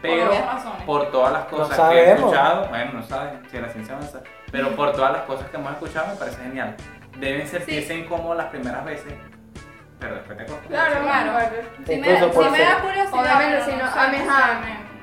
Pero 0.03 0.33
por 0.87 1.11
todas 1.13 1.33
las 1.33 1.45
cosas 1.45 1.79
que 1.91 1.97
he 1.97 2.13
escuchado, 2.13 2.67
bueno, 2.69 2.93
no 2.95 3.03
saben 3.05 3.43
si 3.51 3.59
la 3.59 3.69
ciencia 3.69 3.95
avanza, 3.95 4.21
pero 4.51 4.71
por 4.75 4.93
todas 4.93 5.13
las 5.13 5.23
cosas 5.23 5.49
que 5.51 5.57
hemos 5.59 5.73
escuchado 5.73 6.09
me 6.09 6.15
parece 6.15 6.43
genial. 6.43 6.75
Deben 7.21 7.47
sentirse 7.47 7.95
incómodos 7.97 8.37
las 8.39 8.47
primeras 8.47 8.85
veces, 8.85 9.13
pero 9.99 10.15
después 10.17 10.37
te 10.39 10.45
acostumbras. 10.45 10.89
Claro, 10.89 11.03
Claro. 11.05 11.57
Sí 11.87 11.97
me, 11.97 12.07
ser- 12.07 12.21
da 12.21 12.29
curiosidad. 12.31 13.65
Si 13.65 13.73
no, 13.73 13.85
a 13.85 14.09
mí, 14.09 14.17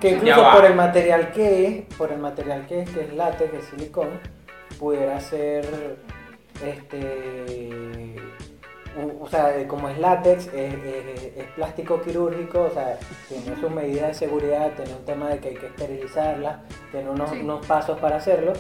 Que 0.02 0.10
incluso 0.12 0.52
por 0.52 0.66
el 0.66 0.76
material 0.76 1.32
que 1.32 1.68
es, 1.88 1.96
por 1.96 2.12
el 2.12 2.18
material 2.20 2.66
que 2.68 2.82
es, 2.82 2.90
que 2.90 3.02
es 3.02 3.14
látex, 3.14 3.52
que 3.52 3.58
es 3.58 3.66
silicón, 3.66 4.10
pudiera 4.80 5.20
ser 5.20 5.98
este 6.66 8.16
o 9.22 9.28
sea, 9.30 9.54
como 9.68 9.90
es 9.90 10.00
látex, 10.00 10.48
es, 10.48 10.74
es- 10.74 11.38
es 11.38 11.46
plástico 11.56 12.02
quirúrgico, 12.02 12.62
o 12.64 12.70
sea, 12.72 12.98
tiene 13.30 13.56
sus 13.60 13.70
medidas 13.70 14.08
de 14.08 14.14
seguridad, 14.16 14.72
tiene 14.72 14.94
un 14.96 15.06
tema 15.06 15.30
de 15.30 15.38
que 15.40 15.50
hay 15.50 15.56
que 15.56 15.68
esterilizarla, 15.68 16.62
tiene 16.92 17.08
unos, 17.10 17.30
Sí. 17.30 17.42
unos 17.42 17.64
pasos 17.68 18.00
para 18.00 18.16
hacerlo, 18.16 18.54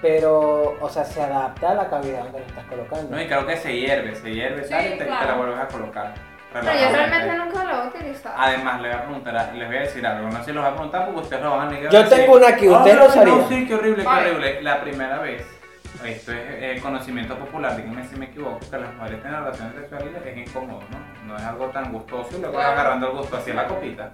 pero, 0.00 0.76
o 0.80 0.88
sea, 0.88 1.04
se 1.04 1.22
adapta 1.22 1.70
a 1.70 1.74
la 1.74 1.88
cavidad 1.88 2.22
donde 2.24 2.40
lo 2.40 2.46
estás 2.46 2.64
colocando. 2.66 3.16
No, 3.16 3.20
y 3.22 3.26
creo 3.26 3.46
que 3.46 3.56
se 3.56 3.76
hierve, 3.76 4.14
se 4.14 4.32
hierve, 4.32 4.64
Sí, 4.64 4.70
tal, 4.70 4.86
y 4.94 4.98
te, 4.98 5.04
la 5.06 5.34
vuelves 5.36 5.58
a 5.58 5.68
colocar. 5.68 6.14
Pero 6.52 6.64
yo 6.64 6.88
realmente 6.90 7.36
nunca 7.36 7.64
lo 7.64 7.84
he 7.84 7.88
utilizado. 7.88 8.34
Además, 8.38 8.80
les 8.80 8.92
voy 8.92 9.00
a 9.00 9.04
preguntar, 9.04 9.52
les 9.54 9.68
voy 9.68 9.76
a 9.76 9.80
decir 9.80 10.06
algo, 10.06 10.28
no 10.30 10.38
sé 10.38 10.44
si 10.44 10.52
los 10.52 10.62
voy 10.64 10.72
a 10.72 10.74
preguntar 10.74 11.04
porque 11.06 11.20
ustedes 11.20 11.42
lo 11.42 11.50
van 11.50 11.68
a 11.68 11.70
negar. 11.70 11.92
Yo 11.92 12.08
tengo 12.08 12.36
una 12.36 12.48
aquí, 12.48 12.68
¿usted 12.68 12.90
"Ay, 12.90 12.96
lo 12.96 13.06
usaría?" 13.06 13.34
No, 13.34 13.48
sí, 13.48 13.66
qué 13.66 13.74
horrible, 13.74 14.02
qué 14.02 14.08
horrible. 14.08 14.62
La 14.62 14.80
primera 14.80 15.18
vez, 15.18 15.46
esto 16.04 16.32
es 16.32 16.38
eh, 16.40 16.78
conocimiento 16.80 17.36
popular, 17.38 17.76
díganme 17.76 18.04
si 18.06 18.16
me 18.16 18.26
equivoco, 18.26 18.60
que 18.70 18.78
las 18.78 18.94
mujeres 18.94 19.20
tienen 19.20 19.40
relaciones 19.44 19.74
sexuales 19.74 20.08
es 20.24 20.36
incómodo, 20.48 20.80
¿no? 20.90 21.26
No 21.26 21.36
es 21.36 21.42
algo 21.42 21.66
tan 21.66 21.92
gustoso 21.92 22.28
y 22.36 22.40
luego 22.40 22.54
Claro. 22.54 22.72
agarrando 22.72 23.06
el 23.10 23.16
gusto 23.18 23.36
así 23.36 23.50
en 23.50 23.56
la 23.56 23.66
copita. 23.66 24.10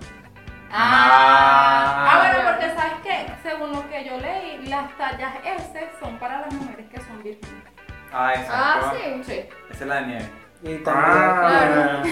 Ah, 0.77 2.09
Ah. 2.11 2.18
bueno, 2.33 2.51
porque 2.51 2.75
sabes 2.75 2.95
que 3.05 3.49
según 3.49 3.72
lo 3.72 3.89
que 3.89 4.05
yo 4.05 4.16
leí, 4.18 4.66
las 4.66 4.97
tallas 4.99 5.35
S 5.45 5.89
son 6.01 6.18
para 6.18 6.41
las 6.41 6.53
mujeres 6.53 6.87
que 6.91 7.01
son 7.01 7.22
vírgenes. 7.22 7.62
Ah, 8.12 8.33
exacto. 8.35 8.55
Ah, 8.57 8.93
sí. 8.95 9.22
Sí. 9.25 9.49
Esa 9.70 9.85
es 9.85 9.87
la 9.89 9.95
de 9.97 10.07
nieve. 10.07 10.31
Y 10.62 10.77
también 10.79 11.07
Ah. 11.07 12.03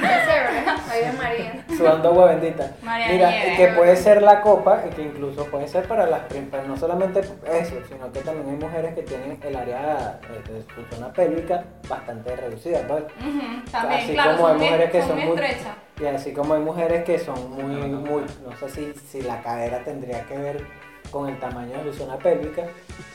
Pesebre, 0.00 0.64
ahí 0.90 1.04
de 1.04 1.12
María. 1.12 1.64
sudando 1.76 2.08
agua 2.08 2.26
bendita. 2.26 2.70
María 2.82 3.08
Mira, 3.08 3.30
Nieve. 3.30 3.52
y 3.52 3.56
que 3.56 3.66
puede 3.68 3.96
ser 3.96 4.22
la 4.22 4.40
copa 4.40 4.80
y 4.86 4.94
que 4.94 5.02
incluso 5.02 5.44
puede 5.46 5.68
ser 5.68 5.86
para 5.86 6.06
las 6.06 6.20
prim- 6.20 6.48
pero 6.50 6.62
no 6.66 6.76
solamente 6.76 7.20
eso, 7.20 7.74
sino 7.88 8.10
que 8.12 8.20
también 8.20 8.48
hay 8.48 8.56
mujeres 8.56 8.94
que 8.94 9.02
tienen 9.02 9.38
el 9.42 9.56
área 9.56 10.18
eh, 10.22 10.42
de 10.50 10.62
su 10.74 10.94
zona 10.96 11.12
pélvica 11.12 11.62
bastante 11.88 12.34
reducida, 12.36 12.80
pues. 12.88 13.04
Ujú, 13.20 13.70
También, 13.70 14.00
Así 14.02 14.12
claro, 14.14 14.36
como 14.36 14.48
hay 14.48 14.54
mujeres 14.54 14.90
que 14.90 15.02
son 15.02 15.14
muy- 15.20 15.28
estrechas. 15.28 15.76
Y 16.00 16.06
así 16.06 16.32
como 16.32 16.54
hay 16.54 16.60
mujeres 16.60 17.04
que 17.04 17.18
son 17.18 17.50
muy, 17.50 17.74
muy, 17.88 18.22
no 18.44 18.56
sé 18.58 18.68
si, 18.70 18.92
si 18.94 19.22
la 19.22 19.40
cadera 19.42 19.84
tendría 19.84 20.24
que 20.26 20.36
ver 20.36 20.66
con 21.10 21.28
el 21.28 21.38
tamaño 21.38 21.78
de 21.84 21.92
su 21.92 21.98
zona 21.98 22.16
pélvica, 22.16 22.64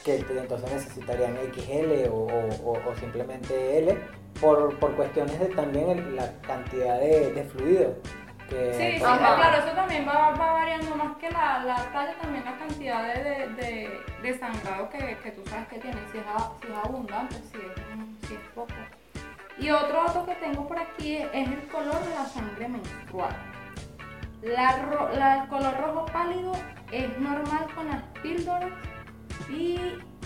que 0.05 0.17
entonces 0.29 0.71
necesitarían 0.71 1.35
XL 1.53 2.07
o, 2.09 2.13
o- 2.27 2.71
o- 2.71 2.89
o 2.91 2.95
simplemente 2.99 3.79
L, 3.79 3.97
por, 4.39 4.77
por 4.77 4.95
cuestiones 4.95 5.39
de 5.39 5.47
también 5.47 5.89
el- 5.89 6.15
la 6.15 6.31
cantidad 6.41 6.99
de, 6.99 7.33
de 7.33 7.43
fluido. 7.43 7.95
Que 8.47 8.73
Sí, 8.75 8.93
sí, 8.93 8.99
por- 8.99 9.09
Ajá. 9.09 9.35
claro, 9.35 9.57
eso 9.65 9.75
también 9.75 10.07
va, 10.07 10.29
va 10.31 10.53
variando 10.53 10.95
más 10.95 11.17
que 11.17 11.29
la, 11.31 11.63
la 11.65 11.75
talla, 11.91 12.15
también 12.21 12.45
la 12.45 12.57
cantidad 12.57 13.13
de, 13.15 13.23
de, 13.23 13.47
de- 13.55 13.99
de 14.21 14.37
sangrado 14.37 14.89
que, 14.89 15.17
que 15.21 15.31
tú 15.31 15.41
sabes 15.49 15.67
que 15.67 15.79
tiene, 15.79 15.97
si 16.11 16.19
es, 16.19 16.23
si 16.61 16.67
es 16.71 16.77
abundante, 16.85 17.35
si 17.51 17.57
es, 17.57 18.27
si 18.29 18.35
es 18.35 18.39
poco. 18.55 18.71
Y 19.59 19.69
otro 19.71 20.03
dato 20.03 20.25
que 20.25 20.35
tengo 20.35 20.67
por 20.67 20.77
aquí 20.79 21.15
es, 21.17 21.27
es 21.33 21.47
el 21.47 21.67
color 21.67 21.99
de 22.03 22.09
la 22.15 22.25
sangre 22.25 22.67
menstrual. 22.67 23.35
La 24.43 24.77
ro- 24.85 25.09
la- 25.13 25.43
el 25.43 25.49
color 25.49 25.75
rojo 25.77 26.05
pálido 26.05 26.53
es 26.91 27.17
normal 27.19 27.67
con 27.75 27.87
las 27.87 28.03
píldoras 28.21 28.69
y 29.49 29.79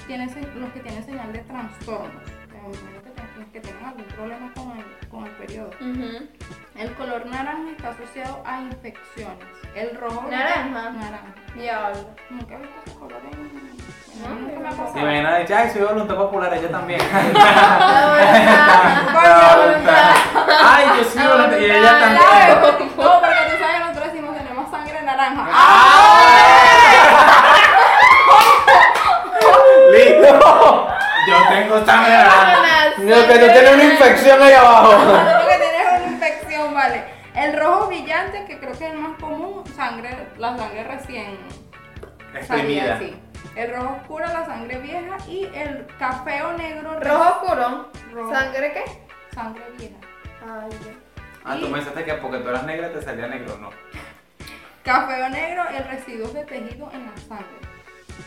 tiene, 0.08 0.26
los 0.56 0.70
que 0.74 0.80
tienen 0.82 1.04
señal 1.04 1.32
de 1.32 1.40
trastornos. 1.40 2.24
Que, 2.52 3.52
que 3.54 3.60
tengan 3.62 3.86
algún 3.86 4.04
problema 4.06 4.52
con 4.54 4.78
el, 4.78 5.08
con 5.10 5.26
el 5.26 5.32
periodo. 5.34 5.72
El 6.76 6.94
color 6.94 7.26
naranja 7.26 7.72
está 7.72 7.90
asociado 7.90 8.42
a 8.46 8.62
infecciones. 8.62 9.46
El 9.76 9.96
rojo. 9.98 10.28
¿Naranja? 10.30 10.92
Naranja. 10.92 11.34
Diablo. 11.56 12.10
Nunca 12.30 12.56
he 12.56 12.58
visto 12.60 12.76
ese 12.86 12.96
color 13.00 13.22
en. 13.32 13.72
No, 14.24 14.30
nunca 14.36 14.60
me 14.60 14.68
ha 14.68 14.72
no. 14.72 14.78
pasado. 14.78 14.94
Si 14.94 15.00
imagina, 15.00 15.38
dice, 15.38 15.54
ay, 15.56 15.70
soy 15.72 15.82
voluntad 15.84 16.16
popular, 16.16 16.54
ella 16.54 16.72
también. 16.72 17.02
La 17.12 17.22
voluntad. 18.08 19.14
La 19.24 19.56
voluntad. 19.56 20.12
Ay, 20.64 20.86
yo 20.98 21.04
sí, 21.04 21.20
volante- 21.20 21.60
y 21.62 21.66
ella 21.66 22.00
también. 22.00 22.62
No, 22.62 22.64
porque 22.72 22.84
tú 22.86 23.02
sabes, 23.60 23.80
nosotros 23.80 24.06
decimos 24.14 24.38
tenemos 24.38 24.72
sangre 24.72 25.02
naranja. 25.04 25.46
¡Listo! 29.92 30.88
Yo 31.28 31.36
tengo 31.50 31.86
sangre 31.86 32.12
naranja. 32.12 32.58
No, 32.98 33.28
que 33.28 33.40
tú 33.40 33.46
tienes 33.52 33.74
una 33.74 33.84
infección 33.84 34.42
ahí 34.42 34.54
abajo. 34.54 34.92
Lo 34.94 35.48
que 35.48 35.58
tienes 35.58 35.82
es 35.86 35.92
una 36.02 36.08
infección, 36.12 36.74
vale. 36.74 37.04
El 37.36 37.58
rojo 37.60 37.88
brillante, 37.88 38.46
que 38.46 38.60
creo 38.60 38.72
que 38.78 38.86
es 38.88 38.94
el 38.94 39.00
más 39.00 39.18
común, 39.20 39.64
sangre, 39.76 40.30
la 40.38 40.58
sangre 40.58 40.84
recién 40.84 41.38
salida, 42.32 42.40
Exprimida. 42.40 43.00
sí. 43.00 43.16
El 43.56 43.76
rojo 43.76 43.96
oscuro, 43.96 44.26
la 44.28 44.46
sangre 44.46 44.80
vieja 44.80 45.18
y 45.28 45.46
el 45.54 45.86
café 46.00 46.42
o 46.44 46.54
negro, 46.54 47.00
Rojo 47.00 47.44
oscuro. 47.44 47.92
Rojo. 48.14 48.34
¿Sangre 48.34 48.74
qué? 48.74 48.84
sangre 49.34 49.64
vieja. 49.78 49.96
Ay. 50.46 50.98
Ah, 51.44 51.58
tú 51.60 51.72
pensaste 51.72 52.04
que 52.04 52.14
porque 52.16 52.40
tú 52.40 52.50
eras 52.50 52.64
negra 52.64 52.92
te 52.92 53.02
salía 53.02 53.28
negro, 53.28 53.58
no. 53.58 53.70
Café 54.84 55.24
o 55.24 55.30
negro, 55.30 55.64
el 55.70 55.84
residuo 55.86 56.28
de 56.30 56.44
tejido 56.46 56.90
en 56.92 57.06
la 57.06 57.18
sangre. 57.18 57.71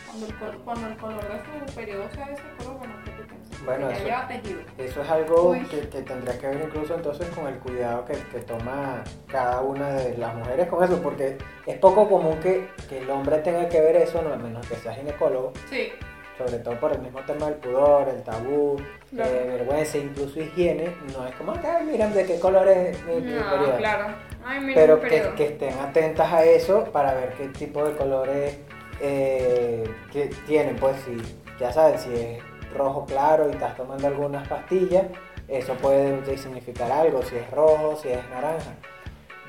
Cuando 0.07 0.25
el, 0.27 0.35
col- 0.35 0.61
cuando 0.63 0.87
el 0.87 0.97
color 0.97 1.21
de 1.27 1.67
su 1.69 1.75
periodo 1.75 2.03
sea 2.13 2.27
de 2.27 2.33
ese 2.33 2.43
color, 2.57 2.77
bueno, 2.79 2.93
¿qué 3.03 3.11
tú 3.11 3.27
piensas? 3.27 3.65
Bueno, 3.65 3.89
eso- 3.89 4.03
lleva 4.05 4.27
tejido. 4.27 4.59
Eso 4.77 5.01
es 5.01 5.09
algo 5.09 5.51
que, 5.69 5.79
que 5.89 6.01
tendría 6.01 6.37
que 6.39 6.47
ver 6.47 6.61
incluso 6.65 6.95
entonces 6.95 7.27
con 7.29 7.47
el 7.47 7.55
cuidado 7.59 8.05
que, 8.05 8.13
que 8.13 8.39
toma 8.39 9.03
cada 9.27 9.61
una 9.61 9.89
de 9.93 10.17
las 10.17 10.35
mujeres 10.35 10.67
con 10.67 10.83
eso, 10.83 11.01
porque 11.01 11.37
es 11.65 11.77
poco 11.79 12.07
común 12.09 12.39
que, 12.41 12.67
que 12.89 12.99
el 12.99 13.09
hombre 13.09 13.37
tenga 13.39 13.67
que 13.69 13.81
ver 13.81 13.95
eso, 13.97 14.21
no 14.21 14.33
a 14.33 14.37
menos 14.37 14.65
que 14.67 14.75
sea 14.75 14.93
ginecólogo, 14.93 15.53
Sí. 15.69 15.89
sobre 16.37 16.59
todo 16.59 16.79
por 16.79 16.91
el 16.91 16.99
mismo 16.99 17.19
tema 17.21 17.45
del 17.47 17.55
pudor, 17.55 18.07
el 18.09 18.21
tabú, 18.23 18.77
Claro. 19.09 19.31
eh, 19.31 19.45
vergüenza, 19.57 19.97
incluso 19.97 20.39
higiene, 20.39 20.93
no 21.15 21.25
es 21.25 21.33
como, 21.35 21.53
ah, 21.53 21.79
miren 21.85 22.13
de 22.13 22.25
qué 22.25 22.39
color 22.39 22.67
es 22.67 23.01
mi, 23.05 23.15
No, 23.15 23.49
periodo". 23.49 23.77
claro. 23.77 24.07
Ay, 24.47 24.71
Pero 24.75 25.01
que 25.01 25.45
estén 25.45 25.79
atentas 25.79 26.31
a 26.31 26.43
eso 26.43 26.83
para 26.91 27.15
ver 27.15 27.33
qué 27.33 27.47
tipo 27.47 27.83
de 27.83 27.95
colores 27.95 28.57
eh, 29.01 29.83
que 30.11 30.27
tienen, 30.47 30.75
pues 30.77 30.95
si 31.05 31.17
ya 31.59 31.71
saben, 31.71 31.99
si 31.99 32.13
es 32.13 32.39
rojo 32.75 33.05
claro 33.05 33.47
y 33.49 33.51
estás 33.53 33.75
tomando 33.75 34.07
algunas 34.07 34.47
pastillas, 34.47 35.05
eso 35.47 35.73
puede 35.75 36.21
de- 36.21 36.37
significar 36.37 36.91
algo, 36.91 37.21
si 37.23 37.35
es 37.35 37.49
rojo, 37.51 37.95
si 38.01 38.09
es 38.09 38.19
naranja. 38.29 38.71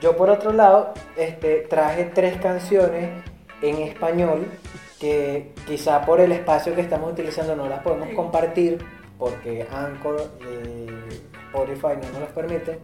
Yo 0.00 0.16
por 0.16 0.28
otro 0.30 0.52
lado, 0.52 0.92
este, 1.16 1.60
traje 1.70 2.04
tres 2.14 2.36
canciones 2.40 3.10
en 3.62 3.78
español 3.78 4.46
que 5.00 5.52
quizá 5.66 6.02
por 6.04 6.20
el 6.20 6.32
espacio 6.32 6.74
que 6.74 6.82
estamos 6.82 7.12
utilizando 7.12 7.56
no 7.56 7.68
las 7.68 7.80
podemos 7.80 8.10
compartir 8.10 8.78
porque 9.18 9.66
Anchor 9.72 10.22
y 10.42 10.86
Spotify 11.46 11.98
no 12.02 12.10
nos 12.10 12.20
los 12.20 12.28
permiten, 12.30 12.78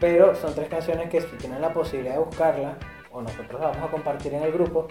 pero 0.00 0.34
son 0.34 0.54
tres 0.54 0.68
canciones 0.68 1.10
que 1.10 1.20
si 1.20 1.26
tienen 1.36 1.60
la 1.60 1.72
posibilidad 1.72 2.14
de 2.14 2.20
buscarlas, 2.20 2.74
o 3.16 3.22
nosotros 3.22 3.58
las 3.60 3.70
vamos 3.72 3.88
a 3.88 3.90
compartir 3.90 4.34
en 4.34 4.42
el 4.42 4.52
grupo, 4.52 4.88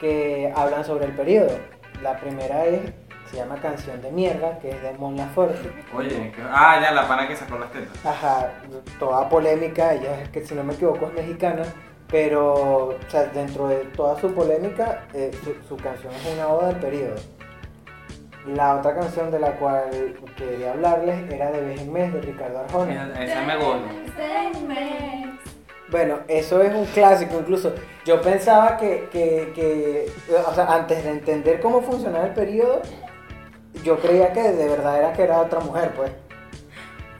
que 0.00 0.50
hablan 0.56 0.84
sobre 0.84 1.04
el 1.04 1.12
periodo. 1.12 1.50
La 2.02 2.16
primera 2.18 2.64
es, 2.64 2.80
se 3.30 3.36
llama 3.36 3.56
Canción 3.60 4.00
de 4.00 4.10
Mierda, 4.10 4.58
que 4.58 4.70
es 4.70 4.80
de 4.82 4.92
Mon 4.94 5.16
Laferte. 5.16 5.70
Oye, 5.94 6.32
que- 6.32 6.42
ah, 6.50 6.78
ya, 6.80 6.92
la 6.92 7.06
pana 7.06 7.28
que 7.28 7.36
sacó 7.36 7.58
las 7.58 7.70
tetas. 7.70 8.06
Ajá, 8.06 8.52
toda 8.98 9.28
polémica, 9.28 9.92
ella 9.92 10.22
es 10.22 10.30
que 10.30 10.46
si 10.46 10.54
no 10.54 10.64
me 10.64 10.72
equivoco 10.72 11.06
es 11.08 11.12
mexicana, 11.12 11.62
pero 12.10 12.54
o 12.88 12.94
sea, 13.08 13.24
dentro 13.26 13.68
de 13.68 13.76
toda 13.96 14.18
su 14.18 14.32
polémica, 14.32 15.04
eh, 15.12 15.30
su, 15.44 15.54
su 15.68 15.76
canción 15.76 16.10
es 16.14 16.26
una 16.34 16.48
oda 16.48 16.68
del 16.68 16.76
periodo. 16.76 17.16
La 18.46 18.76
otra 18.76 18.94
canción 18.94 19.30
de 19.30 19.40
la 19.40 19.50
cual 19.56 20.14
quería 20.38 20.70
hablarles 20.72 21.30
era 21.30 21.50
de 21.50 21.60
Vez 21.60 21.82
en 21.82 21.92
Mes 21.92 22.10
de 22.14 22.22
Ricardo 22.22 22.60
Arjona. 22.60 23.10
Esa 23.12 23.24
esa 23.24 23.42
me 23.42 23.56
gusta. 23.56 23.88
Bueno, 25.90 26.18
eso 26.28 26.60
es 26.60 26.74
un 26.74 26.84
clásico 26.86 27.38
incluso. 27.40 27.72
Yo 28.04 28.20
pensaba 28.20 28.76
que, 28.76 29.08
que, 29.10 30.10
o 30.46 30.54
sea, 30.54 30.66
antes 30.74 31.02
de 31.02 31.10
entender 31.10 31.60
cómo 31.60 31.80
funcionaba 31.80 32.26
el 32.26 32.34
periodo, 32.34 32.82
yo 33.82 33.98
creía 33.98 34.32
que 34.32 34.42
de 34.42 34.68
verdad 34.68 34.98
era 34.98 35.12
que 35.12 35.22
era 35.22 35.40
otra 35.40 35.60
mujer, 35.60 35.92
pues. 35.96 36.10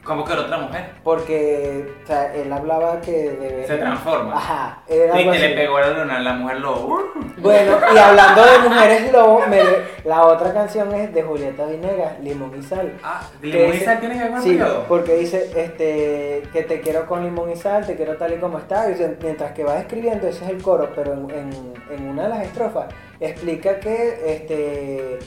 Como 0.09 0.25
que 0.25 0.33
era 0.33 0.41
otra 0.41 0.57
mujer. 0.57 0.89
Porque, 1.03 1.85
o 2.03 2.07
sea, 2.07 2.33
él 2.33 2.51
hablaba 2.51 2.99
que 2.99 3.11
de 3.29 3.67
Se 3.67 3.77
transforma. 3.77 4.35
Ajá, 4.35 4.81
era 4.87 5.13
algo 5.13 5.31
que 5.31 5.37
le 5.37 5.49
pegó 5.55 5.77
a 5.77 5.81
la 5.81 5.89
luna, 5.99 6.19
la 6.19 6.33
mujer 6.33 6.59
lo. 6.61 6.79
uh, 6.87 6.99
Bueno, 7.37 7.77
y 7.93 7.97
hablando 7.99 8.43
de 8.43 8.57
mujeres 8.67 9.11
lobo, 9.13 9.43
me- 9.47 10.09
la 10.09 10.23
otra 10.23 10.51
canción 10.51 10.91
es 10.95 11.13
de 11.13 11.21
Julieta 11.21 11.65
Vinegas, 11.67 12.19
Limón 12.21 12.51
y 12.57 12.63
Sal. 12.63 12.91
Ah, 13.03 13.21
limón 13.43 13.75
y 13.75 13.79
sal 13.81 13.99
tiene 13.99 14.15
que 14.15 14.21
ver 14.23 14.31
con 14.31 14.41
Sí, 14.41 14.49
periodo. 14.49 14.85
porque 14.87 15.13
dice 15.15 15.51
este, 15.55 16.41
que 16.51 16.63
te 16.63 16.81
quiero 16.81 17.05
con 17.05 17.23
limón 17.23 17.51
y 17.51 17.55
sal, 17.55 17.85
te 17.85 17.95
quiero 17.95 18.17
tal 18.17 18.33
y 18.33 18.37
como 18.37 18.57
estás. 18.57 18.99
Y 18.99 19.05
mientras 19.21 19.51
que 19.51 19.63
va 19.63 19.77
escribiendo, 19.77 20.27
ese 20.27 20.43
es 20.43 20.49
el 20.49 20.61
coro, 20.63 20.89
pero 20.95 21.13
en, 21.13 21.29
en- 21.29 21.73
en 21.91 22.09
una 22.09 22.23
de 22.23 22.29
las 22.29 22.41
estrofas 22.47 22.87
explica 23.19 23.79
que, 23.79 24.19
este, 24.25 25.19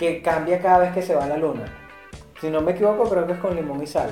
que 0.00 0.20
cambia 0.20 0.58
cada 0.60 0.78
vez 0.78 0.92
que 0.92 1.02
se 1.02 1.14
va 1.14 1.26
la 1.28 1.36
luna. 1.36 1.62
Si 2.40 2.50
no 2.50 2.60
me 2.60 2.72
equivoco, 2.72 3.08
creo 3.08 3.26
que 3.26 3.32
es 3.34 3.38
con 3.38 3.54
limón 3.54 3.82
y 3.82 3.86
sal. 3.86 4.10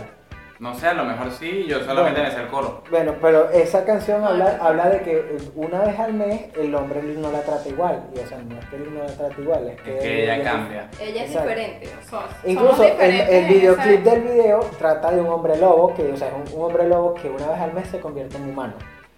No 0.61 0.73
sé, 0.73 0.87
a 0.87 0.95
lo 0.95 1.05
mejor 1.05 1.33
sí, 1.33 1.67
yo 1.69 1.81
solamente 1.81 2.21
Bueno. 2.21 2.29
me 2.33 2.37
sé 2.37 2.43
el 2.43 2.49
coro. 2.49 2.83
Bueno, 2.89 3.15
pero 3.21 3.51
esa 3.51 3.85
canción 3.85 4.23
Ah, 4.25 4.29
habla, 4.29 4.59
habla 4.63 4.89
de 4.89 5.01
que 5.01 5.37
una 5.57 5.81
vez 5.81 5.99
al 5.99 6.15
mes 6.15 6.43
el 6.57 6.73
hombre 6.77 7.03
no 7.03 7.31
la 7.33 7.43
trata 7.43 7.69
igual. 7.69 8.05
Y 8.15 8.21
o 8.21 8.27
sea, 8.27 8.39
no 8.39 8.59
es 8.59 8.65
que 8.67 8.77
él 8.77 8.95
no 8.95 9.01
la 9.03 9.13
trata 9.13 9.35
igual, 9.41 9.69
es 9.69 9.81
que, 9.83 9.97
Es 9.97 10.03
que 10.03 10.23
ella 10.23 10.43
cambia. 10.45 10.89
Ella 11.01 11.25
es 11.25 11.31
Exacto. 11.31 11.49
diferente. 11.49 11.87
o 11.87 11.91
sea, 11.91 12.09
somos 12.09 12.25
Incluso 12.45 12.85
el, 12.85 13.47
videoclip 13.49 14.01
del 14.05 14.21
video 14.23 14.61
trata 14.79 15.11
de 15.11 15.21
un 15.21 15.27
hombre 15.29 15.57
lobo, 15.59 15.93
que 15.93 16.13
o 16.13 16.17
sea, 16.17 16.29
es 16.29 16.35
un, 16.53 16.59
un 16.61 16.67
hombre 16.67 16.89
lobo 16.89 17.15
que 17.15 17.29
una 17.29 17.49
vez 17.49 17.61
al 17.61 17.75
mes 17.75 17.89
se 17.89 17.99
convierte 18.01 18.37
en 18.37 18.49
humano. 18.49 18.75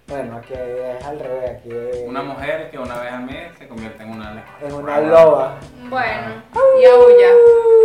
Bueno, 0.09 0.37
aquí 0.37 0.55
es 0.55 1.05
al 1.05 1.19
revés, 1.19 1.51
aquí 1.51 1.69
es 1.71 2.09
Una 2.09 2.23
mujer 2.23 2.71
que 2.71 2.79
una 2.79 2.97
vez 3.01 3.13
al 3.13 3.25
mes 3.25 3.59
se 3.59 3.67
convierte 3.67 4.05
en 4.05 4.11
una 4.11 4.45
en 4.63 4.73
una 4.73 5.01
loba. 5.01 5.59
Bueno, 5.89 6.43
y 6.81 6.85
aúlla. 6.85 7.29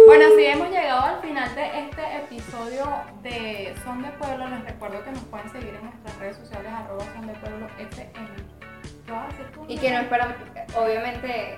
Bueno, 0.06 0.26
si 0.38 0.46
hemos 0.46 0.70
llegado 0.70 1.02
al 1.04 1.22
final 1.22 1.56
de 1.56 1.80
este 1.80 2.18
episodio 2.18 2.86
de 3.24 3.74
Son 3.84 4.04
de 4.04 4.10
Pueblo, 4.10 4.48
les 4.50 4.64
recuerdo 4.66 5.04
que 5.04 5.12
nos 5.12 5.24
pueden 5.26 5.50
seguir 5.52 5.74
en 5.74 5.84
nuestras 5.84 6.18
redes 6.20 6.38
sociales, 6.38 6.72
arroba 6.72 7.04
Son 7.14 7.26
de 7.26 7.34
y 9.68 9.78
que 9.78 9.92
no 9.92 10.00
esperan, 10.00 10.36
obviamente, 10.76 11.58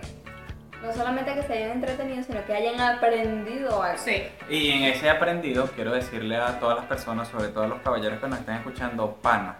no 0.81 0.93
solamente 0.93 1.33
que 1.33 1.43
se 1.43 1.53
hayan 1.53 1.71
entretenido, 1.71 2.23
sino 2.23 2.45
que 2.45 2.53
hayan 2.53 2.79
aprendido 2.79 3.81
algo. 3.81 3.97
Sí. 3.97 4.23
Y 4.49 4.71
en 4.71 4.83
ese 4.83 5.09
aprendido 5.09 5.67
quiero 5.75 5.91
decirle 5.91 6.37
a 6.37 6.59
todas 6.59 6.77
las 6.77 6.85
personas, 6.85 7.27
sobre 7.27 7.49
todo 7.49 7.63
a 7.63 7.67
los 7.67 7.81
caballeros 7.81 8.19
que 8.19 8.27
nos 8.27 8.39
están 8.39 8.57
escuchando, 8.57 9.17
pana. 9.21 9.57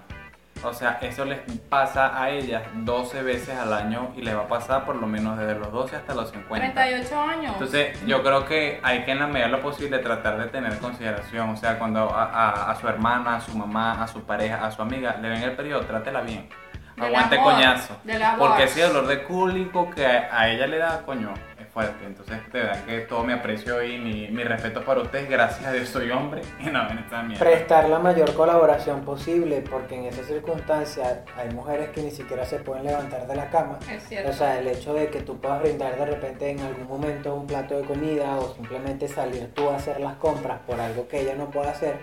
O 0.66 0.74
sea, 0.74 0.98
eso 1.02 1.26
les 1.26 1.40
pasa 1.70 2.22
a 2.22 2.30
ellas 2.30 2.64
12 2.74 3.22
veces 3.24 3.58
al 3.58 3.74
año 3.74 4.12
y 4.16 4.22
les 4.22 4.36
va 4.36 4.42
a 4.42 4.48
pasar 4.48 4.86
por 4.86 4.96
lo 4.96 5.08
menos 5.08 5.38
desde 5.38 5.56
los 5.56 5.72
12 5.72 5.96
hasta 5.96 6.14
los 6.14 6.30
50. 6.32 6.56
38 6.74 7.22
años. 7.22 7.54
Entonces, 7.54 8.00
yo 8.06 8.22
creo 8.24 8.46
que 8.46 8.80
hay 8.84 9.04
que 9.04 9.12
en 9.12 9.20
la 9.20 9.28
medida 9.28 9.46
de 9.46 9.52
lo 9.52 9.62
posible 9.62 10.00
tratar 10.00 10.38
de 10.38 10.48
tener 10.48 10.78
consideración. 10.80 11.50
O 11.50 11.58
sea, 11.58 11.78
cuando 11.78 12.10
a, 12.14 12.24
a- 12.24 12.72
a 12.72 12.76
su 12.76 12.88
hermana, 12.88 13.36
a 13.36 13.42
su 13.42 13.58
mamá, 13.58 14.02
a 14.04 14.08
su 14.08 14.22
pareja, 14.24 14.66
a 14.66 14.72
su 14.72 14.82
amiga 14.82 15.18
le 15.22 15.30
ven 15.30 15.44
el 15.44 15.52
periodo, 15.54 15.82
trátela 15.82 16.22
bien. 16.22 16.48
Del 16.96 17.06
Aguante 17.06 17.38
amor, 17.40 17.54
coñazo. 17.54 17.98
Porque 18.38 18.64
ese 18.66 18.84
dolor 18.84 19.08
de 19.08 19.24
cúlico 19.24 19.90
que 19.90 20.06
a, 20.06 20.30
a 20.32 20.50
ella 20.50 20.68
le 20.68 20.78
da, 20.78 21.02
coño, 21.04 21.34
fuerte. 21.74 22.06
Entonces, 22.06 22.38
de 22.54 22.60
verdad 22.60 22.86
que 22.86 23.00
todo 23.02 23.24
mi 23.24 23.34
aprecio 23.34 23.84
y 23.84 23.98
mi, 23.98 24.28
mi 24.30 24.44
respeto 24.44 24.84
para 24.86 25.02
ustedes. 25.02 25.30
Gracias 25.30 25.66
a 25.66 25.72
Dios 25.72 25.90
soy 25.90 26.12
hombre 26.12 26.42
y 26.60 26.66
no 26.66 26.90
en 26.90 27.00
esta 27.00 27.24
mierda. 27.24 27.44
Prestar 27.44 27.90
la 27.90 28.00
mayor 28.00 28.34
colaboración 28.34 29.02
posible, 29.02 29.64
porque 29.70 29.96
en 29.96 30.06
esas 30.06 30.28
circunstancias 30.28 31.20
hay 31.36 31.50
mujeres 31.50 31.90
que 31.90 32.04
ni 32.04 32.12
siquiera 32.12 32.46
se 32.46 32.60
pueden 32.60 32.86
levantar 32.86 33.28
de 33.28 33.36
la 33.36 33.50
cama. 33.50 33.80
es 33.92 34.04
cierto. 34.04 34.30
O 34.30 34.34
sea, 34.34 34.60
el 34.60 34.68
hecho 34.68 34.94
de 34.94 35.08
que 35.08 35.22
tú 35.22 35.40
puedas 35.40 35.62
brindar 35.62 35.98
de 35.98 36.06
repente 36.06 36.50
en 36.50 36.60
algún 36.60 36.88
momento 36.88 37.34
un 37.36 37.48
plato 37.48 37.78
de 37.78 37.84
comida 37.86 38.38
o 38.38 38.54
simplemente 38.54 39.08
salir 39.08 39.52
tú 39.54 39.70
a 39.70 39.78
hacer 39.78 40.00
las 40.00 40.16
compras 40.16 40.60
por 40.68 40.80
algo 40.80 41.08
que 41.08 41.22
ella 41.22 41.36
no 41.36 41.50
puede 41.50 41.70
hacer, 41.70 41.98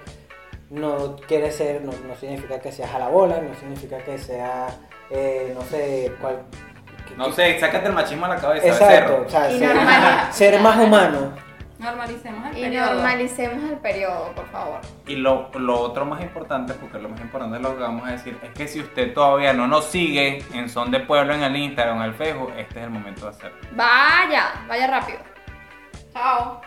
no 0.70 1.16
quiere 1.16 1.50
ser, 1.50 1.82
no, 1.84 1.92
no 2.06 2.14
significa 2.16 2.60
que 2.60 2.72
seas 2.72 2.94
a 2.94 2.98
la 2.98 3.08
bola, 3.08 3.40
no 3.40 3.54
significa 3.54 3.98
que 3.98 4.18
sea, 4.18 4.68
eh, 5.10 5.52
no 5.54 5.62
sé, 5.62 6.12
cual, 6.20 6.42
que- 7.10 7.16
No 7.16 7.32
sé, 7.32 7.58
sácate 7.60 7.86
el 7.88 7.92
machismo 7.92 8.26
a 8.26 8.30
la 8.30 8.36
cabeza. 8.36 8.66
Exacto, 8.68 8.86
becerro. 9.20 9.24
o 9.26 9.28
sea, 9.28 9.50
Y 9.52 9.58
ser, 9.58 9.76
normaliza- 9.76 10.32
ser 10.32 10.60
más 10.60 10.76
humano. 10.78 11.32
Normalicemos 11.78 12.50
el 12.50 12.58
Y 12.58 12.60
periodo. 12.62 12.92
normalicemos 12.92 13.70
el 13.70 13.78
periodo, 13.78 14.32
por 14.34 14.46
favor. 14.50 14.80
Y 15.06 15.16
lo, 15.16 15.50
lo 15.58 15.80
otro 15.80 16.04
más 16.04 16.20
importante, 16.20 16.74
porque 16.74 16.98
lo 16.98 17.08
más 17.08 17.18
importante 17.22 17.56
es 17.56 17.62
lo 17.62 17.74
que 17.74 17.82
vamos 17.82 18.06
a 18.06 18.12
decir, 18.12 18.38
es 18.42 18.50
que 18.50 18.68
si 18.68 18.80
usted 18.80 19.14
todavía 19.14 19.54
no 19.54 19.66
nos 19.66 19.86
sigue 19.86 20.44
en 20.52 20.68
Son 20.68 20.90
de 20.90 21.00
Pueblo 21.00 21.32
en 21.32 21.42
el 21.42 21.56
Instagram, 21.56 21.96
en 21.98 22.02
el 22.02 22.14
Facebook, 22.14 22.52
este 22.58 22.80
es 22.80 22.84
el 22.84 22.90
momento 22.90 23.22
de 23.24 23.30
hacerlo. 23.30 23.56
Vaya, 23.72 24.52
vaya 24.68 24.86
rápido. 24.88 25.18
Chao. 26.12 26.60